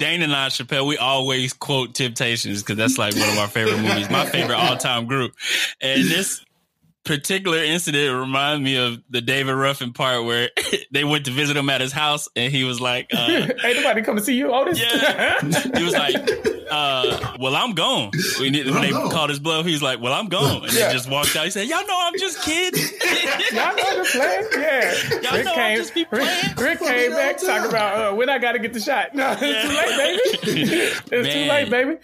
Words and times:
Dane 0.00 0.22
and 0.22 0.34
I, 0.34 0.48
Chappell, 0.48 0.86
we 0.86 0.96
always 0.96 1.52
quote 1.52 1.94
Temptations 1.94 2.62
because 2.62 2.78
that's 2.78 2.96
like 2.96 3.14
one 3.14 3.28
of 3.28 3.36
our 3.36 3.48
favorite 3.48 3.82
movies, 3.82 4.08
my 4.08 4.24
favorite 4.24 4.56
all 4.56 4.78
time 4.78 5.04
group. 5.04 5.34
And 5.82 6.04
this 6.04 6.42
particular 7.04 7.58
incident 7.58 8.18
reminded 8.18 8.62
me 8.62 8.76
of 8.76 8.98
the 9.08 9.20
David 9.20 9.54
Ruffin 9.54 9.92
part 9.92 10.24
where 10.24 10.50
they 10.92 11.04
went 11.04 11.24
to 11.24 11.30
visit 11.30 11.56
him 11.56 11.70
at 11.70 11.80
his 11.80 11.92
house 11.92 12.28
and 12.36 12.52
he 12.52 12.64
was 12.64 12.80
like, 12.80 13.08
uh, 13.14 13.26
Ain't 13.64 13.76
nobody 13.76 14.02
come 14.02 14.16
to 14.16 14.22
see 14.22 14.34
you, 14.34 14.52
Otis. 14.52 14.80
Yeah. 14.80 15.40
he 15.78 15.82
was 15.82 15.94
like, 15.94 16.14
uh, 16.70 17.36
well, 17.40 17.56
I'm 17.56 17.72
gone. 17.72 18.10
When, 18.38 18.52
when 18.52 18.82
they 18.82 18.90
gone. 18.90 19.10
called 19.10 19.30
his 19.30 19.38
bluff, 19.40 19.66
he 19.66 19.72
was 19.72 19.82
like, 19.82 20.00
well, 20.00 20.12
I'm 20.12 20.28
gone. 20.28 20.64
And 20.64 20.72
Yeah. 20.72 20.88
they 20.88 20.92
just 20.92 21.10
walked 21.10 21.34
out. 21.36 21.44
He 21.44 21.50
said, 21.50 21.66
y'all 21.68 21.86
know 21.86 21.98
I'm 22.00 22.18
just 22.18 22.42
kidding. 22.42 22.82
Y'all 23.52 23.74
know 23.76 23.82
I'm 23.86 23.96
just 23.96 24.12
playing. 24.12 24.46
Yeah. 24.52 24.94
Y'all 25.22 25.32
Rick 25.36 25.44
know 25.46 25.52
I 25.52 25.54
came, 25.54 25.76
just 25.78 25.94
be 25.94 26.06
Rick, 26.10 26.10
playing. 26.10 26.54
Rick 26.58 26.78
came 26.80 27.10
back 27.12 27.38
talking 27.38 27.68
about 27.70 28.12
uh, 28.12 28.16
when 28.16 28.28
I 28.28 28.38
got 28.38 28.52
to 28.52 28.58
get 28.58 28.72
the 28.72 28.80
shot. 28.80 29.14
No, 29.14 29.34
it's 29.40 29.40
too 29.40 29.68
late, 29.74 29.96
baby. 29.96 30.92
it's 31.12 31.34
too 31.34 31.44
late, 31.50 31.70
baby. 31.70 31.96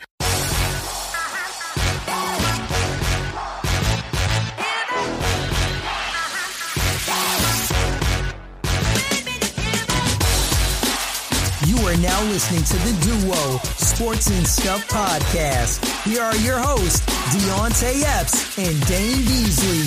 Are 11.87 11.97
now 11.99 12.21
listening 12.25 12.65
to 12.65 12.77
the 12.79 12.99
Duo 13.05 13.59
Sports 13.77 14.29
and 14.29 14.45
Stuff 14.45 14.89
podcast. 14.89 16.03
Here 16.03 16.21
are 16.21 16.35
your 16.39 16.59
hosts, 16.59 16.99
Deonte 17.33 18.03
Epps 18.03 18.59
and 18.59 18.87
Dane 18.89 19.19
Beasley. 19.19 19.87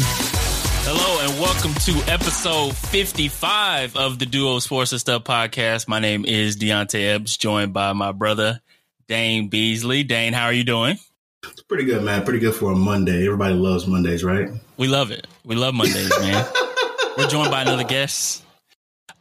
Hello 0.85 1.27
and 1.27 1.41
welcome 1.41 1.73
to 1.73 2.09
episode 2.09 2.73
55 2.77 3.98
of 3.98 4.17
the 4.17 4.25
Duo 4.25 4.59
Sports 4.59 4.94
and 4.94 5.02
Stuff 5.02 5.25
podcast. 5.25 5.89
My 5.89 5.99
name 5.99 6.23
is 6.23 6.55
Deonte 6.55 7.16
Epps, 7.16 7.35
joined 7.35 7.73
by 7.73 7.91
my 7.91 8.13
brother, 8.13 8.61
Dane 9.09 9.50
Beasley. 9.50 10.03
Dane, 10.03 10.31
how 10.31 10.45
are 10.45 10.53
you 10.53 10.63
doing? 10.63 10.97
Pretty 11.67 11.84
good, 11.84 12.02
man. 12.02 12.23
Pretty 12.23 12.39
good 12.39 12.55
for 12.55 12.72
a 12.72 12.75
Monday. 12.77 13.25
Everybody 13.25 13.55
loves 13.55 13.88
Mondays, 13.88 14.23
right? 14.23 14.50
We 14.77 14.88
love 14.88 15.11
it. 15.11 15.27
We 15.44 15.55
love 15.55 15.73
Mondays, 15.73 16.17
man. 16.17 16.47
We're 17.17 17.27
joined 17.27 17.52
by 17.52 17.64
another 17.64 17.83
guest. 17.83 18.45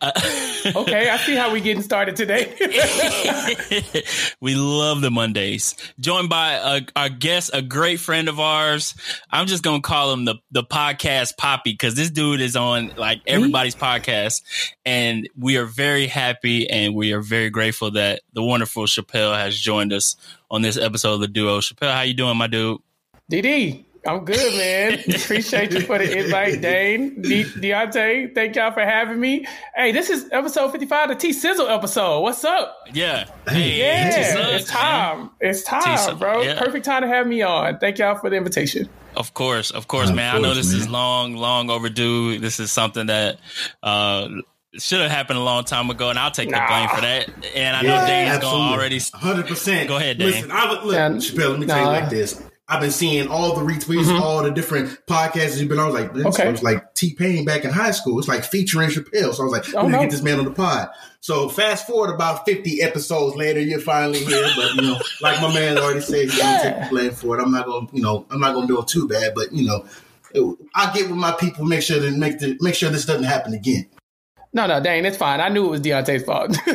Uh, 0.00 0.12
Okay, 0.76 1.08
I 1.08 1.16
see 1.18 1.34
how 1.34 1.52
we're 1.52 1.62
getting 1.62 1.82
started 1.82 2.16
today. 2.16 2.52
we 4.40 4.54
love 4.54 5.00
the 5.00 5.10
Mondays. 5.10 5.76
Joined 6.00 6.28
by 6.28 6.52
a, 6.52 6.82
our 6.96 7.08
guest, 7.08 7.50
a 7.54 7.62
great 7.62 8.00
friend 8.00 8.28
of 8.28 8.40
ours. 8.40 8.94
I'm 9.30 9.46
just 9.46 9.62
gonna 9.62 9.80
call 9.80 10.12
him 10.12 10.24
the 10.24 10.36
the 10.50 10.64
podcast 10.64 11.36
Poppy 11.36 11.72
because 11.72 11.94
this 11.94 12.10
dude 12.10 12.40
is 12.40 12.56
on 12.56 12.92
like 12.96 13.20
everybody's 13.26 13.76
podcast, 13.76 14.42
and 14.84 15.28
we 15.38 15.56
are 15.56 15.64
very 15.64 16.06
happy 16.06 16.68
and 16.68 16.94
we 16.94 17.12
are 17.12 17.22
very 17.22 17.50
grateful 17.50 17.92
that 17.92 18.20
the 18.32 18.42
wonderful 18.42 18.86
Chappell 18.86 19.34
has 19.34 19.56
joined 19.56 19.92
us 19.92 20.16
on 20.50 20.62
this 20.62 20.76
episode 20.76 21.14
of 21.14 21.20
the 21.20 21.28
duo. 21.28 21.60
Chappell, 21.60 21.90
how 21.92 22.02
you 22.02 22.14
doing, 22.14 22.36
my 22.36 22.46
dude? 22.46 22.80
DD, 23.30 23.84
I'm 24.08 24.24
good, 24.24 24.54
man. 24.56 25.00
Appreciate 25.14 25.72
you 25.72 25.80
for 25.82 25.98
the 25.98 26.18
invite, 26.24 26.62
Dane. 26.62 27.20
De- 27.20 27.44
Deonte, 27.44 28.34
thank 28.34 28.56
y'all 28.56 28.72
for 28.72 28.80
having 28.80 29.20
me. 29.20 29.46
Hey, 29.76 29.92
this 29.92 30.08
is 30.08 30.26
episode 30.32 30.72
55, 30.72 31.08
the 31.10 31.14
T 31.14 31.32
Sizzle 31.34 31.68
episode. 31.68 32.20
What's 32.22 32.42
up? 32.44 32.74
Yeah, 32.92 33.26
Hey, 33.46 33.78
Yeah, 33.78 34.10
T-Sus, 34.10 34.62
it's 34.62 34.72
man. 34.72 34.82
time. 34.82 35.30
It's 35.40 35.62
T-Sus, 35.62 36.06
time, 36.06 36.18
bro. 36.18 36.42
yeah. 36.42 36.58
Perfect 36.58 36.86
time 36.86 37.02
to 37.02 37.08
have 37.08 37.26
me 37.26 37.42
on. 37.42 37.78
Thank 37.78 37.98
y'all 37.98 38.14
for 38.16 38.30
the 38.30 38.36
invitation. 38.36 38.88
Of 39.14 39.34
course, 39.34 39.70
of 39.70 39.88
course, 39.88 40.08
Of 40.08 40.16
man. 40.16 40.34
I 40.36 40.38
know 40.38 40.52
course, 40.54 40.56
this 40.56 40.72
is 40.72 40.88
long, 40.88 41.34
long 41.34 41.68
overdue. 41.70 42.38
This 42.38 42.60
is 42.60 42.72
something 42.72 43.06
that 43.08 43.38
uh, 43.82 44.28
should 44.78 45.00
have 45.00 45.10
happened 45.10 45.38
a 45.38 45.42
long 45.42 45.64
time 45.64 45.90
ago, 45.90 46.08
and 46.08 46.18
I'll 46.18 46.30
take 46.30 46.48
the 46.50 46.62
blame 46.68 46.88
for 46.88 47.00
that. 47.02 47.28
And 47.54 47.76
I 47.76 47.82
know 47.82 48.06
Dane's 48.06 48.38
going 48.38 48.68
to 48.68 48.74
already. 48.74 49.00
hundred 49.12 49.48
percent. 49.48 49.88
Go 49.88 49.96
ahead, 49.96 50.18
Dane. 50.18 50.28
Listen, 50.28 50.50
I 50.52 50.70
would 50.70 50.82
look, 50.84 50.94
Yeah, 50.94 51.18
Chappell. 51.18 51.50
Let 51.50 51.60
me 51.60 51.66
tell 51.66 51.78
you 51.80 51.86
like 51.86 52.08
this. 52.10 52.42
I've 52.70 52.82
been 52.82 52.90
seeing 52.90 53.28
all 53.28 53.54
the 53.54 53.62
retweets, 53.62 54.04
mm-hmm. 54.04 54.22
all 54.22 54.42
the 54.42 54.50
different 54.50 54.90
podcasts 55.06 55.58
you've 55.58 55.70
been 55.70 55.78
on. 55.78 55.86
I 55.86 55.90
was 55.90 56.00
like, 56.02 56.12
this 56.12 56.26
Okay. 56.26 56.50
was 56.50 56.62
like 56.62 56.92
T 56.94 57.14
Pain 57.14 57.46
back 57.46 57.64
in 57.64 57.70
high 57.70 57.92
school. 57.92 58.18
It's 58.18 58.28
like 58.28 58.44
featuring 58.44 58.90
Chappell. 58.90 59.32
So 59.32 59.42
I 59.42 59.46
was 59.46 59.52
like, 59.52 59.74
Oh, 59.74 59.88
no. 59.88 59.96
to 59.96 60.04
get 60.04 60.10
this 60.10 60.22
man 60.22 60.38
on 60.38 60.44
the 60.44 60.50
pod. 60.50 60.90
So 61.20 61.48
fast 61.48 61.86
forward 61.86 62.12
about 62.14 62.44
fifty 62.44 62.82
episodes 62.82 63.36
later, 63.36 63.60
you're 63.60 63.80
finally 63.80 64.18
here. 64.22 64.46
But 64.54 64.74
you 64.74 64.82
know, 64.82 64.98
like 65.22 65.40
my 65.40 65.52
man 65.52 65.78
already 65.78 66.00
said, 66.02 66.24
he's 66.30 66.38
gonna 66.38 66.62
take 66.62 66.82
the 66.84 66.88
blame 66.90 67.10
for 67.12 67.38
it. 67.38 67.42
I'm 67.42 67.50
not 67.50 67.64
gonna, 67.64 67.86
you 67.92 68.02
know, 68.02 68.26
I'm 68.30 68.38
not 68.40 68.52
gonna 68.54 68.66
do 68.66 68.78
it 68.80 68.86
too 68.86 69.08
bad. 69.08 69.32
But 69.34 69.50
you 69.52 69.66
know, 69.66 69.86
it- 70.34 70.58
I 70.74 70.92
get 70.92 71.08
with 71.08 71.16
my 71.16 71.32
people, 71.32 71.64
make 71.64 71.82
sure 71.82 71.98
to 72.00 72.10
make 72.10 72.38
the 72.38 72.58
make 72.60 72.74
sure 72.74 72.90
this 72.90 73.06
doesn't 73.06 73.24
happen 73.24 73.54
again. 73.54 73.86
No, 74.52 74.66
no, 74.66 74.80
Dane, 74.80 75.04
it's 75.04 75.16
fine. 75.16 75.40
I 75.40 75.48
knew 75.50 75.66
it 75.66 75.70
was 75.70 75.80
Deonte's 75.82 76.24
fault. 76.24 76.56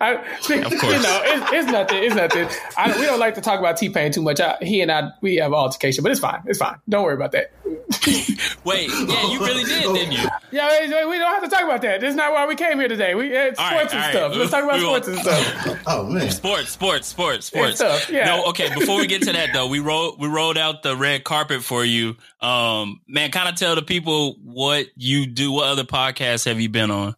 I, 0.00 0.12
Of 0.14 0.42
course. 0.44 0.52
You 0.52 1.02
know, 1.02 1.20
it's, 1.24 1.52
it's 1.52 1.72
nothing. 1.72 2.02
It's 2.04 2.14
nothing. 2.14 2.48
I, 2.76 2.94
we 2.98 3.06
don't 3.06 3.18
like 3.18 3.34
to 3.36 3.40
talk 3.40 3.58
about 3.58 3.78
T 3.78 3.88
Pain 3.88 4.12
too 4.12 4.22
much. 4.22 4.38
I, 4.40 4.56
he 4.60 4.82
and 4.82 4.92
I, 4.92 5.10
we 5.22 5.36
have 5.36 5.52
altercation, 5.54 6.02
but 6.02 6.12
it's 6.12 6.20
fine. 6.20 6.42
It's 6.46 6.58
fine. 6.58 6.76
Don't 6.88 7.04
worry 7.04 7.14
about 7.14 7.32
that. 7.32 7.52
Wait, 8.64 8.88
yeah, 8.90 9.30
you 9.32 9.40
really 9.40 9.64
did, 9.64 9.82
didn't 9.94 10.12
you? 10.12 10.28
Yeah, 10.50 10.80
we- 10.80 11.10
we 11.12 11.18
don't 11.18 11.32
have 11.32 11.42
to 11.42 11.48
talk 11.48 11.62
about 11.64 11.82
that. 11.82 12.00
This 12.00 12.10
is 12.10 12.14
not 12.16 12.32
why 12.32 12.46
we 12.46 12.54
came 12.54 12.78
here 12.78 12.88
today. 12.88 13.14
We 13.14 13.30
had 13.30 13.56
All 13.56 13.66
sports 13.70 13.92
right, 13.94 14.14
and 14.14 14.16
all 14.16 14.28
right. 14.28 14.32
stuff. 14.32 14.36
Let's 14.36 14.50
talk 14.50 14.64
about 14.64 14.78
We 14.78 14.84
will- 14.86 15.02
sports 15.02 15.08
and 15.08 15.18
stuff. 15.18 15.78
Oh 15.86 16.04
man, 16.04 16.30
Sports, 16.30 16.70
sports, 16.70 17.08
sports, 17.08 17.46
sports. 17.46 17.76
stuff, 17.76 18.08
yeah. 18.10 18.24
No, 18.26 18.44
okay. 18.46 18.72
Before 18.72 18.98
we 18.98 19.06
get 19.06 19.22
to 19.22 19.32
that, 19.32 19.50
though, 19.52 19.66
we 19.66 19.80
rolled 19.80 20.20
we 20.20 20.28
rolled 20.28 20.56
out 20.56 20.82
the 20.82 20.96
red 20.96 21.24
carpet 21.24 21.62
for 21.64 21.84
you. 21.84 22.16
Um, 22.40 23.00
man, 23.08 23.30
kind 23.30 23.48
of 23.48 23.56
tell 23.56 23.74
the 23.74 23.82
people 23.82 24.36
what 24.44 24.86
you 24.96 25.26
do. 25.26 25.50
What 25.52 25.66
other 25.68 25.84
podcasts 25.84 26.44
have 26.46 26.60
you 26.60 26.68
been 26.68 26.90
on? 26.90 27.14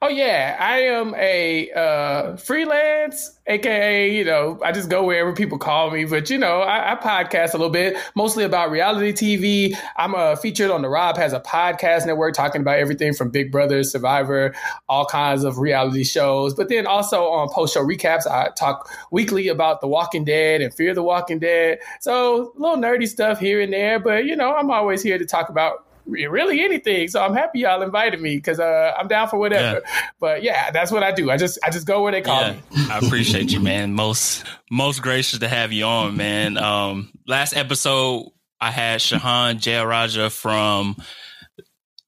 Oh 0.00 0.06
yeah, 0.08 0.56
I 0.60 0.82
am 0.82 1.12
a 1.16 1.72
uh, 1.72 2.36
freelance, 2.36 3.36
aka 3.48 4.08
you 4.14 4.24
know 4.24 4.60
I 4.64 4.70
just 4.70 4.88
go 4.88 5.02
wherever 5.02 5.32
people 5.32 5.58
call 5.58 5.90
me. 5.90 6.04
But 6.04 6.30
you 6.30 6.38
know 6.38 6.60
I, 6.60 6.92
I 6.92 6.94
podcast 6.94 7.52
a 7.52 7.56
little 7.56 7.68
bit, 7.68 7.96
mostly 8.14 8.44
about 8.44 8.70
reality 8.70 9.12
TV. 9.12 9.76
I'm 9.96 10.14
uh, 10.14 10.36
featured 10.36 10.70
on 10.70 10.82
the 10.82 10.88
Rob 10.88 11.16
has 11.16 11.32
a 11.32 11.40
podcast 11.40 12.06
network 12.06 12.34
talking 12.34 12.60
about 12.60 12.78
everything 12.78 13.12
from 13.12 13.30
Big 13.30 13.50
Brother, 13.50 13.82
Survivor, 13.82 14.54
all 14.88 15.04
kinds 15.04 15.42
of 15.42 15.58
reality 15.58 16.04
shows. 16.04 16.54
But 16.54 16.68
then 16.68 16.86
also 16.86 17.24
on 17.24 17.48
post 17.48 17.74
show 17.74 17.84
recaps, 17.84 18.24
I 18.24 18.50
talk 18.50 18.88
weekly 19.10 19.48
about 19.48 19.80
The 19.80 19.88
Walking 19.88 20.24
Dead 20.24 20.60
and 20.60 20.72
Fear 20.72 20.94
the 20.94 21.02
Walking 21.02 21.40
Dead. 21.40 21.80
So 21.98 22.52
a 22.56 22.60
little 22.60 22.76
nerdy 22.76 23.08
stuff 23.08 23.40
here 23.40 23.60
and 23.60 23.72
there, 23.72 23.98
but 23.98 24.26
you 24.26 24.36
know 24.36 24.54
I'm 24.54 24.70
always 24.70 25.02
here 25.02 25.18
to 25.18 25.26
talk 25.26 25.48
about 25.48 25.87
really 26.08 26.60
anything. 26.62 27.08
So 27.08 27.22
I'm 27.22 27.34
happy 27.34 27.60
y'all 27.60 27.82
invited 27.82 28.20
me 28.20 28.36
because 28.36 28.58
uh, 28.58 28.92
I'm 28.98 29.08
down 29.08 29.28
for 29.28 29.38
whatever. 29.38 29.82
But 30.20 30.42
yeah, 30.42 30.70
that's 30.70 30.90
what 30.90 31.02
I 31.02 31.12
do. 31.12 31.30
I 31.30 31.36
just 31.36 31.58
I 31.64 31.70
just 31.70 31.86
go 31.86 32.02
where 32.02 32.12
they 32.12 32.22
call 32.22 32.40
Yeah, 32.40 32.52
me. 32.52 32.62
I 32.90 32.98
appreciate 32.98 33.52
you, 33.52 33.60
man. 33.60 33.94
Most 33.94 34.44
most 34.70 35.02
gracious 35.02 35.38
to 35.40 35.48
have 35.48 35.72
you 35.72 35.84
on, 35.84 36.16
man. 36.16 36.56
Um, 36.56 37.12
last 37.26 37.54
episode 37.56 38.30
I 38.60 38.70
had 38.70 39.00
Shehan 39.00 39.60
Jeyarajah 39.60 40.32
from 40.32 40.96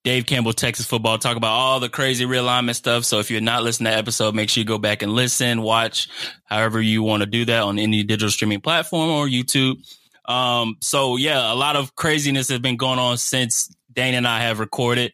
Dave 0.03 0.25
Campbell, 0.25 0.55
Texas 0.55 0.87
football, 0.87 1.19
talk 1.19 1.37
about 1.37 1.53
all 1.53 1.79
the 1.79 1.91
crazy 1.91 2.25
realignment 2.25 2.75
stuff. 2.75 3.05
So 3.05 3.19
if 3.19 3.31
you're 3.31 3.43
not 3.43 3.63
listening 3.63 3.87
to 3.87 3.91
that 3.93 3.99
episode, 3.99 4.35
make 4.35 4.49
sure 4.49 4.63
you 4.63 4.67
go 4.67 4.79
back 4.79 5.03
and 5.03 5.13
listen, 5.13 5.61
watch 5.61 6.09
however 6.47 6.81
you 6.81 7.03
want 7.03 7.23
to 7.23 7.27
do 7.27 7.45
that 7.45 7.63
on 7.63 7.79
any 7.79 8.03
digital 8.03 8.31
streaming 8.31 8.63
platform 8.63 9.11
or 9.11 9.27
YouTube. 9.27 9.77
Um, 10.25 10.77
so 10.81 11.17
yeah, 11.17 11.53
a 11.53 11.55
lot 11.55 11.77
of 11.77 11.95
craziness 11.97 12.49
has 12.49 12.61
been 12.61 12.77
going 12.77 12.99
on 12.99 13.19
since 13.19 13.75
Dane 13.93 14.15
and 14.15 14.27
I 14.27 14.41
have 14.41 14.61
recorded. 14.61 15.13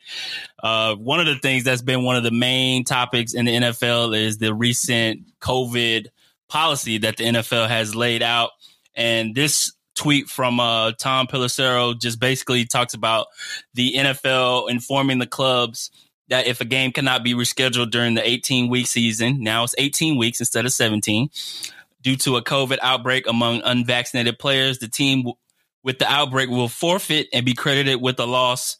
Uh, 0.62 0.94
one 0.96 1.20
of 1.20 1.26
the 1.26 1.36
things 1.36 1.64
that's 1.64 1.82
been 1.82 2.04
one 2.04 2.16
of 2.16 2.22
the 2.22 2.30
main 2.30 2.84
topics 2.84 3.34
in 3.34 3.44
the 3.44 3.52
NFL 3.52 4.16
is 4.16 4.38
the 4.38 4.54
recent 4.54 5.22
COVID 5.40 6.06
policy 6.48 6.98
that 6.98 7.16
the 7.16 7.24
NFL 7.24 7.68
has 7.68 7.94
laid 7.94 8.22
out. 8.22 8.50
And 8.94 9.34
this 9.34 9.72
tweet 9.94 10.28
from 10.28 10.60
uh, 10.60 10.92
Tom 10.92 11.26
Pelissero 11.26 11.98
just 11.98 12.20
basically 12.20 12.64
talks 12.66 12.94
about 12.94 13.26
the 13.74 13.94
NFL 13.94 14.70
informing 14.70 15.18
the 15.18 15.26
clubs 15.26 15.90
that 16.28 16.46
if 16.46 16.60
a 16.60 16.64
game 16.64 16.92
cannot 16.92 17.22
be 17.22 17.34
rescheduled 17.34 17.90
during 17.90 18.14
the 18.14 18.28
18 18.28 18.68
week 18.68 18.86
season, 18.86 19.42
now 19.42 19.64
it's 19.64 19.74
18 19.78 20.16
weeks 20.16 20.40
instead 20.40 20.66
of 20.66 20.72
17, 20.72 21.30
due 22.02 22.16
to 22.16 22.36
a 22.36 22.42
COVID 22.42 22.78
outbreak 22.82 23.26
among 23.28 23.62
unvaccinated 23.64 24.38
players, 24.38 24.78
the 24.78 24.88
team 24.88 25.24
with 25.86 26.00
the 26.00 26.12
outbreak 26.12 26.50
will 26.50 26.68
forfeit 26.68 27.28
and 27.32 27.46
be 27.46 27.54
credited 27.54 28.02
with 28.02 28.18
a 28.18 28.26
loss 28.26 28.76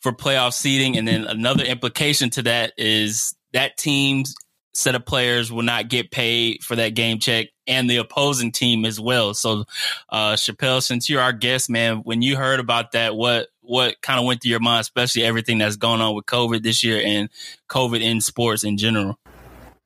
for 0.00 0.12
playoff 0.12 0.52
seeding. 0.52 0.96
And 0.96 1.06
then 1.06 1.24
another 1.24 1.64
implication 1.64 2.30
to 2.30 2.42
that 2.42 2.72
is 2.78 3.34
that 3.52 3.76
team's 3.76 4.32
set 4.72 4.94
of 4.94 5.04
players 5.04 5.50
will 5.50 5.64
not 5.64 5.88
get 5.88 6.12
paid 6.12 6.62
for 6.62 6.76
that 6.76 6.90
game 6.90 7.18
check 7.18 7.48
and 7.66 7.90
the 7.90 7.96
opposing 7.96 8.52
team 8.52 8.84
as 8.84 9.00
well. 9.00 9.34
So, 9.34 9.64
uh, 10.08 10.36
Chappell, 10.36 10.80
since 10.80 11.10
you're 11.10 11.20
our 11.20 11.32
guest, 11.32 11.68
man, 11.68 11.98
when 12.04 12.22
you 12.22 12.36
heard 12.36 12.60
about 12.60 12.92
that, 12.92 13.16
what, 13.16 13.48
what 13.62 14.00
kind 14.00 14.20
of 14.20 14.26
went 14.26 14.40
through 14.40 14.50
your 14.50 14.60
mind, 14.60 14.82
especially 14.82 15.24
everything 15.24 15.58
that's 15.58 15.76
going 15.76 16.00
on 16.00 16.14
with 16.14 16.26
COVID 16.26 16.62
this 16.62 16.84
year 16.84 17.02
and 17.04 17.28
COVID 17.68 18.00
in 18.00 18.20
sports 18.20 18.62
in 18.62 18.76
general? 18.76 19.18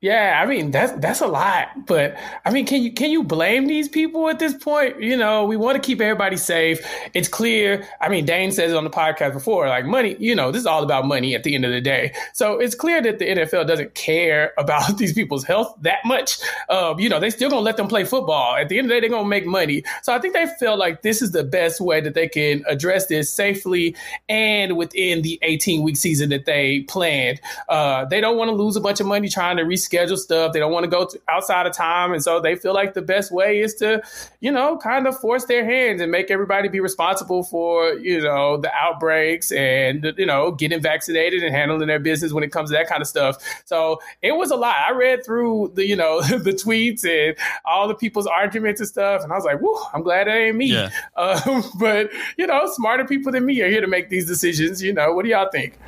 Yeah, 0.03 0.41
I 0.43 0.47
mean 0.47 0.71
that's 0.71 0.93
that's 0.93 1.21
a 1.21 1.27
lot, 1.27 1.85
but 1.85 2.17
I 2.47 2.51
mean, 2.51 2.65
can 2.65 2.83
you 2.83 2.91
can 2.91 3.11
you 3.11 3.23
blame 3.23 3.67
these 3.67 3.87
people 3.87 4.31
at 4.31 4.39
this 4.39 4.55
point? 4.55 4.99
You 5.03 5.15
know, 5.15 5.45
we 5.45 5.59
want 5.59 5.77
to 5.77 5.87
keep 5.87 6.01
everybody 6.01 6.39
safe. 6.39 6.81
It's 7.13 7.29
clear. 7.29 7.87
I 8.01 8.09
mean, 8.09 8.25
Dane 8.25 8.51
says 8.51 8.73
it 8.73 8.77
on 8.79 8.85
the 8.85 8.91
podcast 8.91 9.35
before, 9.35 9.69
like 9.69 9.85
money. 9.85 10.17
You 10.19 10.35
know, 10.35 10.53
this 10.53 10.61
is 10.61 10.67
all 10.67 10.83
about 10.83 11.05
money 11.05 11.35
at 11.35 11.45
the 11.45 11.55
end 11.55 11.67
of 11.67 11.71
the 11.71 11.83
day. 11.83 12.15
So 12.33 12.59
it's 12.59 12.75
clear 12.75 13.03
that 13.03 13.19
the 13.19 13.27
NFL 13.27 13.67
doesn't 13.67 13.95
care 13.95 14.55
about 14.59 14.97
these 14.97 15.13
people's 15.13 15.45
health 15.45 15.77
that 15.83 15.99
much. 16.07 16.39
Um, 16.71 16.99
you 16.99 17.11
know, 17.11 17.21
they 17.21 17.29
still 17.29 17.51
gonna 17.51 17.61
let 17.61 17.77
them 17.77 17.87
play 17.87 18.05
football. 18.05 18.57
At 18.57 18.71
the 18.71 18.79
end 18.79 18.87
of 18.87 18.89
the 18.89 18.95
day, 18.95 19.01
they're 19.01 19.11
gonna 19.11 19.29
make 19.29 19.45
money. 19.45 19.85
So 20.03 20.15
I 20.15 20.19
think 20.19 20.33
they 20.33 20.47
feel 20.59 20.79
like 20.79 21.03
this 21.03 21.21
is 21.21 21.33
the 21.33 21.45
best 21.45 21.79
way 21.79 22.01
that 22.01 22.15
they 22.15 22.27
can 22.27 22.65
address 22.67 23.05
this 23.09 23.31
safely 23.31 23.95
and 24.31 24.79
within 24.79 25.21
the 25.21 25.39
18 25.43 25.83
week 25.83 25.99
season 25.99 26.31
that 26.31 26.47
they 26.47 26.81
planned. 26.89 27.39
Uh, 27.69 28.07
they 28.07 28.23
don't 28.23 28.39
want 28.39 28.49
to 28.49 28.55
lose 28.55 28.77
a 28.77 28.81
bunch 28.81 29.01
of 29.01 29.07
money 29.07 29.29
trying 29.29 29.59
to 29.59 29.63
reschedule 29.65 29.90
schedule 29.91 30.17
stuff. 30.17 30.53
They 30.53 30.61
don't 30.61 30.71
want 30.71 30.85
to 30.85 30.91
go 30.91 31.05
to 31.07 31.21
outside 31.29 31.67
of 31.67 31.73
time. 31.73 32.13
And 32.13 32.23
so 32.23 32.41
they 32.41 32.55
feel 32.55 32.73
like 32.73 32.95
the 32.95 33.03
best 33.03 33.33
way 33.33 33.61
is 33.61 33.75
to, 33.77 34.01
you 34.39 34.53
know, 34.53 34.77
kind 34.77 35.09
of 35.09 35.19
force 35.19 35.47
their 35.47 35.65
hands 35.65 36.01
and 36.01 36.13
make 36.13 36.31
everybody 36.31 36.69
be 36.69 36.79
responsible 36.79 37.43
for, 37.43 37.95
you 37.95 38.21
know, 38.21 38.57
the 38.57 38.73
outbreaks 38.73 39.51
and, 39.51 40.15
you 40.17 40.27
know, 40.27 40.53
getting 40.53 40.81
vaccinated 40.81 41.43
and 41.43 41.53
handling 41.53 41.89
their 41.89 41.99
business 41.99 42.33
when 42.33 42.45
it 42.45 42.53
comes 42.53 42.71
to 42.71 42.77
that 42.77 42.89
kind 42.89 43.03
of 43.03 43.09
stuff. 43.09 43.37
So 43.65 44.01
it 44.23 44.37
was 44.37 44.53
a 44.53 44.57
lot. 44.57 44.77
I 44.77 44.93
read 44.93 45.25
through 45.25 45.73
the, 45.75 45.85
you 45.85 45.97
know, 45.97 46.21
the 46.23 46.53
tweets 46.53 47.05
and 47.05 47.37
all 47.65 47.89
the 47.89 47.95
people's 47.95 48.29
arguments 48.29 48.81
and 48.81 48.89
stuff. 48.89 49.25
And 49.25 49.33
I 49.33 49.35
was 49.35 49.45
like, 49.45 49.61
whoo, 49.61 49.77
I'm 49.93 50.03
glad 50.03 50.29
that 50.29 50.37
ain't 50.37 50.57
me. 50.57 50.67
Yeah. 50.67 50.91
Um, 51.21 51.63
but, 51.79 52.11
you 52.39 52.47
know, 52.47 52.63
smarter 52.73 53.05
people 53.05 53.31
than 53.31 53.45
me 53.45 53.61
are 53.61 53.69
here 53.69 53.81
to 53.81 53.87
make 53.87 54.09
these 54.09 54.27
decisions. 54.27 54.83
You 54.83 54.93
know, 54.93 55.13
what 55.13 55.25
do 55.25 55.31
y'all 55.31 55.51
think? 55.51 55.79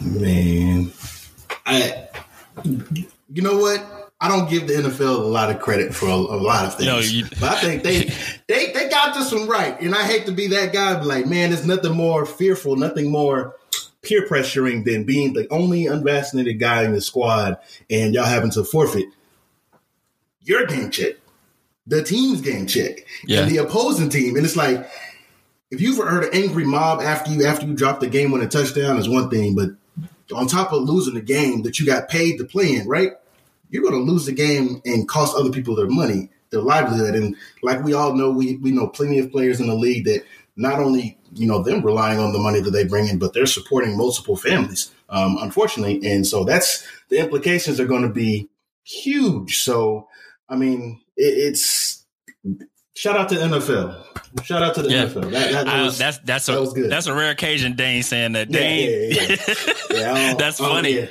Man, 0.00 0.92
I 1.64 2.08
you 3.32 3.42
know 3.42 3.58
what? 3.58 4.12
I 4.20 4.28
don't 4.28 4.50
give 4.50 4.66
the 4.66 4.74
NFL 4.74 5.18
a 5.18 5.20
lot 5.20 5.50
of 5.50 5.60
credit 5.60 5.94
for 5.94 6.06
a, 6.06 6.14
a 6.14 6.40
lot 6.40 6.66
of 6.66 6.74
things, 6.74 6.86
no, 6.86 6.98
you, 6.98 7.24
but 7.40 7.50
I 7.50 7.60
think 7.60 7.82
they 7.84 8.12
they 8.48 8.72
they 8.72 8.88
got 8.88 9.14
this 9.14 9.32
one 9.32 9.46
right. 9.46 9.80
And 9.80 9.94
I 9.94 10.04
hate 10.04 10.26
to 10.26 10.32
be 10.32 10.48
that 10.48 10.72
guy, 10.72 10.94
but 10.94 11.06
like, 11.06 11.26
man, 11.26 11.50
there's 11.50 11.66
nothing 11.66 11.94
more 11.94 12.26
fearful, 12.26 12.74
nothing 12.76 13.10
more 13.10 13.54
peer 14.02 14.26
pressuring 14.26 14.84
than 14.84 15.04
being 15.04 15.34
the 15.34 15.46
only 15.50 15.86
unvaccinated 15.86 16.58
guy 16.58 16.82
in 16.82 16.92
the 16.92 17.00
squad, 17.00 17.58
and 17.88 18.14
y'all 18.14 18.24
having 18.24 18.50
to 18.52 18.64
forfeit 18.64 19.06
your 20.48 20.64
game 20.66 20.90
check, 20.90 21.14
the 21.86 22.02
team's 22.02 22.40
game 22.40 22.66
check, 22.66 23.04
yeah. 23.24 23.40
and 23.40 23.50
the 23.50 23.58
opposing 23.58 24.08
team. 24.08 24.34
And 24.34 24.44
it's 24.44 24.56
like, 24.56 24.88
if 25.70 25.80
you've 25.80 25.98
ever 25.98 26.08
heard 26.08 26.24
an 26.24 26.30
angry 26.32 26.64
mob 26.64 27.02
after 27.02 27.30
you 27.30 27.44
after 27.44 27.66
you 27.66 27.74
drop 27.74 28.00
the 28.00 28.08
game 28.08 28.32
on 28.32 28.40
a 28.40 28.48
touchdown 28.48 28.96
is 28.96 29.08
one 29.08 29.28
thing, 29.28 29.54
but 29.54 29.70
on 30.34 30.46
top 30.46 30.72
of 30.72 30.82
losing 30.82 31.14
the 31.14 31.20
game 31.20 31.62
that 31.62 31.78
you 31.78 31.86
got 31.86 32.08
paid 32.08 32.38
to 32.38 32.44
play 32.44 32.74
in, 32.74 32.86
right? 32.86 33.12
You're 33.70 33.82
going 33.82 33.94
to 33.94 34.10
lose 34.10 34.26
the 34.26 34.32
game 34.32 34.80
and 34.84 35.08
cost 35.08 35.36
other 35.36 35.50
people 35.50 35.74
their 35.74 35.88
money, 35.88 36.30
their 36.50 36.60
livelihood. 36.60 37.14
And 37.14 37.36
like 37.62 37.82
we 37.82 37.92
all 37.92 38.14
know, 38.14 38.30
we, 38.30 38.56
we 38.56 38.72
know 38.72 38.88
plenty 38.88 39.18
of 39.18 39.30
players 39.30 39.60
in 39.60 39.66
the 39.66 39.74
league 39.74 40.04
that 40.04 40.24
not 40.56 40.80
only, 40.80 41.18
you 41.34 41.46
know, 41.46 41.62
them 41.62 41.84
relying 41.84 42.18
on 42.18 42.32
the 42.32 42.38
money 42.38 42.60
that 42.60 42.70
they 42.70 42.84
bring 42.84 43.08
in, 43.08 43.18
but 43.18 43.32
they're 43.32 43.46
supporting 43.46 43.96
multiple 43.96 44.36
families, 44.36 44.90
um, 45.08 45.36
unfortunately. 45.40 46.00
And 46.10 46.26
so 46.26 46.44
that's 46.44 46.86
the 47.10 47.18
implications 47.18 47.78
are 47.78 47.86
going 47.86 48.02
to 48.02 48.08
be 48.08 48.48
huge. 48.84 49.58
So, 49.58 50.08
I 50.48 50.56
mean, 50.56 51.00
it, 51.16 51.54
it's 51.54 52.04
shout 52.94 53.16
out 53.16 53.28
to 53.28 53.36
NFL. 53.36 54.07
Shout 54.42 54.62
out 54.62 54.74
to 54.74 54.82
the 54.82 54.90
yeah. 54.90 55.06
NFL. 55.06 55.30
That, 55.30 55.64
that 55.64 55.82
was, 55.82 55.98
that's 55.98 56.18
that's 56.18 56.46
that 56.46 56.60
a 56.60 56.66
good. 56.66 56.90
that's 56.90 57.06
a 57.06 57.14
rare 57.14 57.30
occasion. 57.30 57.76
Dane 57.76 58.02
saying 58.02 58.32
that. 58.32 58.50
Dane, 58.50 59.10
yeah, 59.10 59.36
yeah, 59.90 59.96
yeah. 59.96 60.34
that's 60.38 60.58
funny. 60.58 61.02
I 61.02 61.08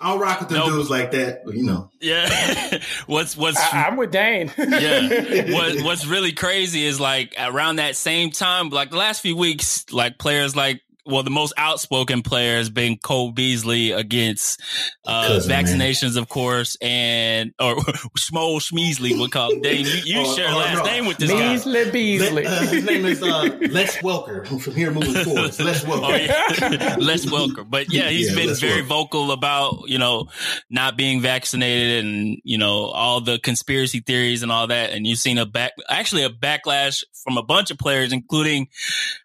I'll 0.00 0.18
rock 0.18 0.40
with 0.40 0.50
the 0.50 0.56
nope. 0.56 0.68
dudes 0.68 0.90
like 0.90 1.10
that, 1.12 1.44
but 1.44 1.54
you 1.54 1.64
know. 1.64 1.90
Yeah. 2.00 2.78
what's 3.06 3.36
what's 3.36 3.58
I, 3.58 3.88
am 3.88 3.96
with 3.96 4.10
Dane. 4.10 4.52
yeah. 4.58 5.52
What 5.52 5.82
what's 5.82 6.06
really 6.06 6.32
crazy 6.32 6.84
is 6.84 7.00
like 7.00 7.34
around 7.38 7.76
that 7.76 7.96
same 7.96 8.30
time, 8.30 8.68
like 8.70 8.90
the 8.90 8.96
last 8.96 9.22
few 9.22 9.36
weeks, 9.36 9.90
like 9.92 10.18
players 10.18 10.54
like 10.54 10.82
well, 11.08 11.22
the 11.22 11.30
most 11.30 11.54
outspoken 11.56 12.22
player 12.22 12.56
has 12.56 12.68
been 12.68 12.98
Cole 12.98 13.32
Beasley 13.32 13.92
against 13.92 14.60
uh, 15.06 15.40
vaccinations, 15.42 16.14
man. 16.14 16.22
of 16.22 16.28
course, 16.28 16.76
and 16.82 17.52
or 17.58 17.76
Schmo 18.18 18.58
Schmeasley 18.60 19.18
would 19.18 19.32
call 19.32 19.52
him. 19.52 19.62
Dane, 19.62 19.86
you, 19.86 20.00
you 20.04 20.20
oh, 20.20 20.36
share 20.36 20.50
oh, 20.50 20.58
last 20.58 20.78
no. 20.78 20.84
name 20.84 21.06
with 21.06 21.16
this 21.16 21.32
Beasley 21.32 21.84
guy. 21.84 21.90
Beasley. 21.90 22.46
uh, 22.46 22.66
his 22.66 22.84
name 22.84 23.06
is 23.06 23.22
uh, 23.22 23.58
Les 23.70 23.96
Welker. 23.98 24.46
From 24.60 24.74
here 24.74 24.90
moving 24.90 25.24
forward, 25.24 25.46
it's 25.46 25.60
Les 25.60 25.82
Welker. 25.84 26.04
Oh, 26.04 26.14
yeah. 26.14 26.96
Les 26.98 27.24
Welker. 27.24 27.68
But 27.68 27.92
yeah, 27.92 28.10
he's 28.10 28.30
yeah, 28.30 28.36
been 28.36 28.48
Les 28.48 28.60
very 28.60 28.82
Welker. 28.82 28.86
vocal 28.86 29.32
about 29.32 29.88
you 29.88 29.98
know 29.98 30.28
not 30.68 30.96
being 30.96 31.22
vaccinated 31.22 32.04
and 32.04 32.38
you 32.44 32.58
know 32.58 32.84
all 32.84 33.22
the 33.22 33.38
conspiracy 33.38 34.00
theories 34.00 34.42
and 34.42 34.52
all 34.52 34.66
that. 34.66 34.90
And 34.90 35.06
you've 35.06 35.18
seen 35.18 35.38
a 35.38 35.46
back, 35.46 35.72
actually 35.88 36.24
a 36.24 36.30
backlash 36.30 37.02
from 37.24 37.38
a 37.38 37.42
bunch 37.42 37.70
of 37.70 37.78
players, 37.78 38.12
including 38.12 38.68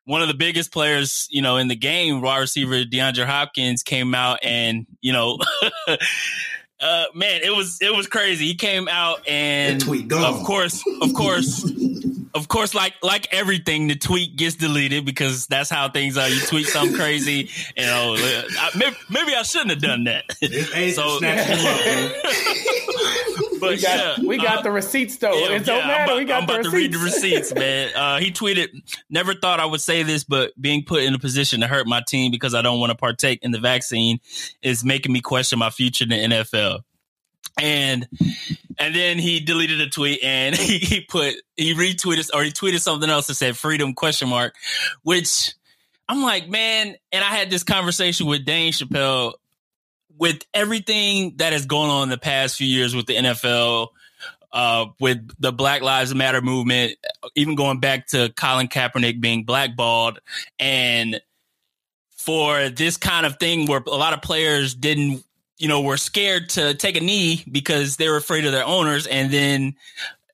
one 0.06 0.22
of 0.22 0.28
the 0.28 0.34
biggest 0.34 0.72
players, 0.72 1.28
you 1.30 1.42
know, 1.42 1.58
in 1.58 1.68
the 1.68 1.73
game, 1.76 2.22
wide 2.22 2.40
receiver 2.40 2.84
DeAndre 2.84 3.26
Hopkins 3.26 3.84
came 3.84 4.14
out 4.16 4.40
and, 4.44 4.86
you 5.02 5.14
know, 5.14 5.40
uh, 6.80 7.06
man, 7.14 7.42
it 7.44 7.56
was 7.56 7.78
it 7.82 7.94
was 7.96 8.08
crazy. 8.08 8.48
He 8.48 8.56
came 8.56 8.88
out 8.88 9.28
and 9.28 9.82
of 9.84 10.44
course, 10.44 10.84
of 11.02 11.14
course, 11.14 11.64
of 12.36 12.48
course, 12.48 12.74
like 12.74 12.96
like 13.04 13.32
everything, 13.32 13.88
the 13.88 13.96
tweet 13.96 14.36
gets 14.36 14.56
deleted 14.56 15.06
because 15.06 15.46
that's 15.48 15.70
how 15.70 15.90
things 15.90 16.18
are. 16.18 16.28
You 16.28 16.40
tweet 16.42 16.68
something 16.68 16.96
crazy, 16.96 17.50
you 17.78 17.86
know. 17.86 18.16
I, 18.18 18.72
maybe, 18.76 18.96
maybe, 19.10 19.36
I 19.36 19.44
shouldn't 19.44 19.72
have 19.72 19.82
done 19.82 20.06
that. 20.06 20.32
so, 20.96 21.20
but 23.60 23.70
we 23.70 23.82
got, 23.82 23.98
yeah, 23.98 24.16
we 24.26 24.38
got 24.38 24.60
uh, 24.60 24.62
the 24.64 24.72
receipts 24.72 25.18
though. 25.18 25.34
Yeah, 25.34 25.56
it 25.56 25.66
don't 25.66 25.80
yeah, 25.80 25.88
matter. 25.88 26.04
About, 26.06 26.18
we 26.18 26.26
got 26.26 26.38
I'm 26.38 26.50
about 26.50 26.64
to 26.64 26.72
read 26.72 26.94
the 26.94 27.00
receipts, 27.00 27.54
man. 27.54 27.92
Uh, 27.96 28.20
he 28.20 28.32
tweeted, 28.32 28.70
"Never 29.10 29.36
thought 29.36 29.60
I 29.60 29.66
would 29.66 29.82
say 29.82 30.04
this, 30.04 30.24
but 30.24 30.60
being 30.60 30.84
put 30.84 31.04
in 31.04 31.14
a 31.14 31.20
position 31.20 31.62
to 31.62 31.68
hurt 31.68 31.86
my 31.86 32.02
team 32.02 32.32
because 32.32 32.56
I 32.56 32.64
don't 32.64 32.80
want 32.80 32.90
to 32.90 32.98
partake 32.98 33.40
in 33.44 33.52
the 33.52 33.60
vaccine 33.60 34.20
is 34.62 34.84
making 34.84 35.14
me 35.14 35.22
question 35.22 35.60
my 35.60 35.70
future 35.70 36.06
in 36.06 36.10
the 36.10 36.36
NFL." 36.36 36.80
And 37.58 38.08
and 38.78 38.96
then 38.96 39.20
he 39.20 39.40
deleted 39.40 39.82
a 39.82 39.90
tweet 39.90 40.24
and 40.24 40.56
he, 40.58 40.78
he 40.78 41.02
put 41.02 41.36
he 41.56 41.74
retweeted 41.74 42.30
or 42.34 42.44
he 42.44 42.52
tweeted 42.52 42.80
something 42.80 43.10
else 43.10 43.28
that 43.28 43.36
said 43.36 43.58
freedom 43.58 43.94
question 43.94 44.30
mark 44.30 44.56
which 45.04 45.54
i'm 46.10 46.22
like 46.22 46.48
man 46.50 46.96
and 47.12 47.24
i 47.24 47.28
had 47.28 47.50
this 47.50 47.64
conversation 47.64 48.28
with 48.28 48.46
dane 48.46 48.72
chappell 48.72 49.36
with 50.18 50.40
everything 50.54 51.34
that 51.38 51.54
has 51.54 51.66
gone 51.66 51.90
on 51.90 52.04
in 52.04 52.10
the 52.10 52.18
past 52.18 52.58
few 52.58 52.68
years 52.68 52.96
with 52.96 53.06
the 53.06 53.16
nfl 53.16 53.90
uh, 54.52 54.86
with 55.00 55.28
the 55.40 55.52
Black 55.52 55.82
Lives 55.82 56.14
Matter 56.14 56.40
movement, 56.40 56.96
even 57.34 57.56
going 57.56 57.80
back 57.80 58.06
to 58.10 58.32
Colin 58.38 58.68
Kaepernick 58.68 59.20
being 59.20 59.46
blackballed, 59.46 60.20
and 60.60 61.20
for 62.12 62.70
this 62.70 62.96
kind 62.96 63.26
of 63.26 63.40
thing 63.40 63.66
where 63.66 63.82
a 63.88 63.90
lot 63.90 64.14
of 64.14 64.22
players 64.22 64.76
didn't 64.76 65.26
you 65.64 65.70
know, 65.70 65.80
were 65.80 65.96
scared 65.96 66.50
to 66.50 66.74
take 66.74 66.98
a 66.98 67.00
knee 67.00 67.42
because 67.50 67.96
they 67.96 68.10
were 68.10 68.18
afraid 68.18 68.44
of 68.44 68.52
their 68.52 68.66
owners. 68.66 69.08
And 69.08 69.32
then 69.32 69.76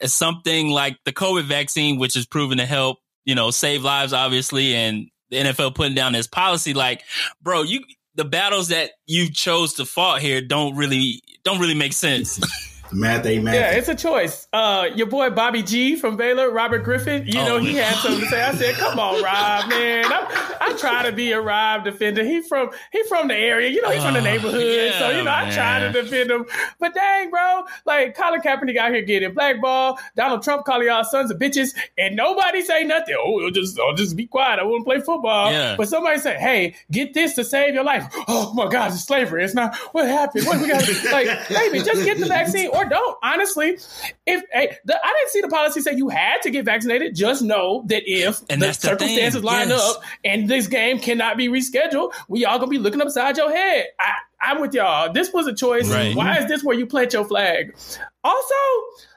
something 0.04 0.70
like 0.70 0.98
the 1.06 1.14
COVID 1.14 1.44
vaccine, 1.44 2.00
which 2.00 2.16
has 2.16 2.26
proven 2.26 2.58
to 2.58 2.66
help, 2.66 2.98
you 3.26 3.36
know, 3.36 3.52
save 3.52 3.84
lives, 3.84 4.12
obviously, 4.12 4.74
and 4.74 5.08
the 5.30 5.38
NFL 5.38 5.76
putting 5.76 5.94
down 5.94 6.14
this 6.14 6.26
policy, 6.26 6.74
like, 6.74 7.04
bro, 7.44 7.62
you 7.62 7.82
the 8.16 8.26
battles 8.26 8.70
that 8.70 8.90
you 9.06 9.30
chose 9.30 9.76
to 9.76 9.86
fight 9.86 10.24
here 10.24 10.42
don't 10.42 10.76
really 10.76 11.22
don't 11.44 11.60
really 11.60 11.76
make 11.76 11.94
sense. 11.94 12.40
Math 12.92 13.26
ain't 13.26 13.44
math. 13.44 13.56
Yeah, 13.56 13.72
it's 13.72 13.88
a 13.88 13.96
choice. 13.96 14.48
Uh, 14.52 14.88
your 14.96 15.08
boy 15.08 15.30
Bobby 15.30 15.62
G 15.62 15.96
from 15.96 16.18
Baylor, 16.18 16.52
Robert 16.52 16.84
Griffin. 16.84 17.26
You 17.28 17.40
oh, 17.42 17.46
know 17.46 17.58
he 17.60 17.76
had 17.76 17.96
something 17.96 18.22
to 18.22 18.28
say. 18.28 18.42
I 18.42 18.54
said, 18.54 18.76
"Come 18.76 18.98
on, 18.98 19.22
Rob, 19.22 19.70
man. 19.70 20.06
I, 20.06 20.58
I 20.62 20.74
try 20.74 21.04
to 21.04 21.12
be 21.12 21.32
a 21.32 21.42
Rob 21.42 21.84
defender. 21.84 22.24
He 22.24 22.42
from 22.42 22.70
he 22.92 23.04
from 23.04 23.28
the 23.28 23.36
area. 23.36 23.70
You 23.70 23.82
know, 23.82 23.92
he's 23.92 24.04
from 24.04 24.16
the 24.16 24.22
neighborhood. 24.22 24.62
Yeah, 24.62 24.98
so 24.98 25.10
you 25.12 25.18
know, 25.18 25.26
man. 25.26 25.48
I 25.50 25.54
try 25.54 25.80
to 25.80 25.92
defend 25.92 26.32
him. 26.32 26.46
But 26.80 26.94
dang, 26.94 27.30
bro, 27.30 27.66
like 27.86 28.16
Colin 28.16 28.42
Kaepernick 28.42 28.78
out 28.78 28.92
here 28.92 29.04
getting 29.04 29.34
blackball. 29.34 30.00
Donald 30.16 30.44
Trump 30.44 30.66
calling 30.66 30.88
y'all 30.88 31.04
sons 31.04 31.30
of 31.32 31.38
bitches, 31.38 31.76
and 31.98 32.16
nobody 32.16 32.62
say 32.62 32.84
nothing. 32.84 33.16
Oh, 33.20 33.44
I'll 33.44 33.52
just 33.52 33.80
I'll 33.80 33.96
just 33.96 34.16
be 34.16 34.26
quiet. 34.26 34.60
I 34.60 34.64
won't 34.64 34.86
play 34.86 35.00
football. 35.00 35.52
Yeah. 35.52 35.76
But 35.78 35.90
somebody 35.90 36.20
say, 36.20 36.38
"Hey, 36.38 36.76
get 36.92 37.14
this 37.14 37.36
to 37.36 37.44
save 37.44 37.74
your 37.74 37.84
life." 37.84 38.06
Oh 38.32 38.54
my 38.54 38.68
God, 38.68 38.92
it's 38.92 39.04
slavery. 39.04 39.44
It's 39.44 39.56
not. 39.56 39.76
What 39.92 40.08
happened? 40.08 40.46
What 40.46 40.62
we 40.62 40.68
got? 40.68 40.84
To 40.84 40.94
do? 40.94 41.12
Like, 41.12 41.48
baby, 41.50 41.80
just 41.80 42.06
get 42.06 42.20
the 42.20 42.28
vaccine 42.28 42.70
or 42.80 42.90
don't. 42.90 43.18
Honestly, 43.22 43.78
if 44.26 44.44
hey, 44.52 44.78
the, 44.86 45.00
I 45.04 45.14
didn't 45.18 45.30
see 45.30 45.42
the 45.42 45.48
policy 45.48 45.82
say 45.82 45.94
you 45.94 46.10
had 46.10 46.42
to 46.44 46.50
get 46.50 46.66
vaccinated. 46.66 47.16
Just 47.16 47.42
know 47.42 47.84
that 47.88 48.04
if 48.06 48.42
and 48.50 48.62
the 48.62 48.74
circumstances 48.74 49.42
the 49.42 49.46
line 49.46 49.70
yes. 49.70 49.82
up 49.82 50.04
and 50.24 50.50
this 50.50 50.68
game 50.68 51.00
cannot 51.00 51.38
be 51.38 51.48
rescheduled, 51.48 52.14
we 52.28 52.46
all 52.46 52.60
gonna 52.60 52.70
be 52.70 52.78
looking 52.78 53.02
upside 53.02 53.38
your 53.38 53.52
head. 53.52 53.88
I, 54.00 54.14
I'm 54.42 54.62
with 54.62 54.74
y'all. 54.74 55.12
This 55.12 55.34
was 55.34 55.48
a 55.48 55.54
choice. 55.54 55.90
Right. 55.90 56.16
Why 56.16 56.38
is 56.38 56.48
this 56.48 56.64
where 56.64 56.78
you 56.78 56.86
plant 56.86 57.14
your 57.14 57.26
flag? 57.26 57.76
Also, 58.24 58.56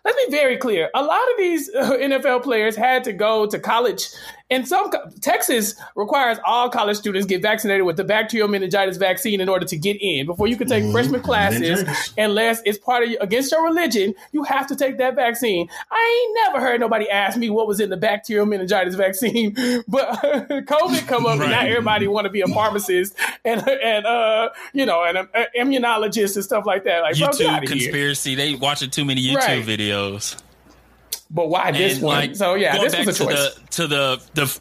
let's 0.05 0.27
be 0.27 0.31
very 0.31 0.57
clear. 0.57 0.91
A 0.95 1.03
lot 1.03 1.31
of 1.31 1.37
these 1.39 1.69
uh, 1.75 1.97
NFL 1.97 2.43
players 2.43 2.75
had 2.75 3.05
to 3.05 3.13
go 3.13 3.47
to 3.47 3.59
college. 3.59 4.09
In 4.53 4.67
some 4.67 4.91
Texas 5.23 5.75
requires 5.97 6.37
all 6.45 6.69
college 6.69 6.99
students 6.99 7.27
get 7.27 7.41
vaccinated 7.41 7.87
with 7.87 7.97
the 7.97 8.05
bacterial 8.05 8.49
meningitis 8.49 8.99
vaccine 8.99 9.41
in 9.41 9.49
order 9.49 9.65
to 9.67 9.77
get 9.77 9.97
in. 10.01 10.27
Before 10.27 10.47
you 10.47 10.57
can 10.57 10.69
take 10.69 10.85
Mhm. 10.85 10.93
freshman 10.93 11.21
classes, 11.23 11.85
unless 12.19 12.61
it's 12.67 12.77
part 12.79 13.03
of 13.05 13.11
your, 13.11 13.23
against 13.23 13.51
your 13.51 13.65
religion, 13.65 14.15
you 14.33 14.43
have 14.45 14.67
to 14.67 14.77
take 14.77 14.99
that 14.99 15.15
vaccine. 15.15 15.69
I 15.91 16.21
ain't 16.27 16.39
never 16.45 16.61
heard 16.67 16.81
nobody 16.81 17.09
ask 17.09 17.39
me 17.39 17.49
what 17.49 17.67
was 17.67 17.81
in 17.81 17.89
the 17.89 17.97
bacterial 17.97 18.45
meningitis 18.45 18.95
vaccine, 18.95 19.55
but 19.89 20.07
COVID 20.23 21.07
come 21.09 21.25
up 21.25 21.41
and 21.41 21.51
now 21.51 21.61
everybody 21.63 22.07
want 22.07 22.27
to 22.27 22.31
be 22.31 22.43
a 22.43 22.47
pharmacist 22.49 23.15
and 23.45 23.67
and 23.67 24.05
uh 24.05 24.51
you 24.75 24.85
know 24.85 25.03
and 25.03 25.17
an 25.19 25.29
immunologist 25.59 26.35
and 26.37 26.45
stuff 26.45 26.67
like 26.67 26.85
that. 26.85 27.01
Like, 27.03 27.17
bro, 27.19 27.29
YouTube 27.29 27.47
outta 27.49 27.61
here. 27.67 27.77
conspiracy. 27.87 28.35
They 28.35 28.55
watching 28.55 28.91
too 28.91 29.07
many 29.07 29.23
YouTube 29.23 29.37
Right. 29.37 29.65
videos. 29.65 30.37
But 31.35 31.49
why 31.49 31.73
this 31.73 31.95
And, 31.95 32.03
one? 32.03 32.15
like, 32.15 32.37
so 32.37 32.55
yeah, 32.55 32.77
this 32.79 32.97
was 32.97 33.09
a 33.09 33.13
to 33.13 33.25
choice. 33.25 33.55
the 33.55 33.67
to 33.71 33.87
the 33.87 34.23
the 34.35 34.61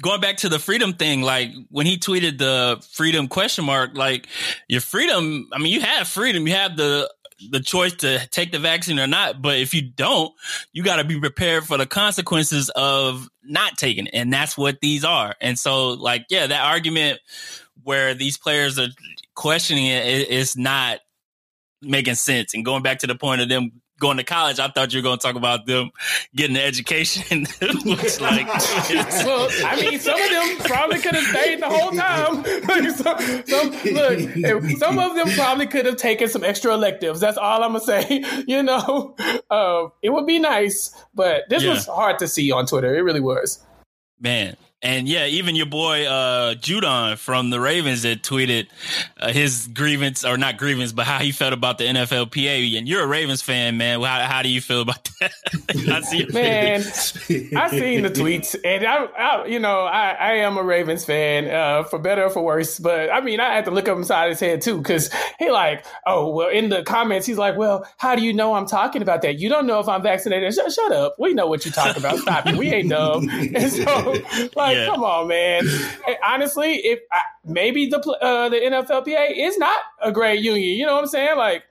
going 0.00 0.20
back 0.20 0.36
to 0.38 0.48
the 0.48 0.58
freedom 0.60 0.92
thing. 0.92 1.22
Like 1.22 1.50
when 1.70 1.86
he 1.86 1.98
tweeted 1.98 2.38
the 2.38 2.80
freedom 2.92 3.26
question 3.28 3.64
mark, 3.64 3.96
like 3.96 4.28
your 4.68 4.80
freedom. 4.80 5.48
I 5.52 5.58
mean, 5.58 5.72
you 5.72 5.80
have 5.80 6.06
freedom. 6.06 6.46
You 6.46 6.54
have 6.54 6.76
the 6.76 7.12
the 7.50 7.60
choice 7.60 7.94
to 7.94 8.24
take 8.28 8.52
the 8.52 8.58
vaccine 8.58 8.98
or 8.98 9.06
not. 9.08 9.42
But 9.42 9.58
if 9.58 9.74
you 9.74 9.82
don't, 9.82 10.32
you 10.72 10.82
got 10.84 10.96
to 10.96 11.04
be 11.04 11.18
prepared 11.20 11.64
for 11.64 11.76
the 11.76 11.86
consequences 11.86 12.68
of 12.70 13.28
not 13.42 13.76
taking 13.76 14.06
it, 14.06 14.14
and 14.14 14.32
that's 14.32 14.56
what 14.56 14.80
these 14.80 15.04
are. 15.04 15.34
And 15.40 15.58
so, 15.58 15.90
like, 15.90 16.26
yeah, 16.30 16.46
that 16.46 16.64
argument 16.64 17.20
where 17.82 18.14
these 18.14 18.36
players 18.38 18.78
are 18.78 18.88
questioning 19.34 19.86
it 19.86 20.02
i- 20.04 20.32
is 20.32 20.56
not 20.56 20.98
making 21.80 22.16
sense. 22.16 22.54
And 22.54 22.64
going 22.64 22.82
back 22.82 22.98
to 23.00 23.06
the 23.06 23.14
point 23.14 23.40
of 23.40 23.48
them 23.48 23.80
going 24.00 24.16
to 24.18 24.24
college, 24.24 24.58
I 24.60 24.68
thought 24.68 24.92
you 24.92 24.98
were 24.98 25.02
going 25.02 25.18
to 25.18 25.22
talk 25.26 25.36
about 25.36 25.66
them 25.66 25.90
getting 26.34 26.56
an 26.56 26.62
education. 26.62 27.40
Which, 27.60 28.20
like, 28.20 28.46
well, 28.46 29.48
I 29.64 29.76
mean, 29.80 29.98
some 30.00 30.20
of 30.20 30.30
them 30.30 30.58
probably 30.66 30.98
could 31.00 31.14
have 31.14 31.24
stayed 31.24 31.60
the 31.60 31.68
whole 31.68 31.90
time. 31.92 32.44
Some, 32.98 33.18
some, 33.46 33.94
look, 33.94 34.78
some 34.78 34.98
of 34.98 35.14
them 35.16 35.28
probably 35.30 35.66
could 35.66 35.86
have 35.86 35.96
taken 35.96 36.28
some 36.28 36.44
extra 36.44 36.72
electives. 36.74 37.20
That's 37.20 37.36
all 37.38 37.62
I'm 37.62 37.72
gonna 37.72 37.80
say. 37.84 38.24
You 38.46 38.62
know, 38.62 39.14
uh, 39.50 39.88
it 40.02 40.10
would 40.10 40.26
be 40.26 40.38
nice, 40.38 40.94
but 41.14 41.44
this 41.48 41.62
Yeah. 41.62 41.70
was 41.74 41.86
hard 41.86 42.18
to 42.20 42.28
see 42.28 42.50
on 42.52 42.66
Twitter. 42.66 42.94
It 42.94 43.00
really 43.00 43.20
was. 43.20 43.64
man. 44.20 44.56
And 44.80 45.08
yeah, 45.08 45.26
even 45.26 45.56
your 45.56 45.66
boy 45.66 46.06
uh 46.06 46.54
Judon 46.54 47.18
from 47.18 47.50
the 47.50 47.58
Ravens 47.60 48.02
that 48.02 48.22
tweeted 48.22 48.68
uh, 49.18 49.32
his 49.32 49.68
grievance 49.68 50.24
or 50.24 50.36
not 50.36 50.56
grievance, 50.56 50.92
but 50.92 51.04
how 51.06 51.18
he 51.18 51.32
felt 51.32 51.52
about 51.52 51.78
the 51.78 51.84
NFLPA. 51.84 52.78
And 52.78 52.86
you're 52.86 53.02
a 53.02 53.06
Ravens 53.06 53.42
fan, 53.42 53.76
man. 53.76 54.00
How, 54.00 54.20
how 54.20 54.42
do 54.42 54.48
you 54.48 54.60
feel 54.60 54.82
about 54.82 55.08
that? 55.20 55.32
I 55.90 56.00
see 56.02 56.26
Man. 56.32 56.80
I 56.80 57.70
seen 57.70 58.02
the 58.02 58.10
tweets, 58.10 58.54
and 58.64 58.86
I, 58.86 59.04
I 59.04 59.46
you 59.46 59.58
know, 59.58 59.80
I, 59.80 60.10
I 60.10 60.32
am 60.34 60.56
a 60.56 60.62
Ravens 60.62 61.04
fan, 61.04 61.48
uh, 61.48 61.82
for 61.84 61.98
better 61.98 62.24
or 62.24 62.30
for 62.30 62.44
worse. 62.44 62.78
But 62.78 63.10
I 63.10 63.20
mean, 63.20 63.40
I 63.40 63.54
had 63.54 63.64
to 63.64 63.70
look 63.70 63.88
up 63.88 63.96
inside 63.96 64.28
his 64.28 64.40
head 64.40 64.62
too, 64.62 64.78
because 64.78 65.10
he 65.38 65.50
like, 65.50 65.84
oh 66.06 66.32
well, 66.32 66.48
in 66.48 66.68
the 66.68 66.82
comments, 66.84 67.26
he's 67.26 67.38
like, 67.38 67.56
well, 67.56 67.88
how 67.96 68.14
do 68.14 68.22
you 68.22 68.32
know 68.32 68.54
I'm 68.54 68.66
talking 68.66 69.02
about 69.02 69.22
that? 69.22 69.40
You 69.40 69.48
don't 69.48 69.66
know 69.66 69.80
if 69.80 69.88
I'm 69.88 70.02
vaccinated. 70.02 70.54
Shut, 70.54 70.70
shut 70.70 70.92
up. 70.92 71.16
We 71.18 71.34
know 71.34 71.46
what 71.48 71.64
you're 71.64 71.74
talking 71.74 72.00
about. 72.00 72.18
Stop 72.18 72.46
it. 72.46 72.56
We 72.56 72.72
ain't 72.72 72.90
dumb. 72.90 73.28
And 73.58 73.72
so, 73.72 74.14
like, 74.54 74.67
Yeah. 74.76 74.86
come 74.86 75.02
on, 75.02 75.28
man. 75.28 75.66
Honestly, 76.24 76.74
if 76.76 77.00
I, 77.12 77.20
maybe 77.44 77.86
the 77.86 77.98
uh, 77.98 78.48
the 78.48 78.56
NFLPA 78.56 79.36
is 79.36 79.58
not 79.58 79.76
a 80.02 80.12
great 80.12 80.40
union, 80.40 80.76
you 80.76 80.86
know 80.86 80.94
what 80.94 81.04
I'm 81.04 81.08
saying? 81.08 81.36
Like. 81.36 81.64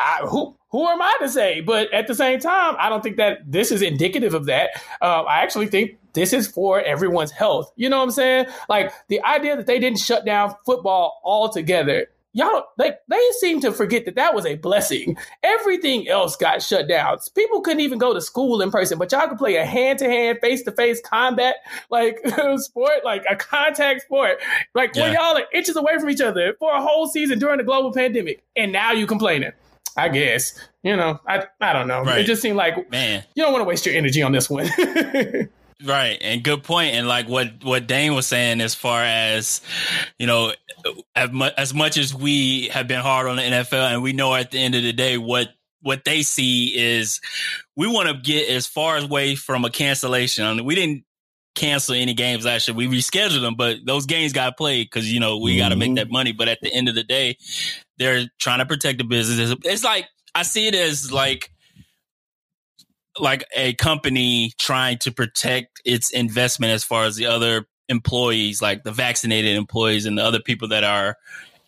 I, 0.00 0.24
who 0.30 0.56
who 0.70 0.86
am 0.86 1.00
I 1.02 1.16
to 1.20 1.28
say? 1.28 1.60
But 1.60 1.92
at 1.92 2.06
the 2.06 2.14
same 2.14 2.38
time, 2.40 2.76
I 2.78 2.88
don't 2.88 3.02
think 3.02 3.16
that 3.16 3.38
this 3.50 3.72
is 3.72 3.82
indicative 3.82 4.34
of 4.34 4.46
that. 4.46 4.70
Um, 5.00 5.24
I 5.28 5.40
actually 5.42 5.66
think 5.66 5.98
this 6.12 6.32
is 6.32 6.46
for 6.46 6.80
everyone's 6.80 7.30
health. 7.30 7.72
You 7.76 7.88
know 7.88 7.98
what 7.98 8.04
I'm 8.04 8.10
saying? 8.10 8.46
Like 8.68 8.92
the 9.08 9.22
idea 9.24 9.56
that 9.56 9.66
they 9.66 9.78
didn't 9.78 9.98
shut 9.98 10.24
down 10.24 10.54
football 10.66 11.20
altogether. 11.24 12.08
Y'all, 12.34 12.64
like 12.76 12.98
they 13.08 13.20
seem 13.40 13.60
to 13.60 13.72
forget 13.72 14.04
that 14.04 14.14
that 14.16 14.34
was 14.34 14.44
a 14.46 14.54
blessing. 14.56 15.16
Everything 15.42 16.06
else 16.08 16.36
got 16.36 16.62
shut 16.62 16.86
down. 16.86 17.16
People 17.34 17.62
couldn't 17.62 17.80
even 17.80 17.98
go 17.98 18.12
to 18.14 18.20
school 18.20 18.60
in 18.60 18.70
person, 18.70 18.98
but 18.98 19.10
y'all 19.10 19.26
could 19.28 19.38
play 19.38 19.56
a 19.56 19.64
hand-to-hand, 19.64 20.38
face-to-face 20.40 21.00
combat 21.00 21.56
like 21.90 22.18
sport, 22.56 23.04
like 23.04 23.24
a 23.28 23.34
contact 23.34 24.02
sport, 24.02 24.38
like 24.74 24.94
Yeah. 24.94 25.12
y'all 25.12 25.36
are 25.38 25.44
inches 25.54 25.74
away 25.76 25.98
from 25.98 26.10
each 26.10 26.20
other 26.20 26.54
for 26.58 26.70
a 26.72 26.80
whole 26.82 27.06
season 27.08 27.38
during 27.38 27.58
the 27.58 27.64
global 27.64 27.92
pandemic, 27.92 28.42
and 28.54 28.72
now 28.72 28.92
you 28.92 29.06
complaining. 29.06 29.52
I 29.96 30.08
guess. 30.10 30.52
You 30.84 30.94
know, 30.96 31.18
I 31.26 31.44
I 31.60 31.72
don't 31.72 31.88
know. 31.88 32.02
Right. 32.02 32.20
It 32.20 32.24
just 32.26 32.40
seemed 32.40 32.56
like 32.56 32.88
Man. 32.90 33.24
you 33.34 33.42
don't 33.42 33.52
want 33.52 33.62
to 33.62 33.68
waste 33.68 33.84
your 33.84 33.96
energy 33.96 34.22
on 34.22 34.30
this 34.32 34.48
one. 34.48 34.68
Right, 35.84 36.18
and 36.20 36.42
good 36.42 36.64
point. 36.64 36.94
And 36.94 37.06
like 37.06 37.28
what 37.28 37.62
what 37.62 37.86
Dane 37.86 38.14
was 38.14 38.26
saying, 38.26 38.60
as 38.60 38.74
far 38.74 39.00
as 39.02 39.60
you 40.18 40.26
know, 40.26 40.52
as 41.14 41.30
much 41.30 41.54
as 41.56 41.74
much 41.74 41.96
as 41.96 42.12
we 42.12 42.68
have 42.68 42.88
been 42.88 43.00
hard 43.00 43.28
on 43.28 43.36
the 43.36 43.42
NFL, 43.42 43.92
and 43.92 44.02
we 44.02 44.12
know 44.12 44.34
at 44.34 44.50
the 44.50 44.58
end 44.58 44.74
of 44.74 44.82
the 44.82 44.92
day 44.92 45.18
what 45.18 45.50
what 45.82 46.04
they 46.04 46.22
see 46.22 46.76
is 46.76 47.20
we 47.76 47.86
want 47.86 48.08
to 48.08 48.14
get 48.14 48.48
as 48.48 48.66
far 48.66 48.98
away 48.98 49.36
from 49.36 49.64
a 49.64 49.70
cancellation. 49.70 50.44
I 50.44 50.52
mean, 50.54 50.64
we 50.64 50.74
didn't 50.74 51.04
cancel 51.54 51.94
any 51.94 52.14
games 52.14 52.44
last 52.44 52.66
year. 52.66 52.76
We 52.76 52.88
rescheduled 52.88 53.42
them, 53.42 53.54
but 53.54 53.78
those 53.84 54.06
games 54.06 54.32
got 54.32 54.56
played 54.56 54.86
because 54.86 55.12
you 55.12 55.20
know 55.20 55.38
we 55.38 55.58
got 55.58 55.68
to 55.68 55.76
make 55.76 55.90
mm-hmm. 55.90 55.94
that 55.96 56.10
money. 56.10 56.32
But 56.32 56.48
at 56.48 56.58
the 56.60 56.72
end 56.72 56.88
of 56.88 56.96
the 56.96 57.04
day, 57.04 57.36
they're 57.98 58.28
trying 58.40 58.58
to 58.58 58.66
protect 58.66 58.98
the 58.98 59.04
business. 59.04 59.54
It's 59.64 59.84
like 59.84 60.06
I 60.34 60.42
see 60.42 60.66
it 60.66 60.74
as 60.74 61.12
like 61.12 61.52
like 63.20 63.44
a 63.54 63.74
company 63.74 64.52
trying 64.58 64.98
to 64.98 65.12
protect 65.12 65.80
its 65.84 66.10
investment 66.10 66.72
as 66.72 66.84
far 66.84 67.04
as 67.04 67.16
the 67.16 67.26
other 67.26 67.66
employees, 67.88 68.60
like 68.60 68.84
the 68.84 68.92
vaccinated 68.92 69.56
employees 69.56 70.06
and 70.06 70.18
the 70.18 70.24
other 70.24 70.40
people 70.40 70.68
that 70.68 70.84
are 70.84 71.16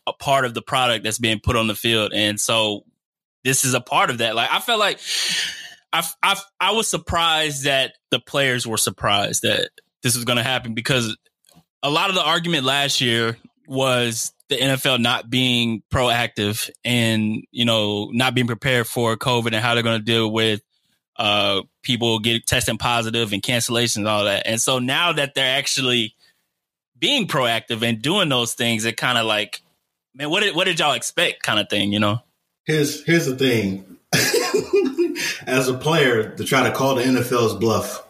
a 0.06 0.12
part 0.12 0.44
of 0.44 0.54
the 0.54 0.62
product 0.62 1.04
that's 1.04 1.18
being 1.18 1.40
put 1.42 1.56
on 1.56 1.66
the 1.66 1.74
field. 1.74 2.12
And 2.12 2.40
so 2.40 2.84
this 3.44 3.64
is 3.64 3.74
a 3.74 3.80
part 3.80 4.10
of 4.10 4.18
that. 4.18 4.34
Like 4.34 4.50
I 4.50 4.60
felt 4.60 4.80
like 4.80 4.98
I 5.92 6.06
I 6.22 6.36
I 6.60 6.72
was 6.72 6.88
surprised 6.88 7.64
that 7.64 7.94
the 8.10 8.20
players 8.20 8.66
were 8.66 8.76
surprised 8.76 9.42
that 9.42 9.70
this 10.02 10.14
was 10.14 10.24
going 10.24 10.38
to 10.38 10.42
happen 10.42 10.74
because 10.74 11.16
a 11.82 11.90
lot 11.90 12.10
of 12.10 12.14
the 12.14 12.22
argument 12.22 12.64
last 12.64 13.00
year 13.00 13.38
was 13.66 14.32
the 14.48 14.56
NFL 14.56 15.00
not 15.00 15.30
being 15.30 15.82
proactive 15.92 16.68
and 16.84 17.44
you 17.50 17.64
know 17.64 18.10
not 18.12 18.34
being 18.34 18.46
prepared 18.46 18.86
for 18.86 19.16
COVID 19.16 19.46
and 19.46 19.56
how 19.56 19.74
they're 19.74 19.82
going 19.82 19.98
to 19.98 20.04
deal 20.04 20.30
with 20.30 20.60
uh, 21.20 21.62
people 21.82 22.18
get 22.18 22.46
testing 22.46 22.78
positive 22.78 23.34
and 23.34 23.42
cancellations 23.42 23.98
and 23.98 24.08
all 24.08 24.24
that. 24.24 24.46
And 24.46 24.58
so 24.60 24.78
now 24.78 25.12
that 25.12 25.34
they're 25.34 25.58
actually 25.58 26.14
being 26.98 27.28
proactive 27.28 27.82
and 27.82 28.00
doing 28.00 28.30
those 28.30 28.54
things, 28.54 28.86
it 28.86 28.96
kind 28.96 29.18
of 29.18 29.26
like, 29.26 29.60
man, 30.14 30.30
what 30.30 30.42
did 30.42 30.56
what 30.56 30.64
did 30.64 30.78
y'all 30.80 30.94
expect? 30.94 31.42
Kind 31.42 31.60
of 31.60 31.68
thing, 31.68 31.92
you 31.92 32.00
know? 32.00 32.20
Here's 32.64 33.04
here's 33.04 33.26
the 33.26 33.36
thing. 33.36 33.98
As 35.46 35.68
a 35.68 35.74
player, 35.74 36.34
to 36.36 36.44
try 36.44 36.64
to 36.64 36.74
call 36.74 36.94
the 36.94 37.02
NFL's 37.02 37.54
bluff, 37.56 38.02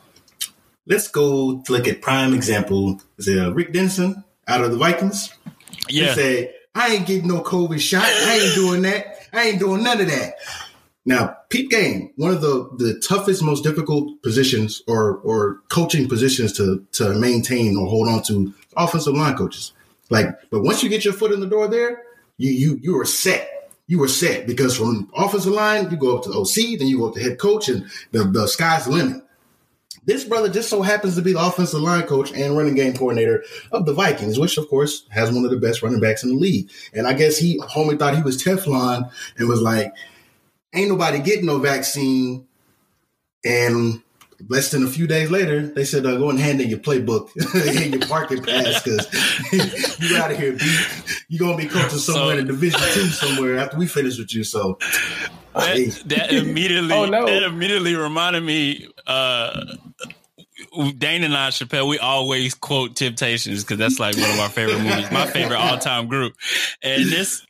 let's 0.87 1.09
go 1.09 1.65
look 1.69 1.89
at 1.89 2.01
prime 2.01 2.33
example. 2.33 3.01
Is 3.19 3.27
it 3.27 3.39
uh, 3.39 3.53
Rick 3.53 3.73
Dennison 3.73 4.23
out 4.47 4.63
of 4.63 4.71
the 4.71 4.77
Vikings? 4.77 5.35
He 5.89 5.99
Yeah, 5.99 6.15
said, 6.15 6.55
I 6.77 6.95
ain't 6.95 7.07
getting 7.09 7.27
no 7.27 7.41
COVID 7.43 7.81
shot. 7.81 8.05
I 8.05 8.39
ain't 8.41 8.55
doing 8.55 8.83
that. 8.83 9.19
I 9.33 9.49
ain't 9.49 9.59
doing 9.59 9.83
none 9.83 10.01
of 10.01 10.07
that. 10.07 10.35
Now, 11.05 11.39
peep 11.51 11.69
game, 11.69 12.13
one 12.17 12.33
of 12.33 12.41
the, 12.41 12.71
the 12.79 12.99
toughest, 13.01 13.43
most 13.43 13.63
difficult 13.63 14.23
positions 14.23 14.83
or 14.87 15.19
or 15.19 15.61
coaching 15.69 16.09
positions 16.09 16.53
to 16.55 16.87
to 16.93 17.15
maintain 17.15 17.77
or 17.77 17.87
hold 17.87 18.09
on 18.09 18.23
to 18.23 18.55
offensive 18.77 19.15
line 19.15 19.37
coaches. 19.37 19.73
Like, 20.09 20.29
but 20.51 20.63
once 20.63 20.83
you 20.83 20.89
get 20.89 21.05
your 21.05 21.15
foot 21.15 21.33
in 21.33 21.41
the 21.41 21.47
door 21.47 21.69
there, 21.69 22.03
you 22.39 22.51
you 22.51 22.79
you 22.83 23.01
are 23.01 23.05
set. 23.05 23.57
You 23.87 24.01
are 24.05 24.09
set 24.09 24.47
because 24.47 24.77
from 24.77 25.11
offensive 25.17 25.53
line, 25.53 25.91
you 25.91 25.97
go 25.97 26.17
up 26.17 26.25
to 26.25 26.31
OC, 26.31 26.79
then 26.79 26.87
you 26.87 26.99
go 26.99 27.09
up 27.09 27.15
to 27.15 27.21
head 27.21 27.39
coach, 27.39 27.69
and 27.69 27.91
the, 28.13 28.23
the 28.23 28.47
sky's 28.47 28.85
the 28.85 28.93
limit. 28.93 29.25
This 30.05 30.25
brother 30.25 30.49
just 30.49 30.71
so 30.71 30.81
happens 30.81 31.17
to 31.17 31.23
be 31.23 31.33
the 31.33 31.45
offensive 31.45 31.81
line 31.81 32.07
coach 32.07 32.33
and 32.33 32.57
running 32.57 32.77
game 32.77 32.95
coordinator 32.95 33.45
of 33.73 33.87
the 33.87 33.93
Vikings, 33.93 34.39
which 34.39 34.57
of 34.59 34.69
course 34.69 35.05
has 35.11 35.33
one 35.33 35.45
of 35.45 35.51
the 35.51 35.57
best 35.57 35.83
running 35.83 36.01
backs 36.01 36.23
in 36.23 36.31
the 36.31 36.37
league. 36.37 36.71
And 36.95 37.07
I 37.07 37.13
guess 37.13 37.37
he 37.37 37.59
homie 37.59 37.99
thought 37.99 38.17
he 38.17 38.23
was 38.23 38.43
Teflon 38.43 39.11
and 39.37 39.49
was 39.49 39.61
like, 39.61 39.93
ain't 40.75 40.89
nobody 40.89 41.21
getting 41.21 41.47
no 41.47 41.59
vaccine. 41.59 42.47
And 43.45 44.03
less 44.49 44.71
than 44.71 44.85
a 44.85 44.87
few 44.89 45.07
days 45.07 45.31
later, 45.31 45.67
they 45.67 45.85
said, 45.85 46.05
uh, 46.07 46.17
go 46.17 46.31
and 46.31 46.39
hand 46.39 46.61
in 46.61 46.69
your 46.69 46.79
playbook 46.79 47.31
and 47.85 47.95
your 47.95 48.07
parking 48.09 48.43
pass 48.43 48.83
because 48.83 49.99
you're 50.11 50.19
out 50.21 50.31
of 50.31 50.39
here, 50.39 50.53
B. 50.53 50.77
You're 51.29 51.39
going 51.41 51.57
to 51.59 51.63
be 51.65 51.69
coaching 51.69 51.99
somewhere 51.99 52.35
So- 52.37 52.41
in 52.41 52.47
Division 52.47 52.81
Two 52.93 53.07
somewhere 53.07 53.59
after 53.59 53.77
we 53.79 53.87
finish 53.87 54.19
with 54.19 54.35
you. 54.35 54.45
So, 54.45 54.79
hey. 55.57 55.87
that, 55.87 56.09
that 56.09 56.33
immediately 56.35 56.93
Oh, 56.95 57.07
no. 57.07 57.27
that 57.27 57.43
immediately 57.43 57.95
reminded 57.95 58.43
me. 58.43 58.89
uh 59.07 59.65
Dane 60.99 61.25
and 61.25 61.35
I, 61.35 61.51
Chappell, 61.51 61.89
we 61.89 61.99
always 61.99 62.55
quote 62.55 62.95
Temptations 62.95 63.65
because 63.65 63.79
that's 63.79 63.99
like 63.99 64.15
one 64.17 64.31
of 64.31 64.39
our 64.39 64.49
favorite 64.51 64.79
movies, 64.81 65.11
my 65.11 65.27
favorite 65.27 65.57
all 65.57 65.79
time 65.79 66.07
group. 66.07 66.35
And 66.83 67.07
this 67.07 67.45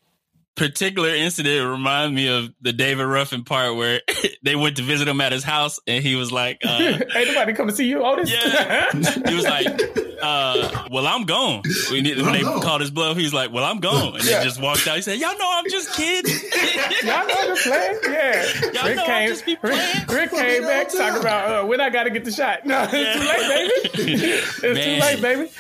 particular 0.56 1.08
incident 1.08 1.68
reminded 1.68 2.14
me 2.14 2.28
of 2.28 2.52
the 2.60 2.72
David 2.72 3.04
Ruffin 3.04 3.44
part 3.44 3.76
where 3.76 4.00
they 4.42 4.56
went 4.56 4.76
to 4.76 4.82
visit 4.82 5.08
him 5.08 5.20
at 5.20 5.32
his 5.32 5.44
house, 5.44 5.78
and 5.86 6.04
he 6.04 6.16
was 6.16 6.30
like, 6.30 6.60
uh, 6.64 6.78
"Ain't 7.14 7.28
nobody 7.28 7.52
come 7.52 7.68
to 7.68 7.74
see 7.74 7.86
you, 7.86 8.02
Otis." 8.02 8.30
Yeah, 8.30 8.90
he 8.92 9.34
was 9.34 9.44
like, 9.44 9.66
uh, 10.22 10.88
"Well, 10.90 11.06
I'm 11.06 11.24
gone." 11.24 11.62
When, 11.90 12.04
when 12.04 12.32
they 12.32 12.42
gone. 12.42 12.60
called 12.60 12.80
his 12.80 12.90
bluff, 12.90 13.16
he's 13.16 13.32
like, 13.32 13.52
"Well, 13.52 13.64
I'm 13.64 13.78
gone," 13.78 14.16
and 14.16 14.24
yeah. 14.24 14.38
they 14.38 14.44
just 14.44 14.60
walked 14.60 14.86
out. 14.86 14.96
He 14.96 15.02
said, 15.02 15.18
"Y'all 15.18 15.36
know 15.38 15.50
I'm 15.50 15.70
just 15.70 15.94
kidding. 15.94 16.30
Y'all 17.04 17.26
know 17.26 17.34
I'm 17.38 17.56
playing. 17.56 17.98
Yeah, 18.04 18.46
Y'all 18.72 18.84
Rick 18.84 18.96
know 18.96 19.06
came, 19.06 19.22
I'm 19.22 19.28
just 19.28 19.46
be 19.46 19.56
playing. 19.56 19.78
Rick, 19.78 20.10
Rick 20.10 20.30
came 20.30 20.62
back 20.62 20.90
talking 20.90 21.20
about 21.20 21.64
uh, 21.64 21.66
when 21.66 21.80
I 21.80 21.90
got 21.90 22.04
to 22.04 22.10
get 22.10 22.24
the 22.24 22.32
shot. 22.32 22.66
No, 22.66 22.82
it's 22.82 22.92
yeah. 22.92 23.14
too 23.14 23.20
late, 23.20 23.48
baby. 23.48 24.12
it's 24.14 24.62
Man. 24.62 24.74
too 24.74 25.00
late, 25.00 25.22
baby. 25.22 25.52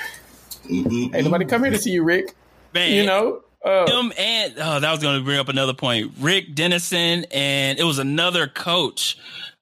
Mm-hmm. 0.70 1.14
Ain't 1.14 1.24
nobody 1.24 1.44
come 1.46 1.62
here 1.62 1.72
to 1.72 1.78
see 1.78 1.90
you, 1.90 2.04
Rick. 2.04 2.34
Man. 2.72 2.92
You 2.92 3.04
know, 3.04 3.42
uh, 3.64 3.86
him 3.86 4.12
and 4.16 4.54
oh, 4.58 4.80
that 4.80 4.90
was 4.90 5.00
going 5.00 5.18
to 5.18 5.24
bring 5.24 5.38
up 5.38 5.48
another 5.48 5.74
point. 5.74 6.12
Rick 6.18 6.54
Dennison 6.54 7.24
and 7.30 7.78
it 7.78 7.84
was 7.84 7.98
another 7.98 8.46
coach. 8.46 9.18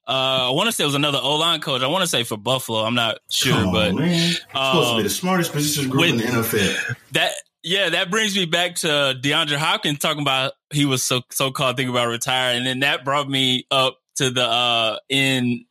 Uh, 0.07 0.49
I 0.49 0.51
want 0.53 0.69
to 0.69 0.73
say 0.73 0.85
it 0.85 0.87
was 0.87 0.95
another 0.95 1.19
O 1.21 1.37
line 1.37 1.61
coach. 1.61 1.83
I 1.83 1.87
want 1.87 2.03
to 2.03 2.07
say 2.07 2.25
for 2.25 2.39
Buffalo. 2.39 2.81
I'm 2.81 2.95
not 2.95 3.19
sure, 3.31 3.53
Come 3.53 3.73
but 3.73 3.95
man. 3.95 4.35
Um, 4.55 4.73
supposed 4.73 4.91
to 4.91 4.97
be 4.97 5.03
the 5.03 5.11
smartest 5.11 5.53
position 5.53 5.91
group 5.91 6.01
with, 6.01 6.11
in 6.13 6.17
the 6.19 6.25
NFL. 6.25 6.97
That 7.13 7.33
yeah, 7.63 7.91
that 7.91 8.11
brings 8.11 8.35
me 8.35 8.47
back 8.47 8.77
to 8.77 8.87
DeAndre 9.21 9.57
Hopkins 9.57 9.99
talking 9.99 10.23
about 10.23 10.53
he 10.71 10.87
was 10.87 11.03
so 11.03 11.21
so 11.31 11.51
called 11.51 11.77
thinking 11.77 11.91
about 11.91 12.09
retiring, 12.09 12.59
and 12.59 12.67
then 12.67 12.81
that 12.81 13.05
brought 13.05 13.29
me 13.29 13.67
up 13.71 13.99
to 14.17 14.31
the 14.31 14.45
uh 14.45 14.97
in 15.11 15.67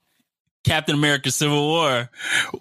Captain 0.64 0.96
America: 0.96 1.32
Civil 1.32 1.68
War 1.68 2.12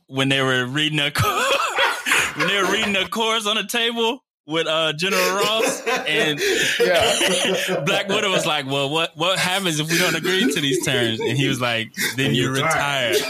when 0.07 0.31
they 0.31 0.41
were 0.41 0.65
reading 0.65 1.01
a 1.01 1.11
when 2.37 2.49
they 2.49 2.63
were 2.63 2.73
reading 2.73 2.97
a 2.97 3.07
course 3.07 3.47
on 3.47 3.57
the 3.57 3.65
table 3.65 4.23
with 4.47 4.67
uh, 4.69 4.93
General 4.93 5.37
Ross, 5.37 5.83
and 5.87 6.41
yeah. 6.81 7.81
Black 7.85 8.09
Widow 8.09 8.31
was 8.31 8.47
like, 8.47 8.67
"Well, 8.67 8.89
what 8.89 9.17
what 9.17 9.39
happens 9.39 9.81
if 9.81 9.91
we 9.91 9.99
don't 9.99 10.15
agree 10.15 10.53
to 10.53 10.61
these 10.61 10.85
terms?" 10.85 11.21
And 11.21 11.37
he 11.37 11.49
was 11.49 11.61
like, 11.61 11.93
"Then 12.17 12.35
you 12.35 12.51
retire." 12.51 13.15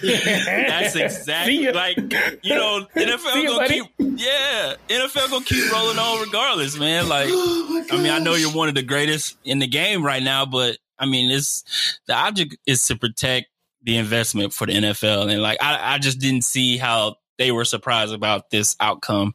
That's 0.00 0.96
exactly 0.96 1.70
like 1.70 1.96
you 2.42 2.54
know 2.54 2.86
NFL 2.94 3.34
you, 3.36 3.48
gonna 3.48 3.58
buddy. 3.58 3.80
keep 3.80 4.18
yeah 4.18 4.74
NFL 4.88 5.30
gonna 5.30 5.44
keep 5.44 5.70
rolling 5.70 5.98
on 5.98 6.24
regardless, 6.24 6.78
man. 6.78 7.08
Like 7.08 7.28
oh 7.30 7.84
I 7.90 7.96
mean, 7.98 8.10
I 8.10 8.18
know 8.18 8.34
you're 8.34 8.52
one 8.52 8.68
of 8.68 8.74
the 8.74 8.82
greatest 8.82 9.36
in 9.44 9.58
the 9.58 9.66
game 9.66 10.04
right 10.04 10.22
now, 10.22 10.46
but 10.46 10.78
I 10.98 11.06
mean, 11.06 11.30
it's 11.30 11.98
the 12.06 12.14
object 12.14 12.56
is 12.66 12.86
to 12.86 12.96
protect 12.96 13.48
the 13.82 13.98
investment 13.98 14.52
for 14.52 14.66
the 14.66 14.74
NFL, 14.74 15.30
and 15.30 15.42
like 15.42 15.62
I, 15.62 15.94
I 15.94 15.98
just 15.98 16.20
didn't 16.20 16.44
see 16.44 16.78
how 16.78 17.16
they 17.38 17.50
were 17.52 17.64
surprised 17.64 18.14
about 18.14 18.50
this 18.50 18.76
outcome 18.78 19.34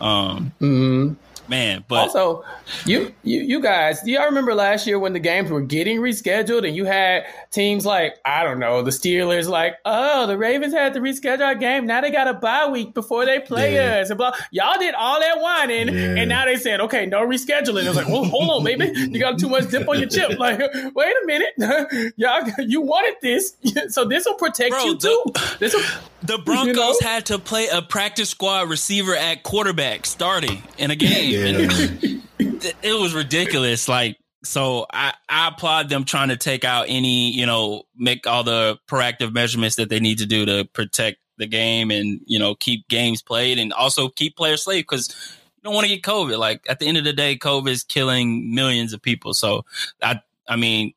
um, 0.00 0.52
mm-hmm. 0.60 1.14
Man, 1.50 1.84
but 1.88 1.96
also 1.96 2.44
you, 2.86 3.12
you 3.24 3.40
you 3.40 3.60
guys, 3.60 4.02
do 4.02 4.12
y'all 4.12 4.26
remember 4.26 4.54
last 4.54 4.86
year 4.86 5.00
when 5.00 5.14
the 5.14 5.18
games 5.18 5.50
were 5.50 5.60
getting 5.60 5.98
rescheduled 5.98 6.64
and 6.64 6.76
you 6.76 6.84
had 6.84 7.26
teams 7.50 7.84
like 7.84 8.14
I 8.24 8.44
don't 8.44 8.60
know 8.60 8.82
the 8.82 8.92
Steelers 8.92 9.48
like 9.48 9.74
oh 9.84 10.28
the 10.28 10.38
Ravens 10.38 10.72
had 10.72 10.94
to 10.94 11.00
reschedule 11.00 11.44
our 11.44 11.56
game 11.56 11.88
now 11.88 12.02
they 12.02 12.12
got 12.12 12.28
a 12.28 12.34
bye 12.34 12.68
week 12.68 12.94
before 12.94 13.26
they 13.26 13.40
play 13.40 13.74
yeah. 13.74 13.96
us 13.96 14.10
and 14.10 14.18
blah 14.18 14.30
y'all 14.52 14.78
did 14.78 14.94
all 14.94 15.18
that 15.18 15.40
whining 15.40 15.88
yeah. 15.88 16.14
and 16.20 16.28
now 16.28 16.44
they 16.44 16.56
said 16.56 16.80
okay 16.82 17.04
no 17.06 17.26
rescheduling. 17.26 17.84
It's 17.84 17.96
like 17.96 18.06
well 18.06 18.22
hold 18.22 18.48
on 18.48 18.62
baby 18.62 18.92
you 18.94 19.18
got 19.18 19.36
too 19.40 19.48
much 19.48 19.68
dip 19.70 19.88
on 19.88 19.98
your 19.98 20.08
chip 20.08 20.38
like 20.38 20.60
wait 20.94 21.14
a 21.20 21.26
minute 21.26 22.12
y'all 22.16 22.48
you 22.60 22.80
wanted 22.80 23.16
this 23.22 23.56
so 23.88 24.04
this 24.04 24.24
will 24.24 24.34
protect 24.34 24.70
Bro, 24.70 24.84
you 24.84 24.98
too. 24.98 25.24
The, 25.58 26.00
the 26.30 26.38
Broncos 26.38 26.66
you 26.68 26.74
know? 26.74 26.96
had 27.02 27.26
to 27.26 27.38
play 27.38 27.68
a 27.68 27.82
practice 27.82 28.30
squad 28.30 28.68
receiver 28.68 29.14
at 29.14 29.42
quarterback 29.42 30.06
starting 30.06 30.62
in 30.78 30.90
a 30.90 30.96
game. 30.96 31.32
Yeah. 31.58 32.20
it 32.82 33.00
was 33.00 33.14
ridiculous. 33.14 33.88
Like, 33.88 34.16
so 34.42 34.86
I, 34.92 35.12
I 35.28 35.48
applaud 35.48 35.88
them 35.88 36.04
trying 36.04 36.28
to 36.28 36.36
take 36.36 36.64
out 36.64 36.86
any, 36.88 37.30
you 37.32 37.46
know, 37.46 37.82
make 37.96 38.26
all 38.26 38.44
the 38.44 38.78
proactive 38.88 39.32
measurements 39.32 39.76
that 39.76 39.90
they 39.90 40.00
need 40.00 40.18
to 40.18 40.26
do 40.26 40.46
to 40.46 40.64
protect 40.72 41.18
the 41.36 41.46
game 41.46 41.90
and, 41.90 42.20
you 42.26 42.38
know, 42.38 42.54
keep 42.54 42.88
games 42.88 43.22
played 43.22 43.58
and 43.58 43.72
also 43.72 44.08
keep 44.08 44.36
players 44.36 44.64
safe 44.64 44.86
because 44.88 45.08
you 45.56 45.62
don't 45.64 45.74
want 45.74 45.86
to 45.86 45.94
get 45.94 46.02
COVID. 46.02 46.38
Like 46.38 46.64
at 46.68 46.78
the 46.78 46.86
end 46.86 46.96
of 46.96 47.04
the 47.04 47.12
day, 47.12 47.36
COVID 47.36 47.68
is 47.68 47.82
killing 47.82 48.54
millions 48.54 48.92
of 48.92 49.02
people. 49.02 49.34
So 49.34 49.64
I, 50.02 50.20
I 50.48 50.56
mean, 50.56 50.94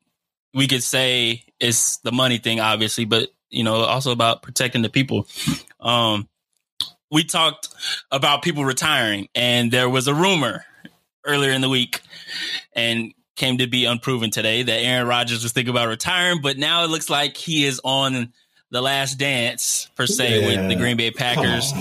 we 0.54 0.68
could 0.68 0.82
say 0.82 1.44
it's 1.60 1.98
the 1.98 2.12
money 2.12 2.38
thing, 2.38 2.60
obviously, 2.60 3.04
but 3.04 3.28
you 3.50 3.64
know, 3.64 3.76
also 3.76 4.12
about 4.12 4.42
protecting 4.42 4.82
the 4.82 4.88
people. 4.88 5.26
Um, 5.80 6.28
we 7.10 7.24
talked 7.24 7.68
about 8.10 8.42
people 8.42 8.64
retiring, 8.64 9.28
and 9.34 9.70
there 9.70 9.88
was 9.88 10.08
a 10.08 10.14
rumor 10.14 10.64
earlier 11.24 11.52
in 11.52 11.60
the 11.60 11.68
week, 11.68 12.00
and 12.74 13.12
came 13.36 13.58
to 13.58 13.66
be 13.66 13.84
unproven 13.84 14.30
today 14.30 14.62
that 14.62 14.80
Aaron 14.80 15.06
Rodgers 15.06 15.42
was 15.42 15.52
thinking 15.52 15.70
about 15.70 15.88
retiring, 15.88 16.40
but 16.40 16.56
now 16.56 16.84
it 16.84 16.88
looks 16.88 17.10
like 17.10 17.36
he 17.36 17.64
is 17.64 17.80
on 17.84 18.32
the 18.70 18.80
last 18.80 19.18
dance 19.18 19.88
per 19.96 20.06
se 20.06 20.40
yeah. 20.40 20.46
with 20.46 20.68
the 20.68 20.76
Green 20.76 20.96
Bay 20.96 21.10
Packers. 21.10 21.72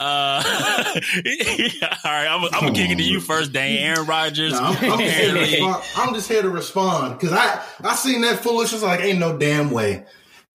Uh, 0.00 0.42
all 0.44 2.12
right, 2.12 2.26
I'm, 2.26 2.44
I'm 2.44 2.50
gonna 2.50 2.72
kick 2.72 2.90
it 2.90 2.96
to 2.96 3.02
you 3.02 3.20
first, 3.20 3.52
Dan. 3.52 3.78
Aaron 3.78 4.06
Rodgers. 4.06 4.52
No, 4.52 4.58
I'm, 4.58 4.92
I'm, 4.92 4.98
just 4.98 5.98
I'm, 5.98 6.14
just 6.14 6.28
here 6.28 6.42
to 6.42 6.50
respond 6.50 7.18
because 7.18 7.32
I 7.32 7.64
I 7.82 7.94
seen 7.94 8.22
that 8.22 8.42
foolishness 8.42 8.82
like 8.82 9.00
ain't 9.00 9.18
no 9.18 9.38
damn 9.38 9.70
way 9.70 10.04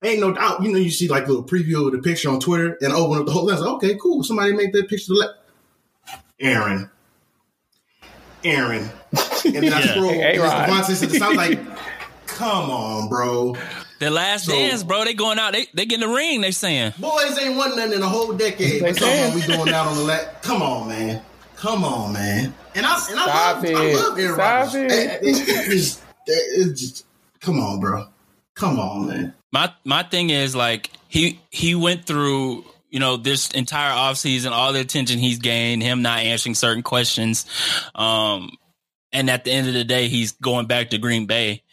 Ain't 0.04 0.22
no 0.22 0.32
doubt. 0.34 0.64
You 0.64 0.72
know, 0.72 0.78
you 0.78 0.92
see 0.92 1.10
like 1.10 1.26
a 1.26 1.28
little 1.28 1.44
preview 1.44 1.86
of 1.86 1.92
the 1.92 2.00
picture 2.00 2.30
on 2.30 2.40
Twitter 2.40 2.78
and 2.82 2.94
open 2.94 3.20
up 3.20 3.26
the 3.26 3.34
whole 3.34 3.46
list. 3.46 3.62
Okay, 3.64 3.98
cool. 4.02 4.24
Somebody 4.24 4.54
make 4.54 4.72
that 4.72 4.88
picture. 4.88 5.14
Le- 5.14 5.36
Aaron. 6.40 6.90
Aaron. 8.46 8.90
And 9.46 9.56
then 9.56 9.74
I 9.74 9.82
scroll. 9.88 10.10
Hey, 10.10 10.40
and 10.40 10.86
said, 10.86 11.12
it 11.12 11.20
sounds 11.20 11.36
like, 11.36 11.60
come 12.28 12.70
on, 12.70 13.10
bro. 13.10 13.58
The 14.00 14.10
last 14.10 14.46
so, 14.46 14.54
dance, 14.54 14.84
bro. 14.84 15.04
They 15.04 15.14
going 15.14 15.38
out. 15.38 15.52
They 15.52 15.68
they 15.74 15.86
getting 15.86 16.08
the 16.08 16.16
ring. 16.16 16.40
They 16.40 16.52
saying 16.52 16.94
boys 16.98 17.38
ain't 17.38 17.58
won 17.58 17.76
nothing 17.76 17.94
in 17.94 18.02
a 18.02 18.08
whole 18.08 18.32
decade. 18.32 18.82
They 18.82 18.94
come 18.94 19.10
on, 19.10 19.36
we 19.36 19.46
going 19.46 19.74
out 19.74 19.88
on 19.88 19.98
the 19.98 20.04
lap. 20.04 20.42
Come 20.42 20.62
on, 20.62 20.88
man. 20.88 21.22
Come 21.58 21.84
on, 21.84 22.14
man. 22.14 22.54
And 22.76 22.86
I 22.86 23.08
and 23.10 23.20
I 23.20 23.52
love, 23.52 23.66
it. 23.66 23.76
I 23.76 23.94
love 23.94 24.18
Aaron 24.18 24.38
Rodgers. 24.38 24.94
It. 24.94 25.22
It, 25.22 25.24
it, 25.24 25.74
it's, 25.74 26.02
it's 26.26 26.80
just 26.80 27.06
come 27.42 27.60
on, 27.60 27.82
bro. 27.82 28.08
Come 28.54 28.80
on, 28.80 29.08
man 29.08 29.34
my 29.52 29.74
my 29.84 30.04
thing 30.04 30.30
is 30.30 30.56
like 30.56 30.92
he 31.08 31.40
he 31.50 31.76
went 31.76 32.06
through 32.06 32.66
you 32.90 33.00
know 33.00 33.18
this 33.18 33.52
entire 33.52 33.92
offseason 33.92 34.52
all 34.52 34.74
the 34.74 34.80
attention 34.80 35.20
he's 35.20 35.40
gained 35.40 35.84
him 35.84 36.02
not 36.02 36.20
answering 36.20 36.56
certain 36.56 36.84
questions. 36.84 37.46
Um 37.96 38.52
and 39.12 39.30
at 39.30 39.44
the 39.44 39.52
end 39.52 39.68
of 39.68 39.74
the 39.74 39.84
day 39.84 40.08
he's 40.08 40.34
going 40.34 40.68
back 40.68 40.92
to 40.92 40.98
green 40.98 41.26
bay. 41.26 41.64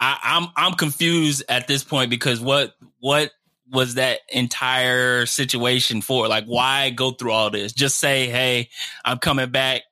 I, 0.00 0.18
i'm 0.22 0.48
i'm 0.56 0.74
confused 0.74 1.44
at 1.48 1.68
this 1.68 1.84
point 1.84 2.10
because 2.10 2.40
what 2.40 2.74
what 2.98 3.30
was 3.70 3.94
that 3.94 4.20
entire 4.28 5.24
situation 5.26 6.02
for? 6.02 6.28
Like 6.28 6.44
why 6.44 6.90
go 6.90 7.12
through 7.12 7.32
all 7.32 7.50
this? 7.50 7.72
Just 7.72 7.98
say 7.98 8.28
hey 8.28 8.68
i'm 9.04 9.18
coming 9.18 9.50
back. 9.50 9.82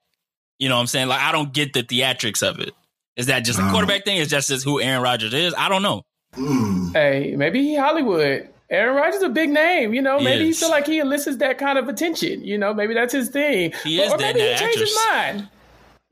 You 0.58 0.68
know 0.68 0.74
what 0.74 0.82
i'm 0.82 0.86
saying? 0.88 1.08
Like 1.08 1.20
i 1.20 1.30
don't 1.30 1.52
get 1.52 1.72
the 1.74 1.82
theatrics 1.82 2.46
of 2.46 2.58
it. 2.58 2.74
Is 3.16 3.26
that 3.26 3.40
just 3.40 3.58
a 3.58 3.68
quarterback 3.70 4.04
thing? 4.04 4.16
Is 4.16 4.30
that 4.30 4.44
just 4.44 4.64
who 4.64 4.80
aaron 4.80 5.02
rodgers 5.02 5.34
is? 5.34 5.54
I 5.56 5.68
don't 5.68 5.82
know 5.82 6.04
Mm. 6.34 6.92
Hey, 6.92 7.34
maybe 7.36 7.62
he 7.62 7.76
Hollywood. 7.76 8.48
Aaron 8.70 8.94
Rodgers 8.94 9.16
is 9.16 9.22
a 9.24 9.28
big 9.28 9.50
name, 9.50 9.92
you 9.94 10.00
know. 10.00 10.18
He 10.18 10.24
maybe 10.24 10.48
is. 10.48 10.58
he 10.58 10.64
feel 10.64 10.70
like 10.70 10.86
he 10.86 11.00
elicits 11.00 11.38
that 11.38 11.58
kind 11.58 11.76
of 11.76 11.88
attention, 11.88 12.44
you 12.44 12.56
know. 12.56 12.72
Maybe 12.72 12.94
that's 12.94 13.12
his 13.12 13.28
thing. 13.28 13.72
He 13.82 14.00
is 14.00 14.12
or, 14.12 14.14
or 14.14 14.18
maybe 14.18 14.40
he 14.40 14.54
changed 14.56 14.78
his 14.78 14.96
mind. 15.08 15.48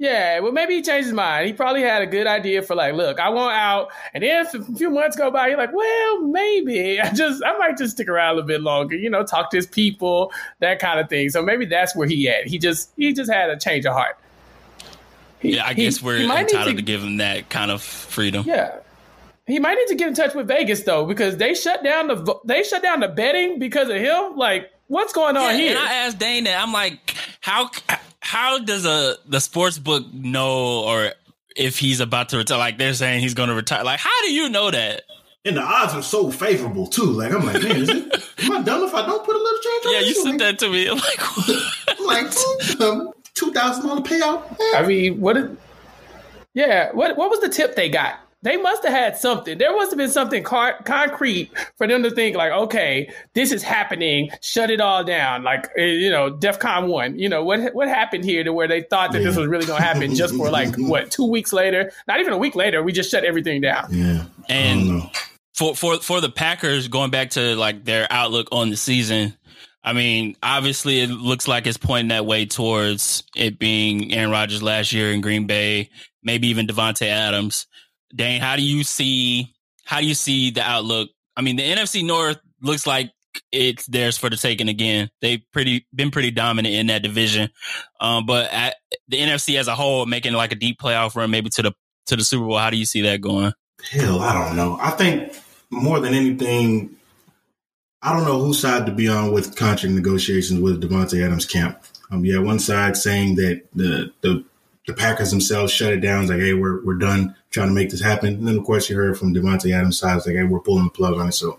Yeah, 0.00 0.38
well, 0.38 0.52
maybe 0.52 0.76
he 0.76 0.82
changed 0.82 1.06
his 1.06 1.12
mind. 1.12 1.48
He 1.48 1.52
probably 1.52 1.82
had 1.82 2.02
a 2.02 2.06
good 2.06 2.28
idea 2.28 2.62
for 2.62 2.76
like, 2.76 2.94
look, 2.94 3.18
I 3.18 3.30
want 3.30 3.56
out, 3.56 3.90
and 4.14 4.22
then 4.22 4.46
a 4.46 4.76
few 4.76 4.90
months 4.90 5.16
go 5.16 5.28
by, 5.30 5.48
you're 5.48 5.58
like, 5.58 5.72
well, 5.72 6.22
maybe 6.22 7.00
I 7.02 7.12
just, 7.12 7.42
I 7.44 7.58
might 7.58 7.76
just 7.76 7.94
stick 7.94 8.08
around 8.08 8.30
a 8.30 8.34
little 8.34 8.46
bit 8.46 8.60
longer, 8.60 8.94
you 8.94 9.10
know, 9.10 9.24
talk 9.24 9.50
to 9.50 9.56
his 9.56 9.66
people, 9.66 10.32
that 10.60 10.78
kind 10.78 11.00
of 11.00 11.08
thing. 11.08 11.30
So 11.30 11.42
maybe 11.42 11.66
that's 11.66 11.96
where 11.96 12.06
he 12.06 12.28
at. 12.28 12.46
He 12.46 12.58
just, 12.58 12.92
he 12.96 13.12
just 13.12 13.30
had 13.30 13.50
a 13.50 13.58
change 13.58 13.86
of 13.86 13.92
heart. 13.92 14.16
He, 15.40 15.56
yeah, 15.56 15.66
I 15.66 15.74
he, 15.74 15.84
guess 15.84 16.00
we're 16.00 16.18
entitled 16.18 16.66
to, 16.66 16.74
to 16.74 16.82
give 16.82 17.02
him 17.02 17.16
that 17.16 17.48
kind 17.48 17.72
of 17.72 17.82
freedom. 17.82 18.44
Yeah, 18.46 18.76
he 19.48 19.58
might 19.58 19.76
need 19.76 19.86
to 19.88 19.94
get 19.94 20.08
in 20.08 20.14
touch 20.14 20.34
with 20.34 20.46
Vegas 20.46 20.82
though, 20.82 21.06
because 21.06 21.38
they 21.38 21.54
shut 21.54 21.82
down 21.82 22.08
the 22.08 22.34
they 22.44 22.62
shut 22.62 22.82
down 22.82 23.00
the 23.00 23.08
betting 23.08 23.58
because 23.58 23.88
of 23.88 23.96
him. 23.96 24.36
Like, 24.36 24.70
what's 24.88 25.14
going 25.14 25.38
on 25.38 25.54
yeah, 25.54 25.56
here? 25.56 25.70
And 25.70 25.78
I 25.78 25.94
asked 25.94 26.18
Dane 26.18 26.44
that. 26.44 26.62
I'm 26.62 26.72
like, 26.72 27.14
how 27.40 27.70
how 28.20 28.58
does 28.58 28.84
a 28.84 29.16
the 29.26 29.40
sports 29.40 29.78
book 29.78 30.04
know 30.12 30.84
or 30.84 31.12
if 31.56 31.78
he's 31.78 32.00
about 32.00 32.28
to 32.30 32.36
retire? 32.36 32.58
Like 32.58 32.76
they're 32.76 32.92
saying 32.92 33.20
he's 33.20 33.32
going 33.32 33.48
to 33.48 33.54
retire. 33.54 33.84
Like, 33.84 34.00
how 34.00 34.22
do 34.22 34.32
you 34.32 34.50
know 34.50 34.70
that? 34.70 35.02
And 35.46 35.56
the 35.56 35.62
odds 35.62 35.94
are 35.94 36.02
so 36.02 36.30
favorable 36.30 36.86
too. 36.86 37.06
Like 37.06 37.32
I'm 37.32 37.46
like, 37.46 37.62
man, 37.62 37.76
is 37.76 37.88
it, 37.88 38.22
am 38.44 38.52
I 38.52 38.60
dumb 38.60 38.82
if 38.82 38.92
I 38.92 39.06
don't 39.06 39.24
put 39.24 39.34
a 39.34 39.38
little 39.38 39.58
change 39.60 39.86
on? 39.86 39.92
Yeah, 39.94 40.00
you 40.00 40.14
sent 40.14 40.26
like, 40.26 40.38
that 40.40 40.58
to 40.58 40.68
me. 40.68 40.90
I'm 41.88 42.06
like, 42.06 42.26
like 42.26 42.80
um, 42.82 43.12
two 43.32 43.50
thousand 43.52 43.86
dollar 43.86 44.02
payout. 44.02 44.56
I 44.74 44.84
mean, 44.86 45.22
what? 45.22 45.34
Did, 45.34 45.56
yeah, 46.52 46.92
what 46.92 47.16
what 47.16 47.30
was 47.30 47.40
the 47.40 47.48
tip 47.48 47.76
they 47.76 47.88
got? 47.88 48.20
They 48.42 48.56
must 48.56 48.84
have 48.84 48.92
had 48.92 49.16
something. 49.16 49.58
There 49.58 49.74
must 49.74 49.90
have 49.90 49.98
been 49.98 50.10
something 50.10 50.44
car- 50.44 50.80
concrete 50.84 51.50
for 51.76 51.86
them 51.86 52.02
to 52.04 52.10
think 52.10 52.36
like, 52.36 52.52
okay, 52.52 53.12
this 53.34 53.50
is 53.50 53.62
happening. 53.62 54.30
Shut 54.42 54.70
it 54.70 54.80
all 54.80 55.02
down. 55.02 55.42
Like 55.42 55.68
eh, 55.76 55.86
you 55.86 56.10
know, 56.10 56.30
DefCon 56.30 56.86
one. 56.86 57.18
You 57.18 57.28
know 57.28 57.42
what 57.42 57.74
what 57.74 57.88
happened 57.88 58.24
here 58.24 58.44
to 58.44 58.52
where 58.52 58.68
they 58.68 58.82
thought 58.82 59.12
that 59.12 59.20
yeah. 59.20 59.28
this 59.28 59.36
was 59.36 59.48
really 59.48 59.66
going 59.66 59.80
to 59.80 59.86
happen 59.86 60.14
just 60.14 60.36
for 60.36 60.50
like 60.50 60.74
what 60.78 61.10
two 61.10 61.26
weeks 61.26 61.52
later? 61.52 61.92
Not 62.06 62.20
even 62.20 62.32
a 62.32 62.38
week 62.38 62.54
later, 62.54 62.82
we 62.82 62.92
just 62.92 63.10
shut 63.10 63.24
everything 63.24 63.60
down. 63.60 63.88
Yeah, 63.90 64.24
and 64.48 65.02
for 65.54 65.74
for 65.74 65.98
for 65.98 66.20
the 66.20 66.30
Packers, 66.30 66.86
going 66.86 67.10
back 67.10 67.30
to 67.30 67.56
like 67.56 67.84
their 67.84 68.06
outlook 68.10 68.48
on 68.52 68.70
the 68.70 68.76
season. 68.76 69.34
I 69.82 69.92
mean, 69.92 70.36
obviously, 70.42 71.00
it 71.00 71.08
looks 71.08 71.48
like 71.48 71.66
it's 71.66 71.78
pointing 71.78 72.08
that 72.08 72.26
way 72.26 72.46
towards 72.46 73.22
it 73.34 73.58
being 73.58 74.12
Aaron 74.12 74.30
Rodgers 74.30 74.62
last 74.62 74.92
year 74.92 75.12
in 75.12 75.20
Green 75.20 75.46
Bay, 75.46 75.88
maybe 76.22 76.48
even 76.48 76.66
Davante 76.66 77.06
Adams. 77.06 77.66
Dane, 78.14 78.40
how 78.40 78.56
do 78.56 78.62
you 78.62 78.84
see 78.84 79.54
how 79.84 80.00
do 80.00 80.06
you 80.06 80.14
see 80.14 80.50
the 80.50 80.62
outlook? 80.62 81.08
I 81.36 81.42
mean, 81.42 81.56
the 81.56 81.62
NFC 81.62 82.04
North 82.04 82.38
looks 82.60 82.86
like 82.86 83.10
it's 83.52 83.86
theirs 83.86 84.18
for 84.18 84.28
the 84.28 84.36
taking 84.36 84.68
again. 84.68 85.10
They've 85.20 85.42
pretty 85.52 85.86
been 85.94 86.10
pretty 86.10 86.30
dominant 86.30 86.74
in 86.74 86.88
that 86.88 87.02
division, 87.02 87.50
um, 88.00 88.26
but 88.26 88.52
at 88.52 88.76
the 89.08 89.18
NFC 89.18 89.58
as 89.58 89.68
a 89.68 89.74
whole, 89.74 90.06
making 90.06 90.32
like 90.32 90.52
a 90.52 90.56
deep 90.56 90.78
playoff 90.80 91.16
run, 91.16 91.30
maybe 91.30 91.50
to 91.50 91.62
the 91.62 91.72
to 92.06 92.16
the 92.16 92.24
Super 92.24 92.44
Bowl. 92.46 92.58
How 92.58 92.70
do 92.70 92.76
you 92.76 92.84
see 92.84 93.02
that 93.02 93.20
going? 93.20 93.52
Hell, 93.90 94.20
I 94.20 94.32
don't 94.34 94.56
know. 94.56 94.78
I 94.80 94.90
think 94.90 95.34
more 95.70 96.00
than 96.00 96.14
anything, 96.14 96.96
I 98.02 98.12
don't 98.12 98.24
know 98.24 98.40
whose 98.40 98.60
side 98.60 98.86
to 98.86 98.92
be 98.92 99.08
on 99.08 99.32
with 99.32 99.56
contract 99.56 99.94
negotiations 99.94 100.60
with 100.60 100.82
Davante 100.82 101.24
Adams 101.24 101.46
camp. 101.46 101.80
Um, 102.10 102.24
yeah, 102.24 102.38
one 102.38 102.58
side 102.58 102.96
saying 102.96 103.36
that 103.36 103.62
the 103.74 104.12
the 104.22 104.44
the 104.88 104.94
Packers 104.94 105.30
themselves 105.30 105.70
shut 105.70 105.92
it 105.92 106.00
down. 106.00 106.22
It's 106.22 106.30
like, 106.30 106.40
hey, 106.40 106.54
we're 106.54 106.82
we're 106.82 106.94
done 106.94 107.36
trying 107.50 107.68
to 107.68 107.74
make 107.74 107.90
this 107.90 108.00
happen. 108.00 108.34
And 108.34 108.48
then 108.48 108.56
of 108.56 108.64
course 108.64 108.88
you 108.88 108.96
heard 108.96 109.18
from 109.18 109.34
Davante 109.34 109.70
Adams' 109.70 109.98
side, 109.98 110.16
it's 110.16 110.26
like, 110.26 110.34
hey, 110.34 110.44
we're 110.44 110.60
pulling 110.60 110.84
the 110.84 110.90
plug 110.90 111.18
on 111.18 111.28
it. 111.28 111.32
So 111.32 111.58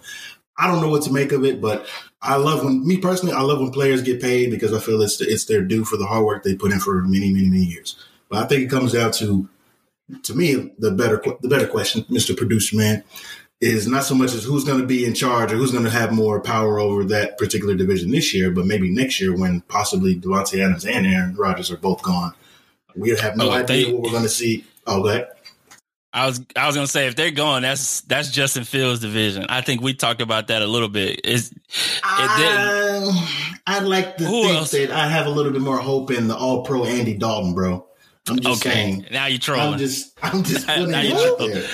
I 0.57 0.65
don't 0.65 0.81
know 0.81 0.89
what 0.89 1.03
to 1.03 1.13
make 1.13 1.31
of 1.31 1.45
it, 1.45 1.61
but 1.61 1.85
I 2.23 2.37
love 2.37 2.63
when 2.63 2.85
me 2.85 2.97
personally, 2.97 3.35
I 3.35 3.41
love 3.41 3.59
when 3.59 3.69
players 3.69 4.01
get 4.01 4.19
paid 4.19 4.49
because 4.49 4.73
I 4.73 4.79
feel 4.79 4.99
it's 5.03 5.21
it's 5.21 5.45
their 5.45 5.61
due 5.61 5.85
for 5.85 5.95
the 5.95 6.07
hard 6.07 6.25
work 6.25 6.43
they 6.43 6.55
put 6.55 6.71
in 6.71 6.79
for 6.79 7.03
many, 7.03 7.31
many, 7.31 7.47
many 7.47 7.65
years. 7.65 8.03
But 8.29 8.43
I 8.43 8.47
think 8.47 8.63
it 8.63 8.71
comes 8.71 8.93
down 8.93 9.11
to 9.13 9.47
to 10.23 10.33
me 10.33 10.73
the 10.79 10.89
better 10.89 11.23
the 11.41 11.49
better 11.49 11.67
question, 11.67 12.05
Mr. 12.05 12.35
Producer 12.35 12.77
Man, 12.77 13.03
is 13.61 13.87
not 13.87 14.05
so 14.05 14.15
much 14.15 14.33
as 14.33 14.43
who's 14.43 14.63
going 14.63 14.81
to 14.81 14.87
be 14.87 15.05
in 15.05 15.13
charge 15.13 15.53
or 15.53 15.55
who's 15.57 15.71
going 15.71 15.83
to 15.83 15.91
have 15.91 16.11
more 16.11 16.41
power 16.41 16.79
over 16.79 17.03
that 17.03 17.37
particular 17.37 17.75
division 17.75 18.09
this 18.09 18.33
year, 18.33 18.49
but 18.49 18.65
maybe 18.65 18.89
next 18.89 19.21
year 19.21 19.37
when 19.37 19.61
possibly 19.61 20.19
Davante 20.19 20.65
Adams 20.65 20.83
and 20.83 21.05
Aaron 21.05 21.35
Rodgers 21.35 21.69
are 21.69 21.77
both 21.77 22.01
gone 22.01 22.33
we 22.95 23.09
have 23.09 23.37
no 23.37 23.49
oh, 23.49 23.53
idea 23.53 23.85
they, 23.85 23.93
what 23.93 24.03
we're 24.03 24.11
going 24.11 24.23
to 24.23 24.29
see. 24.29 24.65
Oh, 24.85 25.07
that. 25.07 25.35
I 26.11 26.25
was 26.25 26.41
I 26.55 26.65
was 26.65 26.75
gonna 26.75 26.87
say 26.87 27.05
if 27.05 27.15
they're 27.15 27.29
going, 27.29 27.61
that's 27.61 28.01
that's 28.01 28.31
Justin 28.31 28.63
Fields' 28.63 28.99
division. 28.99 29.45
I 29.47 29.61
think 29.61 29.81
we 29.81 29.93
talked 29.93 30.21
about 30.21 30.47
that 30.47 30.63
a 30.63 30.65
little 30.65 30.89
bit. 30.89 31.23
Is 31.23 31.53
I, 32.03 33.03
um, 33.05 33.27
I'd 33.67 33.83
like 33.83 34.17
to 34.17 34.23
think 34.23 34.55
else? 34.55 34.71
that 34.71 34.89
I 34.89 35.07
have 35.07 35.27
a 35.27 35.29
little 35.29 35.51
bit 35.51 35.61
more 35.61 35.77
hope 35.77 36.09
in 36.09 36.27
the 36.27 36.35
All 36.35 36.63
Pro 36.63 36.85
Andy 36.85 37.15
Dalton, 37.15 37.53
bro. 37.53 37.85
I'm 38.27 38.39
just 38.39 38.65
okay. 38.65 38.73
saying. 38.73 39.05
Now 39.11 39.27
you're 39.27 39.39
trolling. 39.39 39.73
I'm 39.73 39.79
just, 39.79 40.18
I'm 40.21 40.43
just 40.43 40.67
putting 40.67 40.89
it 40.89 41.13
out 41.13 41.37
there. 41.39 41.67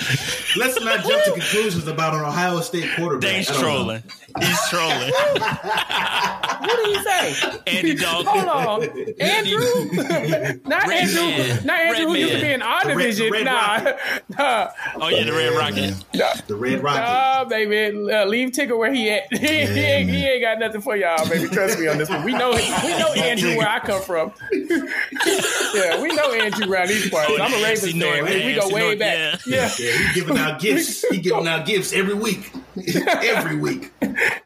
Let's 0.56 0.80
not 0.80 1.04
jump 1.04 1.24
to 1.24 1.32
conclusions 1.32 1.86
about 1.86 2.14
an 2.14 2.20
Ohio 2.20 2.60
State 2.60 2.88
quarterback. 2.96 3.30
Dane's 3.30 3.46
trolling. 3.48 4.02
He's 4.40 4.68
trolling. 4.68 5.10
what 5.10 6.76
did 6.76 6.86
he 6.86 7.02
say? 7.02 7.60
Andy 7.66 7.94
Dalton. 7.94 8.26
Hold 8.26 8.48
on, 8.48 8.82
Andrew. 9.20 10.60
not 10.64 10.86
Red 10.86 11.08
Andrew. 11.08 11.20
Man. 11.20 11.66
Not 11.66 11.80
Andrew 11.80 11.92
red 11.92 12.02
who 12.02 12.12
man. 12.12 12.16
used 12.16 12.32
to 12.34 12.40
be 12.40 12.52
in 12.52 12.62
our 12.62 12.84
division. 12.84 13.32
Red, 13.32 13.44
nah. 13.44 13.78
nah. 14.38 14.70
Oh 14.96 15.08
yeah, 15.08 15.24
the 15.24 15.32
Red 15.32 15.54
Rocket. 15.54 15.94
Nah. 16.14 16.34
The 16.46 16.56
Red 16.56 16.82
Rocket. 16.82 17.00
Nah, 17.00 17.44
baby. 17.44 18.12
Uh, 18.12 18.26
leave 18.26 18.50
Tigger 18.50 18.78
where 18.78 18.92
he 18.92 19.10
at. 19.10 19.24
he, 19.32 19.36
yeah, 19.38 19.66
he, 19.66 19.80
ain't, 19.80 20.10
he, 20.10 20.24
ain't, 20.24 20.42
got 20.42 20.58
nothing 20.58 20.80
for 20.80 20.96
y'all, 20.96 21.28
baby. 21.28 21.48
Trust 21.48 21.78
me 21.78 21.88
on 21.88 21.98
this 21.98 22.08
one. 22.08 22.24
We 22.24 22.32
know. 22.32 22.50
We 22.50 22.98
know 22.98 23.12
Andrew 23.12 23.56
where 23.56 23.68
I 23.68 23.80
come 23.80 24.02
from. 24.02 24.32
yeah, 24.52 26.00
we 26.00 26.14
know 26.14 26.32
Andrew 26.32 26.70
around 26.70 26.88
these 26.88 27.10
parts. 27.10 27.32
I'm 27.40 27.52
a 27.52 27.62
Ravens 27.62 27.92
fan. 27.92 28.24
We, 28.36 28.46
we 28.46 28.60
go 28.60 28.68
way 28.68 28.80
North, 28.80 28.98
back. 28.98 29.46
Yeah. 29.46 29.56
yeah. 29.56 29.70
yeah. 29.78 30.12
He 30.12 30.20
giving 30.20 30.38
out 30.38 30.60
gifts. 30.60 31.04
He 31.10 31.20
giving 31.20 31.46
out 31.46 31.66
gifts 31.66 31.92
every 31.92 32.14
week. 32.14 32.52
every 33.06 33.56
week. 33.56 33.92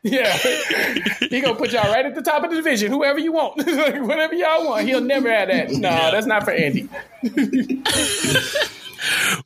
Yeah. 0.02 0.36
He 0.36 1.40
gonna 1.40 1.54
put 1.56 1.72
y'all 1.72 1.90
right 1.90 2.06
at 2.06 2.14
the 2.14 2.22
top 2.22 2.44
of 2.44 2.50
the 2.50 2.56
division, 2.56 2.92
whoever 2.92 3.18
you 3.18 3.32
want. 3.32 3.58
like, 3.66 4.02
Whatever 4.02 4.34
y'all 4.34 4.66
want. 4.66 4.86
He'll 4.86 5.00
never 5.00 5.30
have 5.30 5.48
that. 5.48 5.70
No, 5.70 5.88
yeah. 5.88 6.10
that's 6.10 6.26
not 6.26 6.44
for 6.44 6.52
Andy. 6.52 6.88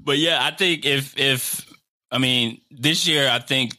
but 0.00 0.18
yeah, 0.18 0.44
I 0.44 0.50
think 0.50 0.84
if 0.84 1.18
if 1.18 1.66
I 2.10 2.18
mean 2.18 2.60
this 2.70 3.06
year 3.06 3.28
I 3.28 3.38
think 3.38 3.72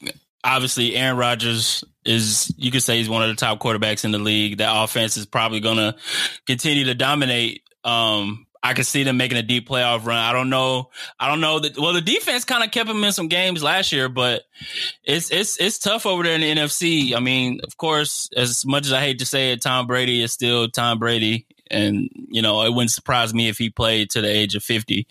obviously 0.44 0.96
Aaron 0.96 1.18
Rodgers 1.18 1.84
is 2.06 2.54
you 2.58 2.72
could 2.72 2.84
say 2.84 2.98
he's 2.98 3.10
one 3.10 3.24
of 3.24 3.30
the 3.30 3.36
top 3.36 3.60
quarterbacks 3.60 4.06
in 4.06 4.12
the 4.12 4.20
league. 4.20 4.58
That 4.58 4.84
offense 4.84 5.18
is 5.18 5.26
probably 5.26 5.60
gonna 5.60 5.96
continue 6.46 6.86
to 6.86 6.94
dominate. 6.96 7.64
Um, 7.84 8.45
I 8.66 8.74
could 8.74 8.88
see 8.88 9.04
them 9.04 9.18
making 9.18 9.38
a 9.38 9.44
deep 9.44 9.70
playoff 9.70 10.06
run. 10.06 10.18
I 10.18 10.34
don't 10.34 10.50
know. 10.50 10.90
I 11.20 11.28
don't 11.28 11.40
know 11.40 11.60
that. 11.60 11.78
Well, 11.78 11.94
the 11.94 12.02
defense 12.02 12.46
kind 12.46 12.64
of 12.64 12.72
kept 12.72 12.88
them 12.88 13.04
in 13.04 13.12
some 13.12 13.28
games 13.28 13.62
last 13.62 13.92
year, 13.92 14.10
but 14.10 14.42
it's 15.04 15.30
it's 15.30 15.60
it's 15.60 15.78
tough 15.78 16.08
over 16.08 16.24
there 16.24 16.34
in 16.34 16.42
the 16.42 16.52
NFC. 16.52 17.16
I 17.16 17.20
mean, 17.20 17.60
of 17.64 17.78
course, 17.78 18.28
as 18.36 18.66
much 18.66 18.88
as 18.88 18.92
I 18.92 19.02
hate 19.02 19.20
to 19.20 19.26
say 19.26 19.52
it, 19.52 19.62
Tom 19.62 19.86
Brady 19.86 20.24
is 20.24 20.34
still 20.34 20.68
Tom 20.68 20.98
Brady, 20.98 21.46
and 21.70 22.10
you 22.30 22.42
know 22.42 22.64
it 22.64 22.72
wouldn't 22.72 22.90
surprise 22.90 23.36
me 23.36 23.50
if 23.50 23.60
he 23.60 23.70
played 23.70 24.10
to 24.12 24.22
the 24.22 24.30
age 24.30 24.56
of 24.56 24.64
fifty. 24.64 25.06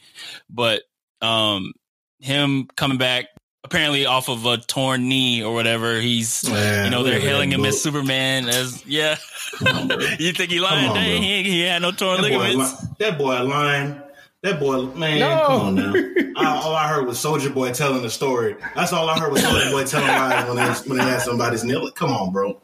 But 0.51 0.83
um, 1.23 1.75
him 2.19 2.67
coming 2.77 2.99
back 2.99 3.27
apparently 3.65 4.07
off 4.07 4.29
of 4.29 4.45
a 4.47 4.59
torn 4.59 5.09
knee 5.09 5.43
or 5.43 5.55
whatever. 5.55 6.01
He's 6.01 6.49
Man, 6.49 6.85
you 6.85 6.91
know 6.91 7.03
they're 7.03 7.19
hailing 7.19 7.51
him 7.51 7.65
as 7.65 7.83
Superman 7.83 8.49
as 8.49 8.85
yeah. 8.87 9.17
On, 9.67 9.91
you 10.19 10.33
think 10.33 10.51
he 10.51 10.61
lying? 10.61 10.91
On, 10.91 10.97
he, 10.97 11.43
he 11.43 11.61
had 11.63 11.83
no 11.83 11.91
torn 11.91 12.21
that 12.21 12.31
ligaments. 12.31 12.73
Boy, 12.73 12.95
that 12.99 13.19
boy 13.19 13.43
lying. 13.43 14.01
That 14.43 14.61
boy, 14.61 14.83
man, 14.95 15.21
no. 15.21 15.45
come 15.47 15.61
on 15.63 15.75
now. 15.75 15.95
I, 16.37 16.61
all 16.63 16.75
I 16.75 16.87
heard 16.87 17.07
was 17.07 17.19
Soldier 17.19 17.49
Boy 17.49 17.73
telling 17.73 18.03
the 18.03 18.11
story. 18.11 18.57
That's 18.75 18.93
all 18.93 19.09
I 19.09 19.19
heard 19.19 19.33
was 19.33 19.43
Soldier 19.43 19.71
Boy 19.71 19.85
telling 19.85 20.07
lies 20.07 20.47
when 20.47 20.57
they 20.57 20.91
when 20.91 20.99
they 20.99 21.05
had 21.05 21.23
somebody's 21.23 21.65
nail. 21.65 21.91
Come 21.93 22.13
on, 22.13 22.31
bro. 22.31 22.61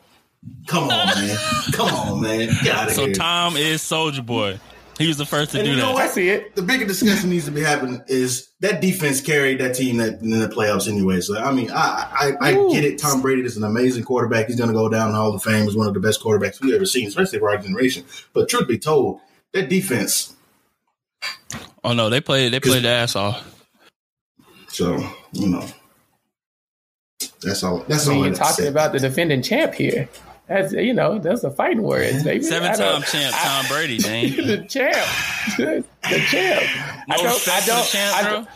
Come 0.66 0.84
on, 0.84 0.90
man. 0.90 1.38
Come 1.72 1.88
on, 1.88 2.20
man. 2.20 2.48
Get 2.62 2.74
out 2.74 2.88
of 2.88 2.94
so 2.94 3.06
here. 3.06 3.14
So 3.14 3.18
Tom 3.20 3.56
is 3.56 3.80
Soldier 3.80 4.22
Boy. 4.22 4.58
He 5.00 5.08
was 5.08 5.16
the 5.16 5.24
first 5.24 5.52
to 5.52 5.60
and 5.60 5.66
do 5.66 5.76
that. 5.76 5.80
No, 5.80 5.96
I 5.96 6.08
see 6.08 6.28
it. 6.28 6.54
The 6.54 6.60
bigger 6.60 6.84
discussion 6.84 7.30
needs 7.30 7.46
to 7.46 7.50
be 7.50 7.62
happening 7.62 8.02
is 8.06 8.50
that 8.60 8.82
defense 8.82 9.22
carried 9.22 9.58
that 9.58 9.74
team 9.74 9.96
that, 9.96 10.20
in 10.20 10.28
the 10.28 10.46
playoffs 10.46 10.86
anyway. 10.86 11.22
So 11.22 11.38
I 11.38 11.52
mean, 11.52 11.70
I 11.70 12.34
I, 12.40 12.48
I 12.48 12.52
get 12.70 12.84
it. 12.84 12.98
Tom 12.98 13.22
Brady 13.22 13.40
is 13.40 13.56
an 13.56 13.64
amazing 13.64 14.04
quarterback. 14.04 14.48
He's 14.48 14.56
going 14.56 14.68
to 14.68 14.74
go 14.74 14.90
down 14.90 15.08
in 15.08 15.14
Hall 15.14 15.34
of 15.34 15.42
Fame 15.42 15.66
as 15.66 15.74
one 15.74 15.88
of 15.88 15.94
the 15.94 16.00
best 16.00 16.22
quarterbacks 16.22 16.60
we've 16.60 16.74
ever 16.74 16.84
seen, 16.84 17.08
especially 17.08 17.38
for 17.38 17.48
our 17.48 17.56
generation. 17.56 18.04
But 18.34 18.50
truth 18.50 18.68
be 18.68 18.78
told, 18.78 19.20
that 19.54 19.70
defense. 19.70 20.36
Oh 21.82 21.94
no, 21.94 22.10
they 22.10 22.20
played 22.20 22.52
they 22.52 22.60
played 22.60 22.82
the 22.82 22.90
ass 22.90 23.16
off. 23.16 23.66
So 24.68 24.98
you 25.32 25.48
know, 25.48 25.66
that's 27.40 27.64
all. 27.64 27.78
That's 27.88 28.06
I 28.06 28.10
mean, 28.10 28.18
all. 28.18 28.26
You're 28.26 28.34
talking 28.34 28.66
about 28.66 28.92
the 28.92 28.98
defending 28.98 29.40
champ 29.40 29.72
here. 29.72 30.10
That's 30.50 30.72
you 30.72 30.92
know, 30.92 31.20
that's 31.20 31.42
the 31.42 31.50
fighting 31.52 31.82
words, 31.82 32.24
baby. 32.24 32.42
Seven 32.42 32.74
time 32.74 33.02
champ 33.02 33.32
Tom 33.38 33.66
Brady, 33.68 34.00
man. 34.02 34.36
the 34.48 34.66
champ. 34.68 35.06
the 35.56 35.84
champ. 36.26 36.64
No 37.06 37.14
I 37.14 37.16
don't 37.18 37.48
I 37.48 37.60
don't 37.64 37.86
champ, 37.86 38.16
I 38.16 38.22
don't, 38.28 38.48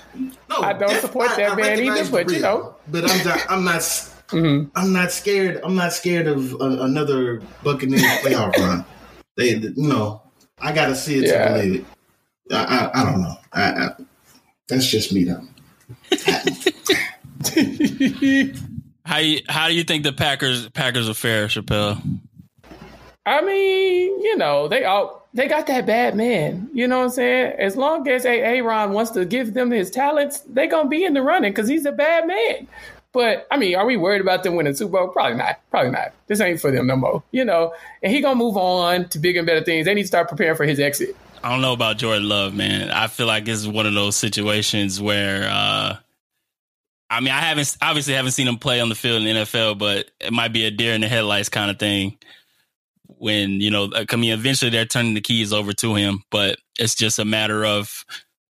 no, 0.48 0.56
I 0.60 0.72
don't 0.72 1.00
support 1.00 1.30
I, 1.30 1.36
that 1.36 1.52
I 1.52 1.54
man 1.54 1.78
either, 1.78 2.10
but 2.10 2.28
you 2.32 2.40
know. 2.40 2.74
But 2.88 3.08
I'm 3.08 3.24
not 3.24 3.46
I'm 3.48 3.64
not 3.64 3.80
mm-hmm. 3.80 4.70
I'm 4.74 4.92
not 4.92 5.12
scared. 5.12 5.60
I'm 5.62 5.76
not 5.76 5.92
scared 5.92 6.26
of 6.26 6.54
a, 6.54 6.82
another 6.82 7.40
Buccaneers 7.62 8.02
playoff 8.02 8.56
run. 8.58 8.84
They 9.36 9.50
you 9.50 9.72
know, 9.76 10.20
I 10.58 10.72
gotta 10.72 10.96
see 10.96 11.18
it 11.18 11.28
yeah. 11.28 11.46
to 11.46 11.54
believe 11.54 11.74
it. 11.76 11.86
I, 12.52 12.64
I, 12.64 13.00
I 13.00 13.04
don't 13.04 13.22
know. 13.22 13.36
I, 13.52 13.90
that's 14.66 14.88
just 14.88 15.12
me 15.12 15.22
though. 15.22 15.44
How 19.04 19.18
you, 19.18 19.40
how 19.48 19.68
do 19.68 19.74
you 19.74 19.84
think 19.84 20.02
the 20.02 20.12
Packers 20.12 20.68
Packers 20.70 21.08
are 21.08 21.14
fair, 21.14 21.48
Chappell? 21.48 21.98
I 23.26 23.40
mean, 23.42 24.20
you 24.22 24.36
know, 24.36 24.68
they 24.68 24.84
all 24.84 25.26
they 25.34 25.48
got 25.48 25.66
that 25.66 25.86
bad 25.86 26.16
man. 26.16 26.70
You 26.72 26.86
know 26.86 26.98
what 26.98 27.04
I'm 27.04 27.10
saying? 27.10 27.54
As 27.58 27.76
long 27.76 28.06
as 28.08 28.24
a 28.24 28.40
Aaron 28.40 28.92
wants 28.92 29.10
to 29.12 29.24
give 29.24 29.54
them 29.54 29.70
his 29.70 29.90
talents, 29.90 30.40
they 30.40 30.66
gonna 30.66 30.88
be 30.88 31.04
in 31.04 31.14
the 31.14 31.22
running 31.22 31.52
because 31.52 31.68
he's 31.68 31.86
a 31.86 31.92
bad 31.92 32.26
man. 32.26 32.66
But 33.12 33.46
I 33.50 33.56
mean, 33.56 33.76
are 33.76 33.86
we 33.86 33.96
worried 33.96 34.20
about 34.20 34.42
them 34.42 34.56
winning 34.56 34.74
Super 34.74 34.92
Bowl? 34.92 35.08
Probably 35.08 35.36
not. 35.36 35.60
Probably 35.70 35.92
not. 35.92 36.12
This 36.26 36.40
ain't 36.40 36.60
for 36.60 36.70
them 36.70 36.86
no 36.86 36.96
more. 36.96 37.22
You 37.30 37.44
know, 37.44 37.74
and 38.02 38.12
he 38.12 38.20
gonna 38.20 38.36
move 38.36 38.56
on 38.56 39.08
to 39.10 39.18
bigger 39.18 39.40
and 39.40 39.46
better 39.46 39.64
things. 39.64 39.86
They 39.86 39.94
need 39.94 40.02
to 40.02 40.08
start 40.08 40.28
preparing 40.28 40.56
for 40.56 40.64
his 40.64 40.80
exit. 40.80 41.16
I 41.42 41.50
don't 41.50 41.60
know 41.60 41.74
about 41.74 41.98
Jordan 41.98 42.28
Love, 42.28 42.54
man. 42.54 42.90
I 42.90 43.06
feel 43.06 43.26
like 43.26 43.44
this 43.44 43.58
is 43.58 43.68
one 43.68 43.86
of 43.86 43.94
those 43.94 44.16
situations 44.16 45.00
where 45.00 45.48
uh, 45.50 45.96
I 47.10 47.20
mean, 47.20 47.32
I 47.32 47.40
haven't 47.40 47.76
obviously 47.82 48.14
haven't 48.14 48.32
seen 48.32 48.48
him 48.48 48.56
play 48.56 48.80
on 48.80 48.88
the 48.88 48.94
field 48.94 49.22
in 49.22 49.24
the 49.24 49.42
NFL, 49.42 49.78
but 49.78 50.10
it 50.20 50.32
might 50.32 50.52
be 50.52 50.64
a 50.64 50.70
deer 50.70 50.94
in 50.94 51.00
the 51.00 51.08
headlights 51.08 51.48
kind 51.48 51.70
of 51.70 51.78
thing. 51.78 52.18
When 53.06 53.60
you 53.60 53.70
know, 53.70 53.90
I 53.94 54.16
mean, 54.16 54.32
eventually 54.32 54.70
they're 54.70 54.86
turning 54.86 55.14
the 55.14 55.20
keys 55.20 55.52
over 55.52 55.72
to 55.74 55.94
him, 55.94 56.22
but 56.30 56.58
it's 56.78 56.94
just 56.94 57.18
a 57.18 57.24
matter 57.24 57.64
of 57.64 58.04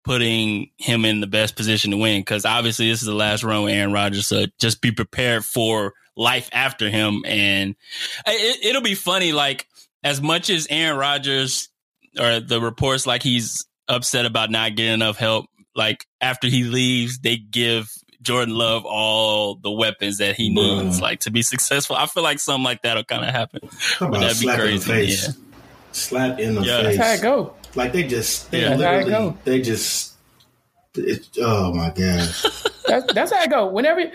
putting 0.04 0.70
him 0.78 1.06
in 1.06 1.22
the 1.22 1.28
best 1.28 1.56
position 1.56 1.92
to 1.92 1.98
win 1.98 2.22
because 2.22 2.46
obviously 2.46 2.89
this 2.89 3.02
is 3.02 3.08
the 3.08 3.13
last 3.13 3.44
run 3.44 3.63
with 3.63 3.74
Aaron 3.74 3.94
Rodgers. 3.94 4.28
So 4.28 4.46
just 4.60 4.82
be 4.82 4.92
prepared 4.92 5.44
for 5.44 5.94
life 6.16 6.50
after 6.54 6.89
him, 6.89 7.24
and 7.26 7.76
it, 8.28 8.66
it'll 8.66 8.82
be 8.82 8.96
funny. 8.96 9.34
Like 9.34 9.68
as 10.04 10.22
much 10.22 10.50
as 10.50 10.68
Aaron 10.70 10.98
Rodgers 10.98 11.70
or 12.20 12.39
the 12.39 12.62
reports 12.62 13.08
like 13.08 13.24
he's 13.24 13.66
upset 13.88 14.26
about 14.26 14.52
not 14.52 14.76
getting 14.76 14.94
enough 14.94 15.18
help. 15.18 15.46
Like 15.76 16.06
after 16.22 16.48
he 16.48 16.63
leaves, 16.63 17.20
they 17.20 17.38
give 17.38 17.92
Jordan 18.24 18.56
Love 18.56 18.86
all 18.86 19.56
the 19.56 19.70
weapons 19.72 20.18
that 20.18 20.36
he 20.36 20.50
needs, 20.50 21.00
like 21.02 21.20
to 21.22 21.32
be 21.32 21.42
successful. 21.44 21.96
I 21.96 22.06
feel 22.08 22.24
like 22.24 22.40
something 22.40 22.64
like 22.64 22.82
that'll 22.82 23.04
kind 23.04 23.24
of 23.24 23.30
happen. 23.32 23.62
Talk 23.98 24.14
That'd 24.14 24.30
be 24.30 24.34
slap 24.34 24.60
in 24.60 24.66
the 24.66 24.72
crazy, 24.86 24.92
face. 24.92 25.28
yeah. 25.28 25.34
Slap 25.92 26.40
in 26.40 26.56
the 26.56 26.62
Yeah. 26.62 26.82
face. 26.84 26.98
That's 26.98 27.08
how 27.08 27.14
it 27.14 27.22
go. 27.22 27.54
Like 27.76 27.94
they 27.94 28.04
just, 28.04 28.50
they 28.52 28.62
Yeah. 28.62 28.70
That's 28.78 28.82
how 28.84 28.92
it 28.94 29.06
literally, 29.06 29.30
go. 29.32 29.38
they 29.44 29.62
just. 29.62 30.14
It, 30.96 31.28
oh 31.40 31.74
my 31.74 31.90
gosh! 31.90 32.44
That's, 32.88 33.14
that's 33.16 33.32
how 33.34 33.40
I 33.40 33.48
go. 33.48 33.66
Whenever, 33.66 34.12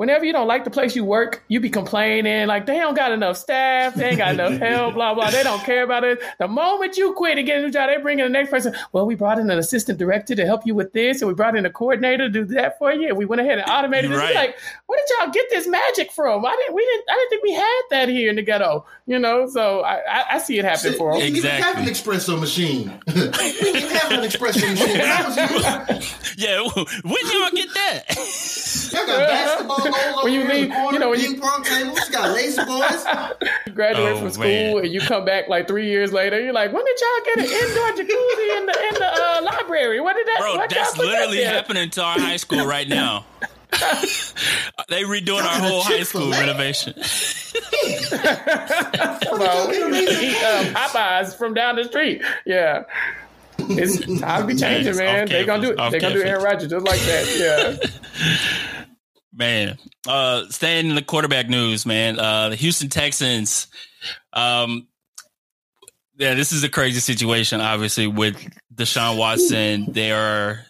whenever 0.00 0.24
you 0.24 0.32
don't 0.32 0.48
like 0.48 0.64
the 0.64 0.70
place 0.70 0.96
you 0.96 1.04
work, 1.04 1.44
you 1.48 1.60
be 1.60 1.68
complaining 1.68 2.46
like 2.46 2.64
they 2.64 2.78
don't 2.78 2.96
got 2.96 3.12
enough 3.12 3.36
staff, 3.36 3.94
they 3.94 4.08
ain't 4.08 4.16
got 4.16 4.32
enough 4.32 4.58
help, 4.58 4.94
blah 4.94 5.12
blah. 5.12 5.30
They 5.30 5.42
don't 5.42 5.62
care 5.62 5.82
about 5.84 6.04
it. 6.04 6.22
The 6.38 6.48
moment 6.48 6.96
you 6.96 7.12
quit 7.12 7.36
and 7.36 7.46
get 7.46 7.58
a 7.58 7.62
new 7.64 7.70
job, 7.70 7.90
they 7.90 8.00
bring 8.00 8.18
in 8.18 8.24
the 8.24 8.30
next 8.30 8.50
person. 8.50 8.74
Well, 8.92 9.04
we 9.04 9.14
brought 9.14 9.38
in 9.38 9.50
an 9.50 9.58
assistant 9.58 9.98
director 9.98 10.34
to 10.34 10.46
help 10.46 10.64
you 10.64 10.74
with 10.74 10.94
this, 10.94 11.20
and 11.20 11.28
we 11.28 11.34
brought 11.34 11.54
in 11.54 11.66
a 11.66 11.70
coordinator 11.70 12.30
to 12.30 12.30
do 12.30 12.46
that 12.54 12.78
for 12.78 12.90
you. 12.94 13.08
And 13.08 13.18
we 13.18 13.26
went 13.26 13.42
ahead 13.42 13.58
and 13.58 13.70
automated 13.70 14.10
it. 14.10 14.16
Right. 14.16 14.28
It's 14.28 14.34
like, 14.34 14.58
where 14.86 14.98
did 15.06 15.16
y'all 15.18 15.32
get 15.32 15.50
this 15.50 15.66
magic 15.66 16.12
from? 16.12 16.46
I 16.46 16.56
didn't. 16.56 16.74
We 16.74 16.82
didn't. 16.82 17.04
I 17.10 17.14
didn't 17.16 17.28
think 17.28 17.42
we 17.42 17.52
had 17.52 17.82
that 17.90 18.08
here 18.08 18.30
in 18.30 18.36
the 18.36 18.42
ghetto. 18.42 18.86
You 19.04 19.18
know, 19.18 19.48
so 19.48 19.80
I, 19.80 19.96
I, 19.96 20.24
I 20.30 20.38
see 20.38 20.58
it 20.58 20.64
happen 20.64 20.94
for 20.94 21.12
them. 21.12 21.30
didn't 21.30 21.44
have 21.62 21.76
an 21.76 21.84
espresso 21.84 22.40
machine. 22.40 22.98
we 23.06 23.12
didn't 23.12 23.90
have 23.90 24.12
an 24.12 24.20
espresso 24.20 24.70
machine. 24.70 24.96
That 24.96 25.90
was 25.98 26.06
you. 26.38 26.46
Yeah, 26.46 26.62
when 27.02 27.26
y'all 27.32 27.50
get 27.50 27.74
that? 27.74 28.04
Y'all 28.92 29.06
got 29.06 29.28
basketball 29.28 29.89
goals 29.89 29.89
over 29.89 29.89
When 30.22 30.32
you 30.32 30.44
leave, 30.44 30.68
you 30.92 30.98
know, 30.98 31.10
when 31.10 31.20
you- 31.20 31.40
pong 31.40 31.62
tables. 31.64 32.00
You 32.06 32.12
got 32.12 32.30
lazy 32.34 32.64
boys. 32.64 33.04
You 33.66 33.72
graduate 33.72 34.12
Oh, 34.16 34.20
from 34.20 34.30
school 34.30 34.44
man. 34.44 34.78
and 34.84 34.92
you 34.92 35.00
come 35.00 35.24
back 35.24 35.48
like 35.48 35.66
three 35.68 35.86
years 35.88 36.12
later. 36.12 36.40
You're 36.40 36.52
like, 36.52 36.72
when 36.72 36.84
did 36.84 36.98
y'all 37.00 37.24
get 37.24 37.38
an 37.38 37.44
indoor 37.44 37.90
jacuzzi 37.92 38.58
in 38.58 38.66
the 38.66 38.88
in 38.88 38.94
the 38.94 39.06
uh, 39.12 39.40
library? 39.42 40.00
What 40.00 40.16
did 40.16 40.26
that? 40.26 40.38
Bro, 40.40 40.56
that's 40.68 40.96
put 40.96 41.02
that 41.06 41.12
literally 41.12 41.42
happening 41.44 41.90
to 41.90 42.02
our 42.02 42.18
high 42.18 42.36
school 42.36 42.66
right 42.66 42.88
now. 42.88 43.24
they 44.88 45.02
redoing 45.04 45.42
our 45.44 45.60
whole 45.60 45.82
high 45.82 46.02
school 46.02 46.30
Chick-fil-A? 46.32 46.40
renovation. 46.40 46.94
Well, 49.32 49.68
we 49.68 49.76
used 49.78 50.08
to 50.08 50.24
eat 50.26 50.42
um, 50.42 50.74
Popeyes 50.74 51.36
from 51.36 51.54
down 51.54 51.76
the 51.76 51.84
street. 51.84 52.22
Yeah. 52.44 52.84
It's 53.58 53.98
time 54.20 54.40
to 54.42 54.46
be 54.46 54.54
changing, 54.60 54.96
Nice. 54.96 54.98
man. 54.98 55.24
Off 55.24 55.28
They 55.30 55.44
gonna 55.44 55.62
do 55.62 55.70
it. 55.72 55.76
campus. 55.76 55.92
They 55.92 55.98
gonna 56.00 56.14
do 56.14 56.22
Aaron 56.24 56.42
Rodgers 56.44 56.70
just 56.70 56.84
like 56.86 57.00
that. 57.00 57.80
Yeah. 57.82 58.84
Man, 59.32 59.78
uh, 60.08 60.46
staying 60.48 60.88
in 60.88 60.96
the 60.96 61.02
quarterback 61.02 61.48
news, 61.48 61.86
man. 61.86 62.18
Uh, 62.18 62.48
the 62.48 62.56
Houston 62.56 62.88
Texans. 62.88 63.68
Um, 64.32 64.88
yeah, 66.16 66.34
this 66.34 66.52
is 66.52 66.64
a 66.64 66.68
crazy 66.68 67.00
situation. 67.00 67.60
Obviously, 67.60 68.08
with 68.08 68.36
Deshaun 68.74 69.16
Watson, 69.16 69.86
there 69.92 70.18
are 70.18 70.66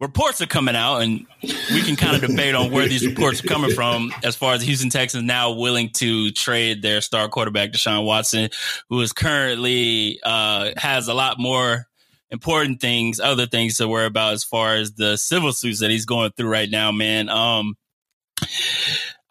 reports 0.00 0.40
are 0.40 0.46
coming 0.46 0.76
out, 0.76 0.98
and 0.98 1.26
we 1.42 1.82
can 1.82 1.96
kind 1.96 2.14
of 2.22 2.28
debate 2.30 2.54
on 2.54 2.70
where 2.70 2.86
these 2.86 3.06
reports 3.06 3.42
are 3.42 3.48
coming 3.48 3.72
from. 3.72 4.12
As 4.22 4.36
far 4.36 4.54
as 4.54 4.60
the 4.60 4.66
Houston 4.66 4.90
Texans 4.90 5.24
now 5.24 5.52
willing 5.52 5.90
to 5.94 6.30
trade 6.30 6.82
their 6.82 7.00
star 7.00 7.28
quarterback 7.28 7.72
Deshaun 7.72 8.04
Watson, 8.04 8.50
who 8.88 9.00
is 9.00 9.12
currently 9.12 10.20
uh, 10.22 10.70
has 10.76 11.08
a 11.08 11.14
lot 11.14 11.38
more 11.38 11.86
important 12.30 12.80
things, 12.80 13.20
other 13.20 13.46
things 13.46 13.76
to 13.78 13.88
worry 13.88 14.06
about 14.06 14.34
as 14.34 14.44
far 14.44 14.76
as 14.76 14.92
the 14.92 15.16
civil 15.16 15.52
suits 15.52 15.80
that 15.80 15.90
he's 15.90 16.06
going 16.06 16.30
through 16.36 16.48
right 16.48 16.70
now, 16.70 16.92
man. 16.92 17.28
Um, 17.28 17.74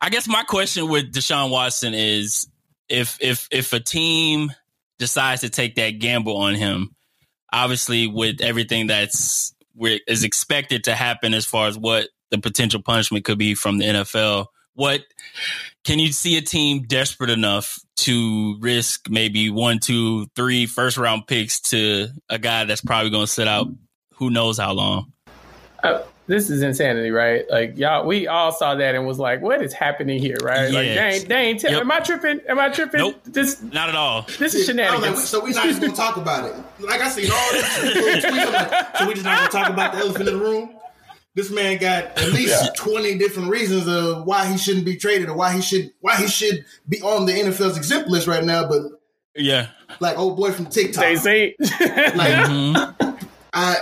I 0.02 0.10
guess 0.10 0.28
my 0.28 0.44
question 0.44 0.90
with 0.90 1.14
Deshaun 1.14 1.50
Watson 1.50 1.94
is 1.94 2.48
if 2.90 3.18
if 3.22 3.48
if 3.52 3.74
a 3.74 3.80
team 3.80 4.52
decides 5.00 5.42
to 5.42 5.50
take 5.50 5.76
that 5.76 6.00
gamble 6.00 6.38
on 6.38 6.56
him, 6.56 6.96
obviously 7.52 8.08
with 8.08 8.42
everything 8.42 8.88
that's 8.88 9.54
is 10.08 10.24
expected 10.24 10.84
to 10.84 10.96
happen 10.96 11.34
as 11.34 11.46
far 11.46 11.68
as 11.68 11.78
what 11.78 12.10
the 12.32 12.38
potential 12.38 12.82
punishment 12.82 13.26
could 13.26 13.38
be 13.38 13.56
from 13.56 13.78
the 13.78 13.86
NFL, 13.86 14.48
what 14.74 15.02
can 15.84 16.00
you 16.00 16.12
see 16.12 16.38
a 16.38 16.42
team 16.42 16.84
desperate 16.84 17.30
enough 17.30 17.80
to 17.96 18.58
risk 18.60 19.10
maybe 19.10 19.50
one, 19.50 19.80
two, 19.80 20.28
three 20.36 20.66
first 20.66 20.98
round 20.98 21.28
picks 21.28 21.60
to 21.62 22.08
a 22.30 22.40
guy 22.40 22.66
that's 22.66 22.82
probably 22.82 23.10
going 23.10 23.26
to 23.26 23.32
sit 23.32 23.48
out 23.48 23.68
who 24.16 24.30
knows 24.30 24.58
how 24.58 24.74
long? 24.74 25.14
Uh, 25.84 26.02
this 26.28 26.50
is 26.50 26.62
insanity, 26.62 27.12
right? 27.12 27.44
Like 27.50 27.78
y'all, 27.78 28.06
we 28.08 28.28
all 28.28 28.52
saw 28.52 28.76
that 28.76 28.96
and 28.96 29.06
was 29.06 29.20
like, 29.20 29.42
"What 29.42 29.62
is 29.62 29.74
happening 29.74 30.20
here?" 30.22 30.38
Right? 30.42 30.72
Like, 30.72 30.88
Yeah. 30.88 31.18
they 31.28 31.36
ain't. 31.36 31.60
T- 31.60 31.70
Yep. 31.70 31.82
Am 31.82 31.92
I 31.92 32.00
tripping? 32.00 32.40
Am 32.48 32.60
I 32.60 32.70
tripping? 32.70 33.00
Nope. 33.00 33.22
This, 33.26 33.62
Not 33.62 33.90
at 33.90 33.96
all. 33.96 34.26
this 34.40 34.54
is 34.56 34.70
I 34.70 34.96
was 34.96 35.02
like, 35.02 35.16
so 35.18 35.44
we're 35.44 35.50
not 35.54 35.66
just 35.66 35.82
gonna 35.82 35.94
talk 35.94 36.18
about 36.18 36.46
it. 36.50 36.56
Like 36.80 37.02
I 37.02 37.10
seen 37.10 37.30
all 37.32 37.52
this 37.52 37.84
little 37.84 38.02
tweets. 38.32 38.54
Like, 38.54 38.98
so 38.98 39.08
we 39.08 39.14
just 39.16 39.26
not 39.26 39.52
gonna 39.52 39.64
talk 39.66 39.74
about 39.74 39.94
the 39.94 40.00
elephant 40.00 40.28
in 40.30 40.38
the 40.38 40.44
room. 40.44 40.76
This 41.36 41.50
man 41.52 41.78
got 41.80 42.04
at 42.18 42.32
least 42.32 42.76
twenty 42.76 43.18
different 43.18 43.50
reasons 43.50 43.88
of 43.88 44.26
why 44.26 44.46
he 44.46 44.58
shouldn't 44.58 44.86
be 44.86 44.96
traded 44.96 45.30
or 45.30 45.36
why 45.36 45.52
he 45.54 45.62
should 45.62 45.92
why 46.00 46.16
he 46.16 46.28
should 46.28 46.64
be 46.88 47.02
on 47.02 47.26
the 47.26 47.34
NFL's 47.34 47.76
exempt 47.76 48.08
list 48.08 48.28
right 48.28 48.44
now. 48.44 48.68
But 48.70 48.84
Yeah. 49.36 49.68
like 50.00 50.18
old 50.18 50.38
boy 50.38 50.52
from 50.52 50.68
TikTok, 50.68 51.04
They 51.04 51.16
say, 51.16 51.56
like 51.60 52.34
Mhm. 52.46 53.28
I 53.52 53.76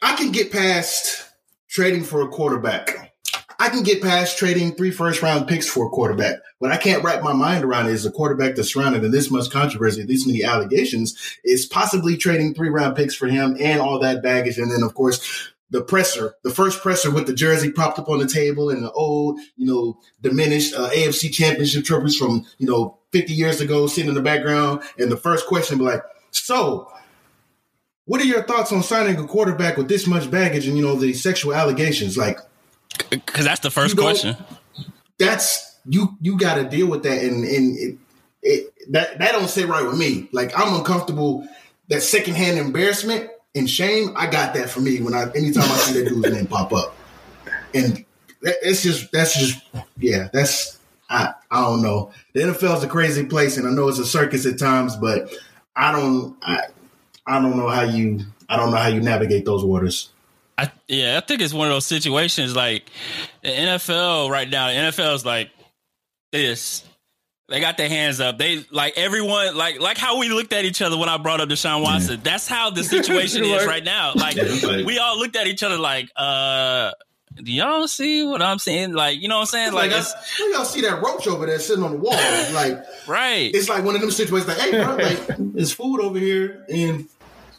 I 0.00 0.14
can 0.14 0.30
get 0.30 0.52
past 0.52 1.24
trading 1.68 2.04
for 2.04 2.22
a 2.22 2.28
quarterback. 2.28 3.14
I 3.60 3.68
can 3.68 3.82
get 3.82 4.00
past 4.00 4.38
trading 4.38 4.74
three 4.74 4.92
first 4.92 5.22
round 5.22 5.48
picks 5.48 5.68
for 5.68 5.86
a 5.86 5.90
quarterback. 5.90 6.36
What 6.58 6.70
I 6.70 6.76
can't 6.76 7.02
wrap 7.02 7.24
my 7.24 7.32
mind 7.32 7.64
around 7.64 7.88
is 7.88 8.06
a 8.06 8.12
quarterback 8.12 8.54
that's 8.54 8.72
surrounded 8.72 9.02
in 9.02 9.10
this 9.10 9.30
much 9.30 9.50
controversy, 9.50 10.04
this 10.04 10.26
many 10.26 10.44
allegations, 10.44 11.16
is 11.42 11.66
possibly 11.66 12.16
trading 12.16 12.54
three 12.54 12.68
round 12.68 12.94
picks 12.94 13.16
for 13.16 13.26
him 13.26 13.56
and 13.58 13.80
all 13.80 13.98
that 13.98 14.22
baggage. 14.22 14.58
And 14.58 14.70
then, 14.70 14.84
of 14.84 14.94
course, 14.94 15.50
the 15.70 15.82
presser, 15.82 16.34
the 16.44 16.50
first 16.50 16.80
presser 16.80 17.10
with 17.10 17.26
the 17.26 17.34
jersey 17.34 17.72
propped 17.72 17.98
up 17.98 18.08
on 18.08 18.20
the 18.20 18.28
table 18.28 18.70
and 18.70 18.84
the 18.84 18.92
old, 18.92 19.40
you 19.56 19.66
know, 19.66 19.98
diminished 20.20 20.74
uh, 20.74 20.90
AFC 20.90 21.32
championship 21.32 21.84
trophies 21.84 22.16
from, 22.16 22.46
you 22.58 22.68
know, 22.68 22.98
50 23.10 23.32
years 23.32 23.60
ago 23.60 23.88
sitting 23.88 24.08
in 24.08 24.14
the 24.14 24.22
background. 24.22 24.82
And 24.96 25.10
the 25.10 25.16
first 25.16 25.46
question 25.48 25.78
be 25.78 25.84
like, 25.84 26.02
so 26.30 26.88
what 28.08 28.20
are 28.20 28.24
your 28.24 28.42
thoughts 28.42 28.72
on 28.72 28.82
signing 28.82 29.16
a 29.18 29.24
quarterback 29.26 29.76
with 29.76 29.88
this 29.88 30.06
much 30.06 30.30
baggage 30.30 30.66
and, 30.66 30.76
you 30.76 30.82
know, 30.84 30.96
the 30.96 31.12
sexual 31.12 31.54
allegations? 31.54 32.16
Like, 32.18 32.38
Because 33.10 33.44
that's 33.44 33.60
the 33.60 33.70
first 33.70 33.94
You 33.94 33.96
don't- 34.02 34.04
question. 34.06 34.36
that's 35.18 35.76
you 35.88 36.16
you 36.20 36.36
got 36.36 36.54
to 36.56 36.64
deal 36.64 36.86
with 36.86 37.02
that 37.04 37.22
and 37.22 37.44
and 37.44 37.78
it, 37.78 37.98
it 38.42 38.92
that 38.92 39.18
that 39.18 39.32
don't 39.32 39.48
sit 39.48 39.66
right 39.66 39.84
with 39.84 39.96
me 39.96 40.28
like 40.32 40.52
i'm 40.58 40.74
uncomfortable 40.74 41.46
that 41.88 42.02
secondhand 42.02 42.58
embarrassment 42.58 43.30
and 43.54 43.70
shame 43.70 44.12
i 44.16 44.26
got 44.26 44.52
that 44.54 44.68
for 44.68 44.80
me 44.80 45.00
when 45.00 45.14
i 45.14 45.22
anytime 45.34 45.62
i 45.64 45.76
see 45.76 46.02
that 46.02 46.08
dude's 46.10 46.30
name 46.34 46.46
pop 46.46 46.72
up 46.72 46.94
and 47.74 48.04
that, 48.42 48.56
it's 48.62 48.82
just 48.82 49.10
that's 49.12 49.38
just 49.38 49.60
yeah 49.98 50.28
that's 50.32 50.78
i 51.08 51.32
i 51.50 51.60
don't 51.62 51.80
know 51.82 52.10
the 52.34 52.40
nfl 52.40 52.76
is 52.76 52.82
a 52.84 52.88
crazy 52.88 53.24
place 53.24 53.56
and 53.56 53.66
i 53.66 53.70
know 53.70 53.88
it's 53.88 53.98
a 53.98 54.04
circus 54.06 54.44
at 54.46 54.58
times 54.58 54.94
but 54.96 55.32
i 55.74 55.90
don't 55.90 56.36
i 56.42 56.60
i 57.28 57.40
don't 57.40 57.56
know 57.56 57.68
how 57.68 57.82
you 57.82 58.20
i 58.48 58.56
don't 58.56 58.70
know 58.70 58.76
how 58.76 58.88
you 58.88 59.00
navigate 59.00 59.44
those 59.44 59.64
waters 59.64 60.10
I, 60.58 60.72
yeah, 60.88 61.16
I 61.16 61.24
think 61.24 61.40
it's 61.40 61.54
one 61.54 61.68
of 61.68 61.72
those 61.72 61.86
situations 61.86 62.56
like 62.56 62.90
the 63.42 63.48
NFL 63.48 64.28
right 64.28 64.50
now. 64.50 64.66
The 64.66 64.74
NFL 64.74 65.14
is 65.14 65.24
like 65.24 65.50
this. 66.32 66.84
They 67.48 67.60
got 67.60 67.76
their 67.78 67.88
hands 67.88 68.20
up. 68.20 68.38
They 68.38 68.64
like 68.70 68.98
everyone 68.98 69.56
like 69.56 69.80
like 69.80 69.96
how 69.96 70.18
we 70.18 70.28
looked 70.28 70.52
at 70.52 70.64
each 70.64 70.82
other 70.82 70.98
when 70.98 71.08
I 71.08 71.16
brought 71.16 71.40
up 71.40 71.48
Deshaun 71.48 71.82
Watson. 71.82 72.20
That's 72.24 72.48
how 72.48 72.70
the 72.70 72.82
situation 72.82 73.44
is 73.44 73.64
right 73.66 73.84
now. 73.84 74.12
Like 74.16 74.36
Yeah, 74.36 74.82
we 74.84 74.98
all 74.98 75.16
looked 75.16 75.36
at 75.36 75.46
each 75.46 75.62
other 75.62 75.78
like, 75.78 76.10
uh, 76.16 76.90
do 77.36 77.52
y'all 77.52 77.86
see 77.86 78.26
what 78.26 78.42
I'm 78.42 78.58
saying? 78.58 78.92
Like, 78.92 79.22
you 79.22 79.28
know 79.28 79.36
what 79.36 79.42
I'm 79.42 79.46
saying? 79.46 79.72
Like, 79.72 79.92
like, 79.92 80.00
it's 80.00 80.12
I, 80.12 80.52
y'all 80.54 80.64
see 80.64 80.80
that 80.82 81.00
roach 81.00 81.26
over 81.28 81.46
there 81.46 81.60
sitting 81.60 81.84
on 81.84 81.92
the 81.92 81.98
wall 81.98 82.12
like 82.52 82.84
right. 83.06 83.54
it's 83.54 83.68
like 83.68 83.84
one 83.84 83.94
of 83.94 84.00
them 84.00 84.10
situations 84.10 84.48
like, 84.48 84.58
hey, 84.58 84.84
bro, 84.84 84.96
like, 84.96 85.36
there's 85.54 85.72
food 85.72 86.00
over 86.00 86.18
here, 86.18 86.66
and 86.68 87.08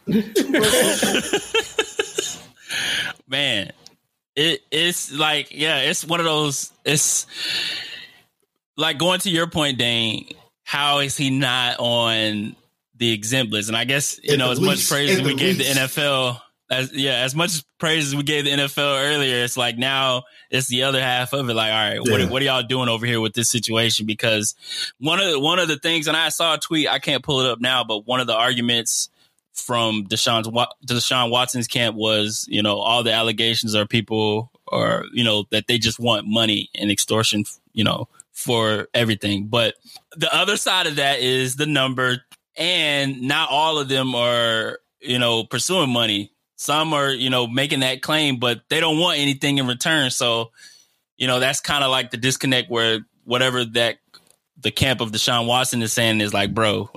man 3.28 3.72
it 4.36 4.62
it's 4.72 5.12
like 5.12 5.50
yeah 5.52 5.80
it's 5.82 6.06
one 6.06 6.20
of 6.20 6.26
those 6.26 6.72
it's 6.86 7.26
like 8.78 8.98
going 8.98 9.20
to 9.20 9.30
your 9.30 9.48
point 9.48 9.78
dane 9.78 10.28
how 10.64 11.00
is 11.00 11.18
he 11.18 11.30
not 11.30 11.80
on 11.80 12.56
the 12.96 13.12
exempt 13.12 13.52
list 13.52 13.70
and 13.70 13.78
i 13.78 13.86
guess 13.86 14.20
you 14.24 14.34
At 14.34 14.40
know 14.40 14.52
as 14.52 14.60
much 14.60 14.88
praise 14.88 15.20
as 15.20 15.22
we 15.22 15.36
gave 15.36 15.58
the 15.58 15.64
nfl 15.66 16.40
as 16.72 16.94
yeah 16.94 17.24
as 17.24 17.36
much 17.36 17.64
praise 17.80 18.08
as 18.08 18.16
we 18.16 18.24
gave 18.24 18.46
the 18.46 18.52
nfl 18.52 19.04
earlier 19.04 19.44
it's 19.44 19.58
like 19.58 19.78
now 19.78 20.24
it's 20.52 20.68
the 20.68 20.82
other 20.84 21.00
half 21.00 21.34
of 21.34 21.48
it. 21.50 21.54
Like 21.54 21.72
all 21.72 21.78
right 21.78 22.00
Yeah. 22.04 22.24
what, 22.26 22.32
what 22.32 22.42
are 22.42 22.46
y'all 22.46 22.64
doing 22.64 22.90
over 22.90 23.06
here 23.06 23.22
with 23.22 23.34
this 23.34 23.48
situation? 23.50 24.08
Because 24.08 24.56
one 25.00 25.20
of 25.20 25.32
the, 25.32 25.40
one 25.40 25.60
of 25.60 25.68
the 25.68 25.78
things 25.78 26.08
and 26.08 26.16
i 26.18 26.30
saw 26.30 26.56
a 26.56 26.58
tweet 26.58 26.88
i 26.88 27.00
can't 27.00 27.24
pull 27.24 27.42
it 27.42 27.50
up 27.50 27.60
now 27.60 27.84
but 27.84 28.06
one 28.08 28.20
of 28.20 28.28
the 28.28 28.36
arguments 28.36 29.10
from 29.54 30.06
Deshaun's 30.06 30.48
Deshaun 30.86 31.30
Watson's 31.30 31.68
camp 31.68 31.96
was, 31.96 32.46
you 32.50 32.62
know, 32.62 32.78
all 32.78 33.04
the 33.04 33.14
allegations 33.14 33.76
are 33.76 33.86
people 33.86 34.52
or 34.68 35.06
you 35.14 35.24
know 35.24 35.46
that 35.52 35.68
they 35.68 35.78
just 35.78 36.00
want 36.00 36.28
money 36.28 36.70
and 36.76 36.92
extortion, 36.92 37.44
you 37.74 37.84
know, 37.84 38.08
for 38.32 38.88
everything. 38.94 39.48
But 39.48 39.76
the 40.16 40.34
other 40.34 40.58
side 40.58 40.88
of 40.88 40.96
that 40.98 41.20
is 41.20 41.56
the 41.56 41.66
number, 41.66 42.24
and 42.56 43.22
not 43.22 43.50
all 43.50 43.80
of 43.80 43.90
them 43.90 44.16
are, 44.16 44.80
you 45.02 45.20
know, 45.20 45.44
pursuing 45.44 45.90
money. 45.90 46.32
Some 46.56 46.94
are, 46.94 47.10
you 47.10 47.30
know, 47.30 47.48
making 47.48 47.82
that 47.82 48.02
claim, 48.02 48.38
but 48.38 48.62
they 48.70 48.80
don't 48.82 49.00
want 49.00 49.20
anything 49.20 49.60
in 49.60 49.68
return. 49.68 50.12
So, 50.12 50.52
you 51.16 51.26
know, 51.26 51.40
that's 51.40 51.62
kind 51.62 51.86
of 51.86 51.90
like 51.90 52.12
the 52.12 52.18
disconnect 52.18 52.70
where 52.70 53.00
whatever 53.24 53.64
that 53.64 54.00
the 54.58 54.72
camp 54.72 55.00
of 55.00 55.12
Deshaun 55.12 55.48
Watson 55.48 55.82
is 55.82 55.94
saying 55.94 56.20
is 56.20 56.34
like, 56.34 56.54
bro, 56.54 56.90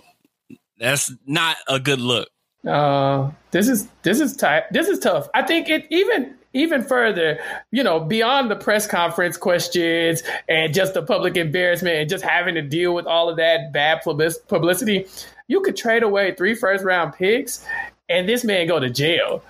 that's 0.79 1.13
not 1.27 1.57
a 1.69 1.79
good 1.79 2.01
look. 2.01 2.29
Uh, 2.67 3.31
this 3.51 3.69
is 3.69 3.89
this 4.03 4.21
is 4.21 4.37
tight. 4.37 4.65
This 4.73 4.89
is 4.89 4.99
tough. 4.99 5.29
I 5.35 5.43
think 5.43 5.69
it 5.69 5.87
even 5.91 6.37
even 6.55 6.83
further, 6.83 7.41
you 7.71 7.83
know, 7.83 7.99
beyond 7.99 8.51
the 8.51 8.57
press 8.57 8.87
conference 8.87 9.37
questions 9.37 10.23
and 10.49 10.75
just 10.75 10.95
the 10.95 11.03
public 11.03 11.37
embarrassment 11.37 11.97
and 11.97 12.11
just 12.11 12.23
having 12.25 12.55
to 12.55 12.63
deal 12.63 12.95
with 12.95 13.07
all 13.07 13.29
of 13.29 13.37
that 13.37 13.73
bad 13.73 14.03
publicity, 14.03 15.07
you 15.49 15.61
could 15.63 15.77
trade 15.77 16.03
away 16.03 16.35
three 16.35 16.55
first 16.55 16.85
round 16.85 17.15
picks 17.15 17.65
and 18.09 18.29
this 18.29 18.45
man 18.45 18.67
go 18.67 18.79
to 18.79 18.91
jail. 18.91 19.43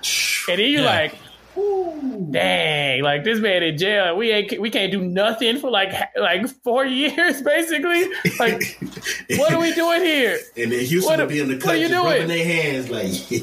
And 0.49 0.59
then 0.59 0.71
you're 0.71 0.83
yeah. 0.83 0.87
like, 0.87 1.15
dang, 1.55 3.03
like 3.03 3.25
this 3.25 3.39
man 3.41 3.63
in 3.63 3.77
jail. 3.77 4.17
We 4.17 4.31
ain't 4.31 4.61
we 4.61 4.71
can't 4.71 4.91
do 4.91 5.01
nothing 5.03 5.59
for 5.59 5.71
like 5.71 5.93
like 6.17 6.49
four 6.63 6.85
years, 7.01 7.43
basically. 7.43 8.07
Like, 8.39 8.79
what 9.39 9.53
are 9.53 9.61
we 9.61 9.75
doing 9.75 10.03
here? 10.03 10.39
And 10.57 10.73
then 10.73 10.85
Houston 10.85 11.11
what, 11.11 11.19
will 11.21 11.27
be 11.27 11.41
in 11.41 11.49
the 11.49 11.59
cut, 11.59 11.77
just 11.77 11.93
doing? 11.93 12.05
rubbing 12.05 12.29
their 12.29 12.45
hands, 12.45 12.91
like, 12.91 13.31
yeah, 13.31 13.41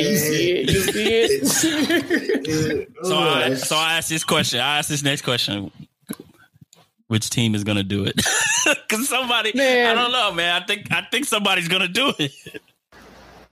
you 0.00 0.16
see 0.16 0.50
it, 0.52 0.70
you 0.70 0.80
see 0.80 1.14
it. 1.14 1.46
so 3.02 3.16
I 3.16 3.50
oh. 3.50 3.54
so 3.54 3.76
I 3.76 3.96
asked 3.98 4.08
this 4.08 4.24
question. 4.24 4.60
I 4.60 4.78
asked 4.78 4.88
this 4.88 5.02
next 5.02 5.22
question. 5.22 5.70
Which 7.06 7.30
team 7.30 7.54
is 7.54 7.64
gonna 7.64 7.84
do 7.84 8.04
it? 8.04 8.16
Because 8.16 9.08
somebody, 9.08 9.52
man. 9.54 9.96
I 9.96 10.02
don't 10.02 10.12
know, 10.12 10.32
man. 10.32 10.62
I 10.62 10.66
think 10.66 10.92
I 10.92 11.02
think 11.10 11.24
somebody's 11.24 11.68
gonna 11.68 11.88
do 11.88 12.12
it. 12.18 12.32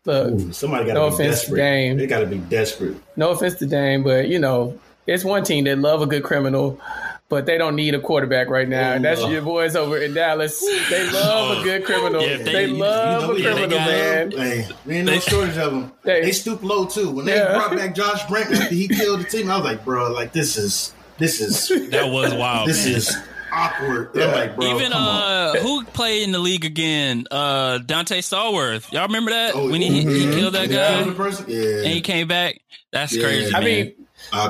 Look, 0.07 0.33
Ooh, 0.33 0.53
somebody 0.53 0.87
got 0.87 0.95
no 0.95 1.09
be 1.09 1.14
offense 1.14 1.40
desperate. 1.40 1.57
to 1.57 1.62
Dame. 1.62 1.97
They 1.99 2.07
got 2.07 2.21
to 2.21 2.27
be 2.27 2.38
desperate. 2.38 2.97
No 3.16 3.31
offense 3.31 3.55
to 3.57 3.66
Dame, 3.66 4.05
but 4.05 4.29
you 4.29 4.38
know, 4.38 4.79
it's 5.07 5.25
one 5.25 5.42
team 5.42 5.64
that 5.64 5.79
love 5.79 6.01
a 6.01 6.07
good 6.07 6.23
criminal, 6.23 6.81
but 7.29 7.45
they 7.45 7.59
don't 7.59 7.75
need 7.75 7.95
a 7.95 8.01
quarterback 8.01 8.49
right 8.49 8.69
now. 8.69 8.92
and 8.92 9.05
that's 9.05 9.25
your 9.27 9.42
boys 9.42 9.75
over 9.75 9.99
in 9.99 10.14
Dallas. 10.14 10.61
They 10.88 11.11
love 11.12 11.57
a 11.57 11.61
oh. 11.61 11.64
good 11.64 11.85
criminal. 11.85 12.23
Yeah, 12.23 12.37
they, 12.37 12.53
they, 12.53 12.66
love 12.69 13.37
you 13.37 13.45
know, 13.45 13.51
a 13.51 13.55
criminal, 13.55 13.79
man. 13.79 14.31
Hey, 14.31 14.69
we 14.85 14.97
ain't 14.97 15.07
no 15.07 15.19
shortage 15.19 15.59
of 15.59 15.73
them. 15.73 15.92
They, 16.05 16.23
they 16.23 16.33
stoop 16.33 16.62
low 16.62 16.87
too. 16.87 17.11
When 17.11 17.27
they 17.27 17.35
yeah. 17.35 17.55
brought 17.55 17.77
back 17.77 17.95
Josh 17.95 18.25
Brent 18.27 18.53
after 18.53 18.75
he 18.75 18.87
killed 18.87 19.21
the 19.21 19.25
team, 19.25 19.51
I 19.51 19.57
was 19.57 19.64
like, 19.64 19.85
bro, 19.85 20.12
like 20.12 20.33
this 20.33 20.57
is 20.57 20.95
this 21.19 21.40
is 21.40 21.90
that 21.90 22.11
was 22.11 22.33
wild. 22.33 22.69
This 22.69 22.87
man. 22.87 22.95
is 22.95 23.16
awkward. 23.57 24.11
Yeah. 24.14 24.27
Like, 24.27 24.57
bro, 24.57 24.66
Even 24.77 24.92
uh, 24.92 25.55
who 25.55 25.85
played 25.85 26.23
in 26.23 26.33
the 26.33 26.38
league 26.38 26.64
again? 26.64 27.27
Uh, 27.31 27.79
Donté 27.79 28.19
Stallworth. 28.19 28.92
Y'all 28.92 29.07
remember 29.07 29.31
that 29.31 29.55
oh, 29.55 29.71
when 29.71 29.81
he, 29.81 30.05
mm-hmm. 30.05 30.11
he 30.11 30.38
killed 30.38 30.55
that 30.55 30.69
guy? 30.69 31.01
Yeah. 31.47 31.79
And 31.79 31.87
he 31.88 32.01
came 32.01 32.29
back. 32.29 32.61
That's 32.92 33.14
yeah. 33.14 33.23
crazy. 33.25 33.55
I 33.55 33.61
man. 33.61 33.64
mean, 33.64 34.07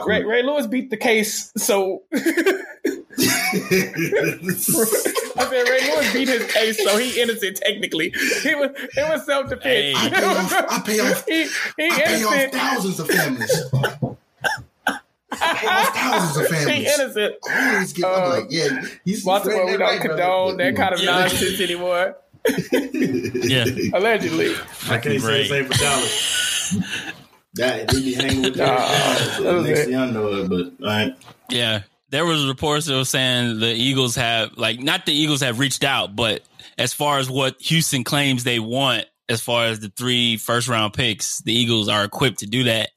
Ray, 0.07 0.25
Ray, 0.25 0.43
Lewis 0.43 0.67
beat 0.67 0.91
the 0.91 0.97
case, 0.97 1.53
so. 1.57 2.03
I 5.39 5.45
said 5.49 5.69
Ray 5.69 5.91
Lewis 5.91 6.13
beat 6.13 6.29
his 6.29 6.53
case, 6.53 6.83
so 6.83 6.99
he 6.99 7.21
innocent 7.21 7.57
technically. 7.57 8.13
He 8.43 8.55
was 8.55 8.71
it 8.75 9.09
was 9.09 9.25
self 9.25 9.49
defense. 9.49 9.65
Hey. 9.65 9.95
I 9.95 10.09
pay 10.11 10.25
off, 10.25 10.53
I 10.53 10.81
pay 10.81 11.01
off, 11.01 11.25
he, 11.29 11.45
he 11.45 11.51
I 11.79 11.91
pay 11.91 12.25
off 12.25 12.53
thousands 12.53 13.01
of 13.01 13.09
families 13.09 13.63
thousands 15.35 16.37
of 16.37 16.47
families. 16.57 16.77
He 16.77 16.95
innocent. 16.95 17.35
Always 17.49 17.93
get, 17.93 18.05
I'm 18.05 18.31
like, 18.31 18.47
yeah, 18.51 18.83
he's 19.05 19.25
Baltimore. 19.25 19.67
We 19.67 19.73
don't 19.73 19.81
right, 19.81 20.01
condone 20.01 20.57
that 20.59 20.77
kind 20.77 20.95
of 20.95 21.01
yeah. 21.01 21.11
nonsense 21.11 21.61
anymore. 21.61 22.17
yeah, 22.73 23.65
allegedly. 23.93 24.55
I 24.89 24.99
can't 24.99 25.21
say 25.21 25.43
the 25.43 25.49
same 25.49 25.65
for 25.67 25.79
Dallas. 25.79 27.13
That 27.55 27.89
they 27.89 28.03
be 28.03 28.13
hanging 28.13 28.43
with 28.43 28.57
that. 28.57 29.41
Uh, 29.41 29.63
next 29.63 29.87
thing 29.87 29.95
I 29.95 30.11
know 30.11 30.31
it, 30.31 30.51
but 30.51 30.87
all 30.87 30.93
right. 30.93 31.17
Yeah, 31.49 31.85
there 32.11 32.27
was 32.27 32.47
reports 32.47 32.85
that 32.85 32.95
were 32.95 33.07
saying 33.07 33.61
the 33.61 33.73
Eagles 33.73 34.15
have 34.17 34.59
like 34.59 34.79
not 34.79 35.07
the 35.07 35.15
Eagles 35.15 35.41
have 35.41 35.59
reached 35.59 35.83
out, 35.83 36.15
but 36.15 36.43
as 36.77 36.93
far 36.93 37.19
as 37.19 37.31
what 37.31 37.59
Houston 37.63 38.05
claims 38.05 38.45
they 38.45 38.59
want, 38.59 39.07
as 39.31 39.41
far 39.41 39.69
as 39.69 39.81
the 39.81 39.89
three 39.89 40.37
first 40.37 40.69
round 40.69 40.93
picks, 40.93 41.39
the 41.41 41.53
Eagles 41.55 41.89
are 41.89 42.05
equipped 42.05 42.41
to 42.41 42.47
do 42.47 42.65
that 42.65 42.91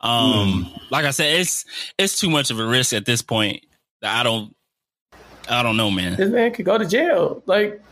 um, 0.00 0.64
mm. 0.64 0.80
like 0.90 1.04
I 1.04 1.10
said, 1.10 1.40
it's 1.40 1.64
it's 1.98 2.18
too 2.18 2.30
much 2.30 2.50
of 2.50 2.58
a 2.58 2.66
risk 2.66 2.92
at 2.92 3.06
this 3.06 3.22
point. 3.22 3.64
I 4.02 4.22
don't, 4.22 4.54
I 5.48 5.62
don't 5.62 5.76
know, 5.76 5.90
man. 5.90 6.16
This 6.16 6.30
man 6.30 6.52
could 6.52 6.64
go 6.64 6.78
to 6.78 6.86
jail. 6.86 7.42
Like 7.46 7.82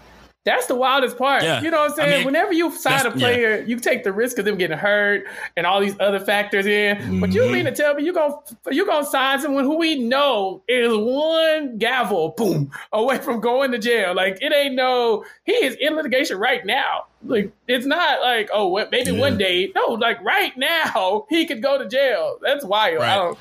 that's 0.48 0.66
the 0.66 0.74
wildest 0.74 1.18
part. 1.18 1.42
Yeah. 1.42 1.60
You 1.60 1.70
know 1.70 1.80
what 1.80 1.90
I'm 1.90 1.96
saying? 1.96 2.12
I 2.12 2.16
mean, 2.18 2.24
Whenever 2.24 2.54
you 2.54 2.70
sign 2.74 3.04
a 3.04 3.10
player, 3.10 3.58
yeah. 3.58 3.66
you 3.66 3.78
take 3.78 4.02
the 4.02 4.12
risk 4.12 4.38
of 4.38 4.46
them 4.46 4.56
getting 4.56 4.78
hurt 4.78 5.26
and 5.58 5.66
all 5.66 5.78
these 5.78 5.94
other 6.00 6.18
factors 6.18 6.64
in. 6.64 6.96
Mm-hmm. 6.96 7.20
But 7.20 7.32
you 7.32 7.42
mm-hmm. 7.42 7.52
mean 7.52 7.64
to 7.66 7.72
tell 7.72 7.94
me 7.94 8.04
you 8.04 8.14
gonna 8.14 8.34
you 8.70 8.86
gonna 8.86 9.04
sign 9.04 9.40
someone 9.40 9.64
who 9.64 9.76
we 9.76 9.98
know 9.98 10.62
is 10.66 10.90
one 10.90 11.76
gavel, 11.76 12.30
boom, 12.36 12.70
away 12.92 13.18
from 13.18 13.40
going 13.40 13.72
to 13.72 13.78
jail? 13.78 14.14
Like 14.14 14.38
it 14.40 14.50
ain't 14.54 14.74
no. 14.74 15.24
He 15.44 15.52
is 15.52 15.76
in 15.80 15.96
litigation 15.96 16.38
right 16.38 16.64
now. 16.64 17.04
Like 17.24 17.52
it's 17.66 17.86
not 17.86 18.20
like 18.20 18.48
oh 18.52 18.86
maybe 18.90 19.12
yeah. 19.12 19.20
one 19.20 19.38
day. 19.38 19.72
No, 19.74 19.94
like 19.94 20.22
right 20.22 20.56
now 20.56 21.26
he 21.30 21.46
could 21.46 21.62
go 21.62 21.78
to 21.78 21.88
jail. 21.88 22.38
That's 22.42 22.64
wild. 22.64 23.00
Right. 23.00 23.10
I 23.10 23.16
don't. 23.16 23.38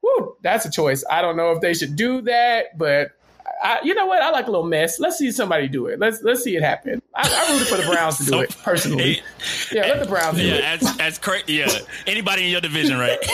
Whew, 0.00 0.36
that's 0.42 0.64
a 0.64 0.70
choice. 0.70 1.04
I 1.10 1.20
don't 1.20 1.36
know 1.36 1.52
if 1.52 1.60
they 1.60 1.74
should 1.74 1.94
do 1.94 2.22
that, 2.22 2.76
but 2.78 3.12
I, 3.62 3.80
you 3.84 3.94
know 3.94 4.06
what? 4.06 4.22
I 4.22 4.30
like 4.30 4.46
a 4.46 4.50
little 4.50 4.66
mess. 4.66 4.98
Let's 4.98 5.18
see 5.18 5.30
somebody 5.30 5.68
do 5.68 5.86
it. 5.86 5.98
Let's 5.98 6.22
let's 6.22 6.42
see 6.42 6.56
it 6.56 6.62
happen. 6.62 7.02
I, 7.14 7.28
I 7.28 7.52
rooted 7.52 7.68
for 7.68 7.76
the 7.76 7.82
Browns 7.82 8.18
to 8.18 8.24
do 8.24 8.30
so, 8.30 8.40
it 8.40 8.56
personally. 8.62 9.20
yeah, 9.70 9.82
let 9.82 10.00
the 10.00 10.08
Browns 10.08 10.38
do 10.38 10.46
yeah, 10.46 10.54
it. 10.54 10.82
As, 10.82 11.00
as 11.00 11.18
cra- 11.18 11.42
yeah, 11.46 11.68
anybody 12.06 12.44
in 12.44 12.50
your 12.50 12.60
division, 12.60 12.98
right? 12.98 13.18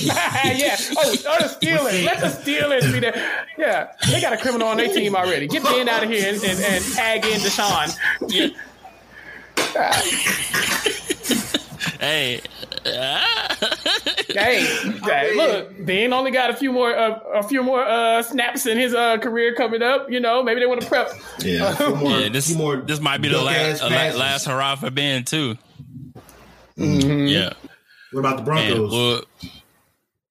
yeah. 0.00 0.76
Oh, 0.96 1.10
or 1.10 1.38
the 1.38 1.56
Steelers. 1.60 2.04
Let 2.04 2.20
the 2.20 2.26
Steelers 2.26 2.92
be 2.92 3.00
there. 3.00 3.46
Yeah, 3.58 3.92
they 4.10 4.20
got 4.20 4.32
a 4.32 4.36
criminal 4.36 4.68
on 4.68 4.76
their 4.76 4.92
team 4.92 5.16
already. 5.16 5.48
Get 5.48 5.64
Ben 5.64 5.88
out 5.88 6.04
of 6.04 6.10
here 6.10 6.32
and, 6.32 6.42
and, 6.42 6.60
and 6.60 6.84
tag 6.94 7.24
in 7.24 7.40
Deshaun. 7.40 7.96
Yeah. 8.28 8.48
Hey. 12.00 12.40
hey, 12.84 14.64
hey, 15.04 15.34
look, 15.36 15.86
Ben 15.86 16.12
only 16.12 16.30
got 16.30 16.50
a 16.50 16.54
few 16.54 16.72
more 16.72 16.94
uh, 16.94 17.18
a 17.34 17.42
few 17.42 17.62
more 17.62 17.82
uh, 17.84 18.22
snaps 18.22 18.66
in 18.66 18.78
his 18.78 18.94
uh, 18.94 19.18
career 19.18 19.54
coming 19.54 19.82
up. 19.82 20.10
You 20.10 20.20
know, 20.20 20.42
maybe 20.42 20.60
they 20.60 20.66
want 20.66 20.82
to 20.82 20.86
prep. 20.86 21.10
Yeah, 21.40 21.76
more, 22.00 22.20
yeah. 22.20 22.28
This 22.28 22.54
more 22.54 22.76
this 22.76 23.00
might 23.00 23.22
be 23.22 23.28
the 23.28 23.40
last 23.40 23.82
uh, 23.82 23.88
last 23.88 24.46
hurrah 24.46 24.76
for 24.76 24.90
Ben 24.90 25.24
too. 25.24 25.56
Mm-hmm. 26.78 27.26
Yeah. 27.26 27.52
What 28.12 28.20
about 28.20 28.36
the 28.36 28.42
Broncos? 28.42 28.92
well, 28.92 29.22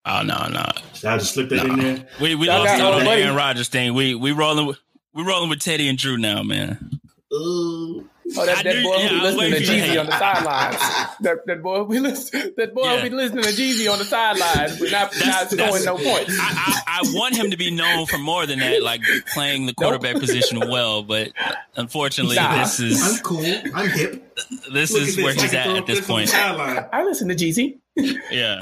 oh 0.06 0.22
no, 0.24 0.48
no. 0.48 0.66
Should 0.94 1.10
I 1.10 1.18
just 1.18 1.34
slip 1.34 1.50
that 1.50 1.66
in 1.66 1.80
there? 1.80 2.08
We 2.22 2.36
we 2.36 2.48
lost 2.48 2.70
out 2.80 2.94
on 2.94 3.04
the 3.04 3.10
Aaron 3.10 3.36
Rodgers 3.36 3.70
thing. 3.70 3.94
We 3.94 4.16
we 4.16 4.32
rolling 4.32 4.68
with, 4.68 4.80
we 5.14 5.24
rolling 5.24 5.50
with 5.50 5.60
Teddy 5.60 5.88
and 5.90 5.98
Drew 5.98 6.18
now, 6.18 6.44
man. 6.44 7.00
Ooh. 7.34 8.10
Oh, 8.38 8.46
that, 8.46 8.64
that 8.64 8.84
boy 8.84 8.96
yeah, 8.98 9.08
who 9.10 9.16
be 9.16 9.22
listening 9.22 9.52
to 9.52 9.60
Jeezy 9.60 10.00
on 10.00 10.06
the 10.06 10.18
sidelines. 10.18 10.78
that, 11.22 11.46
that 11.46 11.62
boy 11.62 11.84
be 11.84 12.00
listen, 12.00 12.54
that 12.58 12.74
boy 12.74 12.84
yeah. 12.84 12.96
will 12.96 13.10
be 13.10 13.10
listening 13.10 13.44
to 13.44 13.50
Jeezy 13.50 13.92
on 13.92 14.00
the 14.00 14.06
sidelines, 14.06 14.80
but 14.80 14.92
not, 14.92 15.14
not 15.26 15.52
scoring 15.52 15.86
no 15.86 15.98
points. 15.98 16.38
I, 16.40 16.82
I, 16.88 17.02
I, 17.02 17.14
want 17.14 17.36
him 17.36 17.52
to 17.52 17.58
be 17.58 17.70
known 17.70 18.06
for 18.06 18.18
more 18.18 18.46
than 18.46 18.60
that, 18.60 18.82
like 18.82 19.02
playing 19.34 19.66
the 19.66 19.74
quarterback 19.74 20.14
nope. 20.14 20.22
position 20.22 20.60
well. 20.60 21.04
But 21.04 21.32
unfortunately, 21.76 22.38
nah. 22.38 22.60
this 22.60 22.80
is 22.80 23.18
I'm 23.18 23.24
cool. 23.24 23.46
I'm 23.76 23.90
hip. 23.90 24.38
This 24.72 24.94
Look 24.94 25.02
is 25.04 25.18
where 25.18 25.34
he's 25.34 25.54
at 25.54 25.68
at 25.68 25.86
this 25.86 26.06
point. 26.06 26.34
I 26.34 27.04
listen 27.04 27.28
to 27.28 27.36
Jeezy. 27.36 27.80
Yeah. 27.96 28.62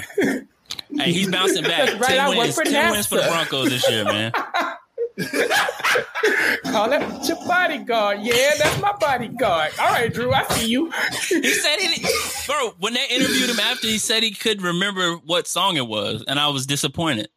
Hey, 0.98 1.12
he's 1.12 1.30
bouncing 1.30 1.64
back. 1.64 2.00
right, 2.00 2.18
ten 2.18 2.38
wins, 2.38 2.56
ten 2.56 2.92
wins 2.92 3.08
for 3.08 3.16
the 3.16 3.24
Broncos 3.24 3.70
this 3.70 3.90
year, 3.90 4.06
man. 4.06 4.32
Call 5.18 6.90
that 6.90 7.28
your 7.28 7.38
bodyguard. 7.48 8.20
Yeah, 8.22 8.52
that's 8.58 8.82
my 8.82 8.94
bodyguard. 8.94 9.72
All 9.80 9.92
right, 9.92 10.14
Drew, 10.14 10.32
I 10.34 10.44
see 10.50 10.70
you. 10.70 10.92
he 11.28 11.54
said 11.54 11.80
he, 11.80 12.06
bro, 12.48 12.72
when 12.80 12.94
they 12.94 13.06
interviewed 13.10 13.50
him 13.50 13.60
after, 13.60 13.88
he 13.88 13.98
said 13.98 14.24
he 14.24 14.32
couldn't 14.32 14.64
remember 14.64 15.16
what 15.26 15.48
song 15.48 15.78
it 15.78 15.88
was, 15.88 16.24
and 16.28 16.40
I 16.40 16.48
was 16.50 16.66
disappointed. 16.66 17.30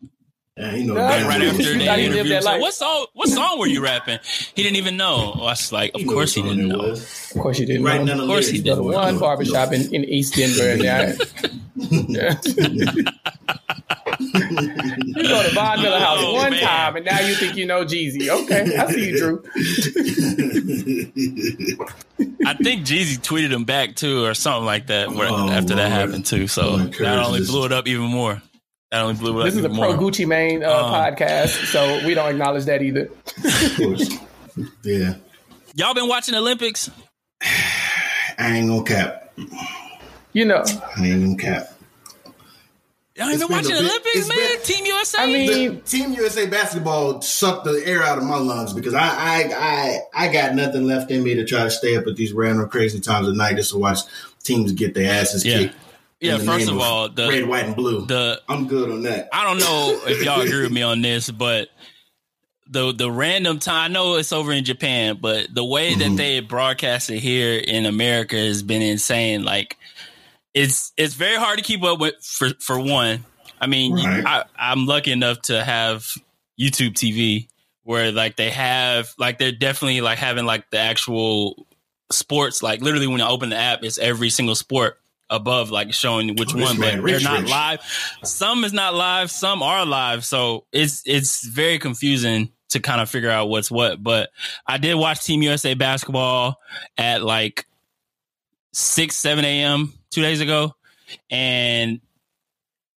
Yeah, 0.56 0.74
you 0.76 0.84
know, 0.84 0.94
right 0.94 1.42
after 1.42 1.62
the 1.64 1.98
interview, 1.98 2.40
so 2.40 2.58
what 2.58 2.74
song? 2.74 3.06
What 3.14 3.28
song 3.28 3.58
were 3.58 3.66
you 3.66 3.82
rapping? 3.82 4.20
He 4.54 4.62
didn't 4.62 4.76
even 4.76 4.96
know. 4.96 5.32
Oh, 5.34 5.40
I 5.40 5.50
was 5.50 5.72
like, 5.72 5.92
of 5.94 6.00
he 6.02 6.06
course 6.06 6.32
he 6.32 6.42
didn't 6.42 6.68
know. 6.68 6.92
Of 6.92 7.34
course 7.40 7.58
he 7.58 7.66
didn't. 7.66 7.82
Right 7.82 8.00
know. 8.04 8.20
Of 8.22 8.28
course 8.28 8.48
he 8.48 8.60
did. 8.60 8.78
One 8.78 9.18
barbershop 9.18 9.72
in, 9.72 9.92
in 9.92 10.04
East 10.04 10.37
Denver. 10.37 10.76
yeah. 10.76 11.14
you 15.05 15.23
go 15.29 15.42
to 15.42 15.55
Von 15.55 15.81
Miller 15.83 15.99
house 15.99 16.18
Oh, 16.20 16.35
one 16.35 16.51
man. 16.51 16.61
time, 16.62 16.97
and 16.97 17.05
now 17.05 17.20
you 17.20 17.35
think 17.35 17.57
you 17.57 17.66
know 17.66 17.85
Jeezy. 17.85 18.29
Okay, 18.29 18.77
I 18.77 18.90
see 18.90 19.11
you, 19.11 19.18
Drew. 19.18 19.42
I 22.47 22.55
think 22.55 22.85
Jeezy 22.87 23.18
tweeted 23.18 23.51
him 23.53 23.64
back 23.64 23.95
too, 23.97 24.24
or 24.24 24.35
something 24.35 24.64
like 24.64 24.89
that. 24.89 25.11
Where, 25.11 25.28
Oh, 25.30 25.49
after 25.51 25.74
that 25.76 25.91
happened 25.91 26.26
too, 26.26 26.47
so 26.49 26.76
that 26.78 26.93
courage, 26.95 27.09
only 27.26 27.41
this- 27.41 27.51
blew 27.51 27.64
it 27.66 27.72
up 27.72 27.87
even 27.89 28.07
more. 28.07 28.41
That 28.91 29.01
only 29.03 29.14
blew 29.14 29.41
it 29.41 29.45
This 29.45 29.55
up 29.57 29.62
This 29.62 29.70
is 29.72 29.76
a 29.76 29.80
pro 29.80 29.97
more. 29.97 30.11
Gucci 30.11 30.26
Mane 30.26 30.62
uh, 30.62 30.70
Um, 30.70 30.93
podcast, 30.93 31.66
so 31.72 32.07
we 32.07 32.14
don't 32.14 32.30
acknowledge 32.30 32.64
that 32.66 32.80
either. 32.82 33.09
of 33.45 33.76
course. 33.76 34.09
Yeah. 34.85 35.14
Y'all 35.74 35.95
been 35.95 36.07
watching 36.09 36.35
Olympics? 36.37 36.91
I 37.43 38.57
ain't 38.57 38.68
gonna 38.68 38.85
cap. 38.85 39.32
You 40.32 40.45
know, 40.45 40.62
I 40.97 41.05
ain't 41.07 41.22
gonna 41.24 41.37
cap. 41.37 41.74
Y'all 43.16 43.26
ain't 43.28 43.34
It's 43.34 43.42
been 43.44 43.48
been 43.48 43.56
watching 43.64 43.72
a 43.72 43.80
bit- 43.80 43.90
Olympics, 43.90 44.28
man? 44.28 44.36
been- 44.38 44.60
Team 44.62 44.86
USA. 44.86 45.18
I 45.22 45.26
mean, 45.26 45.74
The 45.76 45.80
Team 45.82 46.12
USA 46.14 46.46
basketball 46.46 47.20
sucked 47.22 47.64
the 47.64 47.80
air 47.86 48.02
out 48.02 48.18
of 48.18 48.24
my 48.24 48.38
lungs 48.38 48.72
because 48.72 48.92
I, 48.94 49.06
I 49.06 49.50
I 49.56 49.98
I 50.26 50.32
got 50.32 50.54
nothing 50.56 50.84
left 50.86 51.10
in 51.12 51.22
me 51.22 51.34
to 51.36 51.44
try 51.44 51.62
to 51.62 51.70
stay 51.70 51.96
up 51.96 52.06
at 52.08 52.16
these 52.16 52.32
random 52.32 52.68
crazy 52.68 52.98
times 53.00 53.28
of 53.28 53.36
night 53.36 53.54
just 53.56 53.70
to 53.70 53.78
watch 53.78 54.00
teams 54.42 54.72
get 54.72 54.94
their 54.94 55.12
asses 55.12 55.44
Yeah. 55.44 55.58
kicked. 55.58 55.74
in 56.20 56.28
yeah. 56.30 56.38
First 56.38 56.66
name 56.66 56.76
of 56.76 56.80
all, 56.82 57.08
the 57.08 57.28
red, 57.28 57.46
white, 57.46 57.66
and 57.66 57.76
blue. 57.76 58.04
the 58.06 58.40
I'm 58.48 58.66
good 58.66 58.90
on 58.90 59.02
that. 59.04 59.28
I 59.32 59.44
don't 59.44 59.58
know 59.58 60.00
if 60.08 60.24
y'all 60.24 60.40
agree 60.40 60.62
with 60.62 60.72
me 60.72 60.82
on 60.82 61.00
this, 61.00 61.30
but 61.30 61.68
the 62.68 62.92
the 62.92 63.10
random 63.12 63.60
time 63.60 63.90
I 63.90 63.94
know 63.94 64.16
it's 64.16 64.32
over 64.32 64.50
in 64.52 64.64
Japan, 64.64 65.18
but 65.20 65.54
the 65.54 65.64
way 65.64 65.92
Mhm. 65.94 65.98
that 66.00 66.16
they 66.16 66.40
broadcast 66.40 67.10
it 67.10 67.20
here 67.20 67.58
in 67.58 67.86
America 67.86 68.36
has 68.36 68.62
been 68.64 68.82
insane. 68.82 69.44
Like 69.44 69.76
it's 70.55 70.92
it's 70.96 71.14
very 71.14 71.36
hard 71.36 71.59
to 71.59 71.64
keep 71.64 71.82
up 71.82 71.98
with 72.00 72.14
for 72.22 72.50
for 72.61 72.78
one. 72.78 73.24
I 73.61 73.66
mean, 73.66 73.94
Right. 73.94 74.24
I, 74.26 74.44
I'm 74.59 74.86
lucky 74.86 75.11
enough 75.12 75.40
to 75.42 75.62
have 75.64 76.07
YouTube 76.61 76.92
TV 76.94 77.48
where 77.82 78.12
like 78.12 78.36
they 78.36 78.50
have 78.50 79.12
like 79.18 79.38
they're 79.38 79.52
definitely 79.52 80.00
like 80.00 80.18
having 80.18 80.44
like 80.46 80.70
the 80.70 80.78
actual 80.78 81.66
sports 82.12 82.62
like 82.62 82.80
literally 82.80 83.07
when 83.07 83.18
you 83.20 83.26
open 83.26 83.48
the 83.50 83.57
app 83.57 83.82
it's 83.82 83.98
every 83.98 84.28
single 84.30 84.55
sport 84.55 84.98
above 85.30 85.70
like 85.70 85.92
showing 85.94 86.36
which 86.36 86.55
Oh, 86.55 86.59
one 86.61 86.76
but 86.78 87.02
they're 87.05 87.20
not 87.20 87.40
rich. 87.40 87.50
live 87.50 87.80
some 88.24 88.62
is 88.64 88.72
not 88.74 88.94
live 88.94 89.30
some 89.30 89.62
are 89.62 89.84
live 89.86 90.24
so 90.24 90.64
it's 90.70 91.02
it's 91.07 91.44
very 91.46 91.78
confusing 91.78 92.52
to 92.68 92.80
kind 92.80 93.00
of 93.00 93.09
figure 93.11 93.30
out 93.30 93.48
what's 93.48 93.70
what 93.70 94.02
but 94.02 94.30
i 94.66 94.76
did 94.76 94.94
watch 94.94 95.24
team 95.24 95.42
usa 95.42 95.74
basketball 95.74 96.59
at 96.98 97.22
like 97.22 97.66
6 98.72 99.14
7 99.16 99.44
a.m 99.44 99.92
two 100.14 100.22
days 100.22 100.40
ago 100.40 100.74
and 101.30 102.00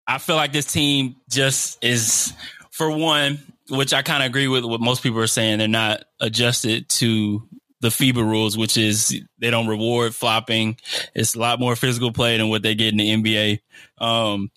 i 0.07 0.17
feel 0.17 0.35
like 0.35 0.53
this 0.53 0.71
team 0.71 1.15
just 1.29 1.83
is 1.83 2.33
for 2.71 2.91
one 2.91 3.39
which 3.69 3.93
i 3.93 4.01
kind 4.01 4.21
of 4.21 4.27
agree 4.27 4.47
with 4.47 4.63
what 4.63 4.81
most 4.81 5.01
people 5.01 5.19
are 5.19 5.27
saying 5.27 5.59
they're 5.59 5.67
not 5.67 6.03
adjusted 6.19 6.87
to 6.89 7.47
the 7.81 7.89
FIBA 7.89 8.17
rules, 8.27 8.57
which 8.57 8.77
is 8.77 9.21
they 9.37 9.51
don't 9.51 9.67
reward 9.67 10.15
flopping. 10.15 10.77
It's 11.13 11.35
a 11.35 11.39
lot 11.39 11.59
more 11.59 11.75
physical 11.75 12.11
play 12.11 12.37
than 12.37 12.49
what 12.49 12.63
they 12.63 12.73
get 12.73 12.93
in 12.93 12.97
the 12.97 13.15
NBA. 13.15 13.59
Um, 14.03 14.49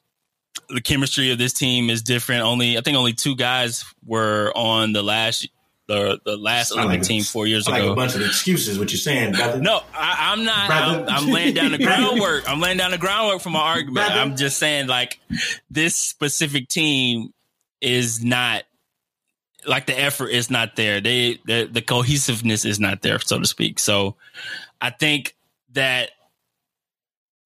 the 0.68 0.80
chemistry 0.80 1.30
of 1.30 1.38
this 1.38 1.52
team 1.52 1.90
is 1.90 2.02
different. 2.02 2.42
Only 2.42 2.78
I 2.78 2.80
think 2.80 2.96
only 2.96 3.12
two 3.12 3.36
guys 3.36 3.84
were 4.04 4.52
on 4.54 4.92
the 4.92 5.02
last 5.02 5.48
the 5.88 6.20
the 6.24 6.36
last 6.36 6.70
Olympic 6.70 7.00
like 7.00 7.02
team 7.02 7.22
four 7.22 7.46
years 7.46 7.66
ago. 7.66 7.76
Like 7.76 7.90
a 7.90 7.94
bunch 7.94 8.14
of 8.14 8.20
excuses, 8.20 8.78
what 8.78 8.92
you're 8.92 8.98
saying, 8.98 9.32
brother. 9.32 9.58
No, 9.60 9.80
I, 9.94 10.32
I'm 10.32 10.44
not. 10.44 10.68
Brother. 10.68 11.06
I'm, 11.08 11.24
I'm 11.24 11.30
laying 11.32 11.54
down 11.54 11.72
the 11.72 11.78
groundwork. 11.84 12.48
I'm 12.48 12.60
laying 12.60 12.76
down 12.76 12.92
the 12.92 12.98
groundwork 12.98 13.40
for 13.40 13.50
my 13.50 13.60
argument. 13.60 14.06
Brother. 14.06 14.20
I'm 14.20 14.36
just 14.36 14.58
saying, 14.58 14.86
like, 14.86 15.18
this 15.70 15.96
specific 15.96 16.68
team 16.68 17.32
is 17.80 18.22
not 18.22 18.64
like 19.66 19.86
the 19.86 19.98
effort 19.98 20.28
is 20.28 20.50
not 20.50 20.76
there. 20.76 21.00
They 21.00 21.40
the, 21.46 21.68
the 21.70 21.82
cohesiveness 21.82 22.64
is 22.64 22.78
not 22.78 23.00
there, 23.00 23.18
so 23.18 23.38
to 23.38 23.46
speak. 23.46 23.78
So, 23.78 24.16
I 24.80 24.90
think 24.90 25.34
that 25.72 26.10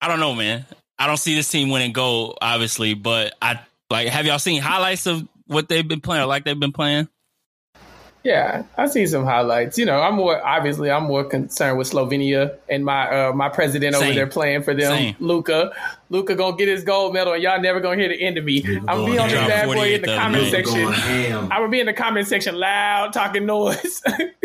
I 0.01 0.09
don't 0.09 0.21
know, 0.21 0.35
man. 0.35 0.67
I 0.99 1.07
don't 1.07 1.17
see 1.17 1.37
this 1.37 1.49
team 1.49 1.71
winning 1.71 1.93
gold, 1.93 2.39
obviously, 2.43 2.95
but 2.95 3.35
I 3.41 3.61
like. 3.89 4.09
Have 4.09 4.27
y'all 4.27 4.41
seen 4.41 4.61
highlights 4.61 5.07
of 5.07 5.27
what 5.47 5.69
they've 5.69 5.87
been 5.87 6.01
playing, 6.01 6.25
or 6.25 6.27
like 6.27 6.45
they've 6.45 6.59
been 6.59 6.73
playing? 6.73 7.09
Yeah, 8.25 8.63
I 8.77 8.87
see 8.87 9.07
some 9.07 9.25
highlights. 9.25 9.79
You 9.79 9.85
know, 9.87 10.01
I'm 10.01 10.15
more 10.15 10.45
obviously 10.47 10.91
I'm 10.91 11.05
more 11.05 11.25
concerned 11.25 11.77
with 11.79 11.91
Slovenia 11.91 12.57
and 12.69 12.85
my 12.85 13.27
uh, 13.29 13.33
my 13.33 13.49
president 13.49 13.97
over 13.97 14.13
there 14.13 14.27
playing 14.29 14.63
for 14.63 14.75
them, 14.75 14.93
Same. 14.93 15.17
Luka. 15.19 15.73
Luka 16.09 16.35
gonna 16.35 16.55
get 16.59 16.69
his 16.69 16.85
gold 16.85 17.15
medal, 17.15 17.33
and 17.33 17.43
y'all 17.43 17.59
never 17.61 17.81
gonna 17.81 17.97
hear 17.97 18.09
the 18.09 18.21
end 18.21 18.37
of 18.37 18.45
me. 18.45 18.61
Luka 18.63 18.81
I'm 18.87 18.99
gonna 18.99 19.13
be 19.13 19.19
on 19.19 19.29
this 19.31 19.49
bad 19.49 19.67
boy 19.67 19.95
in 19.95 20.03
the 20.03 20.09
the 20.09 20.15
comment 20.17 20.51
section. 20.51 20.87
I'm 20.87 21.49
gonna 21.49 21.69
be 21.71 21.81
in 21.81 21.87
the 21.87 21.93
comment 21.95 22.29
section 22.29 22.55
loud, 22.55 23.15
talking 23.15 23.47
noise. 23.47 24.03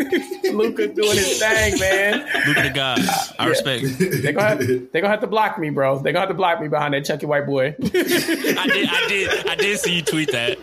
Luka 0.50 0.88
doing 0.88 1.16
his 1.16 1.38
thing, 1.38 1.78
man. 1.78 2.26
Luka 2.46 2.62
the 2.62 2.70
God. 2.74 3.00
I 3.38 3.46
respect. 3.48 3.84
They 3.98 4.32
gonna 4.32 4.48
have, 4.48 4.58
they 4.58 5.00
gonna 5.00 5.08
have 5.08 5.20
to 5.20 5.26
block 5.26 5.58
me, 5.58 5.68
bro. 5.68 5.98
They 5.98 6.10
gonna 6.12 6.20
have 6.20 6.30
to 6.30 6.34
block 6.34 6.60
me 6.60 6.68
behind 6.68 6.94
that 6.94 7.04
chunky 7.04 7.26
white 7.26 7.44
boy. 7.46 7.74
I 7.78 7.88
did, 7.90 8.88
I 8.88 9.06
did, 9.08 9.46
I 9.48 9.54
did 9.54 9.78
see 9.78 9.96
you 9.96 10.02
tweet 10.02 10.32
that. 10.32 10.56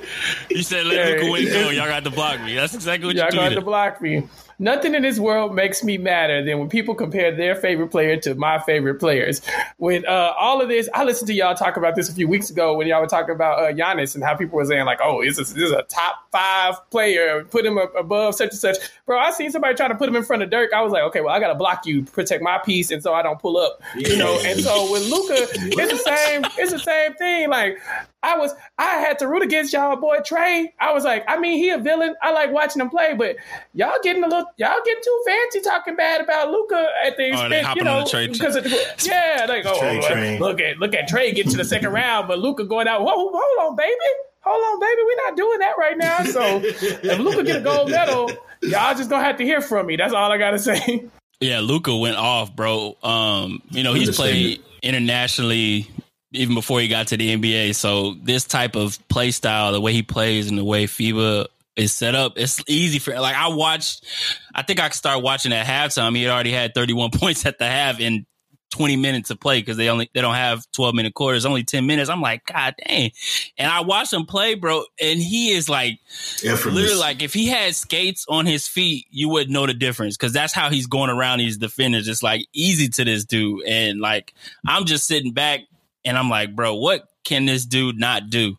You 0.49 0.63
said 0.63 0.88
let 0.88 0.97
Yeah, 0.97 1.16
Luka 1.22 1.32
win 1.32 1.43
it's- 1.47 1.63
go. 1.63 1.70
Y'all 1.70 1.86
got 1.88 2.03
to 2.05 2.09
block 2.09 2.41
me. 2.41 2.55
That's 2.55 2.74
exactly 2.74 3.04
what 3.07 3.15
Y'all 3.15 3.25
you 3.25 3.31
gonna 3.31 3.43
have 3.43 3.53
to 3.53 3.61
block 3.61 4.01
me. 4.01 4.27
Nothing 4.59 4.95
in 4.95 5.01
this 5.01 5.19
world 5.19 5.53
makes 5.53 5.83
me 5.83 5.97
madder 5.97 6.43
than 6.43 6.59
when 6.59 6.69
people 6.69 6.95
compare 6.95 7.35
their 7.35 7.55
favorite 7.55 7.89
player 7.89 8.17
to 8.21 8.35
my 8.35 8.59
favorite 8.59 8.95
players. 8.95 9.41
When 9.77 10.05
uh, 10.05 10.33
all 10.37 10.61
of 10.61 10.69
this, 10.69 10.89
I 10.93 11.03
listened 11.03 11.27
to 11.27 11.33
y'all 11.33 11.55
talk 11.55 11.77
about 11.77 11.95
this 11.95 12.09
a 12.09 12.13
few 12.13 12.27
weeks 12.27 12.49
ago 12.49 12.75
when 12.75 12.87
y'all 12.87 13.01
were 13.01 13.07
talking 13.07 13.35
about 13.35 13.59
uh, 13.59 13.73
Giannis 13.73 14.15
and 14.15 14.23
how 14.23 14.35
people 14.35 14.57
were 14.57 14.65
saying 14.65 14.85
like, 14.85 14.99
"Oh, 15.03 15.23
this 15.23 15.37
is, 15.37 15.53
this 15.53 15.63
is 15.63 15.71
a 15.71 15.83
top 15.83 16.31
five 16.31 16.75
player. 16.89 17.43
Put 17.43 17.65
him 17.65 17.77
above 17.77 18.35
such 18.35 18.51
and 18.51 18.59
such." 18.59 18.77
Bro, 19.05 19.19
I 19.19 19.31
seen 19.31 19.51
somebody 19.51 19.75
trying 19.75 19.91
to 19.91 19.95
put 19.95 20.07
him 20.07 20.15
in 20.15 20.23
front 20.23 20.41
of 20.41 20.49
Dirk. 20.49 20.71
I 20.73 20.81
was 20.81 20.91
like, 20.93 21.03
"Okay, 21.03 21.21
well, 21.21 21.35
I 21.35 21.39
gotta 21.39 21.55
block 21.55 21.85
you, 21.85 22.03
protect 22.03 22.41
my 22.41 22.57
piece, 22.59 22.91
and 22.91 23.03
so 23.03 23.13
I 23.13 23.21
don't 23.21 23.39
pull 23.39 23.57
up." 23.57 23.81
You 23.95 24.17
know. 24.17 24.39
And 24.45 24.59
so 24.59 24.91
with 24.91 25.09
Luka, 25.09 25.47
it's 25.53 25.91
the 25.91 25.97
same. 25.97 26.43
It's 26.57 26.71
the 26.71 26.79
same 26.79 27.13
thing. 27.15 27.49
Like 27.49 27.79
I 28.25 28.37
was, 28.37 28.53
I 28.79 28.95
had 28.97 29.19
to 29.19 29.27
root 29.27 29.43
against 29.43 29.71
y'all 29.71 29.95
boy 29.97 30.17
Trae. 30.17 30.73
I 30.79 30.93
was 30.93 31.03
like, 31.03 31.23
I 31.27 31.37
mean, 31.37 31.59
he 31.59 31.69
a 31.69 31.77
villain. 31.77 32.15
I 32.23 32.31
like 32.31 32.51
watching 32.51 32.81
him 32.81 32.89
play, 32.89 33.13
but 33.13 33.35
y'all 33.75 33.97
getting 34.01 34.23
a 34.23 34.27
little, 34.27 34.44
y'all 34.57 34.77
getting 34.85 35.03
too 35.03 35.23
fancy 35.25 35.61
talking 35.61 35.95
bad 35.95 36.21
about 36.21 36.49
Luka 36.51 36.87
at 37.05 37.17
the 37.17 37.23
Oh, 37.25 37.27
expense, 37.43 37.65
hopping 37.67 37.81
you 37.81 37.83
know, 37.85 38.03
because 38.33 38.55
of, 38.55 38.65
yeah, 39.05 39.45
like 39.47 39.65
oh, 39.65 39.77
Trae 39.79 40.39
look- 40.39 40.39
look 40.39 40.61
at 40.61 40.77
look 40.79 40.93
at 40.95 41.09
Trae 41.09 41.33
get 41.35 41.49
to 41.49 41.57
the 41.57 41.65
second 41.65 41.91
round, 41.91 42.27
but 42.27 42.39
Luka 42.39 42.63
going 42.65 42.87
out. 42.87 43.01
Whoa, 43.01 43.13
hold 43.15 43.69
on, 43.69 43.75
baby, 43.75 43.93
hold 44.41 44.63
on, 44.63 44.79
baby, 44.79 45.01
we're 45.05 45.27
not 45.27 45.37
doing 45.37 45.59
that 45.59 45.73
right 45.77 45.97
now. 45.97 46.23
So 46.23 46.41
if 46.63 47.19
Luka 47.19 47.43
get 47.43 47.57
a 47.57 47.61
gold 47.61 47.89
medal, 47.91 48.31
y'all 48.61 48.95
just 48.95 49.09
gonna 49.09 49.23
have 49.23 49.37
to 49.37 49.43
hear 49.43 49.61
from 49.61 49.85
me. 49.87 49.95
That's 49.95 50.13
all 50.13 50.31
I 50.31 50.37
gotta 50.37 50.59
say. 50.59 51.05
Yeah, 51.41 51.59
Luka 51.59 51.95
went 51.95 52.15
off, 52.15 52.55
bro. 52.55 52.95
Um, 53.03 53.61
you 53.71 53.83
know 53.83 53.93
he's 53.93 54.15
played 54.15 54.61
internationally 54.81 55.87
even 56.31 56.53
before 56.55 56.81
he 56.81 56.87
got 56.89 57.07
to 57.07 57.17
the 57.17 57.35
NBA. 57.37 57.75
So 57.75 58.15
this 58.23 58.43
type 58.43 58.75
of 58.75 58.99
play 59.07 59.31
style, 59.31 59.71
the 59.71 59.79
way 59.79 59.93
he 59.93 60.01
plays 60.03 60.49
and 60.49 60.57
the 60.57 60.65
way 60.65 60.85
FIBA 60.85 61.47
is 61.76 61.93
set 61.93 62.15
up, 62.15 62.34
it's 62.38 62.63
easy 62.67 62.99
for. 62.99 63.19
Like 63.19 63.36
I 63.36 63.47
watched, 63.49 64.05
I 64.53 64.61
think 64.61 64.80
I 64.80 64.88
could 64.88 64.95
start 64.95 65.23
watching 65.23 65.53
at 65.53 65.65
halftime. 65.65 66.15
He 66.15 66.23
had 66.23 66.32
already 66.32 66.51
had 66.51 66.73
31 66.73 67.11
points 67.13 67.45
at 67.45 67.59
the 67.59 67.67
half 67.67 67.99
in 67.99 68.26
20 68.71 68.97
minutes 68.97 69.30
of 69.30 69.39
play 69.39 69.59
because 69.59 69.78
they 69.78 69.89
only 69.89 70.09
they 70.13 70.21
don't 70.21 70.36
have 70.36 70.69
12 70.73 70.95
minute 70.95 71.13
quarters, 71.13 71.45
only 71.45 71.63
10 71.63 71.86
minutes. 71.86 72.09
I'm 72.09 72.21
like, 72.21 72.45
God 72.45 72.76
dang! 72.86 73.11
And 73.57 73.71
I 73.71 73.82
watched 73.82 74.13
him 74.13 74.26
play, 74.26 74.55
bro, 74.55 74.84
and 75.01 75.19
he 75.19 75.51
is 75.51 75.69
like 75.69 75.99
literally 76.43 76.95
like 76.95 77.21
if 77.21 77.34
he 77.34 77.47
had 77.47 77.76
skates 77.76 78.26
on 78.28 78.45
his 78.45 78.67
feet, 78.67 79.05
you 79.09 79.30
wouldn't 79.30 79.51
know 79.51 79.65
the 79.65 79.73
difference 79.73 80.17
because 80.17 80.34
that's 80.34 80.53
how 80.53 80.69
he's 80.69 80.88
going 80.88 81.09
around 81.09 81.39
these 81.39 81.57
defenders. 81.57 82.07
It's 82.07 82.23
like 82.23 82.45
easy 82.53 82.89
to 82.89 83.05
this 83.05 83.26
dude, 83.26 83.63
and 83.65 83.99
like 83.99 84.34
I'm 84.67 84.86
just 84.86 85.07
sitting 85.07 85.32
back 85.32 85.61
and 86.03 86.17
I'm 86.17 86.30
like, 86.30 86.55
bro, 86.55 86.76
what 86.76 87.07
can 87.23 87.45
this 87.45 87.65
dude 87.65 87.99
not 87.99 88.30
do? 88.30 88.57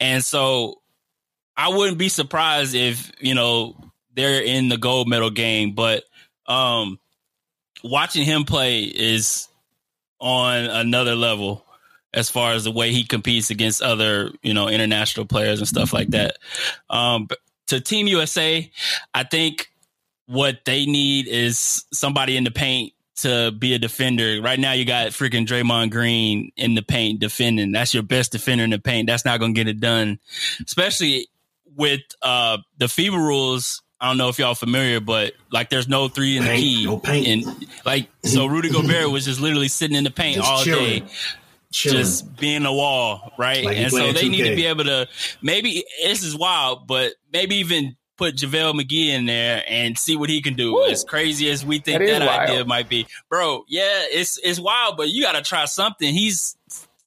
And 0.00 0.24
so 0.24 0.81
I 1.56 1.68
wouldn't 1.68 1.98
be 1.98 2.08
surprised 2.08 2.74
if 2.74 3.12
you 3.20 3.34
know 3.34 3.76
they're 4.14 4.42
in 4.42 4.68
the 4.68 4.78
gold 4.78 5.08
medal 5.08 5.30
game, 5.30 5.72
but 5.74 6.04
um, 6.46 6.98
watching 7.84 8.24
him 8.24 8.44
play 8.44 8.82
is 8.82 9.48
on 10.20 10.64
another 10.64 11.14
level 11.14 11.64
as 12.14 12.30
far 12.30 12.52
as 12.52 12.64
the 12.64 12.70
way 12.70 12.92
he 12.92 13.04
competes 13.04 13.50
against 13.50 13.82
other, 13.82 14.30
you 14.42 14.54
know, 14.54 14.68
international 14.68 15.26
players 15.26 15.58
and 15.58 15.68
stuff 15.68 15.92
like 15.92 16.10
that. 16.10 16.36
Um, 16.90 17.28
to 17.68 17.80
Team 17.80 18.06
USA, 18.06 18.70
I 19.14 19.24
think 19.24 19.70
what 20.26 20.64
they 20.64 20.86
need 20.86 21.26
is 21.26 21.84
somebody 21.92 22.36
in 22.36 22.44
the 22.44 22.50
paint 22.50 22.92
to 23.16 23.50
be 23.52 23.74
a 23.74 23.78
defender. 23.78 24.40
Right 24.42 24.58
now, 24.58 24.72
you 24.72 24.84
got 24.84 25.08
freaking 25.08 25.46
Draymond 25.46 25.90
Green 25.90 26.50
in 26.56 26.74
the 26.74 26.82
paint 26.82 27.20
defending. 27.20 27.72
That's 27.72 27.94
your 27.94 28.02
best 28.02 28.32
defender 28.32 28.64
in 28.64 28.70
the 28.70 28.78
paint. 28.78 29.06
That's 29.06 29.24
not 29.24 29.40
going 29.40 29.54
to 29.54 29.58
get 29.58 29.68
it 29.68 29.80
done, 29.80 30.18
especially 30.66 31.28
with 31.76 32.00
uh, 32.22 32.58
the 32.78 32.86
FIBA 32.86 33.16
rules. 33.16 33.82
I 34.00 34.08
don't 34.08 34.18
know 34.18 34.28
if 34.28 34.38
y'all 34.38 34.54
familiar, 34.56 34.98
but 35.00 35.34
like 35.52 35.70
there's 35.70 35.86
no 35.88 36.08
three 36.08 36.36
in 36.36 36.44
the 36.44 36.50
key. 36.56 36.86
no 36.86 36.98
paint. 36.98 37.26
And 37.46 37.66
like 37.84 38.08
so 38.24 38.46
Rudy 38.48 38.68
Gobert 38.70 39.10
was 39.10 39.24
just 39.24 39.40
literally 39.40 39.68
sitting 39.68 39.96
in 39.96 40.02
the 40.04 40.10
paint 40.10 40.36
Just 40.38 40.50
all 40.50 40.62
chilling. 40.64 41.04
day 41.04 41.10
Chilling. 41.72 41.98
just 41.98 42.36
being 42.36 42.66
a 42.66 42.72
wall, 42.72 43.32
right? 43.38 43.64
Like 43.64 43.76
and 43.76 43.90
so 43.92 43.98
playing 43.98 44.14
they 44.14 44.28
need 44.28 44.42
to 44.48 44.56
be 44.56 44.66
able 44.66 44.84
to 44.84 45.08
maybe 45.40 45.84
this 46.04 46.24
is 46.24 46.36
wild, 46.36 46.88
but 46.88 47.12
maybe 47.32 47.56
even 47.56 47.96
put 48.18 48.34
JaVale 48.36 48.74
McGee 48.80 49.06
in 49.10 49.26
there 49.26 49.62
and 49.68 49.96
see 49.96 50.16
what 50.16 50.28
he 50.28 50.42
can 50.42 50.54
do. 50.54 50.72
Woo. 50.74 50.84
As 50.90 51.04
crazy 51.04 51.48
as 51.50 51.64
we 51.64 51.78
think 51.78 52.00
That 52.00 52.04
is 52.04 52.18
that, 52.18 52.28
idea 52.40 52.56
wild. 52.56 52.68
might 52.68 52.88
be, 52.88 53.06
bro. 53.28 53.64
Yeah, 53.68 53.84
it's 54.10 54.36
it's 54.42 54.58
wild, 54.58 54.96
but 54.96 55.10
you 55.10 55.22
got 55.22 55.32
to 55.32 55.42
try 55.42 55.64
something. 55.66 56.12
He's 56.12 56.56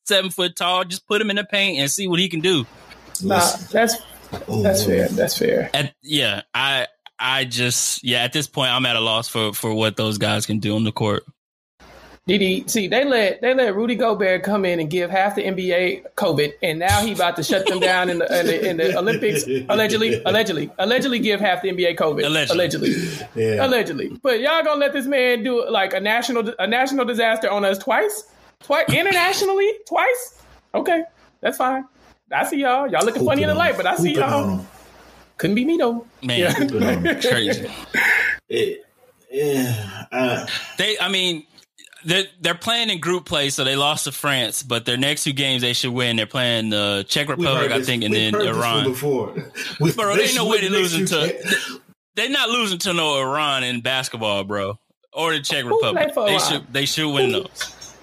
seven 0.06 0.32
foot 0.32 0.56
tall. 0.56 0.86
Just 0.86 1.06
put 1.08 1.22
him 1.22 1.30
in 1.30 1.36
the 1.36 1.44
paint 1.44 1.78
and 1.80 1.92
see 1.92 2.08
what 2.08 2.20
he 2.20 2.30
can 2.30 2.40
do. 2.40 2.66
Nah, 3.22 3.52
that's 3.72 3.98
Oh, 4.48 4.62
that's 4.62 4.86
fair. 4.86 5.08
That's 5.10 5.38
fair. 5.38 5.70
At, 5.74 5.94
yeah, 6.02 6.42
I 6.54 6.88
I 7.20 7.46
just 7.46 8.04
yeah 8.04 8.24
at 8.24 8.34
this 8.34 8.48
point 8.48 8.72
I'm 8.72 8.86
at 8.86 8.96
a 8.96 9.02
loss 9.02 9.28
for 9.28 9.54
for 9.54 9.74
what 9.74 9.98
those 9.98 10.18
guys 10.18 10.46
can 10.46 10.60
do 10.60 10.76
on 10.76 10.84
the 10.84 10.92
court. 10.92 11.24
Didi, 12.28 12.64
see, 12.68 12.88
they 12.88 13.06
let 13.06 13.42
they 13.42 13.54
let 13.54 13.76
Rudy 13.76 13.94
Gobert 13.94 14.42
come 14.42 14.66
in 14.66 14.80
and 14.80 14.90
give 14.90 15.12
half 15.12 15.36
the 15.36 15.44
NBA 15.44 16.06
COVID, 16.16 16.54
and 16.64 16.80
now 16.80 17.02
he 17.02 17.14
about 17.14 17.36
to 17.36 17.44
shut 17.44 17.68
them 17.68 17.80
down 17.80 18.10
in 18.10 18.18
the 18.18 18.40
in 18.40 18.48
the, 18.48 18.70
in 18.70 18.78
the 18.78 18.98
Olympics. 18.98 19.44
Allegedly, 19.70 20.24
allegedly, 20.26 20.72
allegedly 20.80 21.20
give 21.20 21.40
half 21.40 21.62
the 21.62 21.70
NBA 21.70 21.98
COVID. 21.98 22.26
Allegedly. 22.26 22.56
allegedly. 22.56 23.28
Yeah. 23.36 23.64
allegedly. 23.64 24.20
But 24.24 24.40
y'all 24.40 24.64
gonna 24.64 24.80
let 24.80 24.92
this 24.92 25.06
man 25.06 25.44
do 25.44 25.70
like 25.70 25.94
a 25.94 26.00
national 26.00 26.52
a 26.58 26.66
national 26.66 27.06
disaster 27.06 27.48
on 27.48 27.64
us 27.64 27.78
twice, 27.78 28.24
twice 28.64 28.90
internationally, 28.90 29.72
twice? 29.88 30.42
Okay, 30.74 31.04
that's 31.42 31.58
fine. 31.58 31.86
I 32.32 32.46
see 32.46 32.58
y'all. 32.58 32.88
Y'all 32.90 33.06
looking 33.06 33.26
funny 33.26 33.44
in 33.44 33.50
the 33.50 33.56
light, 33.56 33.78
but 33.78 33.86
I 33.86 33.96
see. 33.98 34.14
Hooping 34.14 34.30
y'all. 34.30 34.58
him. 34.60 34.68
Couldn't 35.38 35.56
be 35.56 35.66
me 35.66 35.78
though. 35.78 36.06
Man, 36.24 36.40
Yeah. 36.40 36.54
Hooping 36.54 36.84
on 36.84 37.06
him. 37.06 37.22
crazy. 37.22 37.70
It- 38.50 38.82
yeah. 39.32 40.06
Uh, 40.12 40.46
They, 40.78 40.98
I 41.00 41.10
mean, 41.10 41.46
they're 42.06 42.24
they're 42.40 42.56
playing 42.56 42.90
in 42.90 43.00
group 43.02 43.26
play, 43.26 43.50
so 43.50 43.64
they 43.64 43.76
lost 43.76 44.06
to 44.06 44.12
France. 44.12 44.64
But 44.64 44.86
their 44.86 44.96
next 44.98 45.24
two 45.26 45.34
games 45.34 45.62
they 45.62 45.74
should 45.74 45.92
win. 45.92 46.16
They're 46.16 46.26
playing 46.26 46.70
the 46.70 47.06
Czech 47.10 47.28
Republic, 47.28 47.72
I 47.72 47.82
think, 47.82 48.04
and 48.04 48.14
we've 48.14 48.32
then 48.32 48.34
heard 48.34 48.48
this 48.50 48.58
Iran. 48.58 48.84
before. 48.86 49.34
We- 49.80 49.92
Bro, 49.92 50.16
they 50.16 50.24
ain't 50.26 50.36
no 50.36 50.48
way 50.48 50.62
they 50.62 50.70
next 50.70 50.94
losing 50.94 51.00
you 51.02 51.08
to. 51.08 51.34
can't- 51.34 51.82
They're 52.16 52.30
not 52.30 52.48
losing 52.50 52.78
to 52.80 52.94
no 52.94 53.20
Iran 53.20 53.66
in 53.66 53.82
basketball, 53.82 54.46
bro, 54.46 54.80
or 55.12 55.34
the 55.34 55.42
Czech 55.42 55.66
Who 55.66 55.76
Republic. 55.76 56.14
They 56.16 56.40
should 56.40 56.74
they 56.74 56.86
should 56.86 57.12
win 57.14 57.34
those. 57.34 57.94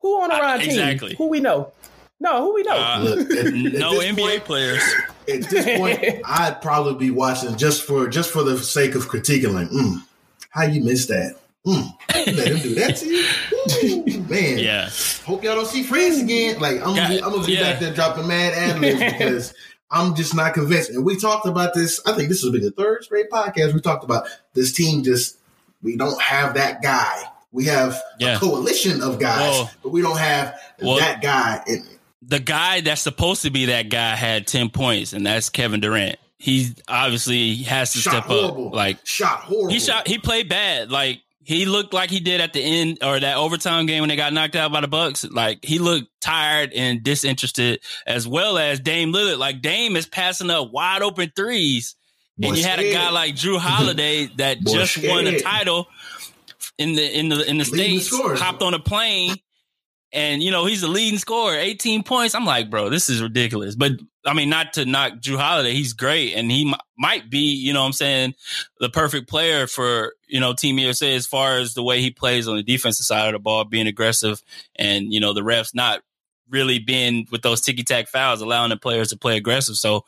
Who 0.00 0.22
on 0.22 0.30
the 0.30 0.36
Iran 0.36 0.60
team? 0.60 0.70
exactly. 0.70 1.14
Who 1.18 1.28
we 1.28 1.40
know? 1.40 1.72
No, 2.20 2.42
who 2.44 2.54
we 2.54 2.62
know? 2.64 2.76
Uh, 2.76 2.98
Look, 3.00 3.30
at- 3.30 3.46
at 3.46 3.54
no 3.54 3.94
this 3.94 4.04
NBA 4.04 4.16
point- 4.18 4.44
players. 4.44 4.82
At 5.28 5.42
this 5.42 5.78
point, 5.78 6.22
I'd 6.24 6.60
probably 6.62 6.94
be 6.94 7.10
watching 7.10 7.56
just 7.56 7.82
for 7.82 8.08
just 8.08 8.30
for 8.30 8.42
the 8.42 8.58
sake 8.58 8.94
of 8.94 9.08
critiquing. 9.08 9.52
Like, 9.52 9.68
mm, 9.68 10.02
how 10.50 10.64
you 10.64 10.82
missed 10.82 11.08
that? 11.08 11.36
Mm, 11.66 11.84
you 12.26 12.32
let 12.32 12.48
him 12.48 12.58
do 12.60 12.74
that 12.76 12.96
to 12.96 13.06
you, 13.06 14.04
Ooh, 14.16 14.20
man. 14.30 14.58
Yeah, 14.58 14.88
Hope 15.26 15.44
y'all 15.44 15.54
don't 15.54 15.66
see 15.66 15.82
friends 15.82 16.18
again. 16.18 16.58
Like, 16.60 16.76
I'm, 16.80 16.94
gonna 16.94 17.08
be, 17.08 17.22
I'm 17.22 17.30
gonna 17.32 17.46
be 17.46 17.52
Yeah. 17.54 17.72
back 17.72 17.80
there 17.80 17.92
dropping 17.92 18.26
mad 18.26 18.54
ad 18.54 18.80
libs 18.80 19.00
because 19.00 19.54
I'm 19.90 20.14
just 20.14 20.34
not 20.34 20.54
convinced. 20.54 20.90
And 20.90 21.04
we 21.04 21.18
talked 21.18 21.46
about 21.46 21.74
this. 21.74 22.00
I 22.06 22.12
think 22.12 22.30
this 22.30 22.42
will 22.42 22.52
be 22.52 22.60
the 22.60 22.70
third 22.70 23.04
straight 23.04 23.28
podcast. 23.28 23.74
We 23.74 23.80
talked 23.80 24.04
about 24.04 24.28
this 24.54 24.72
team. 24.72 25.02
Just 25.04 25.36
we 25.82 25.96
don't 25.96 26.20
have 26.22 26.54
that 26.54 26.80
guy. 26.82 27.22
We 27.52 27.66
have 27.66 28.00
Yeah. 28.18 28.36
a 28.36 28.38
coalition 28.38 29.02
of 29.02 29.18
guys, 29.18 29.40
Well- 29.50 29.70
but 29.82 29.90
we 29.90 30.00
don't 30.00 30.18
have 30.18 30.58
Well- 30.80 30.96
that 30.98 31.20
guy. 31.20 31.62
And 31.66 31.84
the 32.28 32.38
guy 32.38 32.82
that's 32.82 33.00
supposed 33.00 33.42
to 33.42 33.50
be 33.50 33.66
that 33.66 33.88
guy 33.88 34.14
had 34.14 34.46
ten 34.46 34.68
points, 34.68 35.12
and 35.12 35.26
that's 35.26 35.48
Kevin 35.50 35.80
Durant. 35.80 36.18
He 36.36 36.74
obviously 36.86 37.56
has 37.64 37.92
to 37.94 37.98
shot 37.98 38.10
step 38.10 38.24
horrible. 38.24 38.68
up. 38.68 38.74
Like 38.74 39.04
shot 39.04 39.40
horrible. 39.40 39.70
He 39.70 39.80
shot. 39.80 40.06
He 40.06 40.18
played 40.18 40.48
bad. 40.48 40.90
Like 40.90 41.22
he 41.42 41.64
looked 41.64 41.94
like 41.94 42.10
he 42.10 42.20
did 42.20 42.42
at 42.42 42.52
the 42.52 42.60
end 42.60 42.98
or 43.02 43.18
that 43.18 43.38
overtime 43.38 43.86
game 43.86 44.02
when 44.02 44.10
they 44.10 44.16
got 44.16 44.34
knocked 44.34 44.54
out 44.54 44.70
by 44.70 44.82
the 44.82 44.88
Bucks. 44.88 45.24
Like 45.24 45.64
he 45.64 45.78
looked 45.78 46.08
tired 46.20 46.72
and 46.74 47.02
disinterested, 47.02 47.80
as 48.06 48.28
well 48.28 48.58
as 48.58 48.78
Dame 48.78 49.12
Lillard. 49.12 49.38
Like 49.38 49.62
Dame 49.62 49.96
is 49.96 50.06
passing 50.06 50.50
up 50.50 50.70
wide 50.70 51.00
open 51.00 51.32
threes, 51.34 51.96
Boy 52.36 52.48
and 52.48 52.58
you 52.58 52.64
had 52.64 52.78
a 52.78 52.92
guy 52.92 53.08
like 53.10 53.34
Jrue 53.34 53.58
Holiday 53.58 54.26
that 54.36 54.62
Boy 54.62 54.72
just 54.72 54.98
won 55.02 55.26
a 55.26 55.40
title 55.40 55.88
in 56.76 56.92
the 56.92 57.18
in 57.18 57.30
the 57.30 57.48
in 57.48 57.56
the 57.56 57.64
states. 57.64 58.10
Hopped 58.38 58.62
on 58.62 58.74
a 58.74 58.78
plane. 58.78 59.34
And 60.12 60.42
you 60.42 60.50
know 60.50 60.64
he's 60.64 60.80
the 60.80 60.88
leading 60.88 61.18
scorer, 61.18 61.54
18 61.54 62.02
points. 62.02 62.34
I'm 62.34 62.46
like, 62.46 62.70
bro, 62.70 62.88
this 62.88 63.10
is 63.10 63.20
ridiculous. 63.20 63.76
But 63.76 63.92
I 64.24 64.32
mean, 64.32 64.48
not 64.48 64.74
to 64.74 64.86
knock 64.86 65.14
Jrue 65.20 65.38
Holiday, 65.38 65.74
he's 65.74 65.92
great, 65.92 66.34
and 66.34 66.50
he 66.50 66.66
m- 66.68 66.78
might 66.96 67.30
be, 67.30 67.52
you 67.52 67.72
know, 67.72 67.80
what 67.80 67.86
I'm 67.86 67.92
saying, 67.92 68.34
the 68.80 68.88
perfect 68.88 69.28
player 69.28 69.66
for 69.66 70.14
you 70.26 70.40
know 70.40 70.54
Team 70.54 70.78
USA 70.78 71.14
as 71.14 71.26
far 71.26 71.58
as 71.58 71.74
the 71.74 71.82
way 71.82 72.00
he 72.00 72.10
plays 72.10 72.48
on 72.48 72.56
the 72.56 72.62
defensive 72.62 73.04
side 73.04 73.26
of 73.26 73.32
the 73.34 73.38
ball, 73.38 73.64
being 73.64 73.86
aggressive, 73.86 74.42
and 74.76 75.12
you 75.12 75.20
know 75.20 75.34
the 75.34 75.42
refs 75.42 75.74
not 75.74 76.02
really 76.50 76.78
being 76.78 77.26
with 77.30 77.42
those 77.42 77.60
ticky 77.60 77.84
tack 77.84 78.08
fouls, 78.08 78.40
allowing 78.40 78.70
the 78.70 78.76
players 78.76 79.08
to 79.10 79.18
play 79.18 79.36
aggressive. 79.36 79.76
So, 79.76 80.04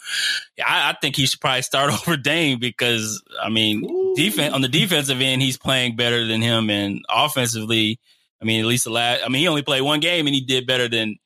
yeah, 0.57 0.65
I, 0.67 0.91
I 0.91 0.97
think 1.01 1.17
he 1.17 1.27
should 1.27 1.41
probably 1.41 1.63
start 1.63 1.93
over 2.09 2.17
Dame 2.17 2.59
because 2.59 3.23
I 3.43 3.49
mean, 3.49 3.85
Ooh. 3.85 4.15
defense 4.17 4.55
on 4.55 4.63
the 4.63 4.69
defensive 4.69 5.21
end, 5.21 5.43
he's 5.43 5.59
playing 5.59 5.97
better 5.97 6.27
than 6.27 6.41
him, 6.41 6.71
and 6.71 7.05
offensively, 7.09 7.99
I 8.41 8.45
mean, 8.45 8.61
at 8.61 8.67
least 8.67 8.85
the 8.85 8.91
last, 8.91 9.23
I 9.25 9.29
mean, 9.29 9.41
he 9.43 9.49
only 9.49 9.63
played 9.63 9.83
one 9.83 10.01
game 10.01 10.27
and 10.27 10.35
he 10.35 10.41
did 10.41 10.67
better 10.67 10.89
than 10.89 11.17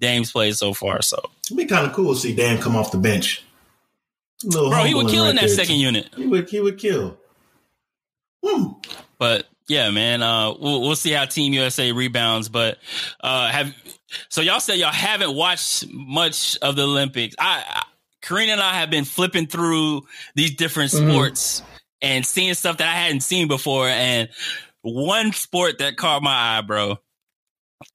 Dame's 0.00 0.30
played 0.32 0.54
so 0.56 0.74
far. 0.74 1.00
So, 1.02 1.18
It'd 1.46 1.56
be 1.56 1.64
kind 1.66 1.86
of 1.86 1.92
cool 1.92 2.14
to 2.14 2.20
see 2.20 2.34
Dan 2.34 2.60
come 2.60 2.76
off 2.76 2.92
the 2.92 2.98
bench. 2.98 3.42
Bro, 4.48 4.84
he 4.84 4.94
would 4.94 5.08
kill 5.08 5.26
in 5.26 5.36
that 5.36 5.50
second 5.50 5.74
too. 5.76 5.80
unit. 5.80 6.10
He 6.16 6.26
would. 6.26 6.48
He 6.48 6.60
would 6.60 6.78
kill. 6.78 7.18
Hmm. 8.44 8.72
But 9.18 9.46
yeah, 9.68 9.90
man, 9.90 10.22
uh, 10.22 10.54
we'll, 10.58 10.80
we'll 10.82 10.94
see 10.96 11.10
how 11.10 11.24
Team 11.24 11.52
USA 11.54 11.90
rebounds. 11.90 12.48
But 12.48 12.78
uh, 13.20 13.48
have 13.48 13.74
so 14.28 14.40
y'all 14.40 14.60
said 14.60 14.74
y'all 14.78 14.92
haven't 14.92 15.34
watched 15.34 15.86
much 15.90 16.56
of 16.62 16.76
the 16.76 16.84
Olympics. 16.84 17.34
I, 17.38 17.64
I 17.68 17.82
Karina 18.22 18.52
and 18.52 18.60
I 18.60 18.74
have 18.74 18.90
been 18.90 19.04
flipping 19.04 19.46
through 19.48 20.02
these 20.36 20.54
different 20.54 20.92
Mhm. 20.92 21.10
sports 21.10 21.62
and 22.00 22.24
seeing 22.24 22.54
stuff 22.54 22.76
that 22.76 22.86
I 22.88 22.92
hadn't 22.94 23.20
seen 23.20 23.48
before. 23.48 23.88
And 23.88 24.28
one 24.82 25.32
sport 25.32 25.78
that 25.78 25.96
caught 25.96 26.22
my 26.22 26.58
eye, 26.58 26.60
bro, 26.62 26.98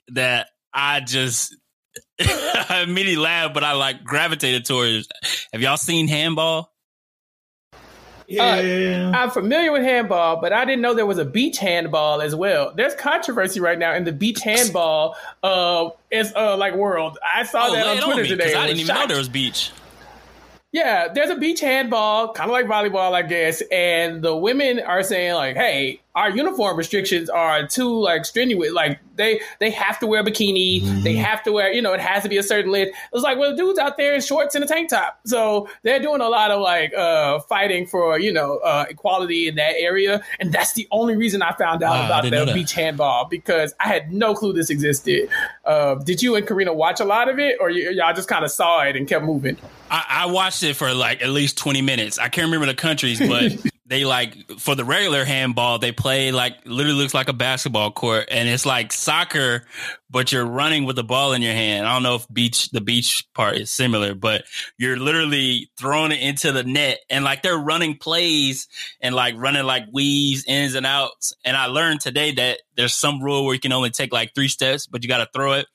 that 0.10 0.48
I 0.74 1.00
just 1.02 1.56
I 2.20 2.84
immediately 2.88 3.22
laughed, 3.24 3.54
but 3.54 3.64
I 3.64 3.74
like 3.74 4.04
gravitated 4.04 4.66
towards. 4.66 5.08
Have 5.52 5.62
y'all 5.62 5.78
seen 5.78 6.08
handball? 6.08 6.72
Yeah. 8.28 9.12
I'm 9.14 9.30
familiar 9.30 9.72
with 9.72 9.84
handball, 9.84 10.40
but 10.42 10.54
I 10.54 10.66
didn't 10.66 10.82
know 10.82 10.94
there 10.94 11.06
was 11.06 11.18
a 11.18 11.26
beach 11.26 11.58
handball 11.58 12.22
as 12.22 12.34
well. 12.34 12.74
There's 12.76 12.96
controversy 12.96 13.60
right 13.60 13.78
now 13.78 13.94
in 13.94 14.06
the 14.06 14.12
beach 14.14 14.40
handball 14.44 15.16
uh 15.44 15.90
is 16.10 16.34
uh 16.36 16.58
like 16.58 16.74
world. 16.76 17.18
I 17.36 17.44
saw 17.44 17.70
that 17.70 17.86
on 17.88 17.98
it 17.98 18.02
Twitter 18.04 18.24
me, 18.24 18.30
today. 18.30 18.46
'cause 18.46 18.56
I 18.56 18.64
I 18.64 18.68
didn't 18.68 18.80
even 18.82 18.96
know 18.96 19.08
there 19.08 19.18
was 19.18 19.30
beach. 19.30 19.72
Yeah, 20.72 21.10
there's 21.14 21.30
a 21.30 21.36
beach 21.36 21.60
handball, 21.60 22.34
kind 22.34 22.50
of 22.50 22.54
like 22.54 22.66
volleyball, 22.66 23.14
I 23.14 23.22
guess. 23.22 23.62
And 23.72 24.24
the 24.24 24.36
women 24.36 24.80
are 24.80 25.04
saying 25.04 25.36
like, 25.36 25.56
"Hey, 25.56 26.02
our 26.16 26.30
uniform 26.30 26.78
restrictions 26.78 27.30
are 27.30 27.68
too 27.68 28.00
like 28.00 28.26
strenuous. 28.26 28.72
Like 28.72 29.00
they 29.16 29.42
they 29.60 29.72
have 29.72 30.00
to 30.00 30.08
wear 30.08 30.22
a 30.22 30.24
bikini. 30.24 31.04
They 31.04 31.16
have 31.16 31.44
to 31.44 31.52
wear, 31.52 31.72
you 31.72 31.82
know, 31.82 31.94
it 31.94 32.00
has 32.00 32.24
to 32.24 32.30
be 32.30 32.38
a 32.38 32.44
certain 32.44 32.72
length." 32.72 32.96
It's 33.14 33.24
like, 33.24 33.38
well, 33.38 33.52
the 33.52 33.58
dudes 33.58 33.80
out 33.80 33.98
there 33.98 34.14
in 34.14 34.22
shorts 34.22 34.56
and 34.56 34.64
a 34.64 34.68
tank 34.68 34.90
top. 34.90 35.20
So 35.26 35.68
they're 35.84 36.00
doing 36.00 36.22
a 36.22 36.30
lot 36.30 36.52
of 36.52 36.62
like 36.62 36.94
uh 36.94 37.40
fighting 37.42 37.86
for 37.88 38.20
you 38.20 38.32
know 38.32 38.58
uh, 38.58 38.86
equality 38.90 39.48
in 39.48 39.56
that 39.56 39.76
area. 39.78 40.24
And 40.40 40.52
that's 40.52 40.74
the 40.74 40.88
only 40.92 41.16
reason 41.16 41.42
I 41.42 41.54
found 41.54 41.84
out 41.84 42.00
Wow, 42.00 42.06
about 42.20 42.24
the 42.24 42.54
beach 42.54 42.74
handball 42.74 43.26
because 43.26 43.74
I 43.80 43.88
had 43.88 44.12
no 44.14 44.34
clue 44.34 44.54
this 44.54 44.70
existed. 44.70 45.30
Uh, 45.66 45.96
did 45.96 46.22
you 46.22 46.36
and 46.36 46.48
Karina 46.48 46.74
watch 46.74 47.00
a 47.00 47.06
lot 47.06 47.30
of 47.30 47.40
it, 47.40 47.58
or 47.60 47.68
y- 47.70 47.90
y'all 47.92 48.14
just 48.14 48.28
kind 48.28 48.44
of 48.46 48.52
saw 48.52 48.82
it 48.82 48.96
and 48.96 49.08
kept 49.08 49.26
moving? 49.26 49.58
I, 49.90 50.06
I 50.10 50.26
watched 50.26 50.64
it 50.64 50.76
for 50.76 50.94
like 50.94 51.22
at 51.22 51.30
least 51.30 51.58
20 51.58 51.82
minutes. 51.82 52.18
I 52.18 52.30
can't 52.30 52.46
remember 52.46 52.66
the 52.66 52.74
countries, 52.74 53.20
but 53.20 53.52
they 53.94 54.06
like 54.06 54.60
for 54.60 54.74
the 54.74 54.84
regular 54.84 55.24
handball, 55.24 55.78
they 55.78 55.92
play 55.92 56.32
like 56.32 56.58
literally 56.66 56.98
looks 56.98 57.14
like 57.14 57.30
a 57.30 57.34
basketball 57.34 57.92
court 57.92 58.28
and 58.32 58.50
it's 58.50 58.66
like 58.66 58.92
soccer, 58.92 59.66
but 60.10 60.32
you're 60.32 60.48
running 60.48 60.86
with 60.86 60.96
the 60.96 61.04
ball 61.04 61.34
in 61.34 61.44
your 61.44 61.54
hand. 61.54 61.86
I 61.86 61.94
don't 61.94 62.02
know 62.02 62.16
if 62.16 62.26
beach, 62.34 62.72
the 62.72 62.82
beach 62.82 63.28
part 63.36 63.56
is 63.56 63.72
similar, 63.72 64.16
but 64.16 64.46
you're 64.80 64.98
literally 64.98 65.70
throwing 65.78 66.12
it 66.12 66.22
into 66.22 66.52
the 66.52 66.64
net 66.64 67.02
and 67.08 67.24
like 67.24 67.44
they're 67.44 67.56
running 67.56 67.96
plays 67.96 68.68
and 69.00 69.14
like 69.14 69.36
running 69.38 69.64
like 69.64 69.84
weaves, 69.92 70.44
ins 70.48 70.74
and 70.74 70.88
outs. 70.88 71.34
And 71.46 71.56
I 71.56 71.68
learned 71.68 72.02
today 72.02 72.32
that 72.32 72.62
there's 72.76 72.96
some 72.96 73.22
rule 73.22 73.46
where 73.46 73.54
you 73.54 73.60
can 73.60 73.74
only 73.74 73.92
take 73.92 74.12
like 74.12 74.34
three 74.34 74.48
steps, 74.48 74.88
but 74.88 75.04
you 75.04 75.08
got 75.08 75.20
to 75.20 75.30
throw 75.32 75.54
it 75.54 75.68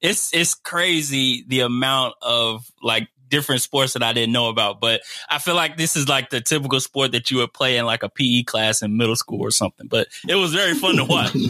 it's 0.00 0.34
it's 0.34 0.54
crazy 0.54 1.44
the 1.48 1.60
amount 1.60 2.14
of 2.20 2.70
like 2.82 3.08
different 3.28 3.62
sports 3.62 3.92
that 3.94 4.02
I 4.02 4.12
didn't 4.12 4.32
know 4.32 4.48
about. 4.48 4.80
But 4.80 5.02
I 5.28 5.38
feel 5.38 5.54
like 5.54 5.76
this 5.76 5.96
is 5.96 6.08
like 6.08 6.30
the 6.30 6.40
typical 6.40 6.80
sport 6.80 7.12
that 7.12 7.30
you 7.30 7.38
would 7.38 7.52
play 7.52 7.76
in 7.76 7.86
like 7.86 8.02
a 8.02 8.08
PE 8.08 8.44
class 8.44 8.82
in 8.82 8.96
middle 8.96 9.16
school 9.16 9.40
or 9.40 9.50
something. 9.50 9.86
But 9.86 10.08
it 10.28 10.34
was 10.36 10.52
very 10.52 10.74
fun 10.74 10.96
to 10.96 11.04
watch. 11.04 11.34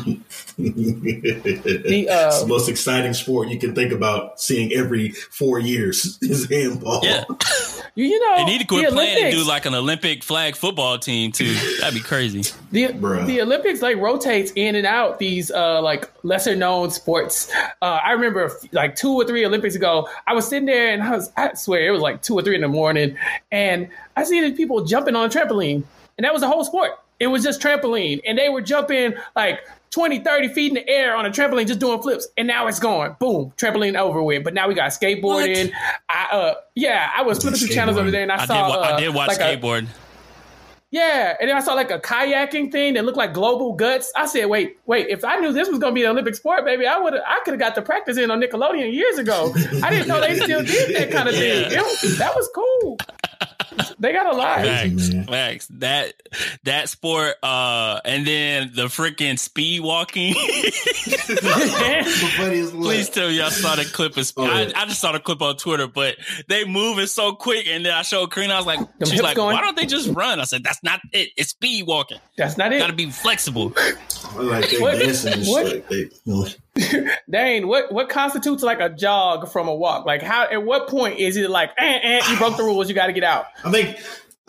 The, 1.86 2.08
uh, 2.08 2.28
it's 2.28 2.42
the 2.42 2.46
most 2.48 2.68
exciting 2.68 3.12
sport 3.14 3.48
you 3.48 3.58
can 3.58 3.74
think 3.74 3.92
about 3.92 4.40
seeing 4.40 4.72
every 4.72 5.10
four 5.10 5.58
years 5.58 6.18
is 6.22 6.48
handball. 6.48 7.00
Yeah. 7.04 7.24
You, 7.94 8.06
you 8.06 8.20
know, 8.20 8.36
They 8.36 8.44
need 8.44 8.60
to 8.60 8.66
quit 8.66 8.88
the 8.88 8.94
playing 8.94 9.24
and 9.24 9.34
do 9.34 9.46
like 9.46 9.66
an 9.66 9.74
Olympic 9.74 10.22
flag 10.22 10.56
football 10.56 10.98
team 10.98 11.32
too. 11.32 11.54
That'd 11.80 11.94
be 11.94 12.00
crazy. 12.00 12.42
The, 12.72 12.88
Bruh. 12.88 13.26
the 13.26 13.40
Olympics 13.42 13.82
like 13.82 13.96
rotates 13.98 14.52
in 14.56 14.74
and 14.74 14.86
out 14.86 15.18
these 15.18 15.50
uh 15.50 15.80
like 15.82 16.10
lesser 16.22 16.56
known 16.56 16.90
sports. 16.90 17.50
Uh, 17.82 18.00
I 18.02 18.12
remember 18.12 18.50
like 18.72 18.96
two 18.96 19.12
or 19.12 19.24
three 19.24 19.44
Olympics 19.44 19.74
ago, 19.74 20.08
I 20.26 20.34
was 20.34 20.48
sitting 20.48 20.66
there 20.66 20.92
and 20.92 21.02
I 21.02 21.10
was 21.12 21.30
I 21.36 21.52
swear 21.66 21.84
it 21.84 21.90
was 21.90 22.00
like 22.00 22.22
two 22.22 22.34
or 22.34 22.42
three 22.42 22.54
in 22.54 22.60
the 22.60 22.68
morning, 22.68 23.16
and 23.50 23.88
I 24.16 24.22
see 24.22 24.40
these 24.40 24.56
people 24.56 24.84
jumping 24.84 25.16
on 25.16 25.26
a 25.26 25.28
trampoline, 25.28 25.82
and 26.16 26.24
that 26.24 26.32
was 26.32 26.40
the 26.42 26.48
whole 26.48 26.64
sport. 26.64 26.92
It 27.18 27.26
was 27.26 27.42
just 27.42 27.60
trampoline, 27.60 28.20
and 28.24 28.38
they 28.38 28.48
were 28.48 28.60
jumping 28.62 29.14
like 29.34 29.60
20, 29.90 30.20
30 30.20 30.48
feet 30.48 30.68
in 30.68 30.74
the 30.74 30.88
air 30.88 31.16
on 31.16 31.26
a 31.26 31.30
trampoline, 31.30 31.66
just 31.66 31.80
doing 31.80 32.00
flips, 32.00 32.28
and 32.38 32.46
now 32.46 32.66
it's 32.68 32.78
gone. 32.78 33.16
Boom, 33.18 33.52
trampoline 33.56 33.98
over 33.98 34.22
with. 34.22 34.44
But 34.44 34.54
now 34.54 34.68
we 34.68 34.74
got 34.74 34.90
skateboarding. 34.92 35.72
I 36.08 36.26
uh 36.30 36.54
yeah, 36.76 37.10
I 37.16 37.22
was 37.22 37.38
flipping 37.40 37.58
through 37.58 37.68
channels 37.74 37.96
over 37.98 38.10
there, 38.10 38.22
and 38.22 38.30
I, 38.30 38.36
I 38.36 38.38
did. 38.40 38.46
saw 38.46 38.68
wa- 38.68 38.74
uh, 38.76 38.94
I 38.94 39.00
did 39.00 39.14
watch 39.14 39.28
like 39.28 39.40
a- 39.40 39.56
skateboard. 39.56 39.86
Yeah, 40.90 41.34
and 41.40 41.48
then 41.48 41.56
I 41.56 41.60
saw 41.60 41.74
like 41.74 41.90
a 41.90 41.98
kayaking 41.98 42.70
thing 42.72 42.94
that 42.94 43.04
looked 43.04 43.18
like 43.18 43.32
global 43.34 43.72
guts. 43.74 44.12
I 44.16 44.26
said, 44.26 44.46
"Wait, 44.46 44.78
wait! 44.86 45.08
If 45.08 45.24
I 45.24 45.38
knew 45.40 45.52
this 45.52 45.68
was 45.68 45.78
going 45.78 45.92
to 45.92 45.94
be 45.94 46.04
an 46.04 46.10
Olympic 46.10 46.34
sport, 46.36 46.64
baby, 46.64 46.86
I 46.86 46.98
would 46.98 47.12
have. 47.14 47.22
I 47.26 47.40
could 47.44 47.52
have 47.54 47.60
got 47.60 47.74
the 47.74 47.82
practice 47.82 48.16
in 48.18 48.30
on 48.30 48.40
Nickelodeon 48.40 48.92
years 48.92 49.18
ago. 49.18 49.52
I 49.82 49.90
didn't 49.90 50.08
know 50.08 50.20
they 50.20 50.36
still 50.40 50.62
did 50.62 50.96
that 50.96 51.10
kind 51.10 51.28
of 51.28 51.34
thing. 51.34 51.72
It- 51.72 52.18
that 52.18 52.34
was 52.34 52.48
cool. 52.54 52.98
They 53.98 54.12
got 54.12 54.32
a 54.32 54.36
lot. 54.36 54.58
Crazy, 54.58 55.12
Facts, 55.12 55.26
facts. 55.28 55.66
That 55.78 56.12
that 56.64 56.88
sport, 56.90 57.34
uh, 57.42 58.00
and 58.04 58.26
then 58.26 58.72
the 58.74 58.84
freaking 58.84 59.38
speed 59.38 59.80
walking. 59.80 60.34
The 60.34 62.32
funniest 62.36 62.74
one. 62.74 62.82
Please 62.82 63.08
tell 63.10 63.28
me 63.28 63.38
y'all 63.38 63.50
saw 63.50 63.74
the 63.76 63.84
clip. 63.84 64.16
Of, 64.16 64.32
Oh, 64.36 64.44
I, 64.44 64.62
yeah. 64.62 64.72
I 64.76 64.86
just 64.86 65.00
saw 65.00 65.12
the 65.12 65.20
clip 65.20 65.40
on 65.42 65.56
Twitter, 65.56 65.86
but 65.86 66.16
they 66.48 66.64
moving 66.64 67.06
so 67.06 67.32
quick, 67.32 67.66
and 67.68 67.84
then 67.86 67.92
I 67.92 68.02
showed 68.02 68.30
Karina. 68.32 68.54
I 68.54 68.56
was 68.58 68.66
like, 68.66 68.80
she's 69.00 69.10
hips 69.12 69.22
like, 69.22 69.36
going. 69.36 69.54
why 69.54 69.62
don't 69.62 69.76
they 69.76 69.86
just 69.86 70.08
run? 70.10 70.40
I 70.40 70.44
said, 70.44 70.62
that's 70.64 70.82
not 70.82 71.00
it. 71.12 71.30
It's 71.36 71.50
speed 71.50 71.86
walking. 71.86 72.18
That's 72.36 72.56
not 72.58 72.72
it. 72.72 72.78
Got 72.78 72.88
to 72.88 72.92
be 72.92 73.10
flexible. 73.10 73.72
I 73.76 73.94
like 74.42 74.70
they 74.70 74.78
What- 74.78 74.98
dancing 74.98 75.44
what- 75.46 75.66
Like 75.66 75.88
they, 75.88 75.96
you 75.96 76.10
know, 76.26 76.46
Dane, 77.30 77.68
what 77.68 77.92
what 77.92 78.08
constitutes 78.08 78.62
like 78.62 78.80
a 78.80 78.88
jog 78.88 79.48
from 79.48 79.68
a 79.68 79.74
walk? 79.74 80.06
Like 80.06 80.22
how? 80.22 80.44
At 80.44 80.64
what 80.64 80.88
point 80.88 81.18
is 81.18 81.36
it 81.36 81.50
like, 81.50 81.70
eh, 81.78 81.98
eh, 82.02 82.30
you 82.30 82.38
broke 82.38 82.56
the 82.56 82.62
rules, 82.62 82.88
you 82.88 82.94
got 82.94 83.06
to 83.06 83.12
get 83.12 83.24
out? 83.24 83.46
I 83.64 83.70
think 83.70 83.98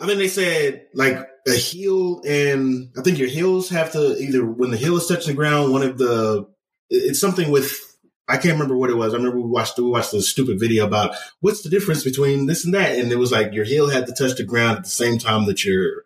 I 0.00 0.06
think 0.06 0.18
they 0.18 0.28
said 0.28 0.86
like 0.94 1.28
a 1.46 1.54
heel 1.54 2.22
and 2.26 2.90
I 2.96 3.02
think 3.02 3.18
your 3.18 3.28
heels 3.28 3.70
have 3.70 3.92
to 3.92 4.16
either 4.18 4.44
when 4.44 4.70
the 4.70 4.76
heel 4.76 4.96
is 4.96 5.06
touching 5.06 5.28
the 5.28 5.34
ground, 5.34 5.72
one 5.72 5.82
of 5.82 5.98
the 5.98 6.48
it's 6.90 7.20
something 7.20 7.50
with 7.50 7.84
I 8.28 8.36
can't 8.36 8.52
remember 8.52 8.76
what 8.76 8.90
it 8.90 8.96
was. 8.96 9.14
I 9.14 9.16
remember 9.16 9.40
we 9.40 9.48
watched 9.48 9.78
we 9.78 9.84
watched 9.84 10.12
a 10.12 10.20
stupid 10.20 10.60
video 10.60 10.86
about 10.86 11.14
what's 11.40 11.62
the 11.62 11.70
difference 11.70 12.04
between 12.04 12.46
this 12.46 12.64
and 12.64 12.74
that, 12.74 12.98
and 12.98 13.10
it 13.10 13.18
was 13.18 13.32
like 13.32 13.54
your 13.54 13.64
heel 13.64 13.88
had 13.88 14.06
to 14.06 14.12
touch 14.12 14.36
the 14.36 14.44
ground 14.44 14.78
at 14.78 14.84
the 14.84 14.90
same 14.90 15.18
time 15.18 15.46
that 15.46 15.64
your 15.64 16.04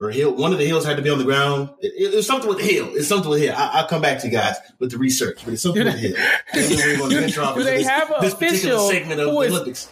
or 0.00 0.10
heel 0.10 0.34
one 0.34 0.52
of 0.52 0.58
the 0.58 0.64
heels 0.64 0.84
had 0.84 0.96
to 0.96 1.02
be 1.02 1.10
on 1.10 1.18
the 1.18 1.24
ground. 1.24 1.70
It, 1.80 2.12
it 2.12 2.16
was 2.16 2.26
something 2.26 2.48
with 2.48 2.58
the 2.58 2.64
heel. 2.64 2.88
It's 2.94 3.08
something 3.08 3.28
with 3.30 3.38
the 3.40 3.46
heel. 3.46 3.54
I, 3.56 3.70
I'll 3.80 3.86
come 3.86 4.00
back 4.02 4.18
to 4.20 4.26
you 4.26 4.32
guys 4.32 4.56
with 4.78 4.90
the 4.92 4.98
research, 4.98 5.42
but 5.44 5.52
it's 5.54 5.62
something 5.62 5.84
with 5.84 5.92
the 5.94 5.98
heel. 6.00 6.16
And 6.54 6.64
then 6.64 7.00
we're 7.00 7.10
gonna 7.10 7.28
Do- 7.28 7.54
do 7.54 7.62
they 7.62 7.78
this- 7.78 7.86
have 7.88 8.10
a 8.10 8.18
this 8.20 8.34
particular 8.34 8.76
official 8.76 8.88
segment 8.90 9.20
of 9.20 9.26
the 9.26 9.32
who 9.32 9.42
is- 9.42 9.52
Olympics? 9.52 9.88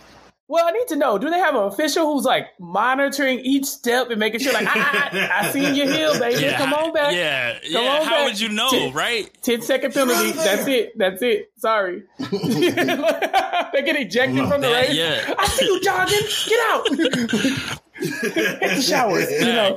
Well, 0.50 0.64
I 0.66 0.70
need 0.70 0.88
to 0.88 0.96
know: 0.96 1.18
Do 1.18 1.28
they 1.28 1.38
have 1.38 1.54
an 1.54 1.64
official 1.64 2.10
who's 2.10 2.24
like 2.24 2.46
monitoring 2.58 3.40
each 3.40 3.66
step 3.66 4.08
and 4.08 4.18
making 4.18 4.40
sure, 4.40 4.54
like, 4.54 4.66
I, 4.66 4.80
I, 4.80 5.40
I 5.46 5.50
seen 5.50 5.74
your 5.74 5.86
heel, 5.92 6.18
baby. 6.18 6.40
Yeah, 6.40 6.56
Come 6.56 6.72
on 6.72 6.94
back. 6.94 7.12
Yeah, 7.14 7.52
Come 7.52 7.70
yeah. 7.70 7.78
on 7.80 8.06
How 8.06 8.10
back. 8.12 8.24
would 8.28 8.40
you 8.40 8.48
know, 8.48 8.70
T- 8.70 8.90
right? 8.92 9.28
10 9.42 9.60
second 9.60 9.92
penalty. 9.92 10.30
That's 10.32 10.66
it. 10.66 10.96
That's 10.96 11.20
it. 11.20 11.52
Sorry. 11.58 12.04
they 12.18 13.82
get 13.82 13.96
ejected 13.96 14.48
from 14.48 14.62
the 14.62 14.68
That- 14.68 14.88
race. 14.88 14.96
yeah. 14.96 15.34
I 15.38 15.46
see 15.48 15.66
you 15.66 15.80
jogging. 15.82 16.18
Get 16.48 16.60
out. 16.70 17.80
Hit 18.00 18.60
the 18.60 18.82
showers. 18.82 19.30
You 19.30 19.40
know. 19.40 19.76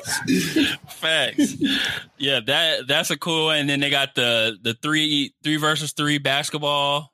Facts. 0.90 1.56
yeah, 2.18 2.40
that 2.46 2.88
that's 2.88 3.10
a 3.12 3.18
cool. 3.18 3.46
one. 3.46 3.58
And 3.60 3.70
then 3.70 3.80
they 3.80 3.90
got 3.90 4.16
the 4.16 4.58
the 4.62 4.74
three 4.76 5.34
three 5.44 5.58
versus 5.58 5.92
three 5.94 6.18
basketball 6.18 7.12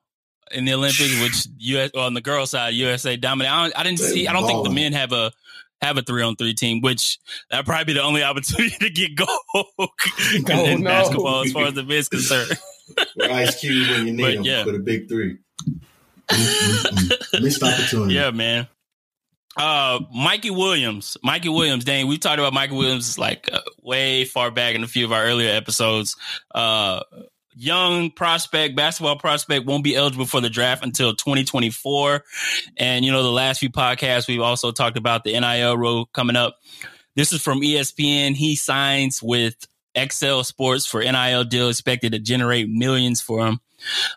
in 0.52 0.66
the 0.66 0.74
Olympics, 0.74 1.22
which 1.22 1.48
US 1.58 1.92
on 1.96 2.14
the 2.14 2.22
girl 2.22 2.46
side 2.46 2.74
USA 2.74 3.16
dominate. 3.18 3.52
I, 3.52 3.64
don't, 3.64 3.80
I 3.80 3.84
didn't 3.84 4.00
see. 4.00 4.28
I 4.28 4.34
don't 4.34 4.46
think 4.48 4.64
the 4.66 4.72
men 4.74 4.94
have 4.94 5.12
a 5.12 5.32
have 5.82 5.98
a 5.98 6.02
three 6.02 6.24
on 6.24 6.36
three 6.36 6.54
team, 6.54 6.82
which 6.82 7.20
that 7.52 7.66
probably 7.66 7.86
be 7.86 7.94
the 7.94 8.04
only 8.04 8.24
opportunity 8.24 8.76
to 8.80 8.90
get 8.90 9.16
gold 9.16 9.28
in, 9.80 10.46
Oh, 10.52 10.66
in 10.66 10.82
no. 10.82 10.90
basketball 10.90 11.44
as 11.46 11.52
far 11.52 11.68
as 11.68 11.74
the 11.74 11.84
men's 11.84 12.10
concerned. 12.10 12.52
With 13.16 13.32
Ice 13.32 13.60
Cube 13.60 13.90
when 13.90 14.08
you 14.08 14.14
need 14.14 14.24
But, 14.24 14.34
him 14.36 14.44
yeah. 14.44 14.64
for 14.64 14.72
the 14.72 14.80
big 14.80 15.08
three. 15.10 15.38
Mm-mm-mm. 16.30 17.42
Missed 17.42 17.64
opportunity. 17.64 18.16
Yeah, 18.16 18.32
man. 18.32 18.68
Uh, 19.58 20.00
Mikey 20.14 20.52
Williams, 20.52 21.18
Mikey 21.24 21.50
Williams, 21.50 21.84
Dane. 21.84 22.08
We 22.08 22.18
talked 22.18 22.40
about 22.40 22.54
Mikey 22.54 22.76
Williams 22.76 23.18
like 23.18 23.50
uh, 23.52 23.62
way 23.82 24.26
far 24.26 24.52
back 24.52 24.76
in 24.76 24.84
a 24.84 24.88
few 24.88 25.06
of 25.06 25.12
our 25.12 25.24
earlier 25.24 25.52
episodes. 25.52 26.16
Uh, 26.54 27.02
young 27.56 28.12
prospect, 28.12 28.76
basketball 28.76 29.18
prospect, 29.18 29.66
won't 29.66 29.84
be 29.84 29.96
eligible 29.96 30.26
for 30.26 30.42
the 30.42 30.50
draft 30.50 30.84
until 30.84 31.16
2024. 31.16 32.24
And 32.78 33.04
you 33.04 33.12
know, 33.12 33.24
the 33.24 33.32
last 33.32 33.60
few 33.60 33.70
podcasts 33.70 34.28
we've 34.28 34.42
also 34.42 34.72
talked 34.72 34.98
about 34.98 35.24
the 35.24 35.38
NIL 35.40 35.78
rule 35.78 36.06
coming 36.14 36.36
up. 36.36 36.58
This 37.16 37.34
is 37.34 37.42
from 37.42 37.62
ESPN. 37.62 38.36
He 38.36 38.56
signs 38.56 39.24
with 39.24 39.56
Excel 39.96 40.44
Sports 40.44 40.86
for 40.86 41.02
NIL 41.02 41.44
deal 41.44 41.70
expected 41.70 42.12
to 42.12 42.20
generate 42.20 42.70
millions 42.70 43.22
for 43.22 43.48
him. 43.48 43.60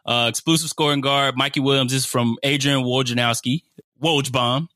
Uh, 0.05 0.27
exclusive 0.29 0.69
scoring 0.69 1.01
guard 1.01 1.37
Mikey 1.37 1.61
Williams 1.61 1.93
is 1.93 2.05
from 2.05 2.37
Adrian 2.43 2.83
Wojnarowski, 2.83 3.63
Wojbomb. 4.03 4.69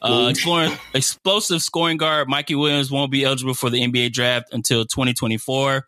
Uh, 0.00 0.28
exploring 0.30 0.72
explosive 0.94 1.62
scoring 1.62 1.96
guard 1.96 2.28
Mikey 2.28 2.54
Williams 2.54 2.90
won't 2.90 3.12
be 3.12 3.24
eligible 3.24 3.54
for 3.54 3.70
the 3.70 3.80
NBA 3.80 4.12
draft 4.12 4.52
until 4.52 4.84
2024 4.84 5.86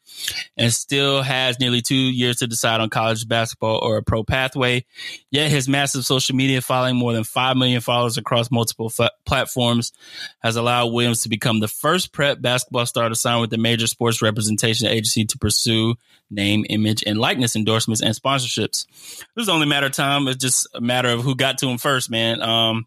and 0.57 0.73
still 0.73 1.23
has 1.23 1.59
nearly 1.59 1.81
two 1.81 1.95
years 1.95 2.37
to 2.37 2.47
decide 2.47 2.81
on 2.81 2.91
college 2.91 3.27
basketball 3.27 3.79
or 3.79 3.97
a 3.97 4.03
pro 4.03 4.25
pathway. 4.25 4.85
Yet 5.31 5.51
his 5.51 5.69
massive 5.69 6.05
social 6.05 6.37
media 6.37 6.61
following, 6.61 6.97
more 6.97 7.13
than 7.13 7.25
5 7.25 7.57
million 7.57 7.81
followers 7.81 8.19
across 8.19 8.51
multiple 8.51 8.91
fa- 8.91 9.13
platforms, 9.25 9.93
has 10.41 10.57
allowed 10.57 10.93
Williams 10.93 11.23
to 11.23 11.29
become 11.29 11.61
the 11.61 11.69
first 11.69 12.13
prep 12.13 12.41
basketball 12.41 12.87
star 12.87 13.09
to 13.09 13.15
sign 13.15 13.41
with 13.41 13.51
the 13.51 13.59
major 13.59 13.87
sports 13.87 14.23
representation 14.23 14.87
agency 14.87 15.25
to 15.25 15.39
pursue 15.39 15.95
name, 16.31 16.65
image, 16.69 17.05
and 17.07 17.19
likeness 17.19 17.57
endorsements 17.57 18.03
and 18.03 18.15
sponsorships. 18.15 18.87
It 19.21 19.27
was 19.37 19.49
only 19.49 19.65
a 19.65 19.69
matter 19.69 19.87
of 19.87 19.93
time. 19.93 20.29
It's 20.29 20.43
just 20.43 20.67
a 20.75 20.81
matter 20.81 21.09
of 21.09 21.23
who 21.23 21.35
got 21.35 21.59
to 21.59 21.69
him 21.69 21.79
first, 21.79 22.11
man. 22.11 22.43
Um, 22.43 22.87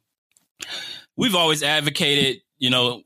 we've 1.15 1.35
always 1.35 1.63
advocated, 1.63 2.41
you 2.57 2.69
know, 2.69 3.03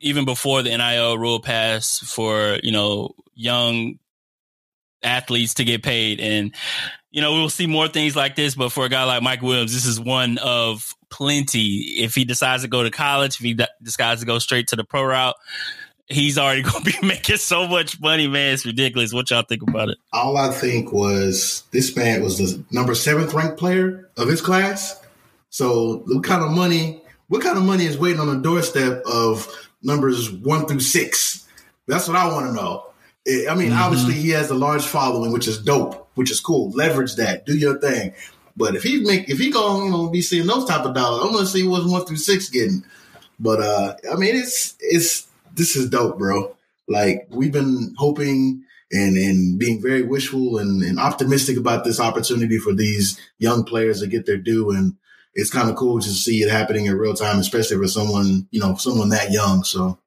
even 0.00 0.24
before 0.24 0.62
the 0.62 0.76
NIL 0.76 1.18
rule 1.18 1.40
passed 1.40 2.04
for, 2.04 2.58
you 2.62 2.72
know, 2.72 3.14
young 3.34 3.98
athletes 5.02 5.54
to 5.54 5.64
get 5.64 5.82
paid. 5.82 6.20
And, 6.20 6.54
you 7.10 7.20
know, 7.20 7.32
we'll 7.32 7.50
see 7.50 7.66
more 7.66 7.88
things 7.88 8.14
like 8.14 8.36
this, 8.36 8.54
but 8.54 8.70
for 8.70 8.84
a 8.84 8.88
guy 8.88 9.04
like 9.04 9.22
Mike 9.22 9.42
Williams, 9.42 9.72
this 9.72 9.86
is 9.86 10.00
one 10.00 10.38
of 10.38 10.94
plenty. 11.10 11.78
If 11.98 12.14
he 12.14 12.24
decides 12.24 12.62
to 12.62 12.68
go 12.68 12.82
to 12.82 12.90
college, 12.90 13.36
if 13.36 13.40
he 13.40 13.54
de- 13.54 13.68
decides 13.82 14.20
to 14.20 14.26
go 14.26 14.38
straight 14.38 14.68
to 14.68 14.76
the 14.76 14.84
pro 14.84 15.02
route, 15.02 15.34
he's 16.06 16.38
already 16.38 16.62
going 16.70 16.84
to 16.84 17.00
be 17.00 17.06
making 17.06 17.36
so 17.36 17.66
much 17.66 18.00
money, 18.00 18.26
man. 18.26 18.54
It's 18.54 18.66
ridiculous. 18.66 19.12
What 19.12 19.30
y'all 19.30 19.42
think 19.42 19.62
about 19.62 19.88
it? 19.88 19.98
All 20.12 20.36
I 20.36 20.50
think 20.50 20.92
was 20.92 21.64
this 21.72 21.96
man 21.96 22.22
was 22.22 22.38
the 22.38 22.64
number 22.70 22.94
seventh 22.94 23.34
ranked 23.34 23.58
player 23.58 24.10
of 24.16 24.28
his 24.28 24.40
class. 24.40 25.00
So 25.50 26.02
what 26.06 26.24
kind 26.24 26.42
of 26.42 26.50
money? 26.50 27.02
What 27.28 27.42
kind 27.42 27.58
of 27.58 27.64
money 27.64 27.84
is 27.84 27.98
waiting 27.98 28.20
on 28.20 28.28
the 28.28 28.42
doorstep 28.42 29.02
of 29.04 29.46
numbers 29.82 30.30
one 30.30 30.66
through 30.66 30.80
six? 30.80 31.46
That's 31.86 32.08
what 32.08 32.16
I 32.16 32.32
want 32.32 32.46
to 32.46 32.52
know. 32.52 32.84
I 33.26 33.48
I 33.50 33.54
mean, 33.54 33.72
obviously 33.72 34.14
he 34.14 34.30
has 34.30 34.50
a 34.50 34.54
large 34.54 34.84
following, 34.84 35.32
which 35.32 35.48
is 35.48 35.62
dope, 35.62 36.08
which 36.14 36.30
is 36.30 36.40
cool. 36.40 36.70
Leverage 36.70 37.16
that, 37.16 37.44
do 37.44 37.56
your 37.56 37.78
thing. 37.78 38.14
But 38.56 38.74
if 38.74 38.82
he 38.82 39.00
make, 39.00 39.28
if 39.28 39.38
he 39.38 39.50
gonna 39.50 39.84
you 39.84 39.90
know 39.90 40.08
be 40.08 40.20
seeing 40.20 40.46
those 40.46 40.64
type 40.64 40.84
of 40.84 40.94
dollars, 40.94 41.24
I'm 41.24 41.32
gonna 41.32 41.46
see 41.46 41.66
what's 41.66 41.86
one 41.86 42.04
through 42.04 42.16
six 42.16 42.48
getting. 42.48 42.84
But 43.38 43.60
uh, 43.60 43.94
I 44.10 44.16
mean, 44.16 44.34
it's 44.34 44.76
it's 44.80 45.28
this 45.54 45.76
is 45.76 45.88
dope, 45.90 46.18
bro. 46.18 46.56
Like 46.88 47.28
we've 47.30 47.52
been 47.52 47.94
hoping 47.96 48.64
and 48.90 49.16
and 49.16 49.58
being 49.58 49.80
very 49.80 50.02
wishful 50.02 50.58
and, 50.58 50.82
and 50.82 50.98
optimistic 50.98 51.56
about 51.56 51.84
this 51.84 52.00
opportunity 52.00 52.58
for 52.58 52.72
these 52.74 53.20
young 53.38 53.64
players 53.64 54.00
to 54.00 54.06
get 54.06 54.26
their 54.26 54.38
due, 54.38 54.70
and 54.70 54.96
it's 55.38 55.50
kind 55.50 55.70
of 55.70 55.76
cool 55.76 56.00
to 56.00 56.08
see 56.08 56.42
it 56.42 56.50
happening 56.50 56.86
in 56.86 56.98
real 56.98 57.14
time, 57.14 57.38
especially 57.38 57.76
for 57.76 57.86
someone 57.86 58.48
you 58.50 58.60
know 58.60 58.74
someone 58.74 59.10
that 59.10 59.30
young. 59.30 59.62
So 59.62 59.98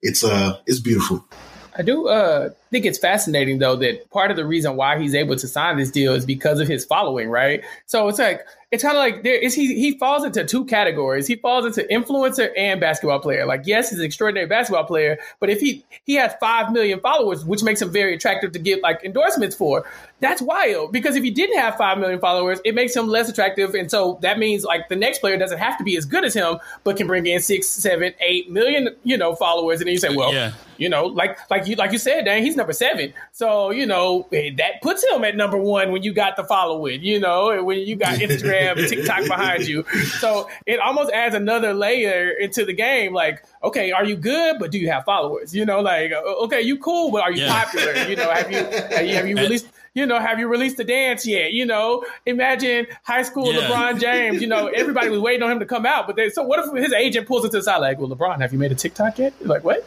it's 0.00 0.22
uh 0.22 0.58
it's 0.66 0.80
beautiful. 0.80 1.26
I 1.74 1.82
do 1.82 2.06
uh, 2.06 2.50
think 2.70 2.84
it's 2.84 2.98
fascinating 2.98 3.58
though 3.58 3.76
that 3.76 4.10
part 4.10 4.30
of 4.30 4.36
the 4.36 4.44
reason 4.44 4.76
why 4.76 4.98
he's 4.98 5.14
able 5.14 5.36
to 5.36 5.48
sign 5.48 5.78
this 5.78 5.90
deal 5.90 6.12
is 6.14 6.26
because 6.26 6.60
of 6.60 6.68
his 6.68 6.84
following, 6.84 7.30
right? 7.30 7.64
So 7.86 8.08
it's 8.08 8.18
like 8.18 8.46
it's 8.70 8.82
kind 8.82 8.96
of 8.96 9.00
like 9.00 9.22
there 9.22 9.36
is 9.36 9.54
he 9.54 9.74
he 9.74 9.98
falls 9.98 10.24
into 10.24 10.44
two 10.44 10.66
categories. 10.66 11.26
He 11.26 11.36
falls 11.36 11.64
into 11.64 11.82
influencer 11.90 12.50
and 12.56 12.80
basketball 12.80 13.20
player. 13.20 13.46
Like 13.46 13.62
yes, 13.64 13.90
he's 13.90 13.98
an 13.98 14.04
extraordinary 14.04 14.46
basketball 14.46 14.84
player, 14.84 15.18
but 15.40 15.50
if 15.50 15.60
he 15.60 15.84
he 16.04 16.14
has 16.14 16.32
five 16.38 16.72
million 16.72 17.00
followers, 17.00 17.44
which 17.44 17.62
makes 17.62 17.80
him 17.80 17.90
very 17.90 18.14
attractive 18.14 18.52
to 18.52 18.58
get 18.58 18.82
like 18.82 19.02
endorsements 19.02 19.56
for. 19.56 19.84
That's 20.22 20.40
wild 20.40 20.92
because 20.92 21.16
if 21.16 21.22
he 21.22 21.30
didn't 21.30 21.58
have 21.58 21.76
five 21.76 21.98
million 21.98 22.18
followers, 22.20 22.58
it 22.64 22.74
makes 22.74 22.96
him 22.96 23.06
less 23.08 23.28
attractive, 23.28 23.74
and 23.74 23.90
so 23.90 24.18
that 24.22 24.38
means 24.38 24.64
like 24.64 24.88
the 24.88 24.96
next 24.96 25.18
player 25.18 25.36
doesn't 25.36 25.58
have 25.58 25.76
to 25.78 25.84
be 25.84 25.96
as 25.98 26.06
good 26.06 26.24
as 26.24 26.32
him, 26.32 26.58
but 26.84 26.96
can 26.96 27.06
bring 27.06 27.26
in 27.26 27.40
six, 27.40 27.68
seven, 27.68 28.14
eight 28.20 28.50
million, 28.50 28.88
you 29.04 29.18
know, 29.18 29.34
followers, 29.34 29.80
and 29.80 29.86
then 29.88 29.92
you 29.92 29.98
say, 29.98 30.14
well, 30.16 30.32
Yeah. 30.32 30.52
you 30.78 30.88
know, 30.88 31.04
like 31.04 31.36
like 31.50 31.66
you 31.66 31.76
like 31.76 31.92
you 31.92 31.98
said, 31.98 32.24
Dan, 32.24 32.42
he's 32.42 32.56
number 32.56 32.72
seven, 32.72 33.12
so 33.32 33.70
you 33.70 33.84
know 33.84 34.26
that 34.30 34.80
puts 34.80 35.04
him 35.12 35.24
at 35.24 35.36
number 35.36 35.58
one 35.58 35.92
when 35.92 36.02
you 36.02 36.12
got 36.14 36.36
the 36.36 36.44
following, 36.44 37.02
you 37.02 37.20
know, 37.20 37.50
and 37.50 37.66
when 37.66 37.80
you 37.80 37.96
got 37.96 38.18
Instagram, 38.20 38.88
TikTok 38.88 39.26
behind 39.26 39.66
you, 39.66 39.84
so 40.20 40.48
it 40.66 40.78
almost 40.80 41.10
adds 41.12 41.34
another 41.34 41.74
layer 41.74 42.30
into 42.30 42.64
the 42.64 42.72
game. 42.72 43.12
Like, 43.12 43.44
okay, 43.62 43.90
are 43.92 44.04
you 44.04 44.16
good, 44.16 44.56
but 44.60 44.70
do 44.70 44.78
you 44.78 44.88
have 44.90 45.04
followers? 45.04 45.54
You 45.54 45.66
know, 45.66 45.80
like 45.80 46.12
okay, 46.12 46.62
you 46.62 46.78
cool, 46.78 47.10
but 47.10 47.22
are 47.22 47.32
you 47.32 47.42
Yeah. 47.44 47.64
popular? 47.64 47.92
You 48.08 48.16
know, 48.16 48.30
have 48.30 48.50
you 48.50 48.58
have 48.58 49.06
you, 49.06 49.14
have 49.16 49.28
you 49.28 49.36
released? 49.44 49.66
You 49.94 50.06
know, 50.06 50.18
have 50.18 50.38
you 50.38 50.48
released 50.48 50.78
the 50.78 50.84
dance 50.84 51.26
yet? 51.26 51.52
You 51.52 51.66
know, 51.66 52.04
imagine 52.24 52.86
high 53.02 53.22
school 53.22 53.52
Yeah. 53.52 53.68
LeBron 53.68 54.00
James. 54.00 54.40
You 54.40 54.46
know, 54.48 54.68
everybody 54.68 55.10
was 55.10 55.20
waiting 55.20 55.42
on 55.42 55.50
him 55.52 55.58
to 55.60 55.66
come 55.66 55.84
out, 55.84 56.06
but 56.06 56.16
they, 56.16 56.30
so 56.30 56.42
what 56.44 56.58
if 56.66 56.72
his 56.82 56.92
agent 56.94 57.26
pulls 57.28 57.44
it 57.44 57.50
to 57.50 57.58
the 57.58 57.62
side 57.62 57.76
like, 57.78 57.98
"Well, 57.98 58.08
LeBron, 58.08 58.40
have 58.40 58.52
you 58.54 58.58
made 58.58 58.72
a 58.72 58.74
TikTok 58.74 59.18
yet?" 59.18 59.34
You're 59.40 59.48
like, 59.50 59.64
what? 59.64 59.84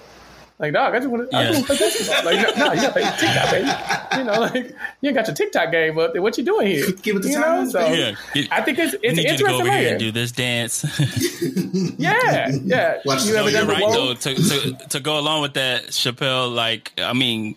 Like, 0.58 0.72
dog, 0.72 0.94
I 0.96 1.00
just 1.00 1.10
want 1.10 1.30
to. 1.30 1.36
I 1.36 1.42
Yeah. 1.42 1.52
just 1.52 1.68
want 1.68 1.68
to 1.68 1.76
play 1.76 1.88
basketball. 1.90 2.26
Like, 2.34 2.58
no, 2.58 2.66
no, 2.68 2.72
you 2.74 2.82
got 2.82 2.88
to 2.88 2.92
play 2.94 3.04
TikTok, 3.20 3.52
baby. 3.52 4.18
You 4.20 4.24
know, 4.24 4.40
like 4.40 4.76
you 5.02 5.10
ain't 5.10 5.16
got 5.18 5.28
your 5.28 5.36
TikTok 5.36 5.72
game 5.72 5.98
up. 6.00 6.16
What 6.18 6.38
you 6.38 6.46
doing 6.46 6.68
here? 6.68 6.92
Give 7.02 7.16
it 7.18 7.24
the 7.24 7.30
you 7.30 7.36
time, 7.42 7.66
know, 7.66 7.70
so 7.72 7.80
Yeah. 7.88 8.16
It- 8.36 8.48
I 8.52 8.62
think 8.62 8.78
it's 8.80 8.94
I 8.94 8.98
it's 9.02 9.18
need 9.18 9.32
you 9.32 9.38
to 9.38 9.44
go 9.44 9.56
over 9.60 9.72
here 9.72 9.90
and 9.90 10.00
do 10.00 10.12
this 10.12 10.32
dance. 10.32 10.86
Yeah, 11.98 12.52
yeah. 12.64 12.98
Watch 13.06 13.26
you 13.26 13.34
the 13.34 13.40
ever 13.40 13.46
video. 13.50 13.60
done 13.66 13.68
right 13.70 13.82
whoa? 13.84 13.92
though. 13.94 14.14
To, 14.14 14.36
to 14.36 14.88
to 14.90 15.00
go 15.00 15.20
along 15.20 15.42
with 15.42 15.54
that, 15.56 15.92
Chappell. 15.92 16.50
Like, 16.50 16.92
I 17.00 17.14
mean, 17.14 17.56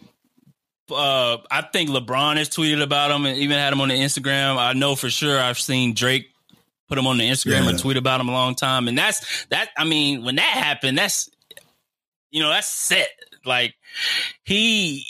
uh, 0.90 1.38
I 1.50 1.62
think 1.62 1.90
LeBron 1.90 2.36
has 2.36 2.48
tweeted 2.48 2.82
about 2.82 3.10
him 3.10 3.26
and 3.26 3.38
even 3.38 3.56
had 3.58 3.72
him 3.72 3.80
on 3.80 3.88
the 3.88 3.94
Instagram. 3.94 4.56
I 4.56 4.72
know 4.72 4.94
for 4.96 5.10
sure. 5.10 5.40
I've 5.40 5.58
seen 5.58 5.94
Drake 5.94 6.26
put 6.88 6.98
him 6.98 7.06
on 7.06 7.18
the 7.18 7.24
Instagram 7.28 7.64
Yeah. 7.64 7.68
and 7.70 7.78
tweet 7.78 7.96
about 7.96 8.20
him 8.20 8.28
a 8.28 8.32
long 8.32 8.54
time. 8.54 8.88
And 8.88 8.96
that's 8.96 9.46
that. 9.46 9.68
I 9.76 9.84
mean, 9.84 10.24
when 10.24 10.36
that 10.36 10.42
happened, 10.42 10.96
that's 10.98 11.28
you 12.30 12.42
know 12.42 12.50
that's 12.50 12.68
set. 12.68 13.08
Like 13.44 13.74
he 14.44 15.04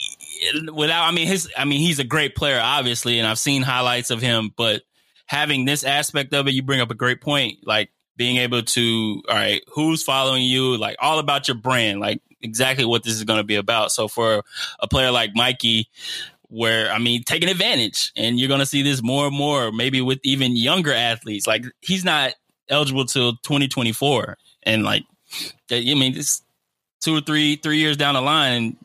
without. 0.73 1.05
I 1.07 1.11
mean, 1.11 1.27
his. 1.27 1.49
I 1.57 1.65
mean, 1.65 1.79
he's 1.79 1.99
a 1.99 2.03
great 2.03 2.35
player, 2.35 2.59
obviously, 2.61 3.19
and 3.19 3.27
I've 3.27 3.39
seen 3.39 3.61
highlights 3.61 4.09
of 4.11 4.21
him, 4.21 4.51
but 4.55 4.83
having 5.25 5.65
this 5.65 5.83
aspect 5.83 6.33
of 6.33 6.47
it, 6.47 6.53
you 6.53 6.63
bring 6.63 6.81
up 6.81 6.91
a 6.91 6.95
great 6.95 7.21
point. 7.21 7.59
Like 7.65 7.89
being 8.17 8.37
able 8.37 8.61
to, 8.63 9.21
all 9.29 9.35
right, 9.35 9.61
who's 9.73 10.03
following 10.03 10.43
you? 10.43 10.77
Like 10.77 10.97
all 10.99 11.19
about 11.19 11.47
your 11.47 11.57
brand, 11.57 11.99
like 11.99 12.21
exactly 12.41 12.85
what 12.85 13.03
this 13.03 13.13
is 13.13 13.23
going 13.23 13.39
to 13.39 13.43
be 13.43 13.55
about. 13.55 13.91
So 13.91 14.07
for 14.07 14.43
a 14.79 14.87
player 14.87 15.11
like 15.11 15.31
Mikey, 15.35 15.87
where 16.49 16.91
I 16.91 16.97
mean, 16.99 17.23
taking 17.23 17.49
advantage, 17.49 18.11
and 18.15 18.39
you're 18.39 18.47
going 18.47 18.59
to 18.59 18.65
see 18.65 18.81
this 18.81 19.03
more 19.03 19.27
and 19.27 19.35
more, 19.35 19.71
maybe 19.71 20.01
with 20.01 20.19
even 20.23 20.55
younger 20.55 20.93
athletes. 20.93 21.45
Like 21.47 21.63
he's 21.81 22.03
not 22.03 22.33
eligible 22.69 23.05
till 23.05 23.33
2024, 23.37 24.37
and 24.63 24.83
like, 24.83 25.03
I 25.71 25.79
mean, 25.81 26.17
it's 26.17 26.41
two 27.01 27.15
or 27.15 27.21
three 27.21 27.55
three 27.55 27.77
years 27.77 27.97
down 27.97 28.15
the 28.15 28.21
line 28.21 28.77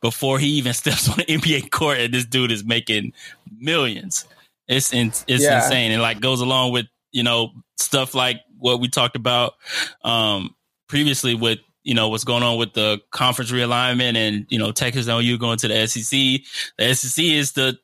before 0.00 0.38
he 0.38 0.48
even 0.48 0.72
steps 0.74 1.08
on 1.08 1.16
the 1.16 1.24
NBA 1.24 1.70
court, 1.70 1.98
and 1.98 2.12
this 2.12 2.26
dude 2.26 2.52
is 2.52 2.64
making 2.64 3.12
millions. 3.58 4.26
It's 4.68 4.92
in, 4.92 5.08
it's 5.08 5.28
Yeah. 5.42 5.56
insane, 5.64 5.92
and 5.92 6.02
like 6.02 6.20
goes 6.20 6.40
along 6.40 6.72
with 6.72 6.86
you 7.12 7.22
know 7.22 7.52
stuff 7.78 8.14
like 8.14 8.40
what 8.58 8.80
we 8.80 8.88
talked 8.88 9.16
about 9.16 9.54
um, 10.04 10.54
previously 10.88 11.34
with 11.34 11.60
you 11.86 11.94
know 11.94 12.08
what's 12.08 12.24
going 12.24 12.42
on 12.42 12.58
with 12.58 12.72
the 12.72 13.00
conference 13.12 13.52
realignment 13.52 14.16
and 14.16 14.44
you 14.48 14.58
know 14.58 14.72
Texas 14.72 15.06
and 15.06 15.22
OU 15.22 15.38
going 15.38 15.56
to 15.58 15.68
the 15.68 15.86
SEC. 15.86 16.42
The 16.76 16.94
SEC 16.94 17.24
is 17.24 17.52
the 17.52 17.78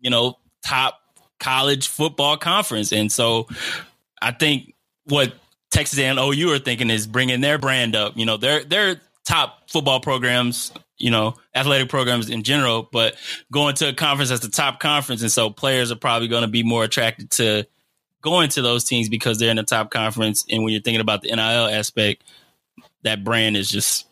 you 0.00 0.10
know 0.10 0.36
top 0.62 1.00
college 1.40 1.88
football 1.88 2.36
conference, 2.36 2.92
and 2.92 3.10
so 3.10 3.48
I 4.20 4.32
think 4.32 4.74
what 5.06 5.32
Texas 5.70 5.98
and 5.98 6.18
OU 6.18 6.52
are 6.52 6.58
thinking 6.58 6.90
is 6.90 7.06
bringing 7.06 7.40
their 7.40 7.56
brand 7.56 7.96
up. 7.96 8.18
You 8.18 8.26
know, 8.26 8.36
their 8.36 8.64
their 8.64 9.00
top 9.24 9.70
football 9.70 10.00
programs, 10.00 10.70
you 10.98 11.10
know, 11.10 11.34
athletic 11.54 11.88
programs 11.88 12.28
in 12.28 12.42
general, 12.42 12.86
but 12.92 13.16
going 13.50 13.74
to 13.76 13.88
a 13.88 13.92
conference 13.94 14.28
that's 14.28 14.42
the 14.42 14.50
top 14.50 14.78
conference, 14.78 15.22
and 15.22 15.32
so 15.32 15.48
players 15.48 15.90
are 15.90 15.96
probably 15.96 16.28
going 16.28 16.42
to 16.42 16.48
be 16.48 16.62
more 16.62 16.84
attracted 16.84 17.30
to 17.30 17.66
going 18.20 18.50
to 18.50 18.60
those 18.60 18.84
teams 18.84 19.08
because 19.08 19.38
they're 19.38 19.50
in 19.50 19.56
the 19.56 19.62
top 19.62 19.90
conference. 19.90 20.44
And 20.50 20.62
when 20.62 20.74
you're 20.74 20.82
thinking 20.82 21.00
about 21.00 21.22
the 21.22 21.30
NIL 21.30 21.40
aspect, 21.40 22.24
that 23.02 23.24
brand 23.24 23.56
is 23.56 23.70
just 23.70 24.06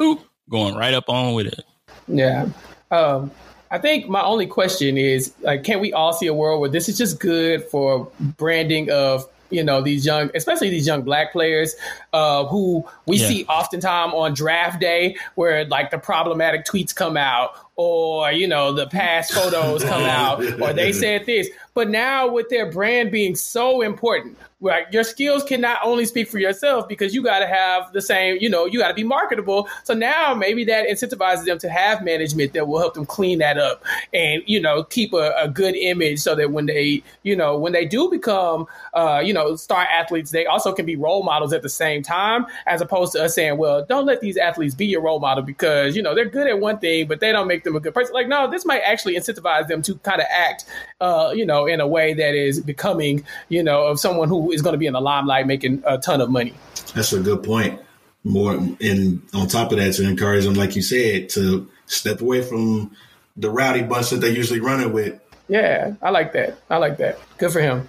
boop 0.00 0.20
going 0.48 0.74
right 0.74 0.94
up 0.94 1.08
on 1.08 1.34
with 1.34 1.46
it. 1.46 1.64
Yeah. 2.08 2.48
Um, 2.90 3.30
I 3.70 3.78
think 3.78 4.08
my 4.08 4.22
only 4.22 4.46
question 4.48 4.98
is 4.98 5.32
like, 5.42 5.62
can 5.62 5.80
we 5.80 5.92
all 5.92 6.12
see 6.12 6.26
a 6.26 6.34
world 6.34 6.60
where 6.60 6.70
this 6.70 6.88
is 6.88 6.98
just 6.98 7.20
good 7.20 7.62
for 7.64 8.10
branding 8.18 8.90
of 8.90 9.28
you 9.50 9.64
know 9.64 9.80
these 9.80 10.06
young, 10.06 10.30
especially 10.34 10.70
these 10.70 10.86
young 10.86 11.02
black 11.02 11.32
players 11.32 11.74
uh, 12.12 12.44
who 12.46 12.84
we 13.06 13.16
Yeah. 13.16 13.26
see 13.28 13.44
oftentimes 13.46 14.12
on 14.14 14.32
draft 14.32 14.80
day, 14.80 15.16
where 15.34 15.64
like 15.66 15.90
the 15.90 15.98
problematic 15.98 16.64
tweets 16.64 16.94
come 16.94 17.16
out, 17.16 17.50
or 17.74 18.30
you 18.30 18.46
know 18.46 18.72
the 18.72 18.86
past 18.86 19.32
photos 19.32 19.82
come 19.82 20.02
out, 20.04 20.40
or 20.60 20.72
they 20.72 20.92
said 21.04 21.26
this. 21.26 21.48
But 21.74 21.90
now 21.90 22.28
with 22.28 22.48
their 22.48 22.70
brand 22.70 23.10
being 23.10 23.34
so 23.34 23.82
important, 23.82 24.38
right? 24.60 24.92
Your 24.92 25.04
skills 25.04 25.42
can 25.42 25.60
not 25.60 25.78
only 25.82 26.04
speak 26.04 26.28
for 26.28 26.38
yourself 26.38 26.88
because 26.88 27.14
you 27.14 27.22
got 27.22 27.38
to 27.38 27.46
have 27.46 27.92
the 27.92 28.02
same, 28.02 28.36
you 28.40 28.48
know, 28.48 28.66
you 28.66 28.78
got 28.78 28.88
to 28.88 28.94
be 28.94 29.04
marketable. 29.04 29.68
So 29.84 29.94
now 29.94 30.34
maybe 30.34 30.64
that 30.64 30.86
incentivizes 30.86 31.46
them 31.46 31.58
to 31.58 31.68
have 31.68 32.04
management 32.04 32.52
that 32.52 32.68
will 32.68 32.78
help 32.78 32.94
them 32.94 33.06
clean 33.06 33.38
that 33.38 33.58
up 33.58 33.82
and 34.12 34.42
you 34.46 34.60
know 34.60 34.84
keep 34.84 35.12
a, 35.12 35.32
a 35.38 35.48
good 35.48 35.74
image 35.74 36.20
so 36.20 36.34
that 36.34 36.52
when 36.52 36.66
they, 36.66 37.02
you 37.22 37.34
know, 37.34 37.58
when 37.58 37.72
they 37.72 37.86
do 37.86 38.10
become, 38.10 38.66
uh, 38.94 39.22
you 39.24 39.32
know, 39.32 39.56
star 39.56 39.82
athletes, 39.82 40.30
they 40.30 40.46
also 40.46 40.72
can 40.72 40.84
be 40.84 40.96
role 40.96 41.22
models 41.22 41.52
at 41.52 41.62
the 41.62 41.68
same 41.68 42.02
time, 42.02 42.46
as 42.66 42.80
opposed 42.80 43.12
to 43.12 43.24
us 43.24 43.34
saying, 43.34 43.56
well, 43.56 43.84
don't 43.86 44.04
let 44.04 44.20
these 44.20 44.36
athletes 44.36 44.74
be 44.74 44.86
your 44.86 45.00
role 45.00 45.20
model 45.20 45.42
because 45.42 45.96
you 45.96 46.02
know 46.02 46.14
they're 46.14 46.28
good 46.28 46.46
at 46.46 46.60
one 46.60 46.78
thing, 46.78 47.06
but 47.06 47.20
they 47.20 47.32
don't 47.32 47.48
make 47.48 47.64
them 47.64 47.76
a 47.76 47.80
good 47.80 47.94
person. 47.94 48.12
Like, 48.12 48.28
no, 48.28 48.50
this 48.50 48.66
might 48.66 48.80
actually 48.80 49.16
incentivize 49.16 49.68
them 49.68 49.80
to 49.82 49.94
kind 49.96 50.20
of 50.20 50.26
act, 50.30 50.66
uh, 51.00 51.32
you 51.34 51.46
know, 51.46 51.66
in 51.66 51.80
a 51.80 51.86
way 51.86 52.12
that 52.12 52.34
is 52.34 52.60
becoming, 52.60 53.24
you 53.48 53.62
know, 53.62 53.86
of 53.86 53.98
someone 53.98 54.28
who 54.28 54.49
is 54.50 54.62
going 54.62 54.74
to 54.74 54.78
be 54.78 54.86
in 54.86 54.92
the 54.92 55.00
limelight 55.00 55.46
making 55.46 55.82
a 55.86 55.98
ton 55.98 56.20
of 56.20 56.30
money. 56.30 56.54
That's 56.94 57.12
a 57.12 57.20
good 57.20 57.42
point. 57.42 57.80
More 58.22 58.52
and 58.52 59.22
on 59.32 59.48
top 59.48 59.72
of 59.72 59.78
that, 59.78 59.94
to 59.94 60.06
encourage 60.06 60.44
them, 60.44 60.54
like 60.54 60.76
you 60.76 60.82
said, 60.82 61.30
to 61.30 61.68
step 61.86 62.20
away 62.20 62.42
from 62.42 62.94
the 63.36 63.50
rowdy 63.50 63.82
bunch 63.82 64.10
that 64.10 64.16
they 64.16 64.30
usually 64.30 64.60
running 64.60 64.92
with. 64.92 65.18
Yeah, 65.48 65.94
I 66.02 66.10
like 66.10 66.32
that. 66.34 66.58
I 66.68 66.76
like 66.76 66.98
that. 66.98 67.18
Good 67.38 67.50
for 67.50 67.60
him. 67.60 67.88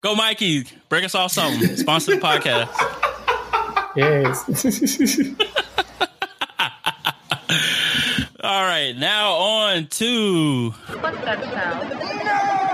Go, 0.00 0.14
Mikey! 0.14 0.66
Bring 0.88 1.04
us 1.04 1.16
all 1.16 1.28
something. 1.28 1.76
Sponsor 1.76 2.14
the 2.14 2.20
podcast. 2.20 2.68
Yes. 3.96 4.44
All 8.40 8.62
right, 8.62 8.94
now 8.96 9.32
on 9.32 9.88
to 9.88 10.70
What's 10.70 11.18
that 11.22 11.42
sound? 11.42 12.67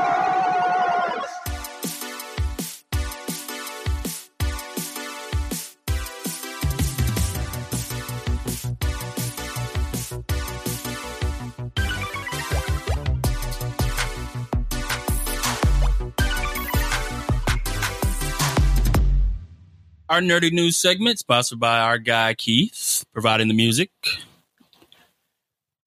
Our 20.08 20.20
nerdy 20.20 20.52
news 20.52 20.76
segment, 20.76 21.18
sponsored 21.18 21.60
by 21.60 21.78
our 21.78 21.98
guy 21.98 22.34
Keith, 22.34 23.04
providing 23.12 23.48
the 23.48 23.54
music, 23.54 23.90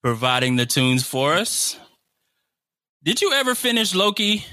providing 0.03 0.55
the 0.55 0.65
tunes 0.65 1.05
for 1.05 1.33
us. 1.33 1.79
Did 3.03 3.21
you 3.21 3.31
ever 3.33 3.55
finish 3.55 3.93
Loki? 3.95 4.45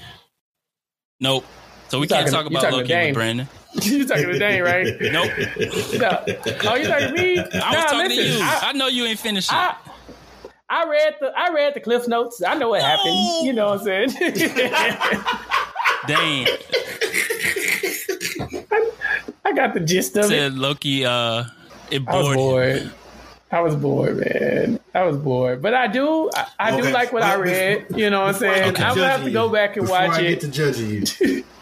Nope. 1.20 1.44
So 1.88 1.98
we 1.98 2.06
can't 2.06 2.30
talking- 2.30 2.52
talk 2.52 2.64
about 2.64 2.72
Loki 2.72 2.94
with 2.94 3.14
Brandon. 3.14 3.48
you 3.82 4.06
talking 4.06 4.26
to 4.26 4.38
Dane, 4.38 4.62
right? 4.62 4.86
Nope. 5.00 5.32
No. 5.94 6.24
Oh, 6.70 6.74
you 6.76 6.86
talking 6.86 7.08
to 7.08 7.12
me? 7.12 7.38
I 7.38 7.42
was 7.42 7.54
Nah, 7.54 7.70
talking 7.86 8.08
to 8.10 8.14
you. 8.14 8.38
I, 8.40 8.60
I, 8.66 8.72
know 8.72 8.86
you 8.86 9.04
ain't 9.04 9.18
finished 9.18 9.50
it. 9.50 9.54
I, 9.56 9.76
I 10.68 10.88
read 10.88 11.16
the 11.20 11.32
I 11.36 11.52
read 11.52 11.74
the 11.74 11.80
cliff 11.80 12.06
notes. 12.06 12.42
I 12.42 12.54
know 12.54 12.68
what 12.68 12.82
happened. 12.82 13.46
You 13.46 13.52
know 13.52 13.70
what 13.70 13.80
I'm 13.80 14.08
saying? 14.08 14.10
Dane 16.06 16.46
got 19.54 19.74
the 19.74 19.80
gist 19.80 20.16
of 20.16 20.24
it. 20.26 20.28
said 20.28 20.54
Loki. 20.54 21.04
Uh, 21.04 21.44
it 21.90 22.02
I 22.06 22.16
was 22.16 22.36
bored. 22.36 22.76
him. 22.78 22.92
I 23.50 23.60
was 23.60 23.76
bored, 23.76 24.16
man. 24.16 24.80
I 24.94 25.02
was 25.04 25.16
bored. 25.16 25.62
But 25.62 25.74
I 25.74 25.86
do 25.86 26.30
I, 26.34 26.46
I 26.58 26.80
do 26.80 26.90
like 26.90 27.12
what 27.12 27.22
I 27.22 27.36
Before- 27.36 27.44
read. 27.44 27.86
You 27.94 28.10
know 28.10 28.20
what 28.22 28.34
I'm 28.34 28.40
saying? 28.40 28.74
get 28.74 28.80
I'm 28.80 28.96
gonna 28.96 29.08
have 29.08 29.24
to 29.24 29.30
go 29.30 29.48
back 29.48 29.76
and 29.76 29.86
before 29.86 30.00
watch 30.00 30.18
I 30.18 30.22
it. 30.22 30.28
get 30.30 30.40
to 30.40 30.48
judging 30.48 30.90
you. 30.90 31.44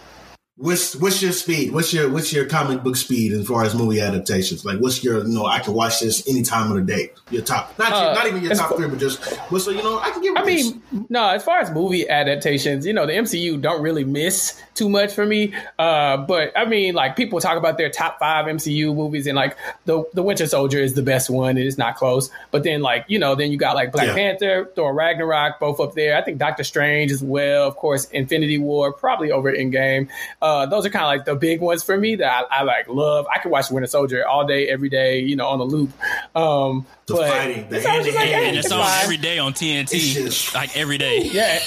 What's 0.59 0.95
what's 0.97 1.23
your 1.23 1.33
speed? 1.33 1.73
What's 1.73 1.95
your 1.95 2.11
what's 2.11 2.31
your 2.31 2.45
comic 2.45 2.83
book 2.83 2.95
speed 2.97 3.33
as 3.33 3.47
far 3.49 3.65
as 3.65 3.75
movie 3.75 4.03
adaptations? 4.03 4.67
Like, 4.67 4.81
what's 4.81 5.03
your 5.03 5.23
you 5.27 5.33
know 5.35 5.47
I 5.47 5.61
can 5.61 5.73
watch 5.73 6.01
this 6.01 6.29
any 6.29 6.43
time 6.43 6.71
of 6.71 6.77
the 6.77 6.83
day. 6.93 7.11
Your 7.31 7.41
top, 7.41 7.77
not 7.79 7.89
your, 7.89 8.11
Uh, 8.11 8.15
not 8.15 8.27
even 8.27 8.43
your 8.45 8.55
top 8.55 8.69
far- 8.69 8.77
three, 8.77 8.87
but 8.89 8.99
just 8.99 9.25
what's 9.51 9.65
the, 9.65 9.73
you 9.73 9.83
know 9.83 9.99
I 9.99 10.11
can 10.11 10.21
get. 10.21 10.35
With 10.35 10.43
I 10.43 10.45
mean, 10.45 10.83
no, 11.09 11.27
as 11.31 11.43
far 11.43 11.59
as 11.61 11.71
movie 11.71 12.07
adaptations, 12.07 12.85
you 12.87 12.93
know, 12.93 13.07
the 13.07 13.15
MCU 13.15 13.59
don't 13.63 13.81
really 13.81 14.05
miss 14.05 14.61
too 14.75 14.91
much 14.91 15.15
for 15.15 15.25
me. 15.25 15.55
Uh, 15.79 16.19
but 16.19 16.53
I 16.55 16.67
mean, 16.67 16.95
like 16.95 17.17
people 17.17 17.41
talk 17.41 17.57
about 17.57 17.79
their 17.79 17.89
top 17.89 18.19
five 18.19 18.45
MCU 18.45 18.95
movies, 18.95 19.27
and 19.27 19.37
like 19.37 19.57
the 19.87 20.05
the 20.13 20.23
Winter 20.23 20.47
Soldier 20.47 20.81
is 20.81 20.93
the 20.93 21.03
best 21.03 21.31
one. 21.31 21.57
It 21.57 21.65
is 21.67 21.79
not 21.79 21.97
close. 21.97 22.31
But 22.51 22.63
then, 22.63 22.83
like 22.83 23.07
you 23.09 23.19
know, 23.19 23.35
then 23.35 23.53
you 23.53 23.57
got 23.57 23.75
like 23.75 23.91
Black 23.91 24.09
Yeah. 24.09 24.15
Panther, 24.15 24.71
Thor 24.77 24.93
Ragnarok, 24.93 25.59
both 25.61 25.81
up 25.81 25.95
there. 25.95 26.15
I 26.15 26.23
think 26.23 26.37
Doctor 26.37 26.63
Strange 26.63 27.11
as 27.11 27.23
well. 27.23 27.67
Of 27.67 27.77
course, 27.77 28.05
Infinity 28.11 28.59
War, 28.59 28.93
probably 28.93 29.33
over 29.33 29.51
Endgame. 29.51 30.11
Uh, 30.43 30.67
those 30.67 30.85
are 30.85 30.91
kind 30.91 31.05
of 31.05 31.09
like 31.09 31.25
the 31.25 31.37
big 31.37 31.61
ones 31.61 31.85
for 31.85 31.97
me 31.97 32.17
that 32.17 32.47
I, 32.51 32.59
I 32.59 32.63
like 32.65 32.89
love. 32.89 33.27
I 33.33 33.39
could 33.39 33.51
watch 33.53 33.71
Winter 33.71 33.87
Soldier 33.87 34.27
all 34.27 34.45
day, 34.45 34.69
every 34.69 34.89
day, 34.89 35.21
you 35.21 35.37
know, 35.37 35.47
on 35.47 35.61
a 35.61 35.65
loop. 35.65 35.91
Um, 36.35 36.85
The 37.07 37.15
but 37.15 37.31
fighting, 37.31 37.69
the 37.69 37.77
it's 37.77 37.87
always 37.87 38.07
hand-to-hand, 38.07 38.29
hey, 38.29 38.49
and 38.49 38.57
it's, 38.57 38.67
it's 38.67 38.75
on 38.75 38.81
fine. 38.85 39.05
every 39.05 39.17
day 39.19 39.39
on 39.39 39.53
TNT, 39.53 40.53
like 40.55 40.77
every 40.77 40.99
day. 40.99 41.21
Yeah. 41.33 41.61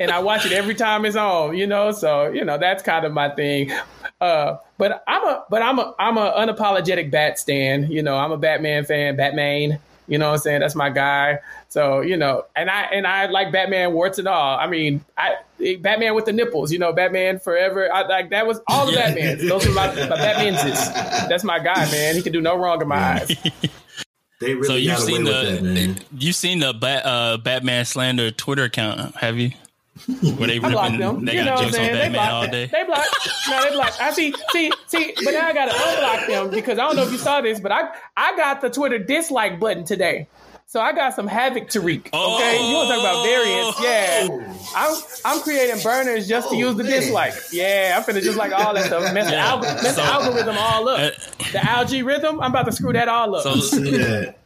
and 0.00 0.10
I 0.10 0.18
watch 0.18 0.44
it 0.46 0.52
every 0.52 0.74
time 0.74 1.04
it's 1.04 1.14
on, 1.16 1.56
you 1.56 1.66
know, 1.66 1.92
so 1.92 2.28
you 2.28 2.44
know, 2.44 2.58
that's 2.58 2.82
kind 2.82 3.04
of 3.06 3.12
my 3.12 3.28
thing. 3.30 3.70
Uh 4.20 4.56
but 4.78 5.02
I'm 5.06 5.24
a 5.24 5.44
but 5.48 5.62
I'm 5.62 5.78
a 5.78 5.94
I'm 5.98 6.18
a 6.18 6.32
unapologetic 6.32 7.10
bat 7.10 7.38
stan, 7.38 7.90
you 7.90 8.02
know, 8.02 8.16
I'm 8.16 8.32
a 8.32 8.36
Batman 8.36 8.84
fan, 8.84 9.16
Batman, 9.16 9.78
you 10.08 10.18
know 10.18 10.28
what 10.28 10.34
I'm 10.34 10.38
saying? 10.38 10.60
That's 10.60 10.74
my 10.74 10.90
guy. 10.90 11.38
So, 11.68 12.00
you 12.00 12.16
know, 12.16 12.44
and 12.56 12.68
I 12.68 12.82
and 12.92 13.06
I 13.06 13.26
like 13.26 13.52
Batman 13.52 13.92
warts 13.92 14.18
and 14.18 14.28
all. 14.28 14.58
I 14.58 14.66
mean, 14.66 15.04
I 15.16 15.36
Batman 15.80 16.14
with 16.14 16.24
the 16.24 16.32
nipples, 16.32 16.72
you 16.72 16.78
know, 16.78 16.92
Batman 16.92 17.38
forever. 17.38 17.92
I 17.92 18.02
like 18.06 18.30
that 18.30 18.46
was 18.46 18.60
all 18.68 18.86
the 18.86 18.92
Yeah. 18.92 19.14
Batmans. 19.14 19.48
Those 19.48 19.66
are 19.66 19.72
my, 19.72 19.86
my 19.86 20.16
Batmans. 20.16 21.28
That's 21.28 21.44
my 21.44 21.58
guy, 21.58 21.90
man. 21.90 22.14
He 22.16 22.22
can 22.22 22.32
do 22.32 22.40
no 22.40 22.56
wrong 22.56 22.82
in 22.82 22.88
my 22.88 22.96
eyes. 22.96 23.28
they 24.40 24.54
really 24.54 24.64
So 24.64 24.74
you've 24.74 24.96
got 24.96 25.00
seen 25.06 25.24
with 25.24 25.32
that, 25.32 25.62
man. 25.62 25.94
the 25.94 26.04
you've 26.18 26.34
seen 26.36 26.58
the 26.60 26.72
Bat, 26.74 27.06
uh, 27.06 27.36
Batman 27.38 27.84
slander 27.84 28.30
Twitter 28.30 28.64
account, 28.64 29.16
have 29.16 29.38
you? 29.38 29.52
Where 30.38 30.48
they 30.48 30.56
I 30.58 30.70
block 30.70 30.96
them. 30.96 31.24
they 31.24 31.34
you 31.34 31.44
know 31.44 31.50
got 31.50 31.54
what 31.56 31.64
I'm 31.64 31.64
jokes 31.64 31.64
on 31.66 31.72
saying? 31.72 31.92
They 31.92 31.98
Batman 32.00 32.12
block. 32.12 32.32
all 32.32 32.46
day. 32.48 32.66
They 32.66 32.84
block. 32.84 33.04
No, 33.50 33.62
they 33.62 33.70
block. 33.72 34.00
I 34.00 34.10
see. 34.12 34.34
See. 34.50 34.72
See. 34.86 35.14
But 35.24 35.34
now 35.34 35.46
I 35.48 35.52
got 35.52 35.66
to 35.66 35.72
unblock 35.74 36.26
them 36.28 36.50
because 36.50 36.78
I 36.78 36.86
don't 36.86 36.96
know 36.96 37.02
if 37.02 37.12
you 37.12 37.18
saw 37.18 37.40
this, 37.42 37.60
but 37.60 37.72
I 37.72 37.88
I 38.16 38.36
got 38.36 38.60
the 38.62 38.70
Twitter 38.70 38.98
dislike 38.98 39.60
button 39.60 39.84
today. 39.84 40.28
So 40.66 40.80
I 40.80 40.94
got 40.94 41.12
some 41.14 41.26
havoc 41.26 41.68
Tariq. 41.68 42.06
Okay, 42.14 42.68
you 42.68 42.74
want 42.74 42.88
to 42.88 42.94
talk 42.94 43.00
about 43.02 43.24
variants? 43.26 43.82
Yeah, 43.82 44.54
I'm 44.74 45.02
I'm 45.36 45.42
creating 45.42 45.82
burners 45.82 46.26
just 46.26 46.48
to 46.48 46.54
Oh, 46.54 46.58
use 46.58 46.76
the 46.76 46.84
man. 46.84 46.92
dislike. 46.92 47.34
Yeah, 47.52 47.94
I'm 47.98 48.02
finna 48.04 48.22
just 48.22 48.38
like 48.38 48.52
all 48.52 48.72
that 48.72 48.86
stuff. 48.86 49.12
Mess, 49.12 49.26
the, 49.26 49.32
Yeah. 49.34 49.50
alg- 49.50 49.82
mess 49.82 49.96
the 49.96 50.02
algorithm 50.02 50.56
all 50.56 50.88
up. 50.88 50.98
Uh, 50.98 51.10
the 51.52 51.62
algae 51.68 52.02
rhythm. 52.02 52.40
I'm 52.40 52.50
about 52.52 52.64
to 52.64 52.72
screw 52.72 52.94
that 52.94 53.08
all 53.08 53.34
up. 53.36 53.42
So, 53.42 53.56
See 53.56 53.90
that. 53.98 54.36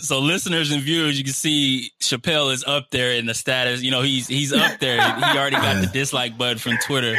So 0.00 0.18
listeners 0.18 0.70
and 0.72 0.82
viewers, 0.82 1.18
you 1.18 1.24
can 1.24 1.32
see 1.32 1.92
Chappell 2.00 2.50
is 2.50 2.64
up 2.64 2.90
there 2.90 3.12
in 3.12 3.26
the 3.26 3.34
status. 3.34 3.82
You 3.82 3.90
know, 3.90 4.02
he's 4.02 4.26
he's 4.26 4.52
up 4.52 4.80
there. 4.80 4.96
He 5.00 5.22
already 5.38 5.56
got 5.56 5.80
the 5.80 5.86
dislike 5.92 6.36
button 6.36 6.58
from 6.58 6.78
Twitter. 6.84 7.16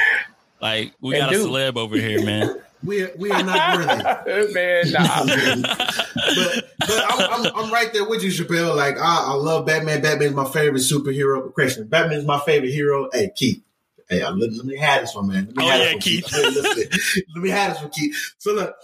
Like 0.61 0.93
we 0.99 1.15
And 1.15 1.21
got 1.25 1.33
a 1.33 1.37
dude. 1.37 1.49
celeb 1.49 1.77
over 1.77 1.95
here, 1.95 2.23
man. 2.25 2.59
We 2.83 3.03
are, 3.03 3.11
we 3.17 3.29
are 3.31 3.43
not 3.43 3.77
worthy. 4.25 4.53
man, 4.53 4.91
nah. 4.91 5.25
but 5.25 6.69
but 6.79 7.05
I'm, 7.09 7.45
I'm, 7.45 7.51
I'm 7.65 7.71
right 7.73 7.91
there 7.93 8.07
with 8.07 8.23
you, 8.23 8.31
Chappell. 8.31 8.75
Like 8.75 8.97
I, 8.97 9.25
I 9.27 9.33
love 9.33 9.65
Batman. 9.65 10.01
Batman's 10.01 10.33
my 10.33 10.45
favorite 10.49 10.79
superhero. 10.81 11.53
Question: 11.53 11.87
Batman's 11.87 12.25
my 12.25 12.39
favorite 12.39 12.71
hero. 12.71 13.09
Hey, 13.13 13.31
Keith. 13.35 13.61
Hey, 14.09 14.23
let, 14.23 14.33
let 14.53 14.65
me 14.65 14.75
have 14.77 15.01
this 15.01 15.13
one, 15.13 15.27
man. 15.27 15.45
Let 15.47 15.55
me 15.57 15.63
Oh, 15.63 15.69
have 15.69 15.79
yeah, 15.81 15.93
this 15.93 16.03
Keith. 16.03 16.25
one, 16.31 16.53
Listen, 16.53 17.23
let 17.35 17.43
me 17.43 17.49
have 17.49 17.73
this 17.73 17.81
one, 17.83 17.91
Keith. 17.91 18.33
So 18.39 18.53
look, 18.53 18.75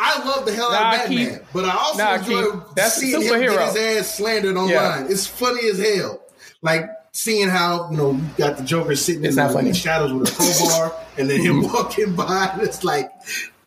I 0.00 0.24
love 0.24 0.46
the 0.46 0.52
hell 0.52 0.72
out 0.72 0.94
of 0.94 1.00
Batman, 1.00 1.28
Keith. 1.30 1.42
but 1.52 1.64
I 1.64 1.76
also 1.76 1.98
Nah, 2.04 2.14
enjoy 2.14 2.42
Keith. 2.52 2.62
That's 2.76 2.94
seeing 2.94 3.20
him 3.22 3.40
get 3.40 3.74
his 3.74 3.76
ass 4.06 4.16
slandered 4.16 4.56
online. 4.56 4.70
Yeah. 4.70 5.06
It's 5.08 5.26
funny 5.26 5.68
as 5.68 5.78
hell. 5.78 6.20
Like 6.62 6.88
seeing 7.12 7.48
how 7.48 7.90
you 7.90 7.96
know 7.96 8.12
you 8.12 8.22
got 8.36 8.58
the 8.58 8.62
Joker 8.64 8.94
sitting 8.94 9.24
It's 9.24 9.36
in 9.36 9.46
the 9.46 9.52
funny. 9.52 9.72
shadows 9.72 10.12
with 10.12 10.30
a 10.30 10.34
crowbar, 10.36 10.94
and 11.18 11.28
then 11.28 11.40
him 11.40 11.62
walking 11.72 12.14
by. 12.14 12.50
And 12.52 12.62
it's 12.62 12.84
like 12.84 13.10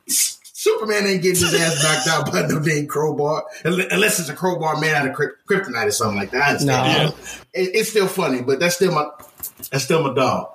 Superman 0.07 1.05
ain't 1.07 1.21
getting 1.23 1.41
his 1.41 1.53
ass 1.53 1.83
knocked 1.83 2.07
out 2.07 2.31
by 2.31 2.47
no 2.47 2.59
dang 2.59 2.87
crowbar, 2.87 3.43
unless 3.65 4.19
it's 4.19 4.29
a 4.29 4.33
crowbar 4.35 4.79
made 4.79 4.93
out 4.93 5.07
of 5.07 5.15
kryp- 5.15 5.31
kryptonite 5.49 5.87
or 5.87 5.91
something 5.91 6.17
like 6.17 6.31
that. 6.31 6.41
I 6.43 6.49
understand. 6.51 7.09
Nah. 7.09 7.15
It- 7.53 7.75
it's 7.75 7.89
still 7.89 8.07
funny, 8.07 8.41
but 8.41 8.59
that's 8.59 8.75
still 8.75 8.93
my 8.93 9.07
that's 9.71 9.83
still 9.83 10.03
my 10.07 10.13
dog. 10.13 10.49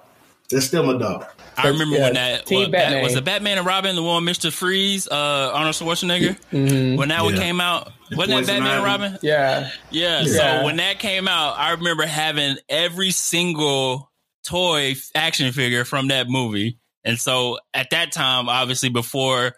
That's 0.51 0.67
still 0.67 0.85
my 0.85 0.97
dog. 0.99 1.27
I 1.59 1.69
remember 1.69 1.97
yeah, 1.97 2.03
when 2.03 2.15
that, 2.15 2.47
Team 2.47 2.61
what, 2.61 2.73
Bat- 2.73 2.85
Batman. 2.85 3.03
was 3.03 3.15
the 3.15 3.23
Batman 3.23 3.59
and 3.59 3.67
Robin, 3.67 3.97
the 3.97 4.03
one 4.03 4.25
Mr. 4.25 4.53
Freeze, 4.53 5.09
uh, 5.09 5.15
Arnold 5.55 5.75
Schwarzenegger. 5.75 6.39
Mm-hmm. 6.53 6.97
When 6.97 7.09
that 7.09 7.23
one 7.23 7.35
came 7.35 7.61
out, 7.61 7.93
wasn't 8.11 8.29
that 8.29 8.35
Poison 8.37 8.47
Batman 8.47 8.77
and 8.77 8.85
Robin? 8.85 9.19
Yeah. 9.23 9.71
Yeah, 9.91 10.23
Yeah. 10.23 10.59
So 10.61 10.65
when 10.65 10.77
that 10.77 10.99
came 10.99 11.29
out, 11.29 11.59
I 11.59 11.73
remember 11.73 12.05
having 12.07 12.57
every 12.69 13.11
single 13.11 14.11
toy 14.45 14.95
action 15.15 15.53
figure 15.53 15.85
from 15.85 16.09
that 16.09 16.29
movie. 16.29 16.79
And 17.05 17.19
so 17.19 17.59
at 17.73 17.91
that 17.91 18.13
time, 18.13 18.49
obviously 18.49 18.89
before 18.89 19.55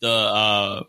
the 0.00 0.08
uh 0.10 0.82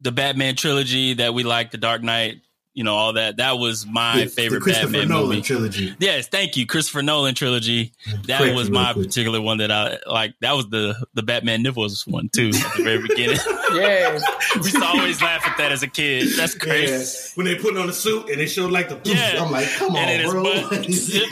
the 0.00 0.12
Batman 0.12 0.56
trilogy 0.56 1.14
that 1.14 1.32
we 1.32 1.44
like, 1.44 1.70
the 1.70 1.78
Dark 1.78 2.02
Knight, 2.02 2.40
you 2.74 2.84
know, 2.84 2.94
all 2.94 3.12
that, 3.14 3.36
that 3.36 3.58
was 3.58 3.86
my 3.86 4.26
favorite 4.26 4.64
Batman 4.64 5.08
Nolan 5.08 5.28
movie. 5.28 5.42
trilogy. 5.42 5.94
Yes, 5.98 6.28
thank 6.28 6.56
you, 6.56 6.66
Christopher 6.66 7.02
Nolan 7.02 7.34
trilogy. 7.34 7.92
Mm-hmm. 8.06 8.22
That 8.22 8.38
Quick, 8.38 8.54
was 8.54 8.70
my 8.70 8.92
particular 8.92 9.40
one 9.40 9.58
that 9.58 9.70
I 9.70 9.98
like. 10.06 10.34
That 10.40 10.52
was 10.52 10.68
the 10.70 10.94
the 11.14 11.22
Batman 11.22 11.62
nipples 11.62 12.06
one 12.06 12.28
too 12.30 12.50
at 12.54 12.76
the 12.76 12.82
very 12.82 13.02
beginning. 13.02 13.38
Yeah. 13.74 14.18
we 14.56 14.62
used 14.62 14.74
to 14.76 14.84
always 14.84 15.20
laugh 15.22 15.46
at 15.46 15.56
that 15.58 15.72
as 15.72 15.82
a 15.82 15.88
kid. 15.88 16.28
That's 16.36 16.54
Yeah, 16.54 16.60
crazy. 16.60 17.30
when 17.34 17.46
they 17.46 17.56
put 17.56 17.76
on 17.76 17.86
the 17.86 17.92
suit 17.92 18.28
and 18.30 18.38
they 18.40 18.46
showed 18.46 18.70
like 18.70 18.88
the 18.88 18.98
Yeah. 19.08 19.42
I'm 19.42 19.50
like, 19.50 19.68
come 19.70 19.94
And 19.96 20.26
on, 20.26 20.30
bro. 20.32 20.42
butt- 20.44 20.84
he 20.86 21.18
had, 21.18 21.28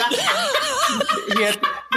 he, 1.32 1.42
had 1.42 1.56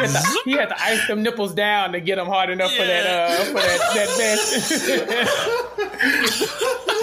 to, 0.10 0.22
he 0.46 0.52
had 0.52 0.70
to 0.70 0.82
ice 0.84 1.06
them 1.08 1.24
nipples 1.24 1.54
down 1.54 1.91
to 1.94 2.00
get 2.00 2.16
them 2.18 2.28
hard 2.28 2.50
enough 2.50 2.72
for 2.74 2.84
that 2.86 3.06
uh 3.06 3.44
for 3.46 3.54
that 3.54 3.80
that 3.96 4.10
vest. 4.18 5.50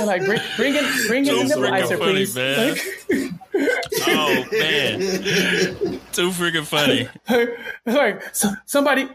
Like 0.07 0.25
bring 0.25 0.41
bring 0.57 0.75
in 0.77 0.85
bring 1.09 1.27
in 1.27 1.35
the 1.35 1.43
Too 1.43 1.45
nipple 1.49 1.63
freaking 1.63 1.83
icer, 1.83 1.99
funny, 1.99 2.13
please. 2.13 2.35
man. 2.35 2.77
Oh 4.09 4.45
man, 4.51 4.99
too 6.13 6.31
freaking 6.31 6.65
funny. 6.65 7.07
like 7.87 8.35
so, 8.35 8.49
somebody 8.65 9.07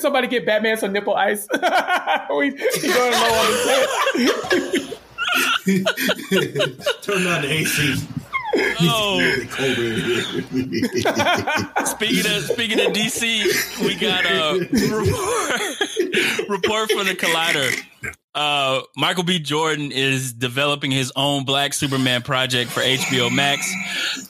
somebody 0.00 0.26
get 0.26 0.44
Batman 0.44 0.78
some 0.78 0.92
nipple 0.92 1.14
ice. 1.14 1.46
we 1.52 1.58
going 1.60 1.72
low 1.72 3.34
on 3.38 3.50
the 3.52 3.55
set. 3.55 3.55
Turn 7.02 7.24
down 7.24 7.42
the 7.42 7.48
AC. 7.50 8.06
Oh, 8.80 9.18
It's 9.20 9.54
cold 9.54 9.78
in 9.78 10.70
here. 10.72 11.86
speaking 11.86 12.26
of 12.32 12.44
speaking 12.44 12.80
of 12.80 12.92
DC, 12.92 13.84
we 13.84 13.94
got 13.96 14.24
a 14.24 14.58
report, 14.94 16.48
report 16.48 16.90
from 16.92 17.06
the 17.06 17.14
Collider. 17.14 17.70
Uh, 18.36 18.82
Michael 18.94 19.22
B. 19.22 19.38
Jordan 19.38 19.90
is 19.92 20.34
developing 20.34 20.90
his 20.90 21.10
own 21.16 21.46
Black 21.46 21.72
Superman 21.72 22.20
project 22.20 22.70
for 22.70 22.82
HBO 22.82 23.34
Max. 23.34 23.72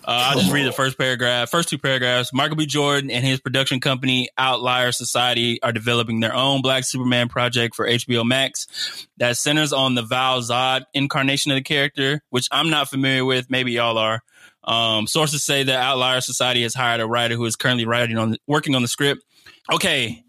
Uh, 0.04 0.30
I'll 0.30 0.38
just 0.38 0.52
read 0.52 0.64
the 0.64 0.70
first 0.70 0.96
paragraph, 0.96 1.50
first 1.50 1.68
two 1.68 1.76
paragraphs. 1.76 2.32
Michael 2.32 2.54
B. 2.54 2.66
Jordan 2.66 3.10
and 3.10 3.26
his 3.26 3.40
production 3.40 3.80
company 3.80 4.28
Outlier 4.38 4.92
Society 4.92 5.60
are 5.60 5.72
developing 5.72 6.20
their 6.20 6.32
own 6.32 6.62
Black 6.62 6.84
Superman 6.84 7.28
project 7.28 7.74
for 7.74 7.84
HBO 7.84 8.24
Max 8.24 9.08
that 9.16 9.36
centers 9.36 9.72
on 9.72 9.96
the 9.96 10.02
Val 10.02 10.40
Zod 10.40 10.84
incarnation 10.94 11.50
of 11.50 11.56
the 11.56 11.62
character, 11.62 12.22
which 12.30 12.46
I'm 12.52 12.70
not 12.70 12.88
familiar 12.88 13.24
with. 13.24 13.50
Maybe 13.50 13.72
y'all 13.72 13.98
are. 13.98 14.22
Um, 14.62 15.08
sources 15.08 15.42
say 15.42 15.64
that 15.64 15.80
Outlier 15.80 16.20
Society 16.20 16.62
has 16.62 16.74
hired 16.74 17.00
a 17.00 17.08
writer 17.08 17.34
who 17.34 17.44
is 17.44 17.56
currently 17.56 17.86
writing 17.86 18.18
on 18.18 18.36
working 18.46 18.76
on 18.76 18.82
the 18.82 18.88
script. 18.88 19.24
Okay, 19.72 20.22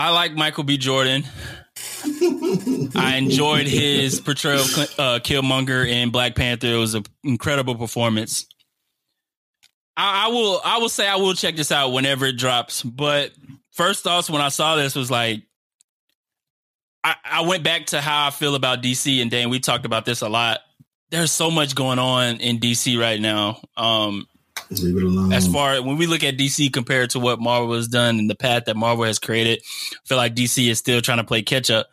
I 0.00 0.08
like 0.08 0.32
Michael 0.32 0.64
B. 0.64 0.78
Jordan. 0.78 1.24
I 2.96 3.16
enjoyed 3.18 3.66
his 3.66 4.18
portrayal 4.18 4.60
of 4.60 4.78
uh, 4.98 5.18
Killmonger 5.20 5.86
in 5.86 6.08
Black 6.08 6.34
Panther. 6.34 6.68
It 6.68 6.78
was 6.78 6.94
an 6.94 7.04
incredible 7.22 7.74
performance. 7.74 8.46
I, 9.98 10.24
I 10.24 10.28
will, 10.28 10.58
I 10.64 10.78
will 10.78 10.88
say, 10.88 11.06
I 11.06 11.16
will 11.16 11.34
check 11.34 11.54
this 11.54 11.70
out 11.70 11.90
whenever 11.90 12.24
it 12.24 12.38
drops. 12.38 12.82
But 12.82 13.32
first 13.72 14.02
thoughts 14.02 14.30
when 14.30 14.40
I 14.40 14.48
saw 14.48 14.76
this 14.76 14.94
was 14.94 15.10
like, 15.10 15.42
I, 17.04 17.16
I 17.22 17.40
went 17.42 17.62
back 17.62 17.84
to 17.88 18.00
how 18.00 18.26
I 18.26 18.30
feel 18.30 18.54
about 18.54 18.82
DC, 18.82 19.20
and 19.20 19.30
Dan, 19.30 19.50
we 19.50 19.60
talked 19.60 19.84
about 19.84 20.06
this 20.06 20.22
a 20.22 20.30
lot. 20.30 20.60
There's 21.10 21.30
so 21.30 21.50
much 21.50 21.74
going 21.74 21.98
on 21.98 22.38
in 22.38 22.58
DC 22.58 22.98
right 22.98 23.20
now. 23.20 23.60
Um, 23.76 24.26
Leave 24.70 24.96
it 24.96 25.02
alone. 25.02 25.32
as 25.32 25.48
far 25.48 25.82
when 25.82 25.96
we 25.96 26.06
look 26.06 26.22
at 26.22 26.36
DC 26.36 26.72
compared 26.72 27.10
to 27.10 27.18
what 27.18 27.40
Marvel 27.40 27.74
has 27.74 27.88
done 27.88 28.18
and 28.18 28.30
the 28.30 28.36
path 28.36 28.66
that 28.66 28.76
Marvel 28.76 29.04
has 29.04 29.18
created, 29.18 29.60
I 29.92 30.06
feel 30.06 30.16
like 30.16 30.34
DC 30.34 30.70
is 30.70 30.78
still 30.78 31.00
trying 31.00 31.18
to 31.18 31.24
play 31.24 31.42
catch 31.42 31.70
up, 31.70 31.88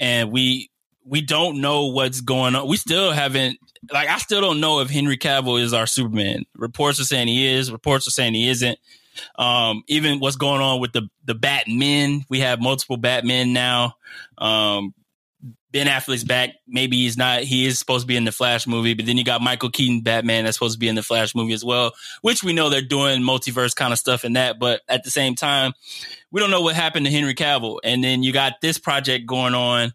and 0.00 0.32
we 0.32 0.70
we 1.04 1.20
don't 1.20 1.60
know 1.60 1.86
what's 1.86 2.20
going 2.20 2.56
on. 2.56 2.66
We 2.66 2.76
still 2.76 3.12
haven't 3.12 3.58
like 3.92 4.08
I 4.08 4.18
still 4.18 4.40
don't 4.40 4.60
know 4.60 4.80
if 4.80 4.90
Henry 4.90 5.16
Cavill 5.16 5.60
is 5.60 5.72
our 5.72 5.86
Superman. 5.86 6.44
Reports 6.56 7.00
are 7.00 7.04
saying 7.04 7.28
he 7.28 7.46
is. 7.46 7.70
Reports 7.70 8.08
are 8.08 8.12
saying 8.12 8.34
he 8.34 8.48
isn't. 8.48 8.78
Um, 9.36 9.82
even 9.86 10.20
what's 10.20 10.36
going 10.36 10.60
on 10.60 10.80
with 10.80 10.92
the 10.92 11.08
the 11.24 11.34
Batmen. 11.34 12.24
We 12.28 12.40
have 12.40 12.60
multiple 12.60 12.96
Batmen 12.96 13.52
now. 13.52 13.94
Um, 14.38 14.94
Ben 15.72 15.86
Affleck's 15.86 16.24
back. 16.24 16.50
Maybe 16.66 16.96
he's 16.96 17.16
not. 17.16 17.42
He 17.42 17.66
is 17.66 17.78
supposed 17.78 18.02
to 18.02 18.06
be 18.06 18.16
in 18.16 18.24
the 18.24 18.32
Flash 18.32 18.66
movie, 18.66 18.94
but 18.94 19.04
then 19.04 19.18
you 19.18 19.24
got 19.24 19.42
Michael 19.42 19.70
Keaton 19.70 20.00
Batman 20.00 20.44
that's 20.44 20.56
supposed 20.56 20.74
to 20.74 20.78
be 20.78 20.88
in 20.88 20.94
the 20.94 21.02
Flash 21.02 21.34
movie 21.34 21.52
as 21.52 21.64
well, 21.64 21.92
which 22.22 22.44
we 22.44 22.52
know 22.52 22.70
they're 22.70 22.80
doing 22.80 23.20
multiverse 23.20 23.74
kind 23.74 23.92
of 23.92 23.98
stuff 23.98 24.24
in 24.24 24.34
that. 24.34 24.58
But 24.58 24.82
at 24.88 25.04
the 25.04 25.10
same 25.10 25.34
time, 25.34 25.72
we 26.30 26.40
don't 26.40 26.50
know 26.50 26.62
what 26.62 26.76
happened 26.76 27.06
to 27.06 27.12
Henry 27.12 27.34
Cavill. 27.34 27.78
And 27.82 28.02
then 28.02 28.22
you 28.22 28.32
got 28.32 28.60
this 28.60 28.78
project 28.78 29.26
going 29.26 29.54
on. 29.54 29.92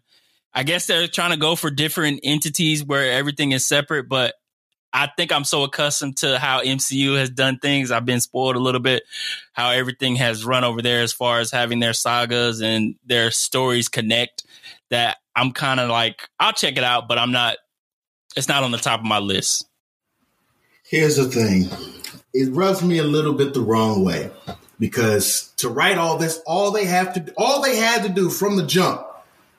I 0.54 0.62
guess 0.62 0.86
they're 0.86 1.08
trying 1.08 1.30
to 1.30 1.38
go 1.38 1.56
for 1.56 1.70
different 1.70 2.20
entities 2.22 2.84
where 2.84 3.10
everything 3.10 3.52
is 3.52 3.66
separate, 3.66 4.08
but 4.08 4.34
I 4.92 5.08
think 5.16 5.32
I'm 5.32 5.44
so 5.44 5.62
accustomed 5.64 6.18
to 6.18 6.38
how 6.38 6.60
MCU 6.60 7.16
has 7.16 7.30
done 7.30 7.58
things. 7.58 7.90
I've 7.90 8.04
been 8.04 8.20
spoiled 8.20 8.56
a 8.56 8.60
little 8.60 8.80
bit 8.80 9.04
how 9.52 9.70
everything 9.70 10.16
has 10.16 10.44
run 10.44 10.64
over 10.64 10.82
there 10.82 11.00
as 11.00 11.14
far 11.14 11.40
as 11.40 11.50
having 11.50 11.80
their 11.80 11.94
sagas 11.94 12.60
and 12.60 12.96
their 13.06 13.30
stories 13.30 13.88
connect 13.88 14.44
that 14.92 15.18
I'm 15.34 15.52
kind 15.52 15.80
of 15.80 15.90
like 15.90 16.28
I'll 16.38 16.52
check 16.52 16.76
it 16.76 16.84
out, 16.84 17.08
but 17.08 17.18
I'm 17.18 17.32
not 17.32 17.56
it's 18.36 18.48
not 18.48 18.62
on 18.62 18.70
the 18.70 18.78
top 18.78 19.00
of 19.00 19.06
my 19.06 19.18
list. 19.18 19.66
Here's 20.84 21.16
the 21.16 21.24
thing. 21.24 21.68
It 22.32 22.52
rubs 22.52 22.82
me 22.82 22.98
a 22.98 23.04
little 23.04 23.34
bit 23.34 23.52
the 23.52 23.60
wrong 23.60 24.04
way 24.04 24.30
because 24.78 25.52
to 25.58 25.68
write 25.68 25.98
all 25.98 26.16
this, 26.16 26.40
all 26.46 26.70
they 26.70 26.84
have 26.86 27.14
to 27.14 27.32
all 27.36 27.62
they 27.62 27.76
had 27.76 28.02
to 28.04 28.08
do 28.08 28.30
from 28.30 28.56
the 28.56 28.66
jump 28.66 29.06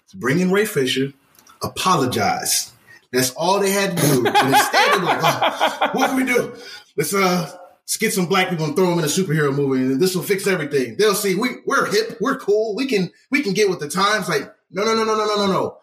is 0.07 0.13
bring 0.13 0.39
in 0.39 0.51
Ray 0.51 0.65
Fisher, 0.65 1.13
apologize. 1.61 2.71
That's 3.11 3.31
all 3.31 3.59
they 3.59 3.69
had 3.69 3.95
to 3.95 4.03
do. 4.03 4.25
And 4.25 4.53
instead, 4.53 4.93
they're 4.93 5.03
like, 5.03 5.21
oh, 5.21 5.89
what 5.93 6.09
can 6.09 6.17
we 6.17 6.25
do? 6.25 6.55
Let's 6.97 7.13
uh 7.13 7.57
let's 7.81 7.97
get 7.97 8.13
some 8.13 8.25
black 8.25 8.49
people 8.49 8.65
and 8.65 8.75
throw 8.75 8.89
them 8.89 8.99
in 8.99 9.05
a 9.05 9.07
superhero 9.07 9.55
movie, 9.55 9.81
and 9.81 10.01
this 10.01 10.15
will 10.15 10.23
fix 10.23 10.47
everything. 10.47 10.95
They'll 10.97 11.15
see 11.15 11.35
we 11.35 11.49
we're 11.65 11.85
hip, 11.85 12.17
we're 12.19 12.37
cool, 12.37 12.75
we 12.75 12.87
can 12.87 13.11
we 13.29 13.41
can 13.41 13.53
get 13.53 13.69
with 13.69 13.79
the 13.79 13.89
times. 13.89 14.27
Like, 14.27 14.53
no, 14.73 14.83
no, 14.83 14.95
no, 14.95 15.03
no, 15.03 15.15
no, 15.15 15.25
no, 15.25 15.35
no, 15.35 15.47
no. 15.47 15.77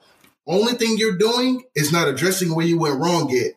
Only 0.47 0.74
thing 0.74 0.99
you're 0.99 1.16
doing 1.16 1.64
is 1.74 1.93
not 1.93 2.09
addressing 2.09 2.55
where 2.55 2.66
you 2.66 2.78
went 2.78 3.01
wrong 3.01 3.30
yet, 3.30 3.53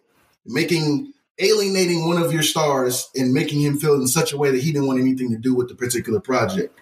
making 0.46 1.14
alienating 1.40 2.08
one 2.08 2.22
of 2.22 2.32
your 2.32 2.44
stars 2.44 3.10
and 3.16 3.34
making 3.34 3.62
him 3.62 3.78
feel 3.78 3.96
in 3.96 4.08
such 4.08 4.32
a 4.32 4.38
way 4.38 4.52
that 4.52 4.62
he 4.62 4.72
didn't 4.72 4.88
want 4.88 5.00
anything 5.00 5.32
to 5.32 5.38
do 5.38 5.56
with 5.56 5.68
the 5.68 5.76
particular 5.76 6.20
project. 6.20 6.78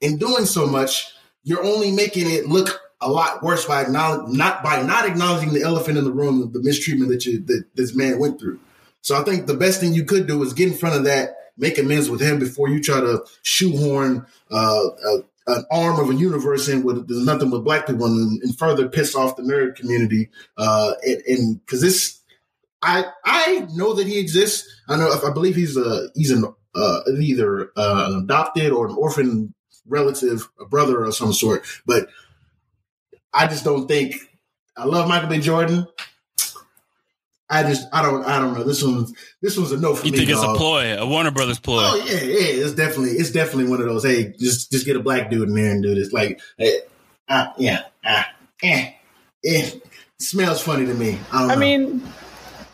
In 0.00 0.16
doing 0.16 0.46
so 0.46 0.66
much, 0.66 1.12
you're 1.42 1.62
only 1.62 1.90
making 1.90 2.30
it 2.30 2.46
look 2.46 2.80
a 3.00 3.10
lot 3.10 3.42
worse 3.42 3.64
by 3.66 3.84
not 3.84 4.32
by 4.62 4.82
not 4.82 5.06
acknowledging 5.06 5.52
the 5.52 5.62
elephant 5.62 5.98
in 5.98 6.04
the 6.04 6.12
room, 6.12 6.52
the 6.52 6.62
mistreatment 6.62 7.10
that 7.10 7.24
you 7.26 7.40
that 7.46 7.64
this 7.74 7.94
man 7.94 8.18
went 8.18 8.38
through. 8.38 8.60
So 9.02 9.18
I 9.18 9.24
think 9.24 9.46
the 9.46 9.54
best 9.54 9.80
thing 9.80 9.94
you 9.94 10.04
could 10.04 10.26
do 10.26 10.42
is 10.42 10.52
get 10.52 10.68
in 10.68 10.74
front 10.74 10.96
of 10.96 11.04
that, 11.04 11.34
make 11.56 11.78
amends 11.78 12.10
with 12.10 12.20
him 12.20 12.38
before 12.38 12.68
you 12.68 12.82
try 12.82 13.00
to 13.00 13.24
shoehorn 13.42 14.26
uh, 14.50 14.80
a, 15.06 15.22
an 15.50 15.64
arm 15.70 15.98
of 15.98 16.10
a 16.10 16.14
universe 16.14 16.68
in 16.68 16.82
with 16.82 17.08
there's 17.08 17.24
nothing 17.24 17.50
but 17.50 17.64
black 17.64 17.86
people 17.86 18.06
and, 18.06 18.42
and 18.42 18.58
further 18.58 18.88
piss 18.88 19.14
off 19.14 19.36
the 19.36 19.42
nerd 19.42 19.76
community. 19.76 20.30
Uh, 20.56 20.92
and 21.04 21.60
because 21.64 21.80
this, 21.80 22.20
I 22.82 23.04
I 23.24 23.66
know 23.74 23.94
that 23.94 24.06
he 24.06 24.18
exists. 24.18 24.68
I 24.88 24.96
know 24.96 25.10
I 25.10 25.32
believe 25.32 25.56
he's 25.56 25.76
a 25.76 26.08
he's 26.14 26.30
an 26.30 26.44
uh, 26.74 27.00
either 27.18 27.70
uh, 27.76 28.06
an 28.08 28.22
adopted 28.24 28.72
or 28.72 28.88
an 28.88 28.96
orphan 28.96 29.54
relative, 29.86 30.48
a 30.60 30.64
brother 30.66 31.02
of 31.02 31.14
some 31.14 31.32
sort. 31.32 31.66
But 31.86 32.08
I 33.32 33.46
just 33.46 33.64
don't 33.64 33.88
think 33.88 34.14
I 34.76 34.84
love 34.84 35.08
Michael 35.08 35.28
B. 35.28 35.40
Jordan. 35.40 35.86
I 37.50 37.64
just 37.64 37.88
I 37.92 38.02
don't 38.02 38.24
I 38.24 38.38
don't 38.38 38.54
know. 38.54 38.62
This 38.62 38.82
one's 38.82 39.12
this 39.42 39.56
one's 39.58 39.72
a 39.72 39.76
no 39.78 39.94
for 39.94 40.06
You 40.06 40.12
me. 40.12 40.18
think 40.18 40.30
it's 40.30 40.40
a 40.42 40.54
ploy, 40.54 40.96
a 40.96 41.04
Warner 41.06 41.32
Brothers 41.32 41.58
ploy? 41.58 41.82
Oh 41.82 41.96
yeah, 42.06 42.14
yeah. 42.22 42.64
It's 42.64 42.74
definitely 42.74 43.10
it's 43.12 43.30
definitely 43.32 43.68
one 43.68 43.80
of 43.80 43.86
those. 43.86 44.04
Hey, 44.04 44.32
just 44.38 44.70
just 44.70 44.86
get 44.86 44.96
a 44.96 45.00
black 45.00 45.30
dude 45.30 45.48
in 45.48 45.54
there 45.54 45.72
and 45.72 45.82
do 45.82 45.94
this. 45.94 46.12
Like, 46.12 46.40
eh, 46.60 46.78
ah, 47.28 47.52
yeah, 47.58 47.84
ah, 48.04 48.26
eh, 48.62 48.92
eh. 49.44 49.70
Smells 50.18 50.60
funny 50.62 50.86
to 50.86 50.94
me. 50.94 51.18
I 51.32 51.40
don't 51.40 51.50
I 51.50 51.54
know. 51.54 51.60
mean, 51.60 52.02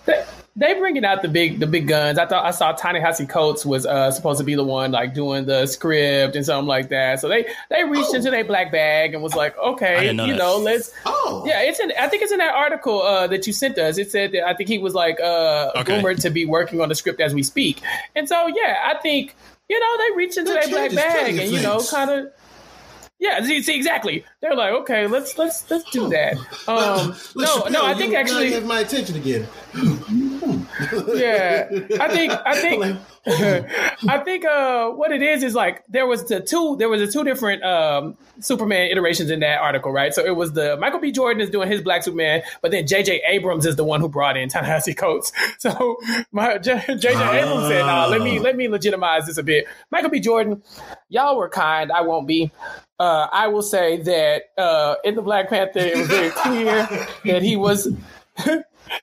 they, 0.05 0.25
they 0.59 0.73
bringing 0.79 1.05
out 1.05 1.21
the 1.21 1.29
big 1.29 1.61
the 1.61 1.67
big 1.67 1.87
guns. 1.87 2.19
I 2.19 2.25
thought 2.27 2.45
I 2.45 2.51
saw 2.51 2.73
Ta-Nehisi 2.73 3.29
Coates 3.29 3.67
was 3.67 3.85
uh, 3.85 4.11
supposed 4.11 4.39
to 4.39 4.45
be 4.45 4.55
the 4.55 4.65
one 4.65 4.91
like 4.91 5.13
doing 5.13 5.45
the 5.45 5.67
script 5.67 6.35
and 6.35 6.47
something 6.47 6.67
like 6.67 6.89
that. 6.89 7.21
So 7.21 7.29
they 7.29 7.45
they 7.71 7.85
reached 7.85 8.09
Oh. 8.13 8.17
into 8.17 8.31
their 8.31 8.45
black 8.45 8.73
bag 8.73 9.13
and 9.15 9.23
was 9.23 9.35
like, 9.35 9.57
okay, 9.59 10.13
know 10.13 10.25
you 10.25 10.33
that. 10.33 10.39
know, 10.39 10.57
let's. 10.59 10.93
oh 11.05 11.45
Yeah, 11.47 11.61
it's 11.61 11.79
in. 11.79 11.93
I 12.01 12.09
think 12.09 12.23
it's 12.23 12.33
in 12.33 12.39
that 12.39 12.55
article 12.55 13.03
uh, 13.03 13.27
that 13.27 13.47
you 13.47 13.53
sent 13.53 13.77
us. 13.79 13.99
It 13.99 14.11
said 14.11 14.33
that 14.33 14.47
I 14.47 14.55
think 14.55 14.69
he 14.71 14.79
was 14.79 14.95
like 14.95 15.21
uh, 15.21 15.73
Okay. 15.77 15.97
rumored 15.97 16.21
to 16.23 16.31
be 16.31 16.47
working 16.47 16.81
on 16.81 16.89
the 16.89 16.95
script 16.95 17.21
as 17.21 17.35
we 17.35 17.43
speak. 17.43 17.83
And 18.15 18.27
so 18.29 18.47
yeah, 18.47 18.77
I 18.85 18.95
think 19.03 19.35
you 19.69 19.79
know 19.79 19.99
they 20.09 20.17
reached 20.17 20.39
into 20.39 20.53
their 20.55 20.69
black 20.69 20.95
bag 20.95 21.13
plenty 21.35 21.39
of 21.39 21.45
and 21.45 21.53
you 21.53 21.61
know 21.63 21.83
kind 21.91 22.11
of. 22.11 22.33
Yeah, 23.19 23.43
see, 23.43 23.63
see, 23.63 23.75
exactly. 23.75 24.27
They're 24.43 24.55
like, 24.55 24.73
okay, 24.75 25.07
let's 25.07 25.39
let's 25.39 25.71
let's 25.71 25.91
do 25.91 26.09
that. 26.11 26.37
Um, 26.69 27.17
no, 27.35 27.65
no, 27.71 27.85
I 27.87 27.95
think 27.95 28.13
actually, 28.15 28.53
have 28.53 28.67
my 28.67 28.81
attention 28.81 29.17
again. 29.17 29.47
yeah, 31.15 31.69
I 32.01 32.09
think 32.09 32.33
I 32.33 32.61
think 32.61 32.99
I 34.09 34.19
think 34.19 34.45
uh, 34.45 34.91
what 34.91 35.11
it 35.11 35.23
is 35.23 35.43
is 35.43 35.55
like 35.55 35.85
there 35.89 36.07
was 36.07 36.25
the 36.25 36.41
two 36.41 36.77
there 36.79 36.89
was 36.89 37.01
the 37.01 37.11
two 37.11 37.25
different 37.25 37.65
um, 37.65 38.17
Superman 38.41 38.91
iterations 38.91 39.31
in 39.31 39.41
that 39.41 39.61
article, 39.61 39.91
right? 39.91 40.15
So 40.15 40.25
it 40.25 40.37
was 40.37 40.53
the 40.53 40.77
Michael 40.77 41.01
B. 41.01 41.11
Jordan 41.11 41.41
is 41.41 41.51
doing 41.51 41.69
his 41.69 41.81
Black 41.81 42.03
Superman, 42.05 42.43
but 42.63 42.71
then 42.71 42.87
J.J. 42.87 43.23
Abrams 43.27 43.67
is 43.67 43.77
the 43.77 43.85
one 43.85 44.01
who 44.01 44.09
brought 44.09 44.37
in 44.37 44.49
Ta-Nehisi 44.49 44.97
Coates. 44.97 45.33
So 45.59 45.97
my 46.33 46.59
J.J. 46.59 47.09
Abrams 47.09 47.69
said, 47.69 47.83
"Nah, 47.83 48.07
let 48.07 48.21
me 48.21 48.39
let 48.39 48.57
me 48.57 48.69
legitimize 48.69 49.27
this 49.27 49.39
a 49.39 49.43
bit." 49.43 49.67
Michael 49.91 50.11
B. 50.11 50.21
Jordan, 50.21 50.63
y'all 51.09 51.37
were 51.37 51.49
kind. 51.49 51.91
I 51.91 52.03
won't 52.03 52.29
be. 52.29 52.51
Uh, 52.99 53.27
I 53.33 53.49
will 53.49 53.63
say 53.63 53.99
that 54.03 54.43
uh, 54.57 54.97
in 55.05 55.15
the 55.15 55.23
Black 55.23 55.49
Panther, 55.49 55.81
it 55.81 55.97
was 55.97 56.07
very 56.07 56.31
clear 56.37 56.89
that 57.25 57.43
he 57.43 57.57
was 57.57 57.89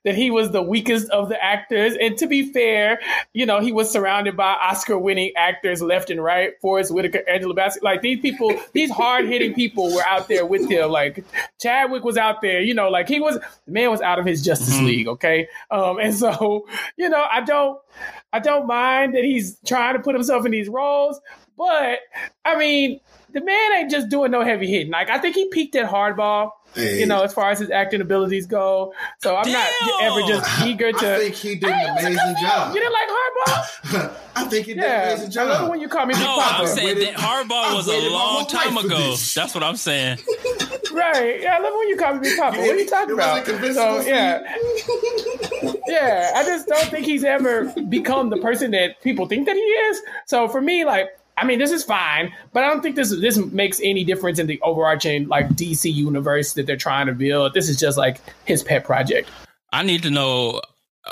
that 0.03 0.15
he 0.15 0.31
was 0.31 0.51
the 0.51 0.61
weakest 0.61 1.09
of 1.09 1.29
the 1.29 1.43
actors. 1.43 1.95
And 1.99 2.17
to 2.17 2.27
be 2.27 2.51
fair, 2.51 2.99
you 3.33 3.45
know, 3.45 3.59
he 3.59 3.71
was 3.71 3.91
surrounded 3.91 4.37
by 4.37 4.53
Oscar 4.53 4.97
winning 4.97 5.31
actors 5.35 5.81
left 5.81 6.09
and 6.09 6.23
right. 6.23 6.53
Forest 6.61 6.93
Whitaker, 6.93 7.21
Angela 7.27 7.53
Bassett. 7.53 7.83
Like 7.83 8.01
these 8.01 8.19
people, 8.19 8.53
these 8.73 8.91
hard 8.91 9.25
hitting 9.25 9.53
people 9.53 9.93
were 9.93 10.05
out 10.05 10.27
there 10.27 10.45
with 10.45 10.69
him. 10.69 10.89
Like 10.89 11.23
Chadwick 11.59 12.03
was 12.03 12.17
out 12.17 12.41
there, 12.41 12.61
you 12.61 12.73
know, 12.73 12.89
like 12.89 13.07
he 13.07 13.19
was, 13.19 13.39
the 13.65 13.71
man 13.71 13.89
was 13.89 14.01
out 14.01 14.19
of 14.19 14.25
his 14.25 14.43
Justice 14.43 14.79
League. 14.81 15.07
Okay. 15.07 15.47
Um, 15.71 15.99
and 15.99 16.13
so, 16.13 16.67
you 16.97 17.09
know, 17.09 17.25
I 17.31 17.41
don't, 17.41 17.79
I 18.31 18.39
don't 18.39 18.67
mind 18.67 19.15
that 19.15 19.23
he's 19.23 19.57
trying 19.65 19.95
to 19.95 20.01
put 20.01 20.15
himself 20.15 20.45
in 20.45 20.51
these 20.51 20.67
roles, 20.67 21.21
but 21.57 21.99
I 22.43 22.57
mean, 22.57 22.99
the 23.31 23.43
man 23.43 23.73
ain't 23.73 23.91
just 23.91 24.09
doing 24.09 24.31
no 24.31 24.43
heavy 24.43 24.67
hitting. 24.67 24.91
Like 24.91 25.09
I 25.09 25.19
think 25.19 25.35
he 25.35 25.49
peaked 25.49 25.75
at 25.75 25.89
hardball, 25.89 26.51
Hey. 26.75 26.99
you 26.99 27.05
know, 27.05 27.21
as 27.21 27.33
far 27.33 27.51
as 27.51 27.59
his 27.59 27.69
acting 27.69 28.01
abilities 28.01 28.47
go. 28.47 28.93
So 29.21 29.35
I'm 29.35 29.51
not 29.51 29.69
ever 30.01 30.21
just 30.27 30.49
eager 30.65 30.91
to. 30.91 31.15
I 31.15 31.19
think 31.19 31.35
he 31.35 31.55
did 31.55 31.69
Hey, 31.69 31.85
an 31.85 31.97
amazing 31.99 32.35
job. 32.41 32.73
You 32.73 32.81
didn't 32.81 32.93
like 32.93 33.09
hardball? 33.09 34.17
I 34.35 34.43
think 34.45 34.65
he 34.65 34.73
did 34.73 34.83
an 34.83 34.89
Yeah, 34.89 35.13
amazing 35.13 35.39
I 35.39 35.43
love 35.43 35.69
when 35.69 35.79
you 35.81 35.87
call 35.87 36.05
me 36.07 36.13
Big 36.15 36.23
No, 36.23 36.35
Papa. 36.39 36.55
I'm 36.63 36.67
saying 36.67 36.87
waited- 36.97 37.07
that 37.09 37.15
Hardball 37.17 37.75
was 37.75 37.87
a 37.87 38.09
long 38.09 38.47
time 38.47 38.77
ago. 38.77 39.15
That's 39.35 39.53
what 39.53 39.63
I'm 39.63 39.75
saying. 39.75 40.17
Right. 40.93 41.41
Yeah, 41.41 41.55
I 41.57 41.59
love 41.59 41.73
when 41.75 41.87
you 41.89 41.97
call 41.97 42.13
me 42.13 42.19
Big 42.19 42.37
Papa. 42.37 42.55
What 42.55 42.69
are 42.69 42.75
you 42.77 42.87
talking 42.87 43.09
It 43.09 43.13
about? 43.13 43.47
So 43.73 44.01
yeah, 44.01 44.43
yeah. 45.87 46.31
I 46.35 46.43
just 46.43 46.67
don't 46.67 46.85
think 46.85 47.05
he's 47.07 47.23
ever 47.23 47.73
become 47.89 48.29
the 48.29 48.37
person 48.37 48.69
that 48.71 49.01
people 49.01 49.27
think 49.27 49.47
that 49.47 49.55
he 49.55 49.61
is. 49.61 50.01
So 50.27 50.47
for 50.47 50.61
me, 50.61 50.85
like. 50.85 51.07
I 51.37 51.45
mean, 51.45 51.57
this 51.59 51.71
is 51.71 51.83
fine, 51.83 52.31
but 52.53 52.63
I 52.63 52.67
don't 52.67 52.81
think 52.81 52.95
this 52.95 53.09
this 53.09 53.37
makes 53.37 53.79
any 53.83 54.03
difference 54.03 54.37
in 54.39 54.47
the 54.47 54.59
overarching 54.61 55.27
like 55.27 55.49
DC 55.49 55.91
universe 55.93 56.53
that 56.53 56.67
they're 56.67 56.77
trying 56.77 57.07
to 57.07 57.13
build. 57.13 57.53
This 57.53 57.69
is 57.69 57.79
just 57.79 57.97
like 57.97 58.19
his 58.45 58.61
pet 58.63 58.85
project. 58.85 59.29
I 59.71 59.81
need 59.83 60.03
to 60.03 60.11
know, 60.11 60.61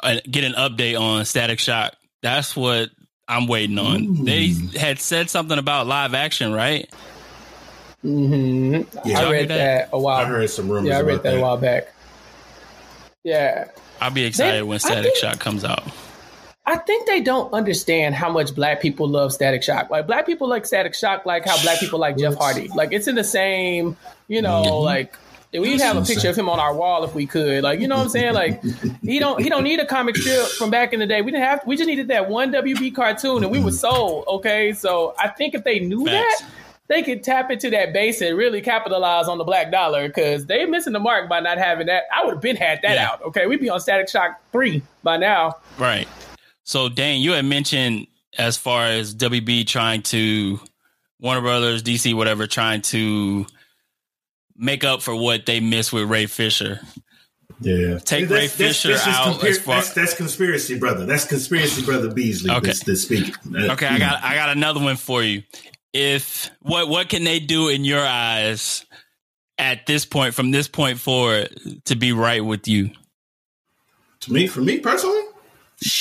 uh, 0.03 0.17
get 0.29 0.43
an 0.43 0.53
update 0.53 0.99
on 0.99 1.25
Static 1.25 1.59
Shock. 1.59 1.93
That's 2.21 2.55
what 2.55 2.91
I'm 3.27 3.47
waiting 3.47 3.79
on. 3.79 4.23
They 4.25 4.53
had 4.79 4.99
said 4.99 5.29
something 5.31 5.57
about 5.57 5.87
live 5.87 6.13
action, 6.13 6.51
right? 6.53 6.87
Mm-hmm. 8.05 8.97
Yeah. 9.07 9.19
I 9.19 9.31
read 9.31 9.49
hear 9.49 9.57
that? 9.57 9.89
a 9.91 9.99
while. 9.99 10.17
I 10.17 10.25
heard 10.25 10.49
some 10.49 10.69
rumors 10.69 10.89
Yeah, 10.89 10.97
I 10.97 11.01
read 11.01 11.13
about 11.15 11.23
that, 11.23 11.31
that. 11.31 11.37
a 11.37 11.41
while 11.41 11.57
back. 11.57 11.93
Yeah, 13.23 13.65
I'll 13.99 14.09
be 14.11 14.23
excited 14.25 14.57
They- 14.59 14.63
when 14.63 14.79
Static 14.79 15.03
think- 15.05 15.17
Shock 15.17 15.39
comes 15.39 15.63
out. 15.63 15.83
I 16.71 16.77
think 16.77 17.05
they 17.05 17.19
don't 17.19 17.51
understand 17.51 18.15
how 18.15 18.31
much 18.31 18.55
black 18.55 18.81
people 18.81 19.05
love 19.05 19.33
Static 19.33 19.61
Shock. 19.61 19.89
Like 19.89 20.07
black 20.07 20.25
people 20.25 20.47
like 20.47 20.65
Static 20.65 20.95
Shock, 20.95 21.25
like 21.25 21.43
how 21.45 21.61
black 21.63 21.81
people 21.81 21.99
like 21.99 22.17
Jeff 22.17 22.35
Hardy. 22.35 22.69
Like 22.69 22.93
it's 22.93 23.09
in 23.09 23.15
the 23.15 23.25
same, 23.25 23.97
you 24.29 24.41
know, 24.41 24.61
like 24.79 25.13
we'd 25.51 25.81
have 25.81 25.97
a 25.97 26.01
picture 26.01 26.29
of 26.29 26.37
him 26.37 26.47
on 26.47 26.61
our 26.61 26.73
wall 26.73 27.03
if 27.03 27.13
we 27.13 27.27
could. 27.27 27.61
Like 27.63 27.81
you 27.81 27.89
know 27.89 27.97
what 27.97 28.03
I'm 28.03 28.09
saying? 28.09 28.33
Like 28.35 28.63
he 29.03 29.19
don't 29.19 29.41
he 29.43 29.49
don't 29.49 29.65
need 29.65 29.81
a 29.81 29.85
comic 29.85 30.15
strip 30.15 30.47
from 30.47 30.69
back 30.69 30.93
in 30.93 31.01
the 31.01 31.05
day. 31.05 31.21
We 31.21 31.31
didn't 31.31 31.43
have 31.43 31.59
we 31.67 31.75
just 31.75 31.87
needed 31.89 32.07
that 32.07 32.29
one 32.29 32.53
WB 32.53 32.95
cartoon 32.95 33.43
and 33.43 33.51
we 33.51 33.59
were 33.59 33.73
sold. 33.73 34.23
Okay, 34.29 34.71
so 34.71 35.13
I 35.19 35.27
think 35.27 35.53
if 35.55 35.65
they 35.65 35.79
knew 35.79 36.05
Facts. 36.05 36.39
that. 36.41 36.49
They 36.87 37.03
could 37.03 37.23
tap 37.23 37.49
into 37.51 37.69
that 37.69 37.93
base 37.93 38.19
and 38.19 38.37
really 38.37 38.59
capitalize 38.61 39.29
on 39.29 39.37
the 39.37 39.45
black 39.45 39.71
dollar 39.71 40.07
because 40.07 40.45
they're 40.45 40.67
missing 40.67 40.91
the 40.91 40.99
mark 40.99 41.29
by 41.29 41.39
not 41.39 41.57
having 41.57 41.87
that. 41.87 42.03
I 42.13 42.25
would 42.25 42.33
have 42.33 42.41
been 42.41 42.57
had 42.57 42.79
that 42.83 42.95
Yeah. 42.95 43.07
out. 43.11 43.21
Okay, 43.27 43.45
we'd 43.47 43.61
be 43.61 43.69
on 43.69 43.79
Static 43.79 44.09
Shock 44.09 44.41
three 44.51 44.81
by 45.01 45.15
now. 45.15 45.55
Right. 45.77 46.05
So, 46.71 46.87
Dane, 46.87 47.19
you 47.21 47.33
had 47.33 47.43
mentioned 47.43 48.07
as 48.37 48.55
far 48.55 48.85
as 48.85 49.13
WB 49.13 49.67
trying 49.67 50.03
to 50.03 50.57
Warner 51.19 51.41
Brothers, 51.41 51.83
DC, 51.83 52.13
whatever, 52.13 52.47
trying 52.47 52.81
to 52.83 53.45
make 54.55 54.85
up 54.85 55.01
for 55.01 55.13
what 55.13 55.45
they 55.45 55.59
missed 55.59 55.91
with 55.91 56.09
Ray 56.09 56.27
Fisher. 56.27 56.79
Yeah, 57.59 57.99
Take 57.99 58.29
Ray 58.29 58.47
Fisher 58.47 58.93
out 58.93 59.41
Conspir- 59.41 59.49
as 59.49 59.59
far- 59.59 59.75
that's, 59.75 59.93
that's 59.93 60.13
conspiracy, 60.13 60.79
brother. 60.79 61.05
That's 61.05 61.25
conspiracy, 61.25 61.83
brother 61.83 62.09
Beasley. 62.09 62.51
Okay. 62.51 62.67
That's, 62.67 62.85
that's 62.85 63.01
speaking. 63.01 63.35
Uh, 63.53 63.73
Okay, 63.73 63.87
I 63.87 63.99
got 63.99 64.23
I 64.23 64.35
got 64.35 64.55
another 64.55 64.79
one 64.79 64.95
for 64.95 65.21
you. 65.21 65.43
If 65.91 66.49
what 66.61 66.87
what 66.87 67.09
can 67.09 67.25
they 67.25 67.41
do 67.41 67.67
in 67.67 67.83
your 67.83 67.99
eyes 67.99 68.85
at 69.57 69.87
this 69.87 70.05
point 70.05 70.35
from 70.35 70.51
this 70.51 70.69
point 70.69 70.99
forward 70.99 71.53
to 71.83 71.97
be 71.97 72.13
right 72.13 72.45
with 72.45 72.69
you? 72.69 72.91
to 74.21 74.31
me, 74.31 74.47
for 74.47 74.61
me 74.61 74.79
personally. 74.79 75.21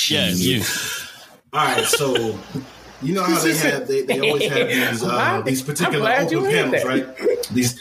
Yeah, 0.09 0.29
you. 0.29 0.63
All 1.53 1.65
right, 1.65 1.83
so 1.85 2.37
you 3.01 3.13
know 3.15 3.23
how 3.23 3.39
they 3.39 3.55
have 3.55 3.87
they, 3.87 4.03
they 4.03 4.19
always 4.19 4.49
have 4.49 4.67
these 4.69 5.03
uh, 5.03 5.41
these 5.41 5.61
particular 5.61 6.09
open 6.11 6.45
panels, 6.45 6.71
that. 6.71 6.85
right? 6.85 7.47
These 7.51 7.79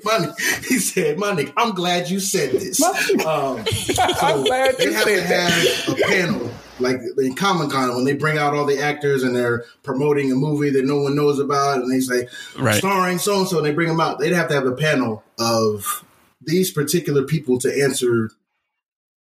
money. 0.04 0.28
He 0.68 0.78
said, 0.78 1.18
"Money, 1.18 1.52
I'm 1.56 1.74
glad 1.74 2.08
you 2.10 2.18
said 2.20 2.52
this." 2.52 2.82
Um, 2.82 3.64
I'm 4.20 4.44
glad 4.44 4.76
they 4.78 4.84
you 4.84 4.92
have 4.94 5.04
to 5.04 5.16
said 5.20 5.30
that. 5.30 5.50
have 5.86 5.98
a 5.98 6.02
panel 6.02 6.50
like 6.80 6.96
in 7.18 7.34
Comic 7.36 7.70
Con 7.70 7.94
when 7.94 8.04
they 8.04 8.14
bring 8.14 8.36
out 8.38 8.54
all 8.54 8.64
the 8.64 8.80
actors 8.80 9.22
and 9.22 9.36
they're 9.36 9.64
promoting 9.84 10.32
a 10.32 10.34
movie 10.34 10.70
that 10.70 10.84
no 10.84 10.98
one 11.00 11.14
knows 11.14 11.38
about, 11.38 11.82
and 11.82 11.92
they 11.92 12.00
say 12.00 12.26
Right. 12.58 12.76
starring 12.76 13.18
so 13.18 13.38
and 13.40 13.48
so, 13.48 13.58
and 13.58 13.66
they 13.66 13.72
bring 13.72 13.88
them 13.88 14.00
out. 14.00 14.18
They'd 14.18 14.32
have 14.32 14.48
to 14.48 14.54
have 14.54 14.66
a 14.66 14.74
panel 14.74 15.22
of 15.38 16.04
these 16.40 16.72
particular 16.72 17.22
people 17.22 17.58
to 17.60 17.82
answer 17.82 18.30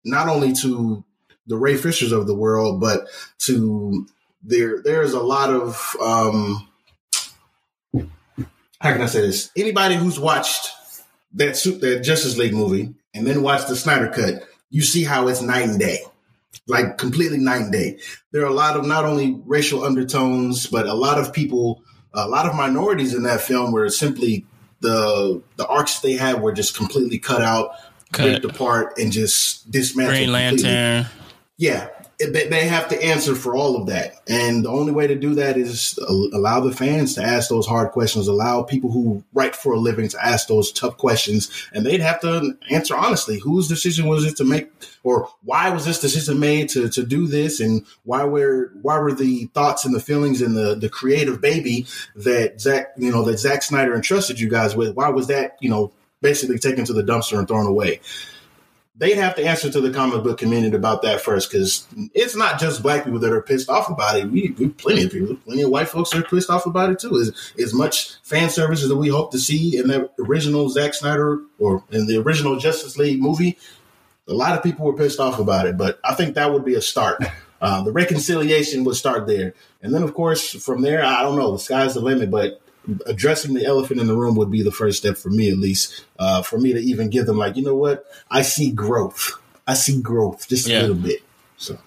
not 0.05 0.28
only 0.28 0.53
to 0.55 1.05
the 1.47 1.57
Ray 1.57 1.76
Fishers 1.76 2.12
of 2.12 2.26
the 2.26 2.34
world, 2.34 2.80
but 2.80 3.07
to 3.40 4.07
there. 4.43 4.82
There's 4.82 5.12
a 5.12 5.20
lot 5.20 5.51
of 5.51 5.97
um, 6.01 6.68
how 7.95 8.93
can 8.93 9.03
I 9.03 9.07
say 9.07 9.20
this? 9.20 9.51
Anybody 9.57 9.95
who's 9.95 10.18
watched 10.18 10.68
that 11.34 11.57
suit 11.57 11.80
that 11.80 12.01
Justice 12.01 12.36
League 12.36 12.53
movie 12.53 12.95
and 13.14 13.26
then 13.26 13.43
watched 13.43 13.68
the 13.68 13.76
Snyder 13.76 14.09
cut, 14.09 14.43
you 14.70 14.82
see 14.82 15.05
how 15.05 15.28
it's 15.28 15.40
night 15.40 15.68
and 15.68 15.78
day. 15.78 15.99
Like 16.66 16.99
completely 16.99 17.38
night 17.38 17.62
and 17.62 17.72
day. 17.72 17.99
There 18.30 18.43
are 18.43 18.51
a 18.51 18.53
lot 18.53 18.76
of 18.76 18.86
not 18.86 19.05
only 19.05 19.40
racial 19.47 19.84
undertones, 19.84 20.66
but 20.66 20.86
a 20.86 20.95
lot 20.95 21.18
of 21.18 21.32
people, 21.32 21.82
a 22.12 22.28
lot 22.28 22.47
of 22.47 22.55
minorities 22.55 23.14
in 23.14 23.22
that 23.22 23.40
film 23.40 23.72
were 23.72 23.88
simply 23.88 24.45
the 24.80 25.43
the 25.57 25.66
arcs 25.66 26.01
they 26.01 26.12
had 26.12 26.43
were 26.43 26.53
just 26.53 26.76
completely 26.76 27.18
cut 27.18 27.43
out, 27.43 27.72
Cut. 28.12 28.26
ripped 28.26 28.45
apart, 28.45 28.99
and 28.99 29.11
just 29.11 29.70
dismantled. 29.70 30.18
Green 30.18 30.30
completely. 30.30 31.07
Yeah, 31.62 31.90
they, 32.18 32.48
they 32.48 32.66
have 32.66 32.88
to 32.88 33.00
answer 33.00 33.36
for 33.36 33.54
all 33.54 33.76
of 33.76 33.86
that, 33.86 34.14
and 34.26 34.64
the 34.64 34.68
only 34.68 34.90
way 34.90 35.06
to 35.06 35.14
do 35.14 35.36
that 35.36 35.56
is 35.56 35.96
uh, 36.02 36.36
allow 36.36 36.58
the 36.58 36.74
fans 36.74 37.14
to 37.14 37.22
ask 37.22 37.48
those 37.48 37.68
hard 37.68 37.92
questions, 37.92 38.26
allow 38.26 38.64
people 38.64 38.90
who 38.90 39.22
write 39.32 39.54
for 39.54 39.72
a 39.72 39.78
living 39.78 40.08
to 40.08 40.26
ask 40.26 40.48
those 40.48 40.72
tough 40.72 40.96
questions, 40.96 41.68
and 41.72 41.86
they'd 41.86 42.00
have 42.00 42.20
to 42.22 42.58
answer 42.68 42.96
honestly. 42.96 43.38
Whose 43.38 43.68
decision 43.68 44.08
was 44.08 44.24
it 44.24 44.36
to 44.38 44.44
make, 44.44 44.72
or 45.04 45.28
why 45.44 45.70
was 45.70 45.84
this 45.84 46.00
decision 46.00 46.40
made 46.40 46.68
to 46.70 46.88
to 46.88 47.06
do 47.06 47.28
this, 47.28 47.60
and 47.60 47.86
why 48.02 48.24
were 48.24 48.72
why 48.82 48.98
were 48.98 49.12
the 49.12 49.44
thoughts 49.54 49.84
and 49.84 49.94
the 49.94 50.00
feelings 50.00 50.42
and 50.42 50.56
the 50.56 50.74
the 50.74 50.88
creative 50.88 51.40
baby 51.40 51.86
that 52.16 52.60
Zack, 52.60 52.88
you 52.96 53.12
know 53.12 53.22
that 53.22 53.38
Zack 53.38 53.62
Snyder 53.62 53.94
entrusted 53.94 54.40
you 54.40 54.50
guys 54.50 54.74
with? 54.74 54.96
Why 54.96 55.10
was 55.10 55.28
that 55.28 55.58
you 55.60 55.70
know 55.70 55.92
basically 56.22 56.58
taken 56.58 56.84
to 56.86 56.92
the 56.92 57.04
dumpster 57.04 57.38
and 57.38 57.46
thrown 57.46 57.68
away? 57.68 58.00
They'd 58.97 59.16
have 59.16 59.34
to 59.36 59.45
answer 59.45 59.70
to 59.70 59.80
the 59.80 59.90
comic 59.90 60.22
book 60.22 60.38
community 60.38 60.76
about 60.76 61.03
that 61.03 61.20
first 61.20 61.51
because 61.51 61.86
it's 62.14 62.36
not 62.36 62.61
just 62.61 62.82
black 62.82 63.05
people 63.05 63.18
that 63.20 63.32
are 63.32 63.43
pissed 63.43 63.70
off 63.70 63.88
about 63.88 64.18
it. 64.18 64.30
We, 64.30 64.55
we 64.59 64.68
plenty 64.68 65.05
of 65.05 65.12
people, 65.12 65.36
plenty 65.36 65.62
of 65.62 65.70
white 65.70 65.88
folks 65.88 66.14
are 66.14 66.22
pissed 66.22 66.51
off 66.51 66.66
about 66.66 66.90
it 66.90 66.99
too. 66.99 67.18
As, 67.18 67.53
as 67.59 67.72
much 67.72 68.16
fan 68.22 68.51
service 68.51 68.82
as 68.82 68.93
we 68.93 69.09
hope 69.09 69.32
to 69.32 69.38
see 69.38 69.78
in 69.78 69.88
the 69.88 70.11
original 70.18 70.68
Zack 70.68 70.95
Snyder 70.95 71.40
or 71.59 71.82
in 71.90 72.07
the 72.07 72.18
original 72.18 72.59
Justice 72.59 72.99
League 72.99 73.20
movie, 73.20 73.59
a 74.28 74.34
lot 74.34 74.57
of 74.57 74.62
people 74.62 74.86
were 74.86 74.97
pissed 74.97 75.20
off 75.20 75.38
about 75.38 75.66
it. 75.66 75.76
But 75.78 75.99
I 76.05 76.14
think 76.14 76.34
that 76.34 76.53
would 76.53 76.64
be 76.64 76.74
a 76.74 76.82
start. 76.82 77.22
Uh, 77.62 77.80
the 77.84 77.93
reconciliation 77.93 78.82
would 78.82 78.97
start 78.97 79.24
there, 79.28 79.55
and 79.82 79.95
then 79.95 80.03
of 80.03 80.14
course 80.14 80.51
from 80.64 80.82
there, 80.82 81.05
I 81.05 81.22
don't 81.22 81.38
know. 81.38 81.53
The 81.53 81.61
sky's 81.61 81.95
the 81.95 82.01
limit, 82.01 82.28
but 82.28 82.61
addressing 83.07 83.55
the 83.55 83.64
elephant 83.64 84.01
in 84.01 84.07
the 84.07 84.16
room 84.16 84.35
would 84.37 84.51
be 84.51 84.62
the 84.62 84.72
first 84.72 84.99
step 84.99 85.16
for 85.16 85.30
me, 85.30 85.51
at 85.51 85.59
least. 85.59 86.05
Uh, 86.18 86.43
for 86.43 86.59
me 86.59 86.72
to 86.72 86.80
even 86.80 87.11
give 87.11 87.26
them 87.26 87.39
like, 87.39 87.57
you 87.57 87.62
know 87.62 87.76
what? 87.76 88.05
I 88.30 88.43
see 88.43 88.70
growth. 88.70 89.33
I 89.66 89.74
see 89.74 90.01
growth 90.01 90.49
just 90.49 90.66
Yeah. 90.68 90.80
a 90.80 90.83
little 90.83 90.97
bit. 90.97 91.22
So 91.57 91.78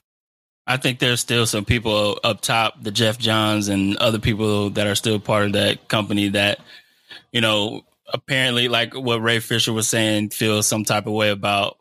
I 0.68 0.78
think 0.78 1.00
there's 1.00 1.20
still 1.20 1.46
some 1.46 1.66
people 1.66 2.20
up 2.24 2.42
top, 2.42 2.82
the 2.82 2.92
Geoff 2.92 3.18
Johns 3.18 3.68
and 3.68 3.98
other 3.98 4.20
people 4.20 4.70
that 4.72 4.88
are 4.88 4.96
still 4.96 5.20
part 5.20 5.46
of 5.48 5.54
that 5.54 5.88
company 5.88 6.30
that, 6.30 6.60
you 7.32 7.42
know, 7.42 7.82
apparently, 8.14 8.68
like 8.68 8.94
what 8.94 9.22
Ray 9.22 9.40
Fisher 9.40 9.74
was 9.74 9.88
saying, 9.90 10.30
feel 10.30 10.64
some 10.64 10.84
type 10.86 11.08
of 11.08 11.14
way 11.14 11.30
about 11.30 11.78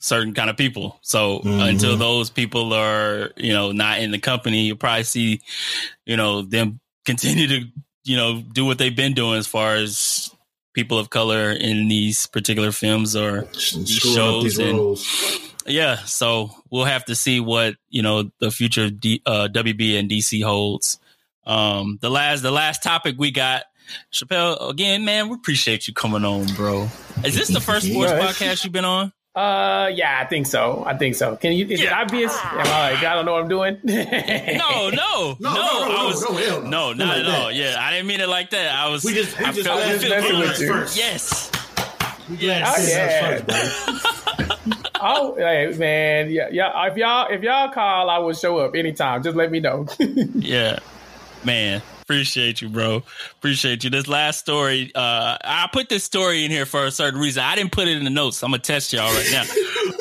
certain 0.00 0.34
kind 0.34 0.50
of 0.50 0.56
people. 0.56 0.98
So 1.00 1.38
Mhm. 1.40 1.70
until 1.70 1.96
those 1.96 2.28
people 2.28 2.74
are, 2.74 3.30
you 3.36 3.52
know, 3.54 3.72
not 3.72 4.00
in 4.00 4.10
the 4.10 4.18
company, 4.18 4.66
you'll 4.66 4.76
probably 4.76 5.04
see, 5.04 5.40
you 6.04 6.16
know, 6.16 6.42
them 6.42 6.80
continue 7.06 7.46
to, 7.46 7.66
you 8.04 8.16
know, 8.16 8.40
do 8.42 8.64
what 8.64 8.78
they've 8.78 8.94
been 8.94 9.14
doing 9.14 9.38
as 9.38 9.46
far 9.46 9.74
as 9.76 10.30
people 10.74 10.98
of 10.98 11.08
color 11.10 11.50
in 11.52 11.88
these 11.88 12.26
particular 12.26 12.72
films 12.72 13.14
or 13.16 13.40
up 13.44 13.54
shows 13.54 14.42
these 14.42 14.58
and- 14.58 14.98
yeah, 15.66 15.96
so 16.04 16.50
we'll 16.70 16.84
have 16.84 17.06
to 17.06 17.14
see 17.14 17.40
what 17.40 17.76
you 17.88 18.02
know 18.02 18.30
the 18.38 18.50
future 18.50 18.84
of 18.84 19.00
D, 19.00 19.22
uh, 19.24 19.48
WB 19.50 19.98
and 19.98 20.10
DC 20.10 20.42
holds. 20.44 20.98
Um, 21.46 21.98
the 22.02 22.10
last 22.10 22.42
the 22.42 22.50
last 22.50 22.82
topic 22.82 23.14
we 23.18 23.30
got, 23.30 23.62
Chappell. 24.10 24.58
Again, 24.68 25.06
man, 25.06 25.30
we 25.30 25.36
appreciate 25.36 25.88
you 25.88 25.94
coming 25.94 26.22
on, 26.22 26.46
bro. 26.54 26.90
Is 27.24 27.34
this 27.34 27.48
the 27.48 27.62
first 27.62 27.86
sports 27.90 28.12
Yeah. 28.12 28.20
podcast 28.26 28.64
you've 28.64 28.74
been 28.74 28.84
on? 28.84 29.10
Uh, 29.34 29.90
yeah, 29.92 30.20
I 30.20 30.26
think 30.26 30.46
so. 30.46 30.84
I 30.86 30.96
think 30.96 31.16
so. 31.16 31.34
Can 31.36 31.54
you? 31.54 31.66
Is 31.66 31.80
it 31.80 31.90
obvious? 31.92 32.32
Am 32.32 32.60
I 32.68 32.92
like, 32.92 33.02
I 33.04 33.14
don't 33.14 33.24
know 33.26 33.32
what 33.32 33.42
I'm 33.42 33.48
doing. 33.48 33.78
No, 33.84 34.90
no, 34.90 34.90
no, 34.90 35.36
No, 35.40 35.54
no, 35.54 35.54
no, 35.54 35.96
I 35.96 36.06
was, 36.06 36.22
no, 36.22 36.36
hell 36.36 36.62
no. 36.62 36.68
no, 36.68 36.92
Not 36.92 36.96
not 36.98 37.08
like 37.18 37.26
at 37.26 37.40
all. 37.40 37.50
Yeah, 37.52 37.76
I 37.78 37.90
didn't 37.90 38.06
mean 38.06 38.20
it 38.20 38.28
like 38.28 38.50
that. 38.50 38.72
I 38.74 38.88
was. 38.90 39.04
We 39.04 39.12
just, 39.14 39.36
we 39.38 39.44
I 39.44 39.52
just 39.52 39.66
felt- 39.66 39.80
glad 39.80 39.90
I 39.90 40.16
you 40.18 40.22
feel 40.28 40.38
with 40.40 40.50
us 40.50 40.60
you. 40.60 40.68
first. 40.72 40.96
Yes. 40.96 41.50
We 42.30 42.36
glad 42.36 42.62
Oh, 42.64 42.68
you 42.68 42.74
put 42.74 42.80
us 42.80 42.88
yeah. 42.88 43.38
first, 43.44 44.86
oh, 45.00 45.34
hey, 45.36 45.74
man, 45.76 46.30
yeah, 46.30 46.48
yeah. 46.52 46.86
If 46.86 46.96
y'all 46.96 47.26
if 47.30 47.42
y'all 47.42 47.68
call, 47.70 48.08
I 48.08 48.18
will 48.18 48.32
show 48.34 48.58
up 48.58 48.74
anytime. 48.76 49.22
Just 49.24 49.36
let 49.36 49.50
me 49.50 49.58
know. 49.60 49.86
Yeah, 49.98 50.78
man. 51.44 51.82
Appreciate 52.04 52.60
you, 52.60 52.68
bro. 52.68 53.02
Appreciate 53.38 53.82
you. 53.82 53.88
This 53.88 54.06
last 54.06 54.38
story, 54.38 54.92
uh, 54.94 55.38
I 55.42 55.68
put 55.72 55.88
this 55.88 56.04
story 56.04 56.44
in 56.44 56.50
here 56.50 56.66
for 56.66 56.84
a 56.84 56.90
certain 56.90 57.18
reason. 57.18 57.42
I 57.42 57.56
didn't 57.56 57.72
put 57.72 57.88
it 57.88 57.96
in 57.96 58.04
the 58.04 58.10
notes. 58.10 58.42
I'm 58.42 58.50
gonna 58.50 58.62
test 58.62 58.92
y'all 58.92 59.10
right 59.12 59.28
now, 59.32 59.44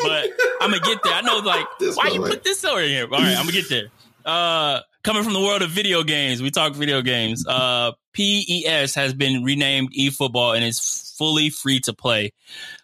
but 0.03 0.29
I'm 0.59 0.69
gonna 0.69 0.81
get 0.81 1.01
there. 1.01 1.13
I 1.13 1.21
know, 1.21 1.37
like, 1.37 1.65
This 1.79 1.95
why 1.95 2.07
you 2.09 2.19
like- 2.19 2.31
put 2.31 2.43
this 2.43 2.59
story 2.59 2.87
in 2.87 2.91
here? 2.91 3.03
All 3.05 3.21
right, 3.21 3.29
I'm 3.37 3.45
gonna 3.45 3.53
get 3.53 3.69
there. 3.69 3.87
Uh, 4.25 4.81
coming 5.03 5.23
from 5.23 5.31
the 5.33 5.39
world 5.39 5.61
of 5.61 5.69
video 5.71 6.03
games, 6.03 6.41
we 6.41 6.51
talk 6.51 6.75
video 6.75 7.01
games. 7.01 7.45
Uh, 7.47 7.93
PES 8.13 8.95
has 8.95 9.13
been 9.13 9.43
renamed 9.43 9.93
eFootball 9.97 10.55
and 10.55 10.63
is 10.65 11.13
fully 11.17 11.49
free 11.49 11.79
to 11.81 11.93
play. 11.93 12.33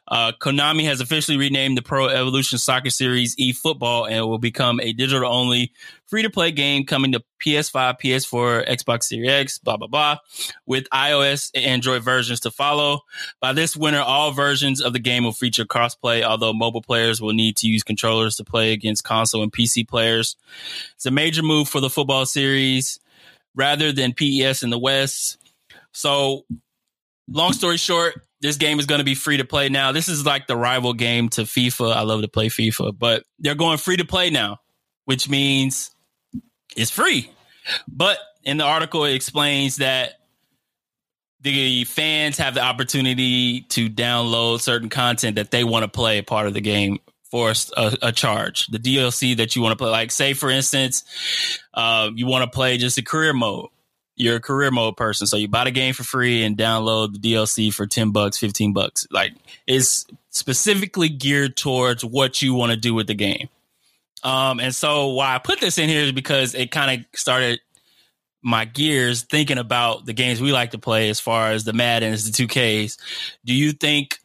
Uh, 0.10 0.32
Konami 0.39 0.86
has 0.86 1.01
officially 1.01 1.38
renamed 1.38 1.78
the 1.78 1.82
Pro 1.82 2.07
Evolution 2.07 2.57
Soccer 2.57 2.89
Series 2.89 3.36
eFootball 3.36 4.10
and 4.10 4.28
will 4.28 4.39
become 4.39 4.80
a 4.80 4.91
digital 4.91 5.32
only 5.32 5.72
free 6.07 6.24
to 6.24 6.30
play 6.30 6.51
game 6.51 6.84
coming 6.86 7.12
to 7.12 7.24
PS5, 7.45 8.01
PS4, 8.01 8.68
Xbox 8.68 9.03
Series 9.03 9.30
X, 9.30 9.60
blah, 9.60 9.78
blah, 9.78 9.88
blah, 9.88 10.18
with 10.66 10.89
iOS 10.89 11.51
and 11.53 11.64
Android 11.64 12.03
versions 12.03 12.39
to 12.41 12.51
follow. 12.51 13.01
By 13.39 13.53
this 13.53 13.78
winter, 13.78 14.01
all 14.01 14.32
versions 14.32 14.82
of 14.82 14.93
the 14.93 14.99
game 14.99 15.24
will 15.24 15.32
feature 15.32 15.66
crossplay, 15.66 16.24
although 16.24 16.53
mobile 16.53 16.82
players 16.82 17.22
will 17.22 17.34
need 17.34 17.55
to 17.57 17.68
use 17.68 17.84
controllers 17.84 18.36
to 18.38 18.43
play 18.43 18.74
against 18.74 19.03
console 19.03 19.43
and 19.43 19.51
PC 19.51 19.88
players. 19.88 20.36
It's 20.95 21.05
a 21.05 21.12
major 21.12 21.43
move 21.43 21.70
for 21.70 21.80
the 21.80 21.89
football 21.89 22.26
series 22.26 22.99
rather 23.55 23.91
than 23.91 24.14
PES 24.14 24.64
in 24.64 24.72
the 24.72 24.80
West. 24.80 25.38
So, 25.91 26.45
long 27.30 27.53
story 27.53 27.78
short, 27.78 28.24
this 28.42 28.58
game 28.58 28.80
is 28.80 28.86
going 28.86 29.00
to 29.00 29.06
be 29.06 29.16
free 29.16 29.38
to 29.38 29.46
play 29.46 29.70
now. 29.70 29.92
This 29.92 30.08
is 30.08 30.26
like 30.26 30.48
the 30.48 30.56
rival 30.56 30.94
game 30.94 31.30
to 31.30 31.42
FIFA. 31.42 31.94
I 31.94 32.02
love 32.02 32.22
to 32.22 32.28
play 32.28 32.48
FIFA, 32.48 32.98
but 32.98 33.24
they're 33.40 33.56
going 33.56 33.78
free 33.78 33.98
to 33.98 34.06
play 34.06 34.30
now, 34.30 34.60
which 35.06 35.30
means 35.30 35.92
it's 36.76 36.92
free. 36.92 37.32
But 37.88 38.18
in 38.44 38.58
the 38.58 38.64
article, 38.64 39.06
it 39.06 39.14
explains 39.14 39.78
that 39.78 40.14
the 41.42 41.86
fans 41.86 42.38
have 42.38 42.54
the 42.54 42.62
opportunity 42.62 43.62
to 43.62 43.90
download 43.90 44.62
certain 44.62 44.90
content 44.90 45.36
that 45.36 45.52
they 45.52 45.64
want 45.64 45.84
to 45.84 45.90
play 45.90 46.22
part 46.22 46.48
of 46.48 46.54
the 46.54 46.62
game 46.62 47.00
for 47.32 47.54
a, 47.78 47.98
a 48.02 48.12
charge. 48.12 48.68
The 48.68 48.80
DLC 48.80 49.38
that 49.38 49.56
you 49.56 49.62
want 49.62 49.74
to 49.74 49.78
play, 49.78 49.90
like 49.90 50.12
say 50.12 50.34
for 50.34 50.50
instance, 50.50 51.04
uh, 51.74 52.10
you 52.14 52.26
want 52.26 52.44
to 52.44 52.50
play 52.54 52.78
just 52.78 52.98
a 52.98 53.04
career 53.04 53.34
mode. 53.34 53.68
You're 54.20 54.36
a 54.36 54.41
career 54.41 54.70
mode 54.70 54.97
person, 54.97 55.26
so 55.26 55.38
you 55.38 55.47
buy 55.47 55.63
the 55.63 55.72
game 55.72 55.93
for 55.93 56.03
free 56.03 56.43
and 56.43 56.57
download 56.57 57.13
the 57.13 57.20
DLC 57.20 57.74
for 57.74 57.88
ten 57.88 58.11
bucks, 58.11 58.38
fifteen 58.38 58.74
bucks. 58.74 59.07
Like 59.10 59.31
it's 59.65 60.06
specifically 60.30 61.10
geared 61.10 61.56
towards 61.56 62.03
what 62.03 62.41
you 62.41 62.53
want 62.53 62.72
to 62.72 62.77
do 62.77 62.94
with 62.94 63.07
the 63.07 63.15
game. 63.15 63.49
Um, 64.22 64.60
and 64.60 64.76
so 64.76 65.07
why 65.07 65.34
I 65.34 65.39
put 65.39 65.61
this 65.61 65.77
in 65.77 65.89
here 65.89 66.03
is 66.03 66.11
because 66.11 66.53
it 66.53 66.69
kind 66.69 66.99
of 66.99 67.19
started 67.19 67.61
my 68.41 68.65
gears 68.65 69.23
thinking 69.23 69.57
about 69.57 70.06
the 70.06 70.14
games 70.14 70.41
we 70.41 70.52
like 70.52 70.72
to 70.72 70.77
play 70.77 71.10
as 71.10 71.19
far 71.19 71.52
as 71.52 71.64
the 71.64 71.73
Maddens, 71.73 72.30
the 72.30 72.48
2Ks. 72.48 72.98
Do 73.45 73.53
you 73.53 73.72
think 73.72 74.19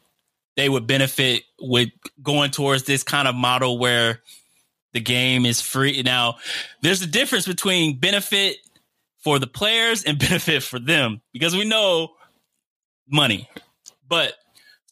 they 0.56 0.68
would 0.68 0.86
benefit 0.86 1.42
with 1.60 1.90
going 2.22 2.50
towards 2.50 2.84
this 2.84 3.02
kind 3.02 3.26
of 3.26 3.34
model 3.34 3.78
where 3.78 4.20
the 4.92 5.00
game 5.00 5.46
is 5.46 5.60
free? 5.60 6.02
Now, 6.02 6.36
there's 6.80 7.02
a 7.02 7.06
difference 7.06 7.46
between 7.46 7.98
benefit 7.98 8.56
for 9.24 9.38
the 9.38 9.46
players 9.46 10.04
and 10.04 10.18
benefit 10.18 10.62
for 10.62 10.78
them 10.78 11.22
because 11.32 11.56
we 11.56 11.64
know 11.64 12.10
money. 13.08 13.48
But 14.06 14.34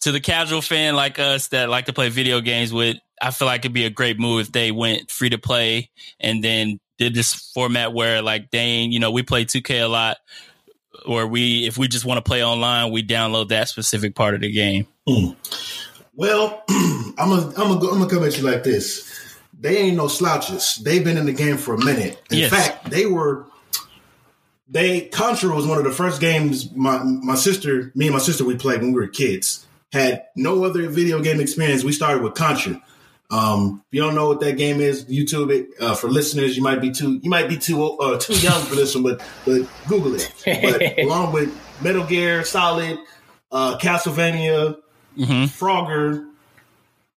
to 0.00 0.10
the 0.10 0.20
casual 0.20 0.62
fan 0.62 0.96
like 0.96 1.18
us 1.18 1.48
that 1.48 1.68
like 1.68 1.84
to 1.86 1.92
play 1.92 2.08
video 2.08 2.40
games 2.40 2.72
with, 2.72 2.96
I 3.20 3.30
feel 3.30 3.46
like 3.46 3.60
it'd 3.60 3.72
be 3.72 3.84
a 3.84 3.90
great 3.90 4.18
move 4.18 4.40
if 4.40 4.52
they 4.52 4.72
went 4.72 5.10
free 5.10 5.30
to 5.30 5.38
play 5.38 5.90
and 6.18 6.42
then 6.42 6.80
did 6.98 7.14
this 7.14 7.34
format 7.54 7.92
where 7.92 8.20
like 8.22 8.50
Dane, 8.50 8.90
you 8.90 8.98
know, 8.98 9.12
we 9.12 9.22
play 9.22 9.44
2K 9.44 9.84
a 9.84 9.86
lot 9.86 10.16
or 11.06 11.26
we 11.26 11.66
if 11.66 11.78
we 11.78 11.86
just 11.86 12.04
want 12.04 12.18
to 12.18 12.28
play 12.28 12.44
online, 12.44 12.90
we 12.90 13.06
download 13.06 13.48
that 13.48 13.68
specific 13.68 14.14
part 14.14 14.34
of 14.34 14.40
the 14.40 14.50
game. 14.50 14.86
Mm. 15.08 15.36
Well, 16.14 16.64
I'm 16.68 17.14
gonna 17.16 17.46
I'm 17.48 17.54
gonna 17.54 17.74
I'm 17.74 17.78
gonna 17.98 18.08
come 18.08 18.24
at 18.24 18.36
you 18.36 18.44
like 18.44 18.64
this. 18.64 19.08
They 19.58 19.78
ain't 19.78 19.96
no 19.96 20.08
slouches. 20.08 20.80
They've 20.82 21.04
been 21.04 21.16
in 21.16 21.26
the 21.26 21.32
game 21.32 21.56
for 21.56 21.74
a 21.74 21.84
minute. 21.84 22.20
In 22.30 22.38
yes. 22.38 22.50
fact, 22.50 22.90
they 22.90 23.06
were 23.06 23.46
they 24.72 25.02
Contra 25.02 25.54
was 25.54 25.66
one 25.66 25.78
of 25.78 25.84
the 25.84 25.92
first 25.92 26.20
games 26.20 26.72
my 26.72 26.98
my 27.02 27.34
sister, 27.34 27.92
me 27.94 28.06
and 28.06 28.14
my 28.14 28.20
sister 28.20 28.44
we 28.44 28.56
played 28.56 28.80
when 28.80 28.92
we 28.92 29.00
were 29.00 29.06
kids. 29.06 29.66
Had 29.92 30.24
no 30.34 30.64
other 30.64 30.88
video 30.88 31.20
game 31.20 31.38
experience. 31.38 31.84
We 31.84 31.92
started 31.92 32.22
with 32.22 32.34
Contra. 32.34 32.82
Um, 33.30 33.82
if 33.88 33.96
you 33.96 34.00
don't 34.02 34.14
know 34.14 34.28
what 34.28 34.40
that 34.40 34.56
game 34.56 34.80
is, 34.80 35.04
YouTube 35.04 35.50
it. 35.50 35.68
Uh, 35.78 35.94
for 35.94 36.08
listeners, 36.08 36.56
you 36.56 36.62
might 36.62 36.80
be 36.80 36.90
too 36.90 37.20
you 37.22 37.28
might 37.28 37.48
be 37.48 37.58
too 37.58 37.84
uh, 37.98 38.18
too 38.18 38.34
young 38.34 38.62
for 38.62 38.74
this 38.74 38.94
one, 38.94 39.04
but 39.04 39.22
but 39.44 39.68
Google 39.88 40.14
it. 40.14 40.32
But 40.44 40.98
along 41.04 41.32
with 41.32 41.54
Metal 41.82 42.04
Gear 42.04 42.42
Solid, 42.42 42.98
uh, 43.50 43.76
Castlevania, 43.78 44.76
mm-hmm. 45.18 45.44
Frogger, 45.44 46.26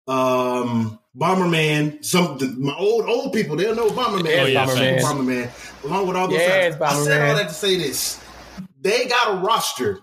um, 0.07 0.99
Bomberman. 1.17 2.03
Some 2.03 2.37
my 2.61 2.75
old 2.75 3.05
old 3.05 3.33
people 3.33 3.55
they'll 3.55 3.75
know 3.75 3.89
Bomberman. 3.89 4.41
Oh, 4.41 4.45
yeah, 4.45 4.65
Bomberman. 4.65 5.01
Bomberman. 5.01 5.83
Along 5.85 6.07
with 6.07 6.17
all 6.17 6.27
those, 6.27 6.37
yes, 6.39 6.81
I 6.81 7.03
said 7.03 7.29
all 7.29 7.35
that 7.35 7.47
to 7.47 7.53
say 7.53 7.77
this. 7.77 8.19
They 8.81 9.05
got 9.05 9.35
a 9.35 9.37
roster, 9.37 10.01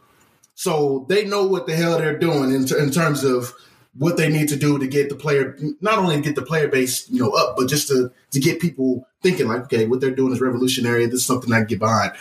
so 0.55 1.07
they 1.09 1.25
know 1.25 1.47
what 1.47 1.67
the 1.67 1.77
hell 1.77 1.99
they're 1.99 2.19
doing 2.19 2.53
in, 2.53 2.63
in 2.77 2.91
terms 2.91 3.25
of 3.25 3.53
what 3.95 4.17
they 4.17 4.29
need 4.29 4.49
to 4.49 4.57
do 4.57 4.79
to 4.79 4.87
get 4.87 5.09
the 5.09 5.15
player 5.15 5.57
not 5.81 5.99
only 5.99 6.17
to 6.17 6.23
get 6.23 6.35
the 6.35 6.43
player 6.43 6.67
base 6.67 7.09
you 7.11 7.21
know 7.21 7.31
up 7.31 7.57
but 7.57 7.69
just 7.69 7.89
to 7.89 8.11
to 8.31 8.41
get 8.41 8.59
people 8.59 9.07
thinking 9.23 9.49
like 9.49 9.65
okay 9.65 9.87
what 9.87 10.01
they're 10.01 10.11
doing 10.11 10.33
is 10.33 10.41
revolutionary 10.41 11.05
this 11.05 11.17
is 11.17 11.27
something 11.27 11.53
i 11.53 11.59
can 11.59 11.67
get 11.67 11.79
behind 11.79 12.13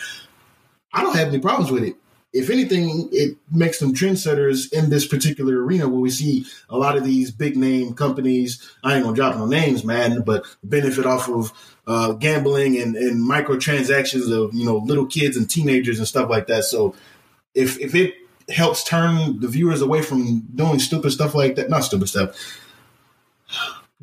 i 0.92 1.02
don't 1.02 1.16
have 1.16 1.28
any 1.28 1.38
problems 1.38 1.70
with 1.70 1.82
it 1.82 1.96
if 2.32 2.50
anything 2.50 3.08
it 3.12 3.36
makes 3.50 3.78
them 3.78 3.94
trendsetters 3.94 4.72
in 4.72 4.90
this 4.90 5.06
particular 5.06 5.62
arena 5.62 5.88
where 5.88 6.00
we 6.00 6.10
see 6.10 6.44
a 6.70 6.76
lot 6.76 6.96
of 6.96 7.04
these 7.04 7.30
big 7.30 7.56
name 7.56 7.94
companies 7.94 8.70
i 8.84 8.94
ain't 8.94 9.04
gonna 9.04 9.16
drop 9.16 9.36
no 9.36 9.46
names 9.46 9.84
man 9.84 10.22
but 10.22 10.44
benefit 10.64 11.06
off 11.06 11.28
of 11.28 11.52
uh, 11.84 12.12
gambling 12.12 12.78
and, 12.78 12.94
and 12.94 13.28
microtransactions 13.28 14.32
of 14.32 14.54
you 14.54 14.64
know 14.64 14.76
little 14.78 15.06
kids 15.06 15.36
and 15.36 15.50
teenagers 15.50 15.98
and 15.98 16.06
stuff 16.06 16.30
like 16.30 16.46
that 16.46 16.64
so 16.64 16.94
if 17.54 17.78
if 17.80 17.94
it 17.94 18.14
helps 18.48 18.84
turn 18.84 19.40
the 19.40 19.48
viewers 19.48 19.82
away 19.82 20.02
from 20.02 20.40
doing 20.54 20.78
stupid 20.78 21.12
stuff 21.12 21.34
like 21.34 21.56
that. 21.56 21.70
Not 21.70 21.84
stupid 21.84 22.08
stuff. 22.08 22.60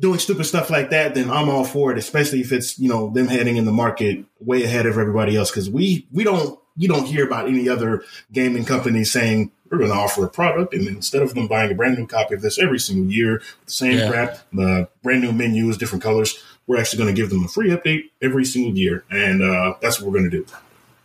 Doing 0.00 0.18
stupid 0.18 0.44
stuff 0.44 0.70
like 0.70 0.90
that, 0.90 1.14
then 1.14 1.30
I'm 1.30 1.48
all 1.48 1.64
for 1.64 1.92
it, 1.92 1.98
especially 1.98 2.40
if 2.40 2.52
it's, 2.52 2.78
you 2.78 2.88
know, 2.88 3.10
them 3.10 3.28
heading 3.28 3.56
in 3.56 3.66
the 3.66 3.72
market 3.72 4.24
way 4.40 4.64
ahead 4.64 4.86
of 4.86 4.98
everybody 4.98 5.36
else. 5.36 5.50
Cause 5.50 5.68
we, 5.68 6.06
we 6.10 6.24
don't, 6.24 6.58
you 6.76 6.88
don't 6.88 7.06
hear 7.06 7.26
about 7.26 7.48
any 7.48 7.68
other 7.68 8.02
gaming 8.32 8.64
company 8.64 9.04
saying, 9.04 9.52
we're 9.70 9.78
going 9.78 9.90
to 9.90 9.96
offer 9.96 10.24
a 10.24 10.28
product. 10.28 10.74
And 10.74 10.86
instead 10.88 11.22
of 11.22 11.34
them 11.34 11.46
buying 11.46 11.70
a 11.70 11.74
brand 11.74 11.96
new 11.96 12.06
copy 12.06 12.34
of 12.34 12.42
this 12.42 12.58
every 12.58 12.78
single 12.78 13.12
year, 13.12 13.42
the 13.66 13.70
same 13.70 13.98
yeah. 13.98 14.10
crap, 14.10 14.38
the 14.52 14.88
brand 15.02 15.22
new 15.22 15.32
menus, 15.32 15.78
different 15.78 16.02
colors, 16.02 16.42
we're 16.66 16.78
actually 16.78 17.02
going 17.02 17.14
to 17.14 17.20
give 17.20 17.30
them 17.30 17.44
a 17.44 17.48
free 17.48 17.70
update 17.70 18.10
every 18.20 18.44
single 18.44 18.76
year. 18.76 19.04
And 19.10 19.42
uh, 19.42 19.74
that's 19.80 20.00
what 20.00 20.10
we're 20.10 20.18
going 20.18 20.30
to 20.30 20.36
do. 20.38 20.46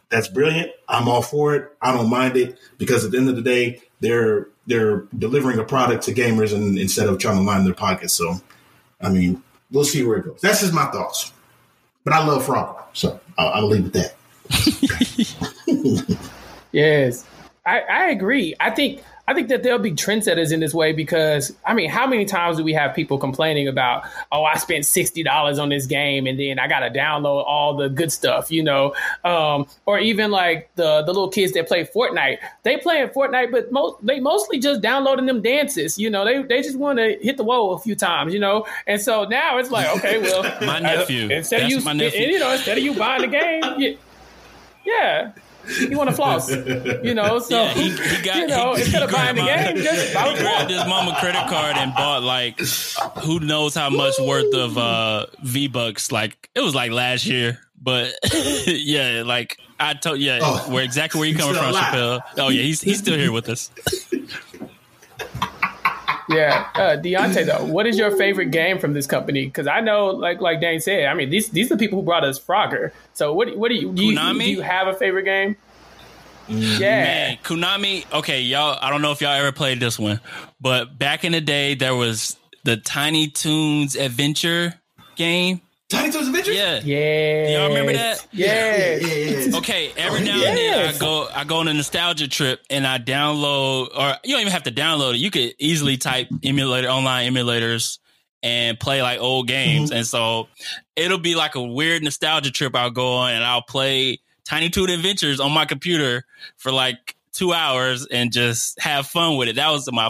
That's 0.10 0.28
brilliant. 0.28 0.72
I'm 0.88 1.08
all 1.08 1.22
for 1.22 1.56
it. 1.56 1.76
I 1.82 1.94
don't 1.94 2.10
mind 2.10 2.38
it 2.38 2.58
because 2.78 3.04
at 3.04 3.12
the 3.12 3.18
end 3.18 3.30
of 3.30 3.36
the 3.36 3.42
day, 3.42 3.82
they're 4.00 4.48
they're 4.68 5.06
delivering 5.18 5.60
a 5.60 5.64
product 5.64 6.04
to 6.04 6.14
gamers 6.14 6.54
and 6.54 6.78
instead 6.78 7.08
of 7.08 7.20
trying 7.20 7.38
to 7.38 7.44
line 7.44 7.66
their 7.66 7.74
pockets. 7.74 8.14
So, 8.14 8.42
I 9.02 9.10
mean, 9.10 9.42
we'll 9.72 9.84
see 9.84 10.04
where 10.04 10.18
it 10.18 10.26
goes. 10.26 10.42
That's 10.42 10.62
just 10.62 10.74
my 10.74 10.86
thoughts. 10.86 11.32
But 12.04 12.14
I 12.14 12.26
love 12.26 12.46
Frogger, 12.46 12.84
so 12.94 13.20
I'll, 13.38 13.50
I'll 13.50 13.68
leave 13.68 13.88
it 13.88 13.94
that. 13.94 14.16
yes, 16.72 17.26
I, 17.66 17.80
I 17.82 18.10
agree. 18.10 18.54
I 18.60 18.70
think 18.70 19.02
I 19.28 19.34
think 19.34 19.48
that 19.48 19.64
there'll 19.64 19.80
be 19.80 19.92
trendsetters 19.92 20.52
in 20.52 20.60
this 20.60 20.74
way 20.74 20.94
because 20.94 21.56
I 21.66 21.74
mean, 21.74 21.90
how 21.90 22.06
many 22.06 22.26
times 22.26 22.58
do 22.58 22.64
we 22.64 22.74
have 22.74 22.94
people 22.96 23.18
complaining 23.18 23.68
about, 23.68 24.04
oh, 24.32 24.44
I 24.44 24.58
spent 24.58 24.86
sixty 24.86 25.24
dollars 25.24 25.58
on 25.58 25.70
this 25.70 25.86
game 25.88 26.28
and 26.28 26.40
then 26.40 26.60
I 26.60 26.68
got 26.68 26.82
to 26.82 26.90
download 26.90 27.44
all 27.46 27.76
the 27.76 27.90
good 27.90 28.12
stuff, 28.12 28.52
you 28.52 28.64
know, 28.64 28.94
um, 29.24 29.68
or 29.86 30.00
even 30.00 30.32
like 30.32 30.70
the 30.76 31.02
the 31.02 31.08
little 31.08 31.30
kids 31.30 31.54
that 31.54 31.68
play 31.68 31.86
Fortnite, 31.86 32.38
they 32.64 32.78
play 32.78 33.06
Fortnite, 33.08 33.52
but 33.52 33.72
most 33.72 34.06
they 34.06 34.20
mostly 34.20 34.60
just 34.60 34.82
downloading 34.82 35.26
them 35.26 35.42
dances, 35.42 35.98
you 35.98 36.10
know, 36.10 36.24
they 36.24 36.44
they 36.44 36.62
just 36.62 36.78
want 36.78 37.00
to 37.00 37.18
hit 37.22 37.38
the 37.38 37.44
wall 37.44 37.74
a 37.74 37.80
few 37.80 37.96
times, 37.96 38.34
you 38.34 38.40
know, 38.40 38.66
and 38.86 39.02
so 39.02 39.24
now 39.26 39.58
it's 39.58 39.72
like, 39.72 39.88
okay, 39.98 40.22
well, 40.22 40.44
my 40.62 40.80
nephew, 40.80 41.30
instead 41.30 41.64
of 41.64 41.70
you, 41.70 41.82
my 41.82 41.94
nephew. 41.94 42.28
you 42.28 42.40
know, 42.40 42.52
instead 42.52 42.78
of 42.78 42.84
you 42.84 42.94
buying 42.94 43.22
the 43.22 43.28
game, 43.28 43.64
you, 43.80 43.98
yeah, 44.86 45.32
he 45.90 45.96
want 45.96 46.10
to 46.10 46.16
floss, 46.16 46.50
you 46.50 47.14
know. 47.14 47.40
So 47.40 47.64
yeah, 47.64 47.74
he, 47.74 47.90
he 47.90 48.24
got, 48.24 48.36
you 48.36 48.48
know, 48.48 48.74
he, 48.76 48.82
instead 48.82 49.04
of 49.04 49.12
buying 49.12 49.36
the 49.36 49.44
game, 49.44 49.78
just 49.78 50.14
buy 50.14 50.30
he 50.30 50.38
grabbed 50.38 50.70
his 50.70 50.86
mama 50.86 51.16
credit 51.20 51.48
card 51.48 51.78
and 51.78 51.94
bought 51.94 52.24
like 52.24 52.60
who 53.24 53.40
knows 53.40 53.76
how 53.76 53.90
much 53.90 54.14
worth 54.20 54.54
of 54.54 54.78
uh, 54.78 55.26
V 55.44 55.68
bucks. 55.68 56.12
Like 56.12 56.50
it 56.56 56.62
was 56.62 56.76
like 56.76 56.92
last 56.92 57.26
year, 57.26 57.60
but 57.82 58.14
yeah, 58.68 59.24
like 59.26 59.58
I 59.80 59.94
told 59.94 60.20
yeah, 60.20 60.40
oh, 60.42 60.72
where 60.72 60.84
exactly 60.84 61.20
where 61.20 61.30
you 61.30 61.38
coming 61.38 61.56
from, 61.56 61.74
Chappell. 61.74 62.22
Oh 62.38 62.50
yeah, 62.50 62.62
he's 62.62 62.82
he's 62.82 63.00
still 63.00 63.18
here 63.18 63.32
with 63.32 63.50
us. 63.50 63.72
Yeah, 66.36 66.68
uh, 66.76 66.98
Deonte 66.98 67.46
though, 67.46 67.66
what 67.66 67.88
is 67.88 67.98
your 67.98 68.12
favorite 68.16 68.52
game 68.52 68.80
from 68.80 68.94
this 68.94 69.08
company? 69.08 69.46
Because 69.46 69.68
I 69.68 69.80
know, 69.80 70.08
like 70.08 70.42
like 70.42 70.60
Dane 70.60 70.80
said, 70.80 71.06
I 71.06 71.14
mean 71.14 71.30
these 71.30 71.50
these 71.50 71.72
are 71.72 71.76
the 71.76 71.80
people 71.80 72.00
who 72.00 72.06
brought 72.06 72.24
us 72.24 72.40
Frogger. 72.40 72.92
So 73.14 73.34
what 73.34 73.56
what 73.58 73.70
do 73.70 73.76
you 73.76 73.92
do, 73.94 74.04
you 74.04 74.16
do 74.16 74.44
you 74.44 74.62
have 74.62 74.88
a 74.88 74.94
favorite 74.94 75.24
game? 75.24 75.56
Mm. 76.48 76.80
Yeah, 76.80 77.04
Man, 77.04 77.38
Konami. 77.44 78.12
Okay, 78.14 78.42
y'all. 78.42 78.78
I 78.80 78.90
don't 78.90 79.02
know 79.02 79.12
if 79.12 79.22
y'all 79.22 79.32
ever 79.32 79.52
played 79.52 79.80
this 79.80 79.98
one, 79.98 80.20
but 80.62 80.98
back 80.98 81.24
in 81.24 81.32
the 81.32 81.42
day, 81.42 81.74
there 81.74 81.96
was 81.96 82.38
the 82.64 82.78
Tiny 82.78 83.28
Toons 83.28 83.96
Adventure 83.96 84.74
game. 85.16 85.62
Tiny 85.90 86.12
Toons 86.12 86.28
Adventure. 86.28 86.52
Yeah, 86.52 86.80
yeah. 86.84 87.50
Y'all 87.50 87.68
remember 87.68 87.94
that? 87.94 88.26
Yeah. 88.32 88.98
yeah, 88.98 89.08
yeah 89.08 89.58
okay, 89.58 89.92
every 89.96 90.22
now 90.22 90.34
and 90.34 90.58
then 90.58 90.96
I 90.96 90.98
go 90.98 91.28
I 91.34 91.44
go 91.44 91.58
on 91.58 91.68
a 91.68 91.74
nostalgia 91.74 92.28
trip 92.28 92.62
and 92.72 92.88
I 92.88 92.98
download, 92.98 93.90
or 93.96 94.16
you 94.24 94.34
don't 94.34 94.42
even 94.42 94.54
have 94.54 94.64
to 94.64 94.72
download 94.72 95.14
it. 95.14 95.18
You 95.18 95.30
could 95.30 95.54
easily 95.60 95.98
type 95.98 96.28
emulator 96.44 96.88
online 96.88 97.32
emulators 97.32 98.00
and 98.42 98.80
play 98.80 99.04
like 99.04 99.20
old 99.20 99.48
games, 99.48 99.90
mm-hmm. 99.90 99.98
and 99.98 100.08
so 100.08 100.48
it'll 100.96 101.20
be 101.20 101.36
like 101.36 101.54
a 101.54 101.62
weird 101.62 102.02
nostalgia 102.04 102.52
trip. 102.52 102.76
I'll 102.76 102.90
go 102.90 103.14
on 103.14 103.34
and 103.34 103.44
I'll 103.44 103.62
play 103.62 104.20
Tiny 104.44 104.70
Toon 104.70 104.90
Adventures 104.90 105.40
on 105.40 105.52
my 105.52 105.66
computer 105.66 106.24
for 106.58 106.72
like 106.72 107.15
two 107.36 107.54
hours 107.54 108.08
and 108.08 108.32
just 108.32 108.80
have 108.80 109.08
fun 109.08 109.38
with 109.38 109.50
it. 109.50 109.58
That 109.58 109.70
was 109.70 109.92
my 109.92 110.10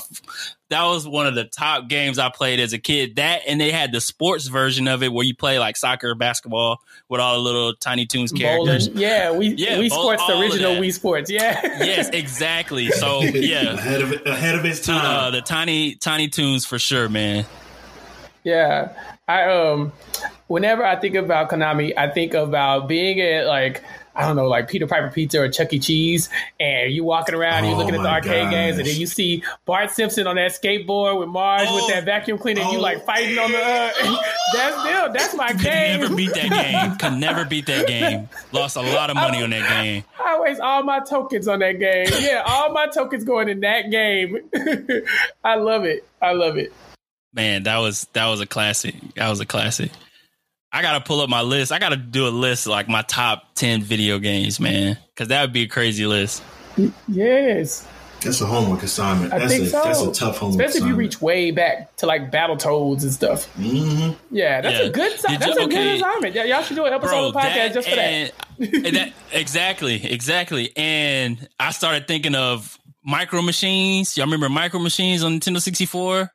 that 0.69 0.83
was 0.85 1.07
one 1.07 1.27
of 1.27 1.35
the 1.35 1.45
top 1.45 1.87
games 1.87 2.17
I 2.17 2.29
played 2.29 2.59
as 2.59 2.73
a 2.73 2.79
kid. 2.79 3.17
That 3.17 3.41
and 3.47 3.59
they 3.59 3.71
had 3.71 3.91
the 3.91 4.01
sports 4.01 4.47
version 4.47 4.87
of 4.87 5.03
it 5.03 5.11
where 5.11 5.25
you 5.25 5.35
play 5.35 5.59
like 5.59 5.75
soccer, 5.77 6.15
basketball 6.15 6.81
with 7.09 7.19
all 7.21 7.35
the 7.35 7.41
little 7.41 7.73
Tiny 7.75 8.05
Toons 8.05 8.31
characters. 8.31 8.87
Bowling. 8.87 9.01
Yeah, 9.01 9.31
we 9.31 9.47
yeah, 9.49 9.77
Wii 9.77 9.89
Sports, 9.89 10.25
the 10.27 10.39
original 10.39 10.75
Wii 10.75 10.93
Sports. 10.93 11.29
Yeah. 11.29 11.59
yes, 11.63 12.09
exactly. 12.09 12.89
So 12.95 13.21
yeah, 13.23 13.73
ahead 13.73 14.01
of 14.01 14.25
ahead 14.25 14.55
of 14.55 14.63
its 14.63 14.79
time. 14.79 15.05
Uh, 15.05 15.31
the 15.31 15.41
Tiny 15.41 15.95
Tiny 15.95 16.29
Toons 16.29 16.65
for 16.65 16.79
sure, 16.79 17.09
man. 17.09 17.45
Yeah, 18.43 18.93
I 19.27 19.43
um, 19.51 19.91
whenever 20.47 20.85
I 20.85 20.95
think 20.95 21.15
about 21.15 21.49
Konami, 21.49 21.93
I 21.97 22.09
think 22.09 22.33
about 22.33 22.87
being 22.87 23.19
at 23.19 23.47
like 23.47 23.83
I 24.15 24.25
don't 24.25 24.35
know, 24.35 24.47
like 24.47 24.69
Peter 24.69 24.87
Piper 24.87 25.09
Pizza 25.09 25.41
or 25.41 25.49
Chuck 25.49 25.73
E. 25.73 25.79
Cheese, 25.79 26.29
and 26.59 26.91
you 26.91 27.03
walking 27.03 27.35
around, 27.35 27.59
and 27.59 27.67
you're 27.67 27.77
looking 27.77 27.95
at 27.95 28.01
the 28.01 28.09
arcade 28.09 28.43
gosh. 28.45 28.51
games, 28.51 28.77
and 28.77 28.87
then 28.87 28.95
you 28.95 29.07
see 29.07 29.43
Bart 29.65 29.91
Simpson 29.91 30.25
on 30.25 30.37
that 30.37 30.51
skateboard 30.51 31.19
with 31.19 31.29
Marge 31.29 31.67
oh, 31.67 31.75
with 31.75 31.93
that 31.93 32.05
vacuum 32.05 32.37
cleaner, 32.37 32.61
oh, 32.61 32.65
and 32.65 32.73
you 32.73 32.79
like 32.79 33.05
fighting 33.05 33.37
on 33.37 33.51
the. 33.51 33.57
Uh, 33.57 33.91
that's 34.53 34.79
still 34.79 35.13
that's 35.13 35.35
my 35.35 35.51
Could 35.51 35.61
game. 35.61 36.01
Never 36.01 36.15
beat 36.15 36.33
that 36.33 36.49
game. 36.71 36.97
Could 36.97 37.19
never 37.19 37.45
beat 37.45 37.65
that 37.65 37.87
game. 37.87 38.29
Lost 38.51 38.77
a 38.77 38.81
lot 38.81 39.09
of 39.09 39.15
money 39.15 39.43
on 39.43 39.49
that 39.49 39.83
game. 39.83 40.03
I 40.23 40.39
waste 40.39 40.61
all 40.61 40.83
my 40.83 40.99
tokens 40.99 41.47
on 41.47 41.59
that 41.59 41.79
game. 41.79 42.07
Yeah, 42.19 42.43
all 42.45 42.71
my 42.71 42.87
tokens 42.87 43.23
going 43.23 43.49
in 43.49 43.59
that 43.61 43.91
game. 43.91 44.49
I 45.43 45.55
love 45.55 45.83
it. 45.83 46.07
I 46.21 46.31
love 46.31 46.57
it. 46.57 46.73
Man, 47.33 47.63
that 47.63 47.77
was 47.79 48.07
that 48.13 48.27
was 48.27 48.39
a 48.39 48.45
classic. 48.45 48.95
That 49.15 49.29
was 49.29 49.39
a 49.41 49.45
classic. 49.45 49.91
I 50.75 50.81
gotta 50.81 50.99
pull 50.99 51.21
up 51.21 51.29
my 51.29 51.41
list. 51.41 51.71
I 51.71 51.79
gotta 51.79 51.95
do 51.95 52.27
a 52.27 52.29
list 52.29 52.67
like 52.67 52.87
my 52.89 53.01
top 53.03 53.55
ten 53.55 53.81
video 53.81 54.19
games, 54.19 54.59
man, 54.59 54.97
because 55.13 55.29
that 55.29 55.41
would 55.41 55.53
be 55.53 55.63
a 55.63 55.67
crazy 55.67 56.05
list. 56.05 56.43
Yes. 57.07 57.87
That's 58.21 58.41
a 58.41 58.45
homework 58.45 58.81
assignment. 58.81 59.33
I 59.33 59.39
That's 59.39 59.51
think 59.53 59.65
a 59.65 59.69
so. 59.69 59.83
that's 59.83 60.01
a 60.01 60.11
tough 60.11 60.37
homework 60.37 60.55
assignment. 60.65 60.69
Especially 60.69 60.81
if 60.81 60.87
you 60.87 60.95
reach 60.95 61.21
way 61.21 61.51
back 61.51 61.95
to 61.97 62.07
like 62.07 62.31
Battletoads 62.31 63.03
and 63.03 63.11
stuff. 63.13 63.45
hmm 63.55 64.11
Yeah, 64.31 64.61
that's 64.61 64.79
Yeah. 64.79 64.85
a 64.85 64.89
good. 64.89 65.11
Did 65.27 65.39
That's 65.39 65.45
you- 65.45 65.61
a 65.61 65.65
okay. 65.65 65.75
good 65.75 65.95
assignment. 65.97 66.35
Yeah, 66.35 66.43
y'all 66.45 66.63
should 66.63 66.75
do 66.75 66.85
an 66.85 66.93
episode 66.93 67.11
Bro, 67.11 67.27
of 67.27 67.33
the 67.33 67.39
podcast 67.39 67.53
that, 67.55 67.73
just 67.73 67.87
for 67.89 67.95
and, 67.95 68.31
and 68.87 68.95
that 68.97 69.13
exactly, 69.31 70.11
exactly. 70.11 70.71
And 70.75 71.47
I 71.59 71.71
started 71.71 72.07
thinking 72.07 72.33
of 72.35 72.79
micro 73.03 73.41
machines. 73.43 74.17
Y'all 74.17 74.25
remember 74.25 74.49
micro 74.49 74.79
machines 74.79 75.23
on 75.23 75.39
Nintendo 75.39 75.61
64? 75.61 76.31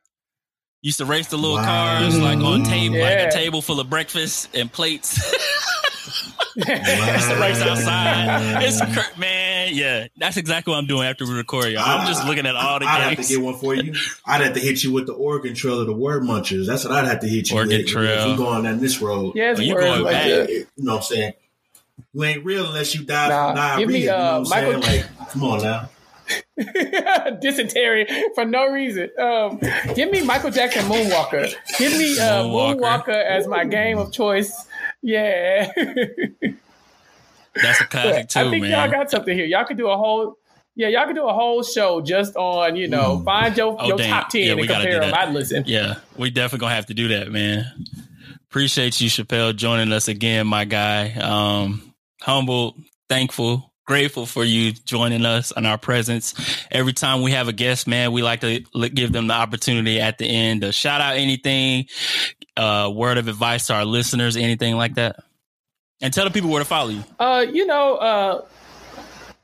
Used 0.83 0.97
to 0.97 1.05
race 1.05 1.27
the 1.27 1.37
little 1.37 1.57
Wow. 1.57 1.99
cars 1.99 2.19
like 2.19 2.39
on 2.39 2.63
table, 2.63 2.99
like 2.99 3.19
a 3.19 3.31
table 3.31 3.61
full 3.61 3.79
of 3.79 3.89
breakfast 3.89 4.49
and 4.55 4.71
plates. 4.71 5.19
Wow. 6.57 6.63
Used 6.75 7.29
to 7.29 7.37
race 7.39 7.61
outside. 7.61 8.63
It's 8.63 8.81
cr- 8.81 9.19
man, 9.19 9.69
yeah. 9.73 10.07
That's 10.17 10.37
exactly 10.37 10.71
what 10.71 10.77
I'm 10.79 10.87
doing 10.87 11.07
after 11.07 11.25
we 11.25 11.33
record, 11.33 11.71
y'all. 11.71 11.83
I'm 11.85 12.07
just 12.07 12.25
looking 12.25 12.47
at 12.47 12.55
all 12.55 12.79
the 12.79 12.85
I'd 12.85 13.15
have 13.15 13.25
to 13.25 13.31
get 13.33 13.41
one 13.41 13.55
for 13.57 13.75
you. 13.75 13.93
I'd 14.25 14.41
have 14.41 14.53
to 14.55 14.59
hit 14.59 14.83
you 14.83 14.91
with 14.91 15.05
the 15.05 15.13
Oregon 15.13 15.53
Trail 15.53 15.79
of 15.81 15.85
the 15.87 15.93
Word 15.93 16.23
Munchers. 16.23 16.65
That's 16.65 16.83
what 16.83 16.93
I'd 16.93 17.05
have 17.07 17.19
to 17.21 17.27
hit 17.27 17.51
you 17.51 17.57
Oregon 17.57 17.77
with. 17.77 17.87
Trail. 17.87 18.31
If 18.31 18.39
we 18.39 18.43
going 18.43 18.63
down 18.63 18.79
this 18.79 18.99
road. 19.01 19.33
Yes, 19.35 19.59
Oh, 19.59 19.61
you 19.61 19.75
words 19.75 19.85
going 19.85 20.01
like 20.03 20.13
back. 20.13 20.25
that. 20.25 20.49
You 20.49 20.65
know 20.77 20.93
what 20.93 20.97
I'm 20.97 21.03
saying? 21.03 21.33
You 22.13 22.23
ain't 22.23 22.43
real 22.43 22.65
unless 22.65 22.95
you 22.95 23.03
die 23.05 23.29
Nah, 23.29 23.47
from 23.49 23.55
diarrhea. 23.55 23.79
give 23.85 23.93
me, 23.93 23.99
you 24.01 24.05
know 24.07 24.15
uh, 24.17 24.39
what 24.39 24.57
I'm 24.57 24.65
Michael- 24.65 24.81
saying? 24.83 25.03
Like, 25.19 25.29
come 25.29 25.43
on 25.43 25.61
now. 25.61 25.89
dysentery 27.41 28.07
for 28.35 28.45
no 28.45 28.67
reason. 28.67 29.09
Um, 29.19 29.59
give 29.95 30.11
me 30.11 30.21
Michael 30.23 30.51
Jackson 30.51 30.83
Moonwalker. 30.83 31.53
Give 31.77 31.91
me 31.97 32.19
uh, 32.19 32.43
Moonwalker. 32.43 32.79
Moonwalker 32.79 33.23
as 33.25 33.47
my 33.47 33.65
game 33.65 33.97
of 33.97 34.11
choice. 34.11 34.67
Yeah, 35.01 35.71
That's 37.55 37.81
a 37.81 37.85
classic 37.85 38.29
too, 38.29 38.39
I 38.39 38.49
think 38.49 38.61
man. 38.63 38.71
y'all 38.71 38.89
got 38.91 39.11
something 39.11 39.35
here. 39.35 39.45
Y'all 39.45 39.65
could 39.65 39.77
do 39.77 39.89
a 39.89 39.97
whole. 39.97 40.37
Yeah, 40.75 40.87
y'all 40.87 41.05
could 41.05 41.15
do 41.15 41.27
a 41.27 41.33
whole 41.33 41.63
show 41.63 41.99
just 41.99 42.35
on, 42.37 42.77
you 42.77 42.87
know, 42.87 43.21
find 43.25 43.55
your, 43.57 43.75
Oh, 43.77 43.87
your 43.87 43.97
dang. 43.97 44.09
top 44.09 44.29
10 44.29 44.41
Yeah, 44.41 44.53
we 44.53 44.61
and 44.61 44.69
compare 44.69 44.99
them. 45.01 45.13
I'd 45.13 45.33
listen. 45.33 45.65
Yeah, 45.67 45.95
we 46.15 46.29
definitely 46.29 46.59
gonna 46.59 46.75
have 46.75 46.85
to 46.85 46.93
do 46.93 47.09
that, 47.09 47.29
man. 47.29 47.65
Appreciate 48.49 49.01
you, 49.01 49.09
Chappell, 49.09 49.51
joining 49.51 49.91
us 49.91 50.07
again, 50.07 50.47
my 50.47 50.63
guy. 50.63 51.11
Um, 51.13 51.93
humble, 52.21 52.77
thankful, 53.09 53.70
grateful 53.91 54.25
for 54.25 54.45
you 54.45 54.71
joining 54.71 55.25
us 55.25 55.51
and 55.51 55.67
our 55.67 55.77
presence. 55.77 56.33
Every 56.71 56.93
time 56.93 57.23
we 57.23 57.31
have 57.33 57.49
a 57.49 57.51
guest, 57.51 57.87
man, 57.87 58.13
we 58.13 58.21
like 58.21 58.39
to 58.39 58.61
give 58.87 59.11
them 59.11 59.27
the 59.27 59.33
opportunity 59.33 59.99
at 59.99 60.17
the 60.17 60.25
end 60.25 60.61
to 60.61 60.71
shout 60.71 61.01
out 61.01 61.17
anything, 61.17 61.87
uh, 62.55 62.89
word 62.95 63.17
of 63.17 63.27
advice 63.27 63.67
to 63.67 63.73
our 63.73 63.83
listeners, 63.83 64.37
anything 64.37 64.77
like 64.77 64.95
that, 64.95 65.17
and 66.01 66.13
tell 66.13 66.23
the 66.23 66.31
people 66.31 66.49
where 66.49 66.61
to 66.61 66.65
follow 66.65 66.91
you. 66.91 67.03
Uh, 67.19 67.45
you 67.51 67.65
know, 67.65 67.97
uh, 67.97 68.45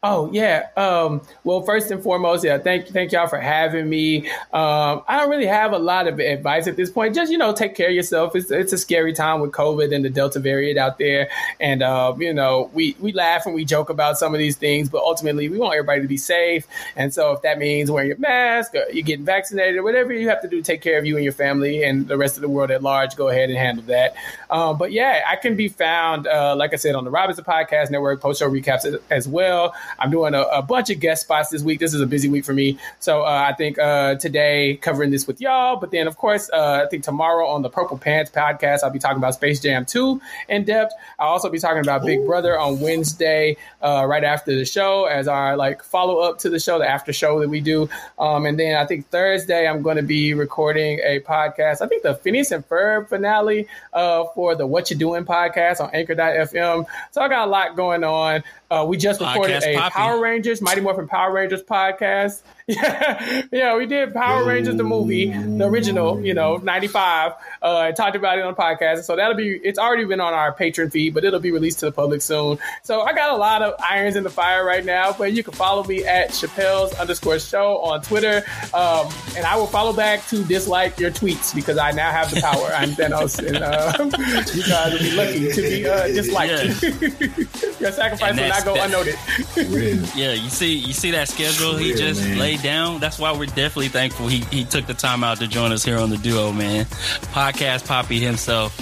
oh 0.03 0.31
yeah. 0.31 0.67
Um, 0.77 1.21
well, 1.43 1.61
first 1.61 1.91
and 1.91 2.01
foremost, 2.01 2.43
yeah, 2.43 2.57
thank 2.57 2.87
thank 2.87 3.11
y'all 3.11 3.27
for 3.27 3.39
having 3.39 3.89
me. 3.89 4.27
Um, 4.53 5.03
I 5.07 5.17
don't 5.17 5.29
really 5.29 5.45
have 5.45 5.73
a 5.73 5.79
lot 5.79 6.07
of 6.07 6.19
advice 6.19 6.67
at 6.67 6.75
this 6.75 6.89
point. 6.89 7.15
Just 7.15 7.31
you 7.31 7.37
know, 7.37 7.53
take 7.53 7.75
care 7.75 7.89
of 7.89 7.95
yourself. 7.95 8.35
It's 8.35 8.51
it's 8.51 8.73
a 8.73 8.77
scary 8.77 9.13
time 9.13 9.41
with 9.41 9.51
COVID 9.51 9.93
and 9.93 10.03
the 10.05 10.09
Delta 10.09 10.39
variant 10.39 10.77
out 10.77 10.97
there, 10.97 11.29
and 11.59 11.81
uh, 11.81 12.15
you 12.17 12.33
know, 12.33 12.69
we 12.73 12.95
we 12.99 13.11
laugh 13.11 13.45
and 13.45 13.55
we 13.55 13.65
joke 13.65 13.89
about 13.89 14.17
some 14.17 14.33
of 14.33 14.39
these 14.39 14.55
things, 14.55 14.89
but 14.89 15.01
ultimately, 15.01 15.49
we 15.49 15.57
want 15.57 15.73
everybody 15.73 16.01
to 16.01 16.07
be 16.07 16.17
safe. 16.17 16.67
And 16.95 17.13
so, 17.13 17.31
if 17.31 17.41
that 17.41 17.57
means 17.57 17.91
wearing 17.91 18.09
your 18.09 18.19
mask, 18.19 18.75
or 18.75 18.85
you're 18.91 19.03
getting 19.03 19.25
vaccinated, 19.25 19.77
or 19.77 19.83
whatever 19.83 20.13
you 20.13 20.29
have 20.29 20.41
to 20.41 20.47
do, 20.47 20.61
take 20.61 20.81
care 20.81 20.97
of 20.97 21.05
you 21.05 21.15
and 21.15 21.23
your 21.23 21.33
family 21.33 21.83
and 21.83 22.07
the 22.07 22.17
rest 22.17 22.35
of 22.35 22.41
the 22.41 22.49
world 22.49 22.71
at 22.71 22.83
large. 22.83 23.15
Go 23.15 23.29
ahead 23.29 23.49
and 23.49 23.57
handle 23.57 23.83
that. 23.85 24.15
Um, 24.49 24.77
but 24.77 24.91
yeah, 24.91 25.23
I 25.27 25.35
can 25.35 25.55
be 25.55 25.67
found, 25.67 26.27
uh, 26.27 26.55
like 26.55 26.73
I 26.73 26.77
said, 26.77 26.95
on 26.95 27.03
the 27.03 27.11
Robinson 27.11 27.43
Podcast 27.43 27.91
Network, 27.91 28.21
post 28.21 28.39
show 28.39 28.49
recaps 28.49 28.85
as, 28.85 28.97
as 29.09 29.27
well. 29.27 29.73
I'm 29.99 30.11
doing 30.11 30.33
a, 30.33 30.41
a 30.41 30.61
bunch 30.61 30.89
of 30.89 30.99
guest 30.99 31.23
spots 31.23 31.49
this 31.49 31.61
week. 31.61 31.79
This 31.79 31.93
is 31.93 32.01
a 32.01 32.07
busy 32.07 32.29
week 32.29 32.45
for 32.45 32.53
me. 32.53 32.77
So 32.99 33.23
uh, 33.23 33.47
I 33.49 33.53
think 33.53 33.77
uh, 33.79 34.15
today 34.15 34.77
covering 34.81 35.11
this 35.11 35.27
with 35.27 35.41
y'all, 35.41 35.77
but 35.77 35.91
then 35.91 36.07
of 36.07 36.17
course, 36.17 36.49
uh, 36.51 36.83
I 36.85 36.89
think 36.89 37.03
tomorrow 37.03 37.47
on 37.47 37.61
the 37.61 37.69
Purple 37.69 37.97
Pants 37.97 38.31
Podcast, 38.31 38.83
I'll 38.83 38.89
be 38.89 38.99
talking 38.99 39.17
about 39.17 39.33
Space 39.33 39.59
Jam 39.59 39.85
2 39.85 40.21
in 40.49 40.63
depth. 40.63 40.93
I'll 41.19 41.29
also 41.29 41.49
be 41.49 41.59
talking 41.59 41.81
about 41.81 42.05
Big 42.05 42.25
Brother 42.25 42.59
on 42.59 42.79
Wednesday, 42.79 43.57
uh, 43.81 44.05
right 44.07 44.23
after 44.23 44.55
the 44.55 44.65
show, 44.65 45.05
as 45.05 45.27
our 45.27 45.57
like 45.57 45.83
follow 45.83 46.19
up 46.19 46.39
to 46.39 46.49
the 46.49 46.59
show, 46.59 46.79
the 46.79 46.87
after 46.87 47.13
show 47.13 47.39
that 47.39 47.49
we 47.49 47.59
do. 47.59 47.89
Um, 48.19 48.45
and 48.45 48.59
then 48.59 48.77
I 48.77 48.85
think 48.85 49.09
Thursday, 49.09 49.67
I'm 49.67 49.81
going 49.81 49.97
to 49.97 50.03
be 50.03 50.33
recording 50.33 50.99
a 51.03 51.19
podcast. 51.21 51.81
I 51.81 51.87
think 51.87 52.03
the 52.03 52.15
Phineas 52.15 52.51
and 52.51 52.67
Ferb 52.67 53.09
finale 53.09 53.67
uh, 53.93 54.25
for 54.37 54.53
the 54.53 54.67
What 54.67 54.91
You 54.91 54.95
Doing 54.95 55.25
podcast 55.25 55.81
on 55.81 55.89
Anchor.fm. 55.95 56.85
So 57.09 57.21
I 57.21 57.27
got 57.27 57.47
a 57.47 57.49
lot 57.49 57.75
going 57.75 58.03
on. 58.03 58.43
Uh, 58.69 58.85
we 58.87 58.95
just 58.95 59.19
recorded 59.19 59.63
Podcast 59.63 59.73
a 59.73 59.75
popping. 59.75 59.91
Power 59.93 60.21
Rangers, 60.21 60.61
Mighty 60.61 60.79
Morphin 60.79 61.07
Power 61.07 61.33
Rangers 61.33 61.63
podcast. 61.63 62.43
Yeah, 62.77 63.43
yeah, 63.49 63.77
we 63.77 63.85
did 63.85 64.13
Power 64.13 64.43
Rangers 64.43 64.75
the 64.75 64.83
movie, 64.83 65.31
the 65.31 65.65
original, 65.65 66.19
you 66.21 66.33
know, 66.33 66.57
'95. 66.57 67.31
Uh, 67.63 67.83
and 67.87 67.95
talked 67.95 68.17
about 68.17 68.37
it 68.37 68.43
on 68.43 68.53
the 68.53 68.61
podcast, 68.61 69.03
so 69.03 69.15
that'll 69.15 69.35
be. 69.37 69.51
It's 69.63 69.79
already 69.79 70.03
been 70.03 70.19
on 70.19 70.33
our 70.33 70.53
Patreon 70.53 70.91
feed, 70.91 71.13
but 71.13 71.23
it'll 71.23 71.39
be 71.39 71.51
released 71.51 71.79
to 71.79 71.85
the 71.85 71.93
public 71.93 72.21
soon. 72.21 72.59
So 72.83 73.01
I 73.03 73.13
got 73.13 73.31
a 73.33 73.37
lot 73.37 73.61
of 73.61 73.73
irons 73.79 74.17
in 74.17 74.23
the 74.23 74.29
fire 74.29 74.65
right 74.65 74.83
now, 74.83 75.13
but 75.17 75.31
you 75.31 75.43
can 75.43 75.53
follow 75.53 75.85
me 75.85 76.05
at 76.05 76.33
Chappell's 76.33 76.93
underscore 76.95 77.39
show 77.39 77.77
on 77.79 78.01
Twitter, 78.01 78.43
um, 78.73 79.07
and 79.37 79.45
I 79.45 79.55
will 79.55 79.67
follow 79.67 79.93
back 79.93 80.27
to 80.27 80.43
dislike 80.43 80.99
your 80.99 81.11
tweets 81.11 81.55
because 81.55 81.77
I 81.77 81.91
now 81.91 82.11
have 82.11 82.29
the 82.35 82.41
power. 82.41 82.65
I'm 82.75 82.89
Thanos, 82.89 83.39
and 83.39 83.57
uh, 83.57 83.93
you 84.53 84.63
guys 84.67 84.91
will 84.91 84.99
be 84.99 85.15
lucky 85.15 85.51
to 85.53 85.61
be 85.61 85.87
uh, 85.87 86.07
disliked. 86.07 86.81
your 87.79 87.91
sacrifice 87.93 88.31
And 88.31 88.39
will 88.41 88.49
not 88.49 88.65
go 88.65 88.73
that- 88.73 88.89
unnoted. 88.91 90.15
Yeah, 90.17 90.33
you 90.33 90.49
see, 90.49 90.73
you 90.75 90.91
see 90.93 91.11
that 91.11 91.29
schedule 91.29 91.77
he 91.77 91.93
just 91.93 92.21
man. 92.21 92.37
Down. 92.57 92.99
That's 92.99 93.19
why 93.19 93.31
we're 93.37 93.45
definitely 93.45 93.89
thankful 93.89 94.27
he 94.27 94.39
he 94.45 94.65
took 94.65 94.85
the 94.85 94.93
time 94.93 95.23
out 95.23 95.37
to 95.39 95.47
join 95.47 95.71
us 95.71 95.83
here 95.83 95.97
on 95.97 96.09
the 96.09 96.17
duo, 96.17 96.51
man. 96.51 96.85
Podcast 96.85 97.87
Poppy 97.87 98.19
himself 98.19 98.75